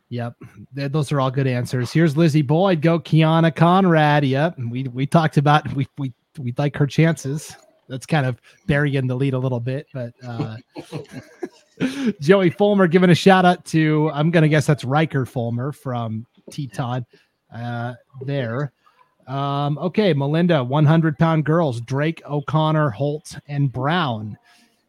Yep. 0.10 0.36
Those 0.74 1.12
are 1.12 1.20
all 1.20 1.32
good 1.32 1.48
answers. 1.48 1.92
Here's 1.92 2.16
Lizzie 2.16 2.42
Boyd. 2.42 2.82
Go 2.82 3.00
Kiana 3.00 3.54
Conrad. 3.56 4.24
Yep. 4.24 4.60
We 4.70 4.84
we 4.84 5.06
talked 5.08 5.38
about 5.38 5.72
we 5.74 5.88
we 5.98 6.14
we 6.40 6.54
like 6.58 6.76
her 6.78 6.88
chances. 6.88 7.56
That's 7.88 8.06
kind 8.06 8.26
of 8.26 8.40
burying 8.68 9.08
the 9.08 9.16
lead 9.16 9.34
a 9.34 9.40
little 9.40 9.60
bit, 9.60 9.88
but 9.94 10.14
uh 10.26 10.58
Joey 12.22 12.50
Fulmer 12.50 12.88
giving 12.88 13.10
a 13.10 13.16
shout 13.16 13.46
out 13.46 13.66
to 13.66 14.12
I'm 14.14 14.32
gonna 14.32 14.48
guess 14.48 14.68
that's 14.68 14.84
Riker 14.84 15.26
Fulmer 15.26 15.72
from 15.72 16.26
Teton 16.52 17.06
uh 17.54 17.94
there. 18.22 18.72
Um, 19.28 19.80
okay, 19.80 20.14
Melinda, 20.14 20.64
100 20.64 21.18
pound 21.18 21.46
girls, 21.46 21.82
Drake, 21.82 22.22
O'Connor, 22.30 22.92
Holt, 22.92 23.36
and 23.48 23.72
Brown. 23.72 24.38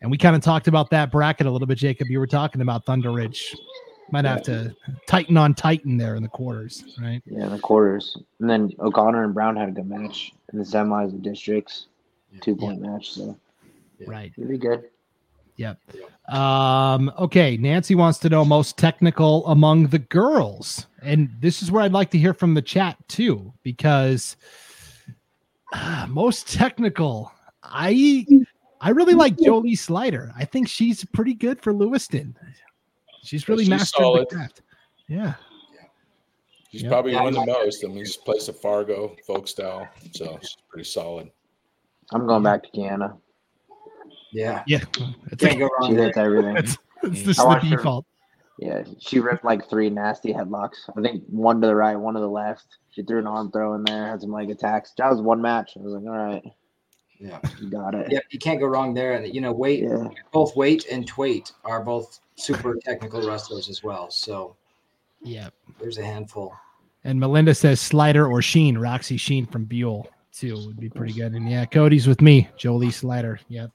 And 0.02 0.10
we 0.10 0.18
kind 0.18 0.36
of 0.36 0.42
talked 0.42 0.68
about 0.68 0.90
that 0.90 1.10
bracket 1.10 1.46
a 1.46 1.50
little 1.50 1.66
bit, 1.66 1.78
Jacob. 1.78 2.08
You 2.08 2.18
were 2.18 2.26
talking 2.26 2.60
about 2.60 2.84
Thunder 2.84 3.12
Ridge. 3.12 3.56
Might 4.10 4.24
have 4.24 4.42
to 4.44 4.74
tighten 5.06 5.36
on 5.36 5.54
Titan 5.54 5.96
there 5.96 6.14
in 6.14 6.22
the 6.22 6.28
quarters, 6.28 6.96
right? 7.00 7.20
Yeah, 7.26 7.44
in 7.46 7.50
the 7.50 7.58
quarters. 7.58 8.16
And 8.40 8.48
then 8.48 8.72
O'Connor 8.78 9.24
and 9.24 9.34
Brown 9.34 9.56
had 9.56 9.68
a 9.68 9.72
good 9.72 9.88
match 9.88 10.32
in 10.52 10.58
the 10.58 10.64
semis 10.64 11.12
of 11.12 11.22
districts. 11.22 11.86
Two 12.40 12.54
point 12.54 12.80
match, 12.80 13.12
so 13.12 13.36
Yeah. 13.98 14.06
Right. 14.08 14.32
it'd 14.36 14.48
be 14.48 14.58
good. 14.58 14.84
Yep. 15.56 15.80
Um, 16.28 17.10
okay, 17.18 17.56
Nancy 17.56 17.94
wants 17.94 18.18
to 18.20 18.28
know 18.28 18.44
most 18.44 18.76
technical 18.76 19.46
among 19.46 19.86
the 19.88 19.98
girls. 19.98 20.86
And 21.02 21.30
this 21.40 21.62
is 21.62 21.70
where 21.70 21.82
I'd 21.82 21.92
like 21.92 22.10
to 22.10 22.18
hear 22.18 22.34
from 22.34 22.54
the 22.54 22.62
chat 22.62 22.96
too, 23.08 23.52
because 23.62 24.36
uh, 25.72 26.06
most 26.08 26.52
technical. 26.52 27.32
I 27.62 28.26
I 28.80 28.90
really 28.90 29.14
like 29.14 29.38
Jolie 29.38 29.74
Slider. 29.74 30.32
I 30.36 30.44
think 30.44 30.68
she's 30.68 31.04
pretty 31.06 31.34
good 31.34 31.60
for 31.60 31.72
Lewiston. 31.72 32.36
She's 33.26 33.48
really 33.48 33.64
she's 33.64 33.70
mastered 33.70 34.02
solid. 34.02 34.28
the 34.30 34.36
craft. 34.36 34.62
Yeah. 35.08 35.34
She's 36.70 36.82
Yep. 36.82 36.90
probably 36.90 37.12
Yeah, 37.12 37.22
won 37.22 37.32
the 37.34 37.46
most. 37.46 37.84
I 37.84 37.88
mean, 37.88 37.98
he's 37.98 38.16
placed 38.16 38.48
at 38.48 38.56
Fargo, 38.56 39.14
folk 39.26 39.48
style. 39.48 39.88
So 40.12 40.38
she's 40.40 40.56
pretty 40.68 40.84
solid. 40.88 41.30
I'm 42.12 42.26
going 42.26 42.42
back 42.42 42.62
to 42.64 42.70
Kiana. 42.70 43.16
yeah, 44.32 44.62
Yeah. 44.66 44.80
It's, 45.30 45.42
can't 45.42 45.58
go 45.58 45.68
wrong 45.80 45.94
there. 45.94 46.06
hits 46.06 46.16
everything. 46.18 46.56
it's, 46.56 46.76
it's 47.02 47.22
just 47.22 47.40
the 47.40 47.46
watched 47.46 47.66
her- 47.66 47.76
default. 47.76 48.04
Yeah, 48.58 48.84
she 48.98 49.20
ripped 49.20 49.44
like 49.44 49.68
three 49.68 49.90
nasty 49.90 50.32
headlocks. 50.32 50.88
I 50.96 51.02
think 51.02 51.22
one 51.28 51.60
to 51.60 51.66
the 51.66 51.74
right, 51.76 51.94
one 51.94 52.14
to 52.14 52.20
the 52.20 52.28
left. 52.28 52.78
She 52.90 53.02
threw 53.02 53.18
an 53.18 53.26
arm 53.26 53.52
throw 53.52 53.74
in 53.74 53.82
there, 53.84 54.06
had 54.08 54.22
some 54.22 54.32
leg 54.32 54.48
attacks. 54.50 54.94
That 54.96 55.10
was 55.10 55.20
one 55.20 55.42
match. 55.42 55.72
I 55.76 55.80
was 55.82 55.92
like, 55.92 56.04
all 56.04 56.16
right, 56.16 56.42
Yeah, 57.18 57.38
you 57.60 57.68
got 57.70 57.94
it. 57.94 58.10
yeah, 58.10 58.20
you 58.30 58.38
can't 58.38 58.58
go 58.58 58.66
wrong 58.66 58.94
there. 58.94 59.12
And 59.12 59.34
you 59.34 59.42
know, 59.42 59.52
weight, 59.52 59.82
Yeah. 59.82 60.08
both 60.32 60.56
Waite 60.56 60.86
and 60.90 61.06
Twait 61.06 61.52
are 61.66 61.82
both 61.84 62.20
super 62.36 62.76
technical 62.84 63.26
wrestlers 63.26 63.68
as 63.68 63.82
well. 63.82 64.10
So 64.10 64.56
Yeah. 65.22 65.48
there's 65.80 65.98
a 65.98 66.04
handful. 66.04 66.52
And 67.04 67.18
Melinda 67.20 67.54
says 67.54 67.80
Slider 67.80 68.26
or 68.26 68.42
Sheen, 68.42 68.76
Roxy 68.78 69.16
Sheen 69.16 69.46
from 69.46 69.64
Buhl 69.64 70.08
too 70.32 70.54
would 70.66 70.78
be 70.78 70.88
pretty 70.90 71.14
good. 71.14 71.32
And 71.32 71.48
yeah, 71.50 71.64
Cody's 71.64 72.06
with 72.06 72.20
me, 72.20 72.48
Jolie 72.58 72.90
Slider. 72.90 73.40
Yep. 73.48 73.70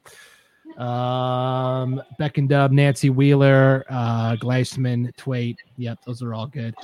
Um, 0.78 2.01
Beck 2.18 2.38
and 2.38 2.47
Dub, 2.47 2.72
Nancy 2.72 3.09
Wheeler, 3.09 3.86
uh, 3.89 4.36
Gleisman, 4.38 5.14
Twait. 5.16 5.57
Yep, 5.78 5.99
those 6.05 6.22
are 6.22 6.34
all 6.34 6.47
good. 6.47 6.76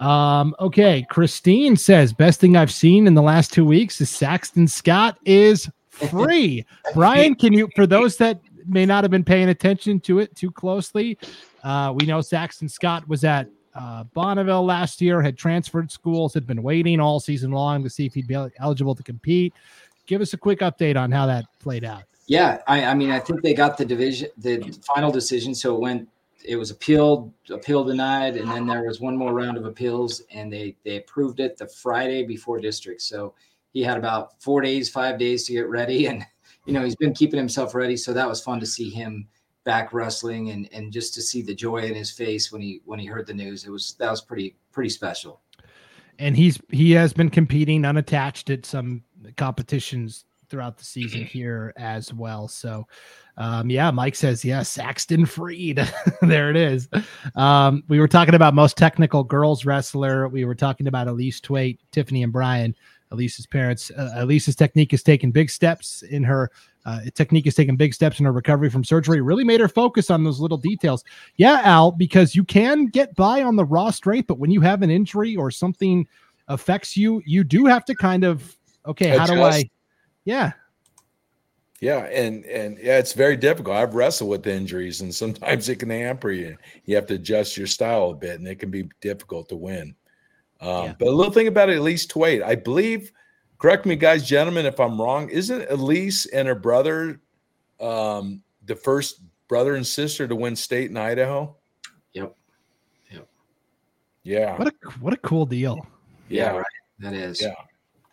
Um, 0.00 0.54
okay, 0.60 1.04
Christine 1.10 1.76
says 1.76 2.12
best 2.12 2.40
thing 2.40 2.56
I've 2.56 2.72
seen 2.72 3.06
in 3.06 3.14
the 3.14 3.22
last 3.22 3.52
two 3.52 3.64
weeks 3.64 4.00
is 4.00 4.08
Saxton 4.10 4.68
Scott 4.68 5.18
is 5.24 5.68
free. 5.90 6.64
Brian, 6.94 7.34
can 7.34 7.52
you 7.52 7.68
for 7.74 7.86
those 7.86 8.16
that 8.18 8.40
may 8.68 8.86
not 8.86 9.04
have 9.04 9.10
been 9.10 9.24
paying 9.24 9.48
attention 9.48 10.00
to 10.00 10.18
it 10.18 10.34
too 10.36 10.50
closely? 10.50 11.18
Uh, 11.62 11.92
we 11.96 12.06
know 12.06 12.20
Saxon 12.20 12.68
Scott 12.68 13.08
was 13.08 13.24
at 13.24 13.48
uh, 13.74 14.04
Bonneville 14.14 14.64
last 14.64 15.00
year, 15.00 15.22
had 15.22 15.36
transferred 15.36 15.90
schools, 15.90 16.34
had 16.34 16.46
been 16.46 16.62
waiting 16.62 17.00
all 17.00 17.20
season 17.20 17.50
long 17.50 17.82
to 17.84 17.90
see 17.90 18.06
if 18.06 18.14
he'd 18.14 18.26
be 18.26 18.36
eligible 18.58 18.94
to 18.94 19.02
compete. 19.02 19.54
Give 20.06 20.20
us 20.20 20.32
a 20.32 20.38
quick 20.38 20.60
update 20.60 20.96
on 20.96 21.12
how 21.12 21.26
that 21.26 21.44
played 21.60 21.84
out. 21.84 22.02
Yeah, 22.26 22.58
I, 22.66 22.84
I 22.84 22.94
mean, 22.94 23.10
I 23.10 23.18
think 23.18 23.42
they 23.42 23.54
got 23.54 23.78
the 23.78 23.84
division, 23.84 24.28
the 24.38 24.60
final 24.94 25.10
decision. 25.10 25.54
So 25.54 25.74
it 25.74 25.80
went, 25.80 26.08
it 26.44 26.56
was 26.56 26.70
appealed, 26.70 27.32
appeal 27.50 27.84
denied, 27.84 28.36
and 28.36 28.50
then 28.50 28.66
there 28.66 28.82
was 28.82 29.00
one 29.00 29.16
more 29.16 29.32
round 29.32 29.56
of 29.56 29.64
appeals, 29.64 30.22
and 30.30 30.52
they 30.52 30.76
they 30.84 30.96
approved 30.96 31.40
it 31.40 31.56
the 31.56 31.68
Friday 31.68 32.24
before 32.24 32.58
district. 32.60 33.02
So 33.02 33.34
he 33.72 33.82
had 33.82 33.96
about 33.96 34.42
four 34.42 34.60
days, 34.60 34.88
five 34.88 35.18
days 35.18 35.44
to 35.44 35.52
get 35.52 35.68
ready, 35.68 36.06
and 36.06 36.24
you 36.68 36.74
know 36.74 36.84
he's 36.84 36.96
been 36.96 37.14
keeping 37.14 37.38
himself 37.38 37.74
ready. 37.74 37.96
So 37.96 38.12
that 38.12 38.28
was 38.28 38.42
fun 38.42 38.60
to 38.60 38.66
see 38.66 38.90
him 38.90 39.26
back 39.64 39.94
wrestling, 39.94 40.50
and 40.50 40.68
and 40.70 40.92
just 40.92 41.14
to 41.14 41.22
see 41.22 41.40
the 41.40 41.54
joy 41.54 41.78
in 41.78 41.94
his 41.94 42.10
face 42.10 42.52
when 42.52 42.60
he 42.60 42.82
when 42.84 42.98
he 42.98 43.06
heard 43.06 43.26
the 43.26 43.32
news. 43.32 43.64
It 43.64 43.70
was 43.70 43.94
that 43.98 44.10
was 44.10 44.20
pretty 44.20 44.54
pretty 44.70 44.90
special. 44.90 45.40
And 46.18 46.36
he's 46.36 46.60
he 46.70 46.92
has 46.92 47.14
been 47.14 47.30
competing 47.30 47.86
unattached 47.86 48.50
at 48.50 48.66
some 48.66 49.02
competitions 49.38 50.26
throughout 50.50 50.76
the 50.76 50.84
season 50.84 51.24
here 51.32 51.72
as 51.78 52.12
well. 52.12 52.48
So 52.48 52.86
um, 53.38 53.70
yeah, 53.70 53.90
Mike 53.90 54.16
says, 54.16 54.44
yeah, 54.44 54.62
Saxton 54.62 55.24
Freed. 55.24 55.88
there 56.22 56.50
it 56.50 56.56
is. 56.56 56.88
Um, 57.36 57.84
we 57.88 58.00
were 58.00 58.08
talking 58.08 58.34
about 58.34 58.52
most 58.52 58.76
technical 58.76 59.22
girls 59.24 59.64
wrestler. 59.64 60.28
We 60.28 60.44
were 60.44 60.56
talking 60.56 60.88
about 60.88 61.06
Elise 61.06 61.40
Twait, 61.40 61.78
Tiffany 61.92 62.24
and 62.24 62.32
Brian. 62.32 62.74
Elise's 63.10 63.46
parents. 63.46 63.90
Uh, 63.90 64.12
Elise's 64.16 64.56
technique 64.56 64.90
has 64.90 65.02
taken 65.02 65.30
big 65.30 65.50
steps 65.50 66.02
in 66.02 66.22
her 66.22 66.50
uh, 66.86 67.00
technique 67.14 67.44
has 67.44 67.54
taken 67.54 67.76
big 67.76 67.92
steps 67.92 68.18
in 68.18 68.24
her 68.24 68.32
recovery 68.32 68.70
from 68.70 68.82
surgery. 68.82 69.20
Really 69.20 69.44
made 69.44 69.60
her 69.60 69.68
focus 69.68 70.10
on 70.10 70.24
those 70.24 70.40
little 70.40 70.56
details. 70.56 71.04
Yeah, 71.36 71.60
Al, 71.62 71.90
because 71.90 72.34
you 72.34 72.44
can 72.44 72.86
get 72.86 73.14
by 73.14 73.42
on 73.42 73.56
the 73.56 73.64
raw 73.64 73.90
strength, 73.90 74.26
but 74.26 74.38
when 74.38 74.50
you 74.50 74.62
have 74.62 74.80
an 74.80 74.90
injury 74.90 75.36
or 75.36 75.50
something 75.50 76.06
affects 76.48 76.96
you, 76.96 77.22
you 77.26 77.44
do 77.44 77.66
have 77.66 77.84
to 77.86 77.94
kind 77.94 78.24
of 78.24 78.56
okay. 78.86 79.08
How 79.08 79.26
do 79.26 79.42
I? 79.42 79.64
Yeah, 80.24 80.52
Yeah, 81.80 82.06
and 82.06 82.44
and 82.46 82.78
yeah, 82.78 82.98
it's 82.98 83.12
very 83.12 83.36
difficult. 83.36 83.76
I've 83.76 83.94
wrestled 83.94 84.30
with 84.30 84.46
injuries, 84.46 85.00
and 85.00 85.14
sometimes 85.14 85.68
it 85.68 85.76
can 85.76 85.90
hamper 85.90 86.30
you. 86.30 86.56
You 86.86 86.96
have 86.96 87.06
to 87.06 87.14
adjust 87.14 87.56
your 87.56 87.68
style 87.68 88.10
a 88.10 88.14
bit, 88.14 88.38
and 88.38 88.48
it 88.48 88.58
can 88.58 88.70
be 88.70 88.88
difficult 89.00 89.48
to 89.50 89.56
win. 89.56 89.94
Um, 90.60 90.84
Yeah. 90.84 90.94
But 90.98 91.08
a 91.08 91.10
little 91.12 91.32
thing 91.32 91.48
about 91.48 91.70
Elise 91.70 92.06
Twait, 92.06 92.42
I 92.42 92.54
believe. 92.54 93.12
Correct 93.58 93.86
me, 93.86 93.96
guys, 93.96 94.26
gentlemen, 94.26 94.66
if 94.66 94.78
I'm 94.78 95.00
wrong. 95.00 95.28
Isn't 95.30 95.68
Elise 95.70 96.26
and 96.26 96.46
her 96.46 96.54
brother 96.54 97.20
um, 97.80 98.42
the 98.66 98.76
first 98.76 99.20
brother 99.48 99.74
and 99.74 99.86
sister 99.86 100.28
to 100.28 100.36
win 100.36 100.54
state 100.54 100.90
in 100.90 100.96
Idaho? 100.96 101.56
Yep. 102.12 102.36
Yep. 103.10 103.28
Yeah. 104.22 104.56
What 104.56 104.68
a 104.68 104.72
what 105.00 105.12
a 105.12 105.16
cool 105.18 105.46
deal. 105.46 105.86
Yeah, 106.28 106.52
Yeah. 106.52 106.56
right. 106.58 106.66
That 107.00 107.14
is. 107.14 107.40
Yeah. 107.42 107.54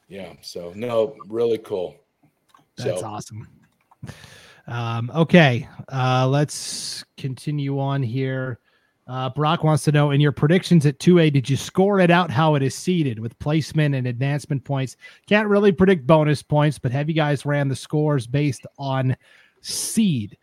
Yeah. 0.07 0.33
So 0.41 0.71
no, 0.75 1.15
really 1.27 1.57
cool. 1.59 1.95
That's 2.77 3.01
so 3.01 3.05
awesome. 3.07 3.47
Um, 4.67 5.11
okay, 5.13 5.67
uh, 5.91 6.27
let's 6.27 7.05
continue 7.17 7.79
on 7.79 8.01
here. 8.01 8.59
Uh, 9.07 9.29
Brock 9.29 9.63
wants 9.63 9.83
to 9.83 9.91
know 9.91 10.11
in 10.11 10.19
your 10.19 10.31
predictions 10.31 10.85
at 10.85 10.97
2A, 10.99 11.31
did 11.31 11.47
you 11.49 11.55
score 11.55 11.99
it 11.99 12.09
out 12.09 12.31
how 12.31 12.55
it 12.55 12.63
is 12.63 12.73
seeded 12.73 13.19
with 13.19 13.37
placement 13.37 13.93
and 13.93 14.07
advancement 14.07 14.63
points? 14.63 14.97
Can't 15.27 15.47
really 15.47 15.71
predict 15.71 16.07
bonus 16.07 16.41
points, 16.41 16.79
but 16.79 16.91
have 16.91 17.07
you 17.07 17.13
guys 17.13 17.45
ran 17.45 17.67
the 17.67 17.75
scores 17.75 18.25
based 18.25 18.65
on 18.79 19.15
seed? 19.61 20.37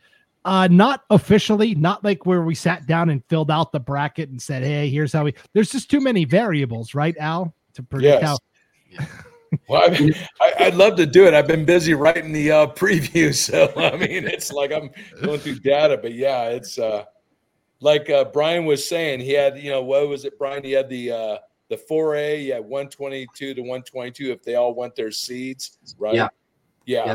Uh, 0.44 0.68
not 0.70 1.04
officially, 1.10 1.74
not 1.74 2.04
like 2.04 2.24
where 2.24 2.42
we 2.42 2.54
sat 2.54 2.86
down 2.86 3.10
and 3.10 3.24
filled 3.28 3.50
out 3.50 3.72
the 3.72 3.80
bracket 3.80 4.28
and 4.30 4.40
said, 4.40 4.62
hey, 4.62 4.88
here's 4.88 5.12
how 5.12 5.24
we. 5.24 5.34
There's 5.52 5.70
just 5.70 5.90
too 5.90 6.00
many 6.00 6.24
variables, 6.24 6.94
right, 6.94 7.16
Al, 7.18 7.54
to 7.74 7.82
predict 7.82 8.22
Yes. 8.22 8.38
how. 8.98 9.06
Well, 9.68 9.82
I 9.84 9.98
mean, 9.98 10.14
I, 10.40 10.52
I'd 10.60 10.74
love 10.76 10.96
to 10.96 11.04
do 11.04 11.26
it. 11.26 11.34
I've 11.34 11.46
been 11.46 11.66
busy 11.66 11.92
writing 11.92 12.32
the 12.32 12.50
uh, 12.50 12.66
preview, 12.74 13.34
so 13.34 13.70
I 13.76 13.98
mean, 13.98 14.26
it's 14.26 14.50
like 14.50 14.72
I'm 14.72 14.88
going 15.22 15.40
through 15.40 15.58
data. 15.58 15.98
But 15.98 16.14
yeah, 16.14 16.44
it's 16.44 16.78
uh, 16.78 17.04
like 17.82 18.08
uh, 18.10 18.24
Brian 18.24 18.64
was 18.64 18.86
saying. 18.86 19.20
He 19.20 19.32
had, 19.32 19.58
you 19.58 19.70
know, 19.70 19.82
what 19.82 20.08
was 20.08 20.24
it, 20.24 20.38
Brian? 20.38 20.62
He 20.64 20.72
had 20.72 20.88
the 20.88 21.12
uh, 21.12 21.38
the 21.68 21.76
four 21.76 22.16
A. 22.16 22.40
yeah, 22.40 22.58
one 22.58 22.88
twenty 22.88 23.26
two 23.34 23.54
to 23.54 23.62
one 23.62 23.82
twenty 23.82 24.10
two 24.10 24.30
if 24.32 24.42
they 24.42 24.54
all 24.54 24.74
went 24.74 24.94
their 24.94 25.10
seeds, 25.10 25.78
right? 25.98 26.14
Yeah. 26.14 26.28
Yeah. 26.86 27.06
Yeah. 27.06 27.14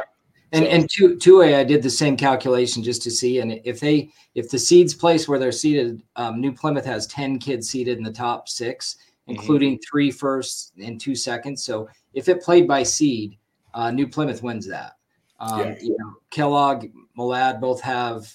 And 0.54 0.66
So- 0.66 0.72
and 0.72 0.90
two 0.90 1.18
two 1.18 1.42
A, 1.42 1.56
I 1.56 1.64
did 1.64 1.82
the 1.84 1.90
same 1.90 2.16
calculation 2.18 2.84
just 2.84 3.02
to 3.04 3.12
see, 3.12 3.40
and 3.40 3.60
if 3.64 3.80
they 3.80 4.10
if 4.36 4.50
the 4.50 4.60
seeds 4.60 4.94
place 4.94 5.28
where 5.28 5.40
they're 5.40 5.52
seated, 5.52 6.04
um, 6.16 6.40
New 6.42 6.54
Plymouth 6.54 6.86
has 6.86 7.08
ten 7.08 7.40
kids 7.40 7.70
seated 7.70 7.98
in 7.98 8.04
the 8.04 8.12
top 8.12 8.48
6 8.50 8.96
Mhm. 8.96 9.32
including 9.34 9.80
three 9.80 10.10
firsts 10.10 10.72
and 10.82 11.02
two 11.02 11.14
seconds. 11.16 11.62
So 11.64 11.90
if 12.14 12.30
it 12.30 12.42
played 12.42 12.66
by 12.68 12.84
seed, 12.84 13.38
uh, 13.74 13.92
New 13.92 14.08
Plymouth 14.08 14.42
wins 14.42 14.66
that. 14.68 14.94
Um, 15.42 15.60
Yeah. 15.60 15.76
You 15.82 15.98
know, 16.00 16.14
Kellogg, 16.30 16.86
Malad 17.18 17.60
both 17.60 17.82
have. 17.82 18.34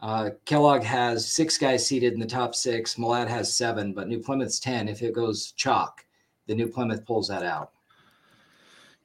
Uh, 0.00 0.30
Kellogg 0.44 0.82
has 0.82 1.30
six 1.30 1.58
guys 1.58 1.86
seated 1.86 2.12
in 2.12 2.20
the 2.20 2.26
top 2.26 2.54
six. 2.54 2.94
Malad 2.94 3.28
has 3.28 3.54
seven, 3.54 3.92
but 3.92 4.08
New 4.08 4.20
Plymouth's 4.20 4.60
ten. 4.60 4.88
If 4.88 5.02
it 5.02 5.12
goes 5.12 5.52
chalk, 5.52 6.04
the 6.46 6.54
New 6.54 6.68
Plymouth 6.68 7.04
pulls 7.04 7.28
that 7.28 7.42
out. 7.42 7.72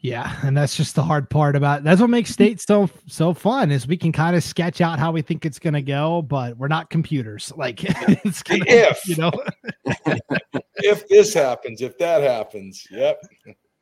Yeah, 0.03 0.35
and 0.43 0.55
that's 0.55 0.75
just 0.75 0.95
the 0.95 1.01
hard 1.01 1.29
part 1.29 1.55
about 1.55 1.85
that's 1.85 2.01
what 2.01 2.09
makes 2.09 2.29
state 2.29 2.59
so 2.59 2.89
so 3.07 3.33
fun 3.33 3.71
is 3.71 3.87
we 3.87 3.95
can 3.95 4.11
kind 4.11 4.35
of 4.35 4.43
sketch 4.43 4.81
out 4.81 4.99
how 4.99 5.13
we 5.13 5.21
think 5.21 5.45
it's 5.45 5.59
gonna 5.59 5.81
go, 5.81 6.21
but 6.21 6.57
we're 6.57 6.67
not 6.67 6.89
computers. 6.89 7.53
Like 7.55 7.83
it's 8.25 8.43
gonna, 8.43 8.65
If. 8.67 9.07
you 9.07 9.15
know. 9.15 9.31
if 10.75 11.07
this 11.07 11.33
happens, 11.33 11.81
if 11.81 11.97
that 11.99 12.21
happens, 12.21 12.85
yep. 12.91 13.21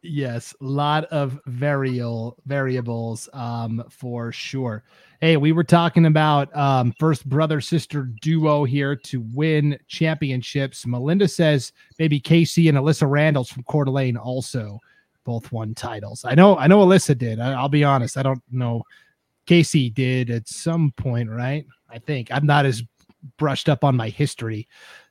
Yes, 0.03 0.53
a 0.61 0.63
lot 0.63 1.05
of 1.05 1.39
variable 1.47 2.37
variables 2.45 3.27
um 3.33 3.83
for 3.89 4.31
sure. 4.31 4.83
Hey, 5.21 5.37
we 5.37 5.51
were 5.51 5.63
talking 5.63 6.07
about 6.07 6.53
um 6.57 6.93
first 6.99 7.29
brother 7.29 7.61
sister 7.61 8.09
duo 8.21 8.63
here 8.63 8.95
to 8.95 9.21
win 9.33 9.77
championships. 9.87 10.87
Melinda 10.87 11.27
says 11.27 11.71
maybe 11.99 12.19
Casey 12.19 12.67
and 12.69 12.77
Alyssa 12.77 13.07
Randalls 13.07 13.49
from 13.49 13.61
Coeur 13.63 13.85
d'Alene 13.85 14.17
also 14.17 14.79
both 15.23 15.51
won 15.51 15.75
titles. 15.75 16.25
I 16.25 16.33
know 16.33 16.57
I 16.57 16.65
know 16.65 16.83
Alyssa 16.83 17.15
did. 17.15 17.39
I, 17.39 17.53
I'll 17.53 17.69
be 17.69 17.83
honest, 17.83 18.17
I 18.17 18.23
don't 18.23 18.41
know. 18.51 18.81
Casey 19.45 19.91
did 19.91 20.31
at 20.31 20.47
some 20.47 20.91
point, 20.97 21.29
right? 21.29 21.67
I 21.87 21.99
think 21.99 22.29
I'm 22.31 22.47
not 22.47 22.65
as 22.65 22.81
brushed 23.37 23.69
up 23.69 23.83
on 23.83 23.95
my 23.95 24.09
history. 24.09 24.67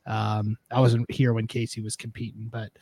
Um, 0.07 0.57
I 0.73 0.81
wasn't 0.81 1.09
here 1.09 1.35
when 1.35 1.47
Casey 1.47 1.83
was 1.83 1.95
competing, 1.95 2.49
but 2.51 2.73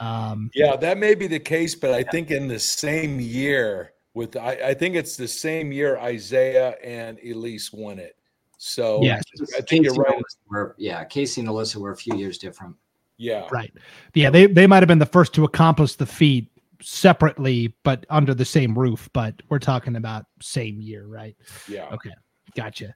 um, 0.00 0.50
Yeah, 0.54 0.74
that 0.74 0.98
may 0.98 1.14
be 1.14 1.28
the 1.28 1.38
case, 1.38 1.76
but 1.76 1.92
I 1.92 2.02
think 2.02 2.32
in 2.32 2.48
the 2.48 2.58
same 2.58 3.20
year 3.20 3.93
with 4.14 4.36
I, 4.36 4.52
I 4.52 4.74
think 4.74 4.94
it's 4.94 5.16
the 5.16 5.28
same 5.28 5.72
year 5.72 5.98
Isaiah 5.98 6.76
and 6.82 7.18
Elise 7.18 7.72
won 7.72 7.98
it. 7.98 8.16
So 8.56 9.02
Yes. 9.02 9.22
I 9.58 9.60
think 9.60 9.84
you're 9.84 9.94
Casey 9.94 10.04
and 10.06 10.16
right. 10.16 10.24
Were, 10.48 10.74
yeah, 10.78 11.04
Casey 11.04 11.40
and 11.40 11.50
Alyssa 11.50 11.76
were 11.76 11.90
a 11.90 11.96
few 11.96 12.16
years 12.16 12.38
different. 12.38 12.76
Yeah. 13.18 13.46
Right. 13.50 13.72
Yeah, 14.14 14.30
they 14.30 14.46
they 14.46 14.66
might 14.66 14.82
have 14.82 14.88
been 14.88 14.98
the 14.98 15.06
first 15.06 15.34
to 15.34 15.44
accomplish 15.44 15.94
the 15.96 16.06
feat 16.06 16.50
separately, 16.80 17.74
but 17.82 18.06
under 18.10 18.34
the 18.34 18.44
same 18.44 18.78
roof. 18.78 19.08
But 19.12 19.34
we're 19.48 19.58
talking 19.58 19.96
about 19.96 20.26
same 20.40 20.80
year, 20.80 21.06
right? 21.06 21.36
Yeah. 21.68 21.88
Okay, 21.92 22.14
gotcha. 22.56 22.94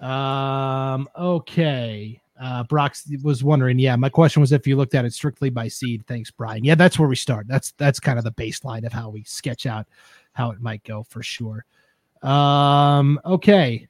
Um, 0.00 1.08
okay. 1.16 2.20
Uh, 2.40 2.64
Brock 2.64 2.96
was 3.22 3.44
wondering. 3.44 3.78
Yeah, 3.78 3.94
my 3.96 4.08
question 4.08 4.40
was 4.40 4.52
if 4.52 4.66
you 4.66 4.76
looked 4.76 4.94
at 4.94 5.04
it 5.04 5.12
strictly 5.12 5.50
by 5.50 5.68
seed. 5.68 6.04
Thanks, 6.06 6.30
Brian. 6.30 6.64
Yeah, 6.64 6.74
that's 6.74 6.98
where 6.98 7.08
we 7.08 7.16
start. 7.16 7.46
That's 7.46 7.72
that's 7.72 8.00
kind 8.00 8.18
of 8.18 8.24
the 8.24 8.32
baseline 8.32 8.84
of 8.84 8.92
how 8.92 9.08
we 9.08 9.22
sketch 9.22 9.66
out 9.66 9.86
how 10.34 10.50
it 10.50 10.60
might 10.60 10.84
go 10.84 11.02
for 11.02 11.22
sure. 11.22 11.64
Um, 12.22 13.18
okay. 13.24 13.88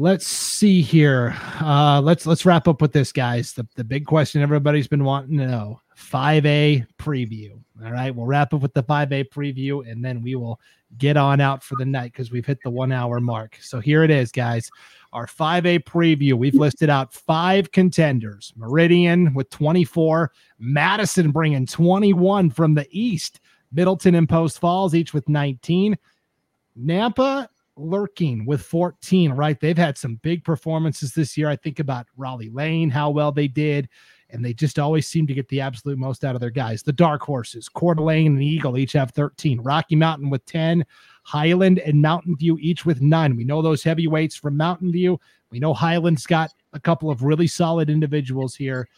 Let's 0.00 0.28
see 0.28 0.80
here. 0.80 1.36
Uh, 1.60 2.00
let's 2.00 2.24
let's 2.24 2.46
wrap 2.46 2.68
up 2.68 2.80
with 2.80 2.92
this, 2.92 3.10
guys. 3.10 3.52
The 3.52 3.66
the 3.74 3.82
big 3.82 4.06
question 4.06 4.42
everybody's 4.42 4.86
been 4.86 5.02
wanting 5.02 5.38
to 5.38 5.46
know: 5.48 5.80
5A 5.96 6.86
preview. 6.98 7.60
All 7.84 7.90
right, 7.90 8.14
we'll 8.14 8.26
wrap 8.26 8.54
up 8.54 8.62
with 8.62 8.74
the 8.74 8.82
5A 8.82 9.28
preview, 9.30 9.90
and 9.90 10.04
then 10.04 10.22
we 10.22 10.36
will 10.36 10.60
get 10.96 11.16
on 11.16 11.40
out 11.40 11.62
for 11.62 11.76
the 11.76 11.84
night 11.84 12.12
because 12.12 12.30
we've 12.30 12.46
hit 12.46 12.58
the 12.62 12.70
one 12.70 12.92
hour 12.92 13.20
mark. 13.20 13.58
So 13.60 13.80
here 13.80 14.04
it 14.04 14.10
is, 14.10 14.32
guys. 14.32 14.70
Our 15.12 15.26
5A 15.26 15.84
preview. 15.84 16.34
We've 16.34 16.54
listed 16.54 16.90
out 16.90 17.12
five 17.12 17.72
contenders 17.72 18.52
Meridian 18.56 19.34
with 19.34 19.50
24, 19.50 20.32
Madison 20.58 21.30
bringing 21.30 21.66
21 21.66 22.50
from 22.50 22.74
the 22.74 22.86
East, 22.90 23.40
Middleton 23.72 24.14
and 24.14 24.28
Post 24.28 24.58
Falls 24.58 24.94
each 24.94 25.12
with 25.12 25.28
19, 25.28 25.96
Nampa 26.78 27.48
lurking 27.76 28.44
with 28.44 28.62
14, 28.62 29.32
right? 29.32 29.58
They've 29.58 29.78
had 29.78 29.96
some 29.96 30.16
big 30.22 30.44
performances 30.44 31.12
this 31.12 31.36
year. 31.36 31.48
I 31.48 31.56
think 31.56 31.78
about 31.78 32.06
Rollie 32.18 32.52
Lane, 32.52 32.90
how 32.90 33.10
well 33.10 33.32
they 33.32 33.48
did, 33.48 33.88
and 34.30 34.44
they 34.44 34.52
just 34.52 34.78
always 34.78 35.06
seem 35.06 35.26
to 35.26 35.34
get 35.34 35.48
the 35.48 35.60
absolute 35.60 35.98
most 35.98 36.24
out 36.24 36.34
of 36.34 36.40
their 36.40 36.50
guys. 36.50 36.82
The 36.82 36.92
Dark 36.92 37.22
Horses, 37.22 37.68
Coeur 37.68 37.94
d'Alene 37.94 38.34
and 38.34 38.42
Eagle 38.42 38.76
each 38.76 38.92
have 38.92 39.12
13, 39.12 39.60
Rocky 39.60 39.96
Mountain 39.96 40.30
with 40.30 40.44
10, 40.46 40.84
Highland 41.22 41.78
and 41.80 42.02
Mountain 42.02 42.36
View 42.36 42.58
each 42.60 42.84
with 42.84 43.00
nine. 43.00 43.36
We 43.36 43.44
know 43.44 43.62
those 43.62 43.82
heavyweights 43.82 44.36
from 44.36 44.56
Mountain 44.56 44.92
View. 44.92 45.20
We 45.50 45.60
know 45.60 45.72
Highland's 45.72 46.26
got 46.26 46.52
a 46.72 46.80
couple 46.80 47.10
of 47.10 47.22
really 47.22 47.46
solid 47.46 47.88
individuals 47.88 48.54
here. 48.54 48.88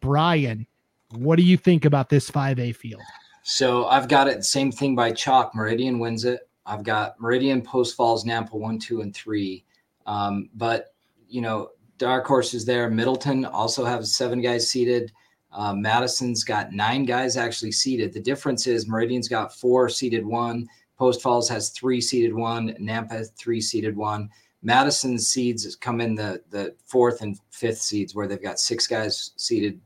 Brian, 0.00 0.66
what 1.12 1.36
do 1.36 1.42
you 1.42 1.56
think 1.56 1.84
about 1.84 2.08
this 2.08 2.30
5A 2.30 2.74
field? 2.74 3.02
So 3.42 3.86
I've 3.86 4.08
got 4.08 4.28
it 4.28 4.44
same 4.44 4.70
thing 4.70 4.94
by 4.94 5.12
chalk. 5.12 5.54
Meridian 5.54 5.98
wins 5.98 6.24
it. 6.24 6.48
I've 6.66 6.84
got 6.84 7.18
Meridian, 7.20 7.62
Post 7.62 7.96
Falls, 7.96 8.24
Nampa 8.24 8.52
one, 8.52 8.78
two, 8.78 9.00
and 9.00 9.14
three. 9.14 9.64
Um, 10.06 10.50
but 10.54 10.94
you 11.28 11.40
know, 11.40 11.70
dark 11.98 12.26
horses 12.26 12.64
there. 12.64 12.90
Middleton 12.90 13.44
also 13.44 13.84
has 13.84 14.16
seven 14.16 14.40
guys 14.40 14.68
seated. 14.68 15.12
Uh, 15.52 15.74
Madison's 15.74 16.44
got 16.44 16.72
nine 16.72 17.04
guys 17.04 17.36
actually 17.36 17.72
seated. 17.72 18.12
The 18.12 18.20
difference 18.20 18.66
is 18.66 18.88
Meridian's 18.88 19.28
got 19.28 19.54
four 19.54 19.88
seated 19.88 20.24
one. 20.24 20.68
Post 20.96 21.22
Falls 21.22 21.48
has 21.48 21.70
three 21.70 22.00
seated 22.00 22.34
one. 22.34 22.74
Nampa 22.80 23.28
three 23.36 23.60
seated 23.60 23.96
one. 23.96 24.28
Madison's 24.62 25.26
seeds 25.28 25.74
come 25.76 26.00
in 26.00 26.14
the 26.14 26.42
the 26.50 26.74
fourth 26.84 27.22
and 27.22 27.38
fifth 27.50 27.80
seeds 27.80 28.14
where 28.14 28.26
they've 28.26 28.42
got 28.42 28.60
six 28.60 28.86
guys 28.86 29.32
seated 29.36 29.80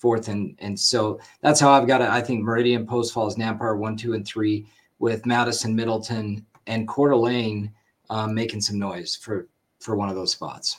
fourth 0.00 0.28
and 0.28 0.56
and 0.60 0.78
so 0.78 1.20
that's 1.42 1.60
how 1.60 1.70
I've 1.70 1.86
got 1.86 2.00
it. 2.00 2.08
I 2.08 2.20
think 2.20 2.42
Meridian, 2.42 2.86
Post 2.86 3.12
Falls, 3.12 3.36
Nampa 3.36 3.60
are 3.60 3.76
one, 3.76 3.96
two, 3.96 4.14
and 4.14 4.26
three, 4.26 4.66
with 4.98 5.26
Madison, 5.26 5.76
Middleton, 5.76 6.44
and 6.66 6.88
Coeur 6.88 7.10
d'Alene 7.10 7.70
um, 8.08 8.34
making 8.34 8.60
some 8.60 8.78
noise 8.78 9.14
for 9.14 9.46
for 9.78 9.94
one 9.96 10.08
of 10.08 10.14
those 10.16 10.32
spots. 10.32 10.78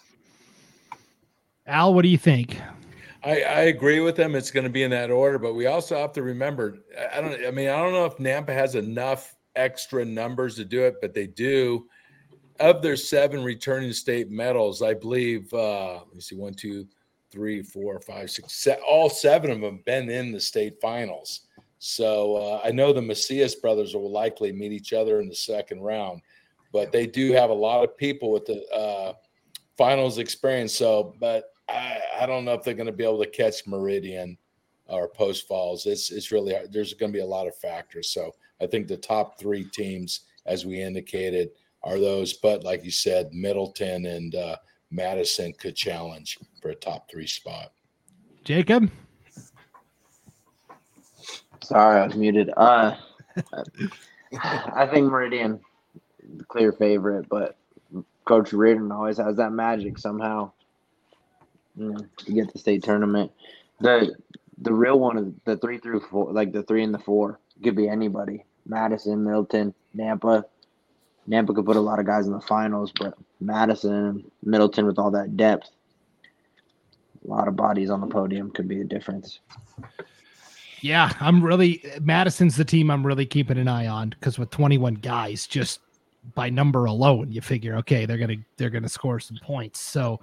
Al, 1.68 1.94
what 1.94 2.02
do 2.02 2.10
you 2.10 2.18
think? 2.18 2.58
I, 3.24 3.42
I 3.44 3.60
agree 3.62 4.00
with 4.00 4.16
them. 4.16 4.36
It's 4.36 4.50
going 4.50 4.64
to 4.64 4.70
be 4.70 4.82
in 4.82 4.90
that 4.92 5.12
order, 5.12 5.38
but 5.38 5.54
we 5.54 5.68
also 5.68 5.96
have 5.96 6.12
to 6.14 6.24
remember. 6.24 6.80
I- 7.00 7.18
I 7.18 7.22
don't. 7.22 7.46
I 7.46 7.52
mean, 7.52 7.70
I 7.70 7.78
don't 7.78 7.94
know 7.94 8.06
if 8.06 8.18
Nampa 8.18 8.54
has 8.54 8.76
enough 8.76 9.36
extra 9.56 10.04
numbers 10.04 10.56
to 10.56 10.66
do 10.66 10.84
it, 10.84 10.96
but 11.02 11.14
they 11.14 11.28
do. 11.28 11.88
Of 12.60 12.82
their 12.84 12.96
seven 12.96 13.44
returning 13.44 13.92
state 13.92 14.30
medals, 14.30 14.82
I 14.84 14.94
believe. 14.94 15.52
Uh, 15.54 15.96
let 16.00 16.14
me 16.14 16.22
see, 16.22 16.36
one, 16.36 16.54
two, 16.54 16.88
three, 17.32 17.62
four, 17.62 18.00
five, 18.00 18.30
six, 18.30 18.54
se- 18.54 18.80
all 18.88 19.10
seven 19.10 19.52
of 19.52 19.62
them 19.62 19.82
been 19.86 20.10
in 20.10 20.32
the 20.32 20.40
state 20.40 20.80
finals. 20.82 21.42
So 21.80 22.36
uh, 22.36 22.62
I 22.64 22.72
know 22.72 22.94
the 22.94 23.02
Macias 23.02 23.56
brothers 23.56 23.96
will 23.96 24.12
likely 24.12 24.52
meet 24.52 24.72
each 24.72 24.94
other 24.94 25.20
in 25.20 25.28
the 25.28 25.36
second 25.36 25.82
round, 25.82 26.22
but 26.72 26.92
they 26.92 27.08
do 27.08 27.32
have 27.32 27.50
a 27.50 27.54
lot 27.54 27.84
of 27.84 27.98
people 27.98 28.32
with 28.32 28.46
the 28.46 28.64
uh, 28.72 29.14
finals 29.78 30.20
experience. 30.20 30.76
So, 30.76 31.16
but 31.20 31.46
I, 31.68 32.00
I 32.22 32.26
don't 32.26 32.46
know 32.46 32.54
if 32.54 32.64
they're 32.64 32.74
going 32.76 32.86
to 32.86 32.92
be 32.92 33.04
able 33.04 33.24
to 33.24 33.30
catch 33.30 33.66
Meridian 33.66 34.38
or 34.86 35.08
Post 35.08 35.48
Falls. 35.48 35.86
It's 35.86 36.12
it's 36.12 36.32
really 36.32 36.54
hard. 36.54 36.72
there's 36.72 36.94
going 36.94 37.12
to 37.12 37.18
be 37.18 37.24
a 37.24 37.26
lot 37.26 37.48
of 37.48 37.56
factors. 37.56 38.10
So 38.10 38.32
I 38.62 38.68
think 38.68 38.88
the 38.88 38.98
top 38.98 39.40
three 39.40 39.64
teams, 39.64 40.22
as 40.46 40.66
we 40.66 40.82
indicated, 40.82 41.50
are 41.84 42.00
those. 42.00 42.34
But 42.34 42.64
like 42.64 42.84
you 42.84 42.92
said, 42.92 43.34
Middleton 43.34 44.06
and 44.06 44.36
uh, 44.36 44.58
Madison 44.92 45.54
could 45.54 45.76
challenge 45.76 46.38
for 46.62 46.70
a 46.70 46.76
top 46.76 47.10
three 47.10 47.28
spot. 47.28 47.72
Jacob? 48.44 48.92
Sorry, 51.64 52.02
I 52.02 52.06
was 52.06 52.16
muted. 52.16 52.52
Uh, 52.58 52.96
I 54.38 54.88
think 54.88 55.10
Meridian, 55.10 55.60
the 56.38 56.44
clear 56.44 56.72
favorite, 56.72 57.30
but 57.30 57.58
Coach 58.26 58.52
Reardon 58.54 58.92
always 58.92 59.18
has 59.18 59.38
that 59.38 59.52
magic 59.52 59.98
somehow 59.98 60.52
you 61.76 61.92
know, 61.92 62.00
to 62.18 62.34
get 62.34 62.52
the 62.52 62.60
state 62.60 62.84
tournament. 62.84 63.32
The 63.80 64.16
the 64.60 64.74
real 64.74 65.00
one 65.00 65.18
is 65.18 65.34
the 65.46 65.58
three 65.58 65.78
through 65.80 66.02
four, 66.02 66.32
like 66.32 66.52
the 66.52 66.64
three 66.64 66.84
and 66.84 66.94
the 66.94 67.00
four. 67.00 67.40
Could 67.64 67.76
be 67.76 67.88
anybody. 67.88 68.46
Madison, 68.66 69.24
Middleton, 69.24 69.74
Nampa. 69.96 70.44
Nampa 71.30 71.56
could 71.56 71.66
put 71.66 71.78
a 71.78 71.82
lot 71.82 72.00
of 72.00 72.06
guys 72.06 72.28
in 72.28 72.34
the 72.34 72.42
finals, 72.42 72.92
but 73.00 73.14
Madison, 73.40 74.30
Middleton 74.44 74.86
with 74.86 74.98
all 74.98 75.12
that 75.12 75.38
depth, 75.38 75.70
a 77.24 77.28
lot 77.28 77.48
of 77.48 77.56
bodies 77.56 77.90
on 77.90 78.02
the 78.02 78.08
podium 78.08 78.52
could 78.52 78.68
be 78.68 78.82
a 78.82 78.84
difference. 78.84 79.40
Yeah, 80.82 81.12
I'm 81.20 81.44
really 81.44 81.84
Madison's 82.02 82.56
the 82.56 82.66
team 82.66 82.90
I'm 82.90 83.06
really 83.06 83.26
keeping 83.26 83.60
an 83.60 83.68
eye 83.68 83.88
on 83.88 84.10
because 84.10 84.40
with 84.40 84.50
21 84.50 84.96
guys, 84.96 85.46
just 85.46 85.80
by 86.34 86.50
number 86.50 86.86
alone, 86.86 87.32
you 87.32 87.42
figure 87.42 87.76
okay, 87.78 88.06
they're 88.06 88.18
gonna 88.18 88.38
they're 88.58 88.72
gonna 88.72 88.90
score 88.90 89.20
some 89.20 89.38
points. 89.44 89.80
So, 89.80 90.20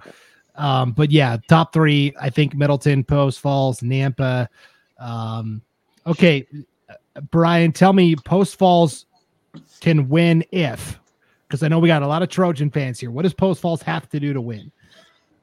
um, 0.55 0.91
but 0.91 1.11
yeah, 1.11 1.37
top 1.47 1.71
three, 1.71 2.13
I 2.19 2.29
think 2.29 2.55
Middleton, 2.55 3.05
Post 3.05 3.39
Falls, 3.39 3.79
Nampa. 3.79 4.47
Um, 4.99 5.61
okay, 6.05 6.45
Brian, 7.31 7.71
tell 7.71 7.93
me 7.93 8.17
Post 8.17 8.57
Falls 8.57 9.05
can 9.79 10.09
win 10.09 10.43
if 10.51 10.99
because 11.47 11.63
I 11.63 11.67
know 11.67 11.79
we 11.79 11.87
got 11.87 12.03
a 12.03 12.07
lot 12.07 12.21
of 12.21 12.29
Trojan 12.29 12.69
fans 12.69 12.99
here. 12.99 13.09
What 13.09 13.23
does 13.23 13.33
Post 13.33 13.61
Falls 13.61 13.81
have 13.81 14.07
to 14.09 14.19
do 14.19 14.33
to 14.33 14.41
win? 14.41 14.71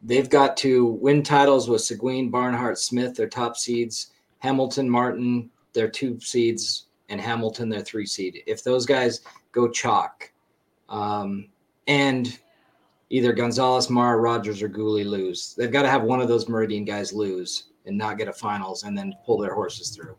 They've 0.03 0.31
got 0.31 0.57
to 0.59 0.87
win 0.87 1.23
titles 1.23 1.69
with 1.69 1.81
Seguin, 1.81 2.31
Barnhart, 2.31 2.79
Smith, 2.79 3.17
their 3.17 3.29
top 3.29 3.57
seeds 3.57 4.13
Hamilton, 4.39 4.89
Martin, 4.89 5.51
their 5.73 5.89
two 5.89 6.21
seeds, 6.21 6.87
and 7.09 7.21
Hamilton, 7.21 7.69
their 7.69 7.81
three 7.81 8.07
seed. 8.07 8.43
If 8.47 8.63
those 8.63 8.87
guys 8.87 9.23
go 9.53 9.69
chalk, 9.69 10.31
um, 10.89 11.49
and 11.87 12.39
either 13.11 13.33
Gonzalez, 13.33 13.91
Mara, 13.91 14.19
Rogers, 14.19 14.63
or 14.63 14.69
Gooley 14.69 15.05
lose, 15.05 15.55
they've 15.57 15.73
got 15.73 15.83
to 15.83 15.91
have 15.91 16.03
one 16.03 16.21
of 16.21 16.29
those 16.29 16.49
Meridian 16.49 16.85
guys 16.85 17.13
lose 17.13 17.71
and 17.87 17.97
not 17.97 18.19
get 18.19 18.29
a 18.29 18.33
finals, 18.33 18.83
and 18.83 18.99
then 18.99 19.15
pull 19.25 19.39
their 19.39 19.55
horses 19.55 19.91
through. 19.91 20.17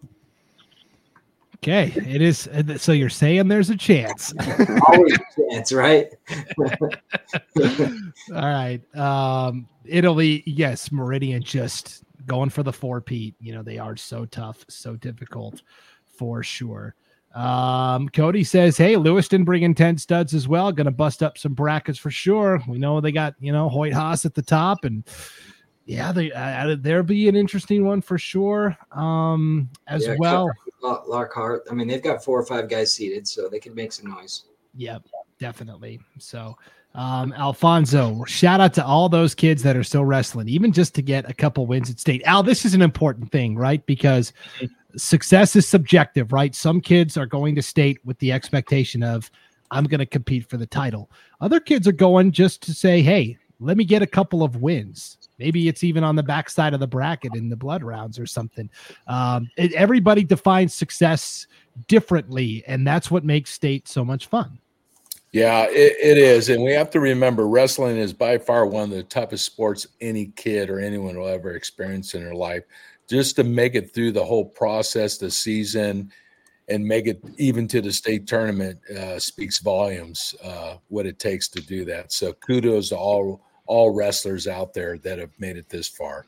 Okay, 1.68 1.92
it 1.98 2.22
is. 2.22 2.48
So 2.78 2.94
you're 2.94 3.10
saying 3.10 3.50
there's 3.50 3.70
a 3.70 3.76
chance. 3.76 4.34
Always 4.88 5.16
a 5.16 5.52
chance, 5.52 5.74
right? 5.74 6.08
All 8.34 8.42
right. 8.46 8.80
Um, 8.96 9.68
Italy, 9.84 10.44
yes, 10.46 10.94
Meridian 10.94 11.44
just 11.44 12.06
going 12.26 12.50
for 12.52 12.64
the 12.64 12.72
four-peat. 12.72 13.36
You 13.42 13.54
know, 13.54 13.64
they 13.64 13.80
are 13.80 13.98
so 13.98 14.24
tough, 14.24 14.64
so 14.70 14.96
difficult 14.96 15.62
for 16.06 16.42
sure. 16.42 16.96
Um, 17.36 18.08
Cody 18.08 18.46
says, 18.46 18.78
Hey, 18.78 18.96
Lewiston 18.96 19.44
bringing 19.44 19.76
10 19.76 19.98
studs 19.98 20.34
as 20.34 20.48
well. 20.48 20.72
Gonna 20.72 20.90
bust 20.90 21.22
up 21.22 21.38
some 21.38 21.54
brackets 21.54 22.00
for 22.00 22.12
sure. 22.12 22.64
We 22.66 22.78
know 22.78 23.02
they 23.02 23.12
got, 23.12 23.36
you 23.42 23.52
know, 23.52 23.68
Hoyt 23.68 23.92
Haas 23.92 24.24
at 24.24 24.36
the 24.36 24.42
top, 24.42 24.86
and 24.86 25.04
yeah, 25.88 26.12
they 26.12 26.32
uh, 26.32 26.76
there'll 26.80 27.04
be 27.04 27.30
an 27.30 27.36
interesting 27.36 27.86
one 27.86 28.02
for 28.02 28.18
sure. 28.18 28.78
Um, 28.92 29.70
as 29.88 30.06
yeah, 30.06 30.16
well. 30.20 30.52
Lockhart. 30.84 31.64
I 31.72 31.74
mean, 31.74 31.88
they've 31.88 32.04
got 32.04 32.24
four 32.24 32.40
or 32.40 32.46
five 32.46 32.70
guys 32.70 32.94
seated, 32.94 33.28
so 33.28 33.50
they 33.50 33.60
could 33.60 33.76
make 33.76 33.92
some 33.92 34.12
noise. 34.12 34.44
Yep, 34.76 35.04
definitely. 35.40 36.00
So 36.20 36.56
um, 36.94 37.32
Alfonso, 37.34 38.24
shout 38.26 38.60
out 38.60 38.74
to 38.74 38.86
all 38.86 39.08
those 39.08 39.34
kids 39.34 39.64
that 39.64 39.78
are 39.78 39.84
still 39.84 40.04
wrestling, 40.04 40.50
even 40.50 40.72
just 40.72 40.94
to 40.96 41.02
get 41.02 41.30
a 41.30 41.34
couple 41.34 41.66
wins 41.66 41.90
at 41.90 42.00
state. 42.00 42.22
Al, 42.26 42.44
this 42.44 42.66
is 42.66 42.74
an 42.74 42.82
important 42.82 43.32
thing, 43.32 43.56
right? 43.56 43.86
Because 43.86 44.34
success 44.96 45.56
is 45.56 45.68
subjective, 45.68 46.34
right? 46.34 46.54
Some 46.54 46.82
kids 46.82 47.16
are 47.16 47.26
going 47.26 47.56
to 47.56 47.62
state 47.62 48.00
with 48.04 48.18
the 48.20 48.32
expectation 48.32 49.04
of, 49.04 49.32
I'm 49.70 49.84
going 49.84 50.00
to 50.00 50.06
compete 50.06 50.50
for 50.50 50.58
the 50.58 50.66
title. 50.66 51.12
Other 51.40 51.60
kids 51.60 51.88
are 51.88 51.94
going 51.94 52.32
just 52.32 52.62
to 52.64 52.74
say, 52.74 53.02
hey, 53.02 53.38
let 53.60 53.78
me 53.78 53.84
get 53.84 54.02
a 54.02 54.08
couple 54.08 54.44
of 54.44 54.58
wins. 54.58 55.18
Maybe 55.40 55.68
it's 55.68 55.84
even 55.84 56.04
on 56.04 56.16
the 56.16 56.24
backside 56.24 56.74
of 56.74 56.80
the 56.80 56.88
bracket 56.88 57.36
in 57.36 57.50
the 57.50 57.56
blood 57.56 57.84
rounds 57.84 58.20
or 58.20 58.26
something. 58.26 58.70
Um, 59.08 59.50
it, 59.58 59.74
everybody 59.74 60.24
defines 60.24 60.74
success 60.74 61.48
differently, 61.88 62.64
and 62.68 62.86
that's 62.86 63.12
what 63.12 63.24
makes 63.24 63.52
state 63.52 63.88
so 63.88 64.04
much 64.04 64.28
fun. 64.28 64.60
Yeah, 65.32 65.66
it, 65.70 65.96
it 66.02 66.18
is. 66.18 66.50
And 66.50 66.64
we 66.64 66.72
have 66.72 66.90
to 66.92 67.00
remember 67.00 67.48
wrestling 67.48 67.98
is 67.98 68.14
by 68.14 68.38
far 68.38 68.66
one 68.66 68.86
of 68.86 68.90
the 68.92 69.04
toughest 69.04 69.46
sports 69.46 69.86
any 70.02 70.28
kid 70.36 70.70
or 70.70 70.80
anyone 70.80 71.18
will 71.18 71.28
ever 71.28 71.52
experience 71.52 72.14
in 72.14 72.24
their 72.24 72.34
life. 72.34 72.64
Just 73.10 73.36
to 73.38 73.44
make 73.44 73.76
it 73.76 73.94
through 73.94 74.14
the 74.14 74.24
whole 74.24 74.46
process, 74.46 75.18
the 75.18 75.30
season, 75.32 76.12
and 76.70 76.84
make 76.84 77.08
it 77.08 77.24
even 77.38 77.68
to 77.68 77.82
the 77.82 77.92
state 77.92 78.28
tournament 78.28 78.80
uh, 78.90 79.20
speaks 79.20 79.60
volumes 79.60 80.36
uh, 80.44 80.76
what 80.88 81.06
it 81.06 81.20
takes 81.20 81.48
to 81.50 81.62
do 81.62 81.86
that. 81.86 82.12
So 82.12 82.34
kudos 82.34 82.90
to 82.90 82.98
all 82.98 83.42
all 83.68 83.92
wrestlers 83.92 84.48
out 84.48 84.74
there 84.74 84.98
that 85.00 85.20
have 85.20 85.32
made 85.40 85.58
it 85.58 85.70
this 85.70 85.88
far. 85.88 86.26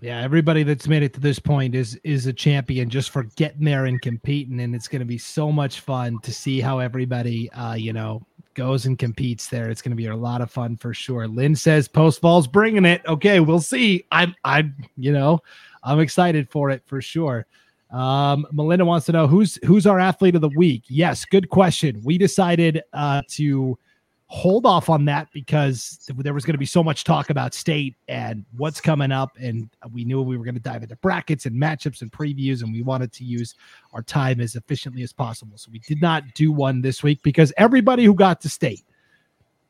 Yeah, 0.00 0.20
everybody 0.20 0.64
that's 0.64 0.88
made 0.88 1.04
it 1.04 1.14
to 1.14 1.20
this 1.20 1.38
point 1.38 1.74
is 1.74 1.98
is 2.02 2.26
a 2.26 2.32
champion 2.32 2.90
just 2.90 3.10
for 3.10 3.24
getting 3.36 3.64
there 3.64 3.86
and 3.86 4.02
competing, 4.02 4.60
and 4.60 4.74
it's 4.74 4.88
going 4.88 5.00
to 5.00 5.06
be 5.06 5.18
so 5.18 5.52
much 5.52 5.80
fun 5.80 6.18
to 6.22 6.32
see 6.32 6.60
how 6.60 6.80
everybody, 6.80 7.50
uh, 7.52 7.74
you 7.74 7.92
know, 7.92 8.20
goes 8.54 8.86
and 8.86 8.98
competes 8.98 9.48
there. 9.48 9.70
It's 9.70 9.82
going 9.82 9.90
to 9.92 9.96
be 9.96 10.06
a 10.06 10.16
lot 10.16 10.40
of 10.40 10.50
fun 10.50 10.76
for 10.76 10.94
sure. 10.94 11.28
Lynn 11.28 11.54
says 11.54 11.86
Post 11.86 12.20
Falls 12.20 12.48
bringing 12.48 12.84
it. 12.84 13.02
Okay, 13.06 13.38
we'll 13.40 13.60
see. 13.60 14.04
I'm, 14.10 14.34
I'm, 14.44 14.74
you 14.96 15.12
know, 15.12 15.40
I'm 15.84 16.00
excited 16.00 16.48
for 16.50 16.70
it 16.70 16.82
for 16.86 17.00
sure. 17.00 17.46
Um, 17.90 18.46
Melinda 18.50 18.84
wants 18.84 19.06
to 19.06 19.12
know 19.12 19.28
who's 19.28 19.58
who's 19.64 19.86
our 19.86 20.00
athlete 20.00 20.34
of 20.34 20.40
the 20.40 20.48
week. 20.56 20.82
Yes, 20.88 21.24
good 21.24 21.48
question. 21.50 22.00
We 22.02 22.18
decided 22.18 22.82
uh, 22.92 23.22
to 23.30 23.78
hold 24.26 24.64
off 24.64 24.88
on 24.88 25.04
that 25.04 25.28
because 25.32 25.98
there 26.16 26.32
was 26.32 26.44
going 26.44 26.54
to 26.54 26.58
be 26.58 26.64
so 26.66 26.82
much 26.82 27.04
talk 27.04 27.28
about 27.28 27.52
state 27.52 27.94
and 28.08 28.44
what's 28.56 28.80
coming 28.80 29.12
up 29.12 29.36
and 29.38 29.68
we 29.92 30.04
knew 30.04 30.20
we 30.22 30.38
were 30.38 30.44
going 30.44 30.54
to 30.54 30.60
dive 30.60 30.82
into 30.82 30.96
brackets 30.96 31.44
and 31.46 31.54
matchups 31.54 32.00
and 32.00 32.10
previews 32.10 32.62
and 32.62 32.72
we 32.72 32.82
wanted 32.82 33.12
to 33.12 33.22
use 33.22 33.54
our 33.92 34.02
time 34.02 34.40
as 34.40 34.54
efficiently 34.54 35.02
as 35.02 35.12
possible. 35.12 35.58
So 35.58 35.70
we 35.70 35.78
did 35.78 36.00
not 36.00 36.24
do 36.34 36.52
one 36.52 36.80
this 36.80 37.02
week 37.02 37.22
because 37.22 37.52
everybody 37.58 38.04
who 38.04 38.14
got 38.14 38.40
to 38.40 38.48
state 38.48 38.84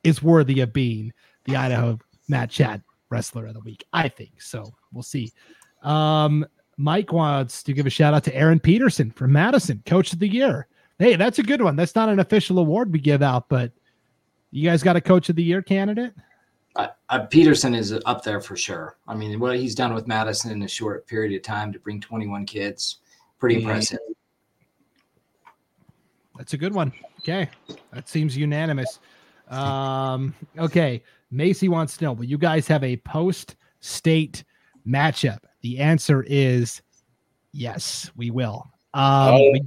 is 0.05 0.23
worthy 0.23 0.61
of 0.61 0.73
being 0.73 1.13
the 1.45 1.57
idaho 1.57 1.99
mat 2.29 2.49
chat 2.49 2.81
wrestler 3.11 3.47
of 3.47 3.55
the 3.55 3.61
week 3.61 3.85
i 3.93 4.09
think. 4.09 4.41
So 4.41 4.73
we'll 4.93 5.03
see. 5.03 5.33
Um, 5.83 6.47
mike 6.77 7.13
wants 7.13 7.63
to 7.65 7.73
give 7.73 7.87
a 7.87 7.91
shout 7.91 8.15
out 8.15 8.25
to 8.25 8.35
aaron 8.35 8.61
peterson 8.61 9.11
from 9.11 9.33
madison 9.33 9.83
coach 9.85 10.13
of 10.13 10.21
the 10.21 10.29
year. 10.29 10.69
Hey 11.01 11.17
that's 11.17 11.41
a 11.41 11.43
good 11.43 11.61
one. 11.61 11.75
That's 11.75 11.97
not 11.97 12.09
an 12.09 12.21
official 12.21 12.61
award 12.61 12.93
we 12.93 13.01
give 13.01 13.21
out 13.21 13.49
but 13.49 13.73
you 14.55 14.69
guys 14.69 14.83
got 14.83 14.97
a 14.97 15.01
coach 15.01 15.29
of 15.29 15.37
the 15.37 15.43
year 15.43 15.63
candidate? 15.63 16.15
Uh, 16.77 16.89
uh, 17.09 17.27
Peterson 17.27 17.75
is 17.75 17.93
up 18.07 18.23
there 18.23 18.41
for 18.41 18.57
sure. 18.57 18.97
I 19.07 19.15
mean, 19.15 19.39
what 19.41 19.57
he's 19.57 19.75
done 19.75 19.95
with 19.95 20.07
Madison 20.07 20.51
in 20.53 20.63
a 20.63 20.69
short 20.69 21.07
period 21.07 21.35
of 21.37 21.43
time 21.43 21.73
to 21.73 21.79
bring 21.79 22.01
21 22.01 22.47
kids, 22.47 22.99
pretty 23.39 23.57
mm-hmm. 23.57 23.69
impressive. 23.69 23.99
That's 26.37 26.53
a 26.53 26.57
good 26.57 26.73
one. 26.73 26.93
Okay. 27.21 27.49
That 27.93 28.09
seems 28.09 28.37
unanimous. 28.37 28.99
Um, 29.49 30.35
okay. 30.59 31.03
Macy 31.31 31.69
wants 31.69 31.97
to 31.97 32.05
know 32.05 32.13
Will 32.13 32.25
you 32.25 32.39
guys 32.39 32.69
have 32.69 32.85
a 32.85 32.97
post 32.99 33.57
state 33.81 34.45
matchup? 34.87 35.39
The 35.63 35.79
answer 35.79 36.25
is 36.29 36.83
yes, 37.53 38.11
we 38.17 38.31
will. 38.31 38.71
Um, 38.95 39.35
we, 39.35 39.63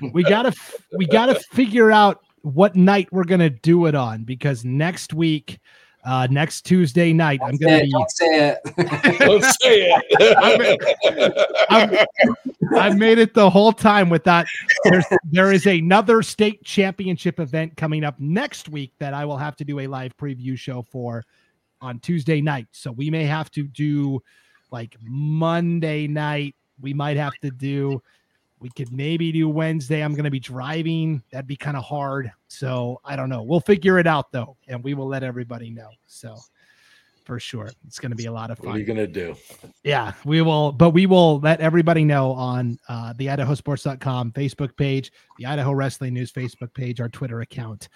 we 0.12 0.22
gotta 0.22 0.52
we 0.96 1.06
gotta 1.06 1.34
figure 1.50 1.90
out 1.90 2.22
what 2.42 2.76
night 2.76 3.08
we're 3.12 3.24
gonna 3.24 3.50
do 3.50 3.86
it 3.86 3.94
on 3.94 4.24
because 4.24 4.64
next 4.64 5.14
week, 5.14 5.58
uh, 6.04 6.26
next 6.30 6.62
Tuesday 6.62 7.12
night, 7.12 7.40
don't 7.40 7.50
I'm 7.50 7.56
gonna 7.56 7.80
be. 7.82 7.90
Don't 7.90 8.10
say 8.10 8.48
it. 8.48 9.18
don't 9.20 9.44
say 9.44 9.92
it. 9.92 11.36
I've, 11.70 12.06
I've, 12.76 12.98
made 12.98 13.18
it 13.18 13.34
the 13.34 13.48
whole 13.48 13.72
time 13.72 14.10
with 14.10 14.24
that. 14.24 14.46
There's, 14.84 15.04
there 15.30 15.52
is 15.52 15.66
another 15.66 16.22
state 16.22 16.64
championship 16.64 17.38
event 17.38 17.76
coming 17.76 18.02
up 18.02 18.18
next 18.18 18.68
week 18.68 18.92
that 18.98 19.14
I 19.14 19.24
will 19.24 19.36
have 19.36 19.54
to 19.56 19.64
do 19.64 19.80
a 19.80 19.86
live 19.86 20.16
preview 20.16 20.58
show 20.58 20.82
for 20.82 21.24
on 21.80 22.00
Tuesday 22.00 22.40
night. 22.40 22.66
So 22.72 22.90
we 22.90 23.08
may 23.08 23.24
have 23.24 23.50
to 23.52 23.64
do 23.64 24.20
like 24.72 24.96
Monday 25.00 26.08
night. 26.08 26.56
We 26.80 26.94
might 26.94 27.16
have 27.16 27.34
to 27.42 27.50
do 27.50 28.02
we 28.62 28.70
could 28.70 28.92
maybe 28.92 29.32
do 29.32 29.48
Wednesday. 29.48 30.02
I'm 30.02 30.12
going 30.12 30.24
to 30.24 30.30
be 30.30 30.40
driving. 30.40 31.22
That'd 31.32 31.48
be 31.48 31.56
kind 31.56 31.76
of 31.76 31.82
hard. 31.82 32.30
So 32.48 33.00
I 33.04 33.16
don't 33.16 33.28
know. 33.28 33.42
We'll 33.42 33.60
figure 33.60 33.98
it 33.98 34.06
out 34.06 34.30
though, 34.30 34.56
and 34.68 34.82
we 34.82 34.94
will 34.94 35.08
let 35.08 35.24
everybody 35.24 35.70
know. 35.70 35.88
So 36.06 36.36
for 37.24 37.40
sure, 37.40 37.70
it's 37.86 37.98
going 37.98 38.10
to 38.10 38.16
be 38.16 38.26
a 38.26 38.32
lot 38.32 38.50
of 38.50 38.58
fun. 38.58 38.68
What 38.68 38.76
are 38.76 38.78
you 38.78 38.84
going 38.84 38.96
to 38.96 39.06
do? 39.06 39.34
Yeah, 39.82 40.12
we 40.24 40.42
will, 40.42 40.70
but 40.70 40.90
we 40.90 41.06
will 41.06 41.40
let 41.40 41.60
everybody 41.60 42.04
know 42.04 42.32
on 42.32 42.78
uh, 42.88 43.12
the 43.16 43.26
IdahoSports.com 43.26 44.32
Facebook 44.32 44.76
page, 44.76 45.12
the 45.38 45.46
Idaho 45.46 45.72
Wrestling 45.72 46.14
News 46.14 46.32
Facebook 46.32 46.72
page, 46.72 47.00
our 47.00 47.08
Twitter 47.08 47.40
account 47.40 47.88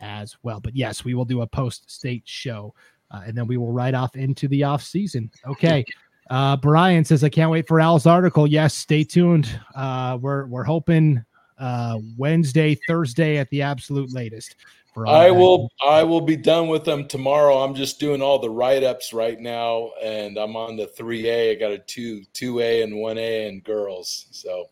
as 0.00 0.36
well. 0.42 0.58
But 0.58 0.74
yes, 0.74 1.04
we 1.04 1.14
will 1.14 1.24
do 1.24 1.42
a 1.42 1.46
post 1.46 1.90
state 1.90 2.22
show 2.24 2.74
uh, 3.10 3.22
and 3.26 3.36
then 3.36 3.46
we 3.46 3.56
will 3.56 3.72
ride 3.72 3.94
off 3.94 4.16
into 4.16 4.48
the 4.48 4.64
off 4.64 4.82
season. 4.82 5.30
Okay. 5.46 5.84
Uh, 6.30 6.56
Brian 6.56 7.04
says, 7.04 7.22
I 7.22 7.28
can't 7.28 7.50
wait 7.50 7.68
for 7.68 7.80
Al's 7.80 8.06
article. 8.06 8.46
Yes, 8.46 8.74
stay 8.74 9.04
tuned. 9.04 9.48
Uh, 9.74 10.18
we're, 10.20 10.46
we're 10.46 10.64
hoping 10.64 11.24
uh, 11.58 11.98
Wednesday, 12.16 12.78
Thursday 12.88 13.36
at 13.36 13.48
the 13.50 13.62
absolute 13.62 14.12
latest. 14.12 14.56
For 14.94 15.08
I 15.08 15.28
will 15.28 15.72
I 15.84 16.04
will 16.04 16.20
be 16.20 16.36
done 16.36 16.68
with 16.68 16.84
them 16.84 17.08
tomorrow. 17.08 17.64
I'm 17.64 17.74
just 17.74 17.98
doing 17.98 18.22
all 18.22 18.38
the 18.38 18.48
write 18.48 18.84
ups 18.84 19.12
right 19.12 19.40
now, 19.40 19.90
and 20.00 20.38
I'm 20.38 20.54
on 20.54 20.76
the 20.76 20.86
three 20.86 21.28
A. 21.28 21.50
I 21.50 21.54
got 21.56 21.72
a 21.72 21.78
two 21.78 22.22
two 22.32 22.60
A 22.60 22.82
and 22.82 22.98
one 22.98 23.18
A 23.18 23.48
and 23.48 23.64
girls, 23.64 24.26
so 24.30 24.66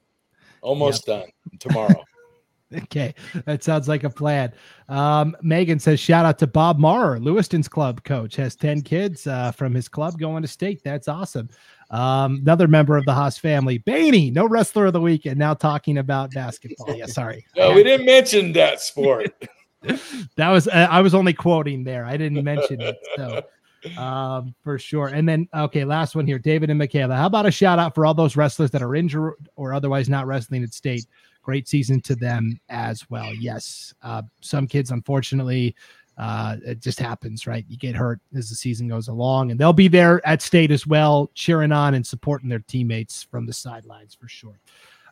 almost 0.61 1.09
yep. 1.09 1.23
done 1.23 1.31
tomorrow. 1.59 2.05
Okay, 2.75 3.15
that 3.45 3.63
sounds 3.63 3.89
like 3.89 4.05
a 4.05 4.11
plan. 4.11 4.53
Um, 4.89 5.37
Megan 5.43 5.79
says, 5.79 6.01
shout 6.01 6.27
out 6.27 6.39
to 6.41 6.47
Bob 6.47 6.79
Marr, 6.79 7.19
Lewiston's 7.19 7.69
club 7.69 8.05
coach, 8.05 8.37
has 8.37 8.57
10 8.57 8.83
kids 8.83 9.27
uh, 9.27 9.53
from 9.53 9.75
his 9.75 9.89
club 9.89 10.19
going 10.19 10.43
to 10.43 10.49
state. 10.49 10.83
That's 10.85 11.09
awesome. 11.09 11.49
Um, 11.91 12.41
another 12.43 12.69
member 12.69 12.97
of 12.97 13.05
the 13.05 13.13
Haas 13.13 13.39
family, 13.39 13.79
Baney, 13.79 14.33
no 14.33 14.47
wrestler 14.47 14.87
of 14.87 14.93
the 14.95 15.01
week, 15.01 15.27
and 15.27 15.39
now 15.39 15.55
talking 15.55 15.99
about 15.99 16.33
basketball. 16.33 16.95
Yeah, 16.95 17.07
sorry. 17.07 17.47
no, 17.57 17.75
we 17.75 17.83
didn't 17.83 18.07
mention 18.07 18.53
that 18.55 18.81
sport. 18.81 19.33
that 20.37 20.49
was 20.49 20.69
uh, 20.69 20.89
I 20.91 21.01
was 21.03 21.15
only 21.15 21.35
quoting 21.35 21.85
there. 21.85 22.05
I 22.07 22.17
didn't 22.17 22.43
mention 22.43 22.81
it. 22.81 22.97
So 23.17 23.43
um, 23.97 24.55
for 24.63 24.79
sure. 24.79 25.09
And 25.09 25.29
then 25.29 25.49
okay, 25.55 25.85
last 25.85 26.15
one 26.15 26.27
here, 26.27 26.39
David 26.39 26.71
and 26.71 26.79
Michaela. 26.79 27.17
How 27.17 27.27
about 27.27 27.47
a 27.47 27.51
shout 27.51 27.79
out 27.79 27.95
for 27.95 28.07
all 28.07 28.15
those 28.15 28.37
wrestlers 28.37 28.71
that 28.71 28.83
are 28.83 28.95
injured 28.95 29.35
or 29.57 29.75
otherwise 29.75 30.09
not 30.09 30.27
wrestling 30.27 30.63
at 30.63 30.73
state? 30.73 31.07
Great 31.43 31.69
season 31.69 32.01
to 32.03 32.15
them 32.15 32.59
as 32.69 33.09
well. 33.11 33.35
Yes, 33.35 33.93
uh, 34.03 34.23
some 34.41 34.67
kids 34.67 34.91
unfortunately 34.91 35.75
uh, 36.19 36.57
it 36.65 36.81
just 36.81 36.99
happens, 36.99 37.47
right? 37.47 37.65
You 37.69 37.77
get 37.77 37.95
hurt 37.95 38.21
as 38.35 38.49
the 38.49 38.55
season 38.55 38.89
goes 38.89 39.09
along, 39.09 39.51
and 39.51 39.59
they'll 39.59 39.73
be 39.73 39.89
there 39.89 40.25
at 40.27 40.43
state 40.43 40.71
as 40.71 40.87
well, 40.87 41.31
cheering 41.35 41.73
on 41.73 41.95
and 41.95 42.07
supporting 42.07 42.49
their 42.49 42.61
teammates 42.61 43.23
from 43.23 43.47
the 43.47 43.53
sidelines 43.53 44.15
for 44.15 44.29
sure. 44.29 44.59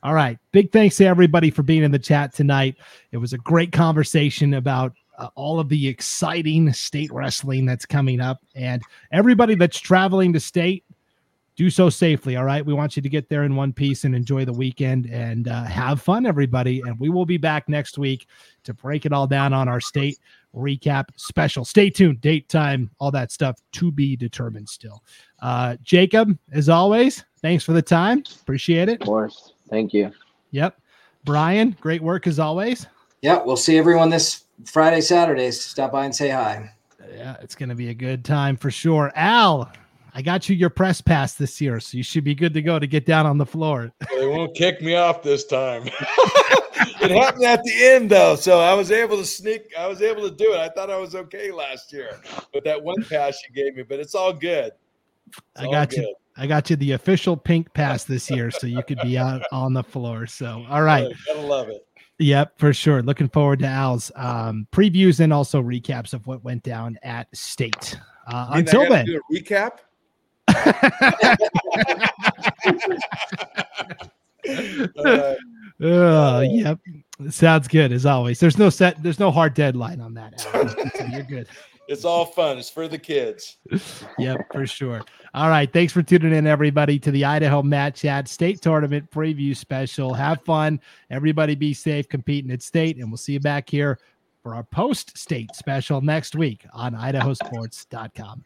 All 0.03 0.15
right. 0.15 0.39
Big 0.53 0.73
thanks 0.73 0.97
to 0.97 1.05
everybody 1.05 1.51
for 1.51 1.63
being 1.63 1.83
in 1.83 1.91
the 1.91 1.99
chat 1.99 2.33
tonight. 2.33 2.77
It 3.13 3.19
was 3.19 3.33
a 3.33 3.39
great 3.39 3.71
conversation 3.71 4.55
about 4.55 4.95
uh, 5.19 5.29
all 5.35 5.61
of 5.61 5.69
the 5.69 5.89
exciting 5.89 6.73
state 6.73 7.13
wrestling 7.13 7.67
that's 7.67 7.85
coming 7.85 8.21
up. 8.21 8.41
And 8.55 8.81
everybody 9.13 9.57
that's 9.57 9.79
traveling 9.79 10.33
to 10.33 10.41
state, 10.41 10.85
do 11.61 11.69
so 11.69 11.91
safely. 11.91 12.37
All 12.37 12.45
right. 12.45 12.65
We 12.65 12.73
want 12.73 12.97
you 12.97 13.03
to 13.03 13.09
get 13.11 13.29
there 13.29 13.45
in 13.45 13.55
one 13.55 13.75
piece 13.75 14.05
and 14.05 14.15
enjoy 14.15 14.47
the 14.47 14.53
weekend 14.53 15.05
and 15.11 15.47
uh, 15.47 15.65
have 15.65 16.01
fun, 16.01 16.25
everybody. 16.25 16.81
And 16.81 16.99
we 16.99 17.11
will 17.11 17.27
be 17.27 17.37
back 17.37 17.69
next 17.69 17.99
week 17.99 18.29
to 18.65 18.73
break 18.73 19.05
it 19.05 19.13
all 19.13 19.27
down 19.27 19.53
on 19.53 19.69
our 19.69 19.79
state 19.79 20.19
recap 20.57 21.09
special. 21.17 21.67
Stay 21.67 21.91
tuned. 21.91 22.23
Date, 22.23 22.49
time, 22.49 22.91
all 22.99 23.11
that 23.11 23.31
stuff 23.31 23.61
to 23.73 23.93
be 23.93 24.17
determined 24.17 24.71
still. 24.71 25.05
Uh, 25.43 25.77
Jacob, 25.83 26.35
as 26.51 26.71
always, 26.71 27.27
thanks 27.43 27.63
for 27.63 27.75
the 27.75 27.83
time. 27.83 28.25
Appreciate 28.41 28.89
it. 28.89 29.03
Of 29.03 29.07
course. 29.07 29.53
Thank 29.69 29.93
you. 29.93 30.13
Yep. 30.53 30.81
Brian, 31.27 31.77
great 31.83 32.01
work 32.01 32.27
as 32.27 32.39
always. 32.39 32.87
Yeah, 33.21 33.43
we'll 33.45 33.59
see 33.59 33.77
everyone 33.77 34.09
this 34.09 34.45
Friday, 34.65 35.03
Saturdays. 35.03 35.61
Stop 35.61 35.93
by 35.93 36.07
and 36.07 36.17
say 36.17 36.31
hi. 36.31 36.73
Yeah, 37.15 37.37
it's 37.43 37.55
going 37.55 37.69
to 37.69 37.75
be 37.75 37.91
a 37.91 37.95
good 37.95 38.25
time 38.25 38.57
for 38.57 38.71
sure. 38.71 39.13
Al, 39.15 39.71
I 40.15 40.23
got 40.23 40.49
you 40.49 40.57
your 40.57 40.71
press 40.71 41.01
pass 41.01 41.35
this 41.35 41.61
year, 41.61 41.81
so 41.81 41.97
you 41.97 42.03
should 42.03 42.25
be 42.25 42.35
good 42.35 42.55
to 42.55 42.63
go 42.63 42.79
to 42.79 42.87
get 42.87 43.07
down 43.07 43.27
on 43.27 43.39
the 43.39 43.47
floor. 43.47 43.93
They 44.11 44.27
won't 44.27 44.55
kick 44.55 44.83
me 44.83 44.97
off 44.97 45.23
this 45.23 45.47
time. 45.47 45.87
it 45.87 47.11
happened 47.11 47.45
at 47.45 47.63
the 47.65 47.73
end 47.87 48.11
though, 48.11 48.37
so 48.37 48.61
I 48.61 48.75
was 48.75 48.91
able 48.91 49.17
to 49.17 49.25
sneak. 49.25 49.73
I 49.79 49.87
was 49.87 50.03
able 50.03 50.29
to 50.29 50.35
do 50.35 50.53
it. 50.53 50.59
I 50.59 50.69
thought 50.69 50.91
I 50.91 50.99
was 50.99 51.15
okay 51.15 51.51
last 51.51 51.91
year 51.91 52.21
with 52.53 52.65
that 52.65 52.83
one 52.83 53.03
pass 53.05 53.41
you 53.49 53.55
gave 53.55 53.77
me, 53.77 53.83
but 53.83 53.99
it's 53.99 54.15
all 54.15 54.33
good. 54.35 54.73
It's 55.27 55.41
I 55.57 55.71
got 55.71 55.89
good. 55.89 56.01
you. 56.01 56.15
I 56.37 56.47
got 56.47 56.69
you 56.69 56.77
the 56.77 56.93
official 56.93 57.37
pink 57.37 57.73
pass 57.73 58.05
this 58.05 58.31
year, 58.31 58.51
so 58.51 58.67
you 58.67 58.83
could 58.83 59.01
be 59.03 59.17
out 59.17 59.43
on 59.53 59.73
the 59.73 59.83
floor. 59.83 60.27
So, 60.27 60.65
all 60.69 60.83
right, 60.83 61.11
gotta 61.27 61.41
love 61.41 61.69
it. 61.69 61.87
Yep, 62.19 62.59
for 62.59 62.75
sure. 62.75 63.03
Looking 63.03 63.29
forward 63.29 63.61
to 63.61 63.67
Al's 63.67 64.13
um, 64.15 64.67
previews 64.71 65.21
and 65.21 65.33
also 65.33 65.63
recaps 65.63 66.13
of 66.13 66.27
what 66.27 66.45
went 66.45 66.63
down 66.63 66.99
at 67.03 67.35
State. 67.35 67.99
Uh, 68.27 68.49
until 68.51 68.87
then, 68.89 69.07
do 69.07 69.17
a 69.19 69.35
recap. 69.35 69.79
Uh, 75.83 76.41
yep, 76.41 76.79
sounds 77.29 77.69
good 77.69 77.93
as 77.93 78.07
always. 78.07 78.41
There's 78.41 78.59
no 78.59 78.71
set. 78.71 79.03
There's 79.03 79.19
no 79.19 79.31
hard 79.31 79.55
deadline 79.55 80.01
on 80.01 80.15
that. 80.15 80.47
You're 81.13 81.23
good. 81.23 81.49
It's 81.91 82.05
all 82.05 82.25
fun. 82.25 82.57
It's 82.57 82.71
for 82.71 82.87
the 82.87 82.97
kids. 82.97 83.57
yep, 84.19 84.47
for 84.53 84.65
sure. 84.65 85.03
All 85.35 85.49
right. 85.49 85.71
Thanks 85.73 85.93
for 85.93 86.05
tuning 86.05 86.33
in, 86.33 86.47
everybody, 86.47 87.01
to 87.01 87.11
the 87.11 87.25
Idaho 87.25 87.65
Mat 87.65 87.97
Chat 87.97 88.29
State 88.29 88.63
Tournament 88.63 89.11
Preview 89.11 89.57
Special. 89.57 90.15
Have 90.15 90.41
fun. 90.45 90.79
Everybody 91.11 91.57
be 91.57 91.75
safe 91.75 92.09
competing 92.09 92.53
at 92.53 92.63
state. 92.63 92.99
And 92.99 93.11
we'll 93.11 93.17
see 93.17 93.33
you 93.33 93.41
back 93.41 93.69
here 93.69 93.99
for 94.41 94.55
our 94.55 94.63
post 94.63 95.19
state 95.19 95.53
special 95.57 96.01
next 96.01 96.37
week 96.37 96.65
on 96.73 96.95
idahosports.com. 96.95 98.45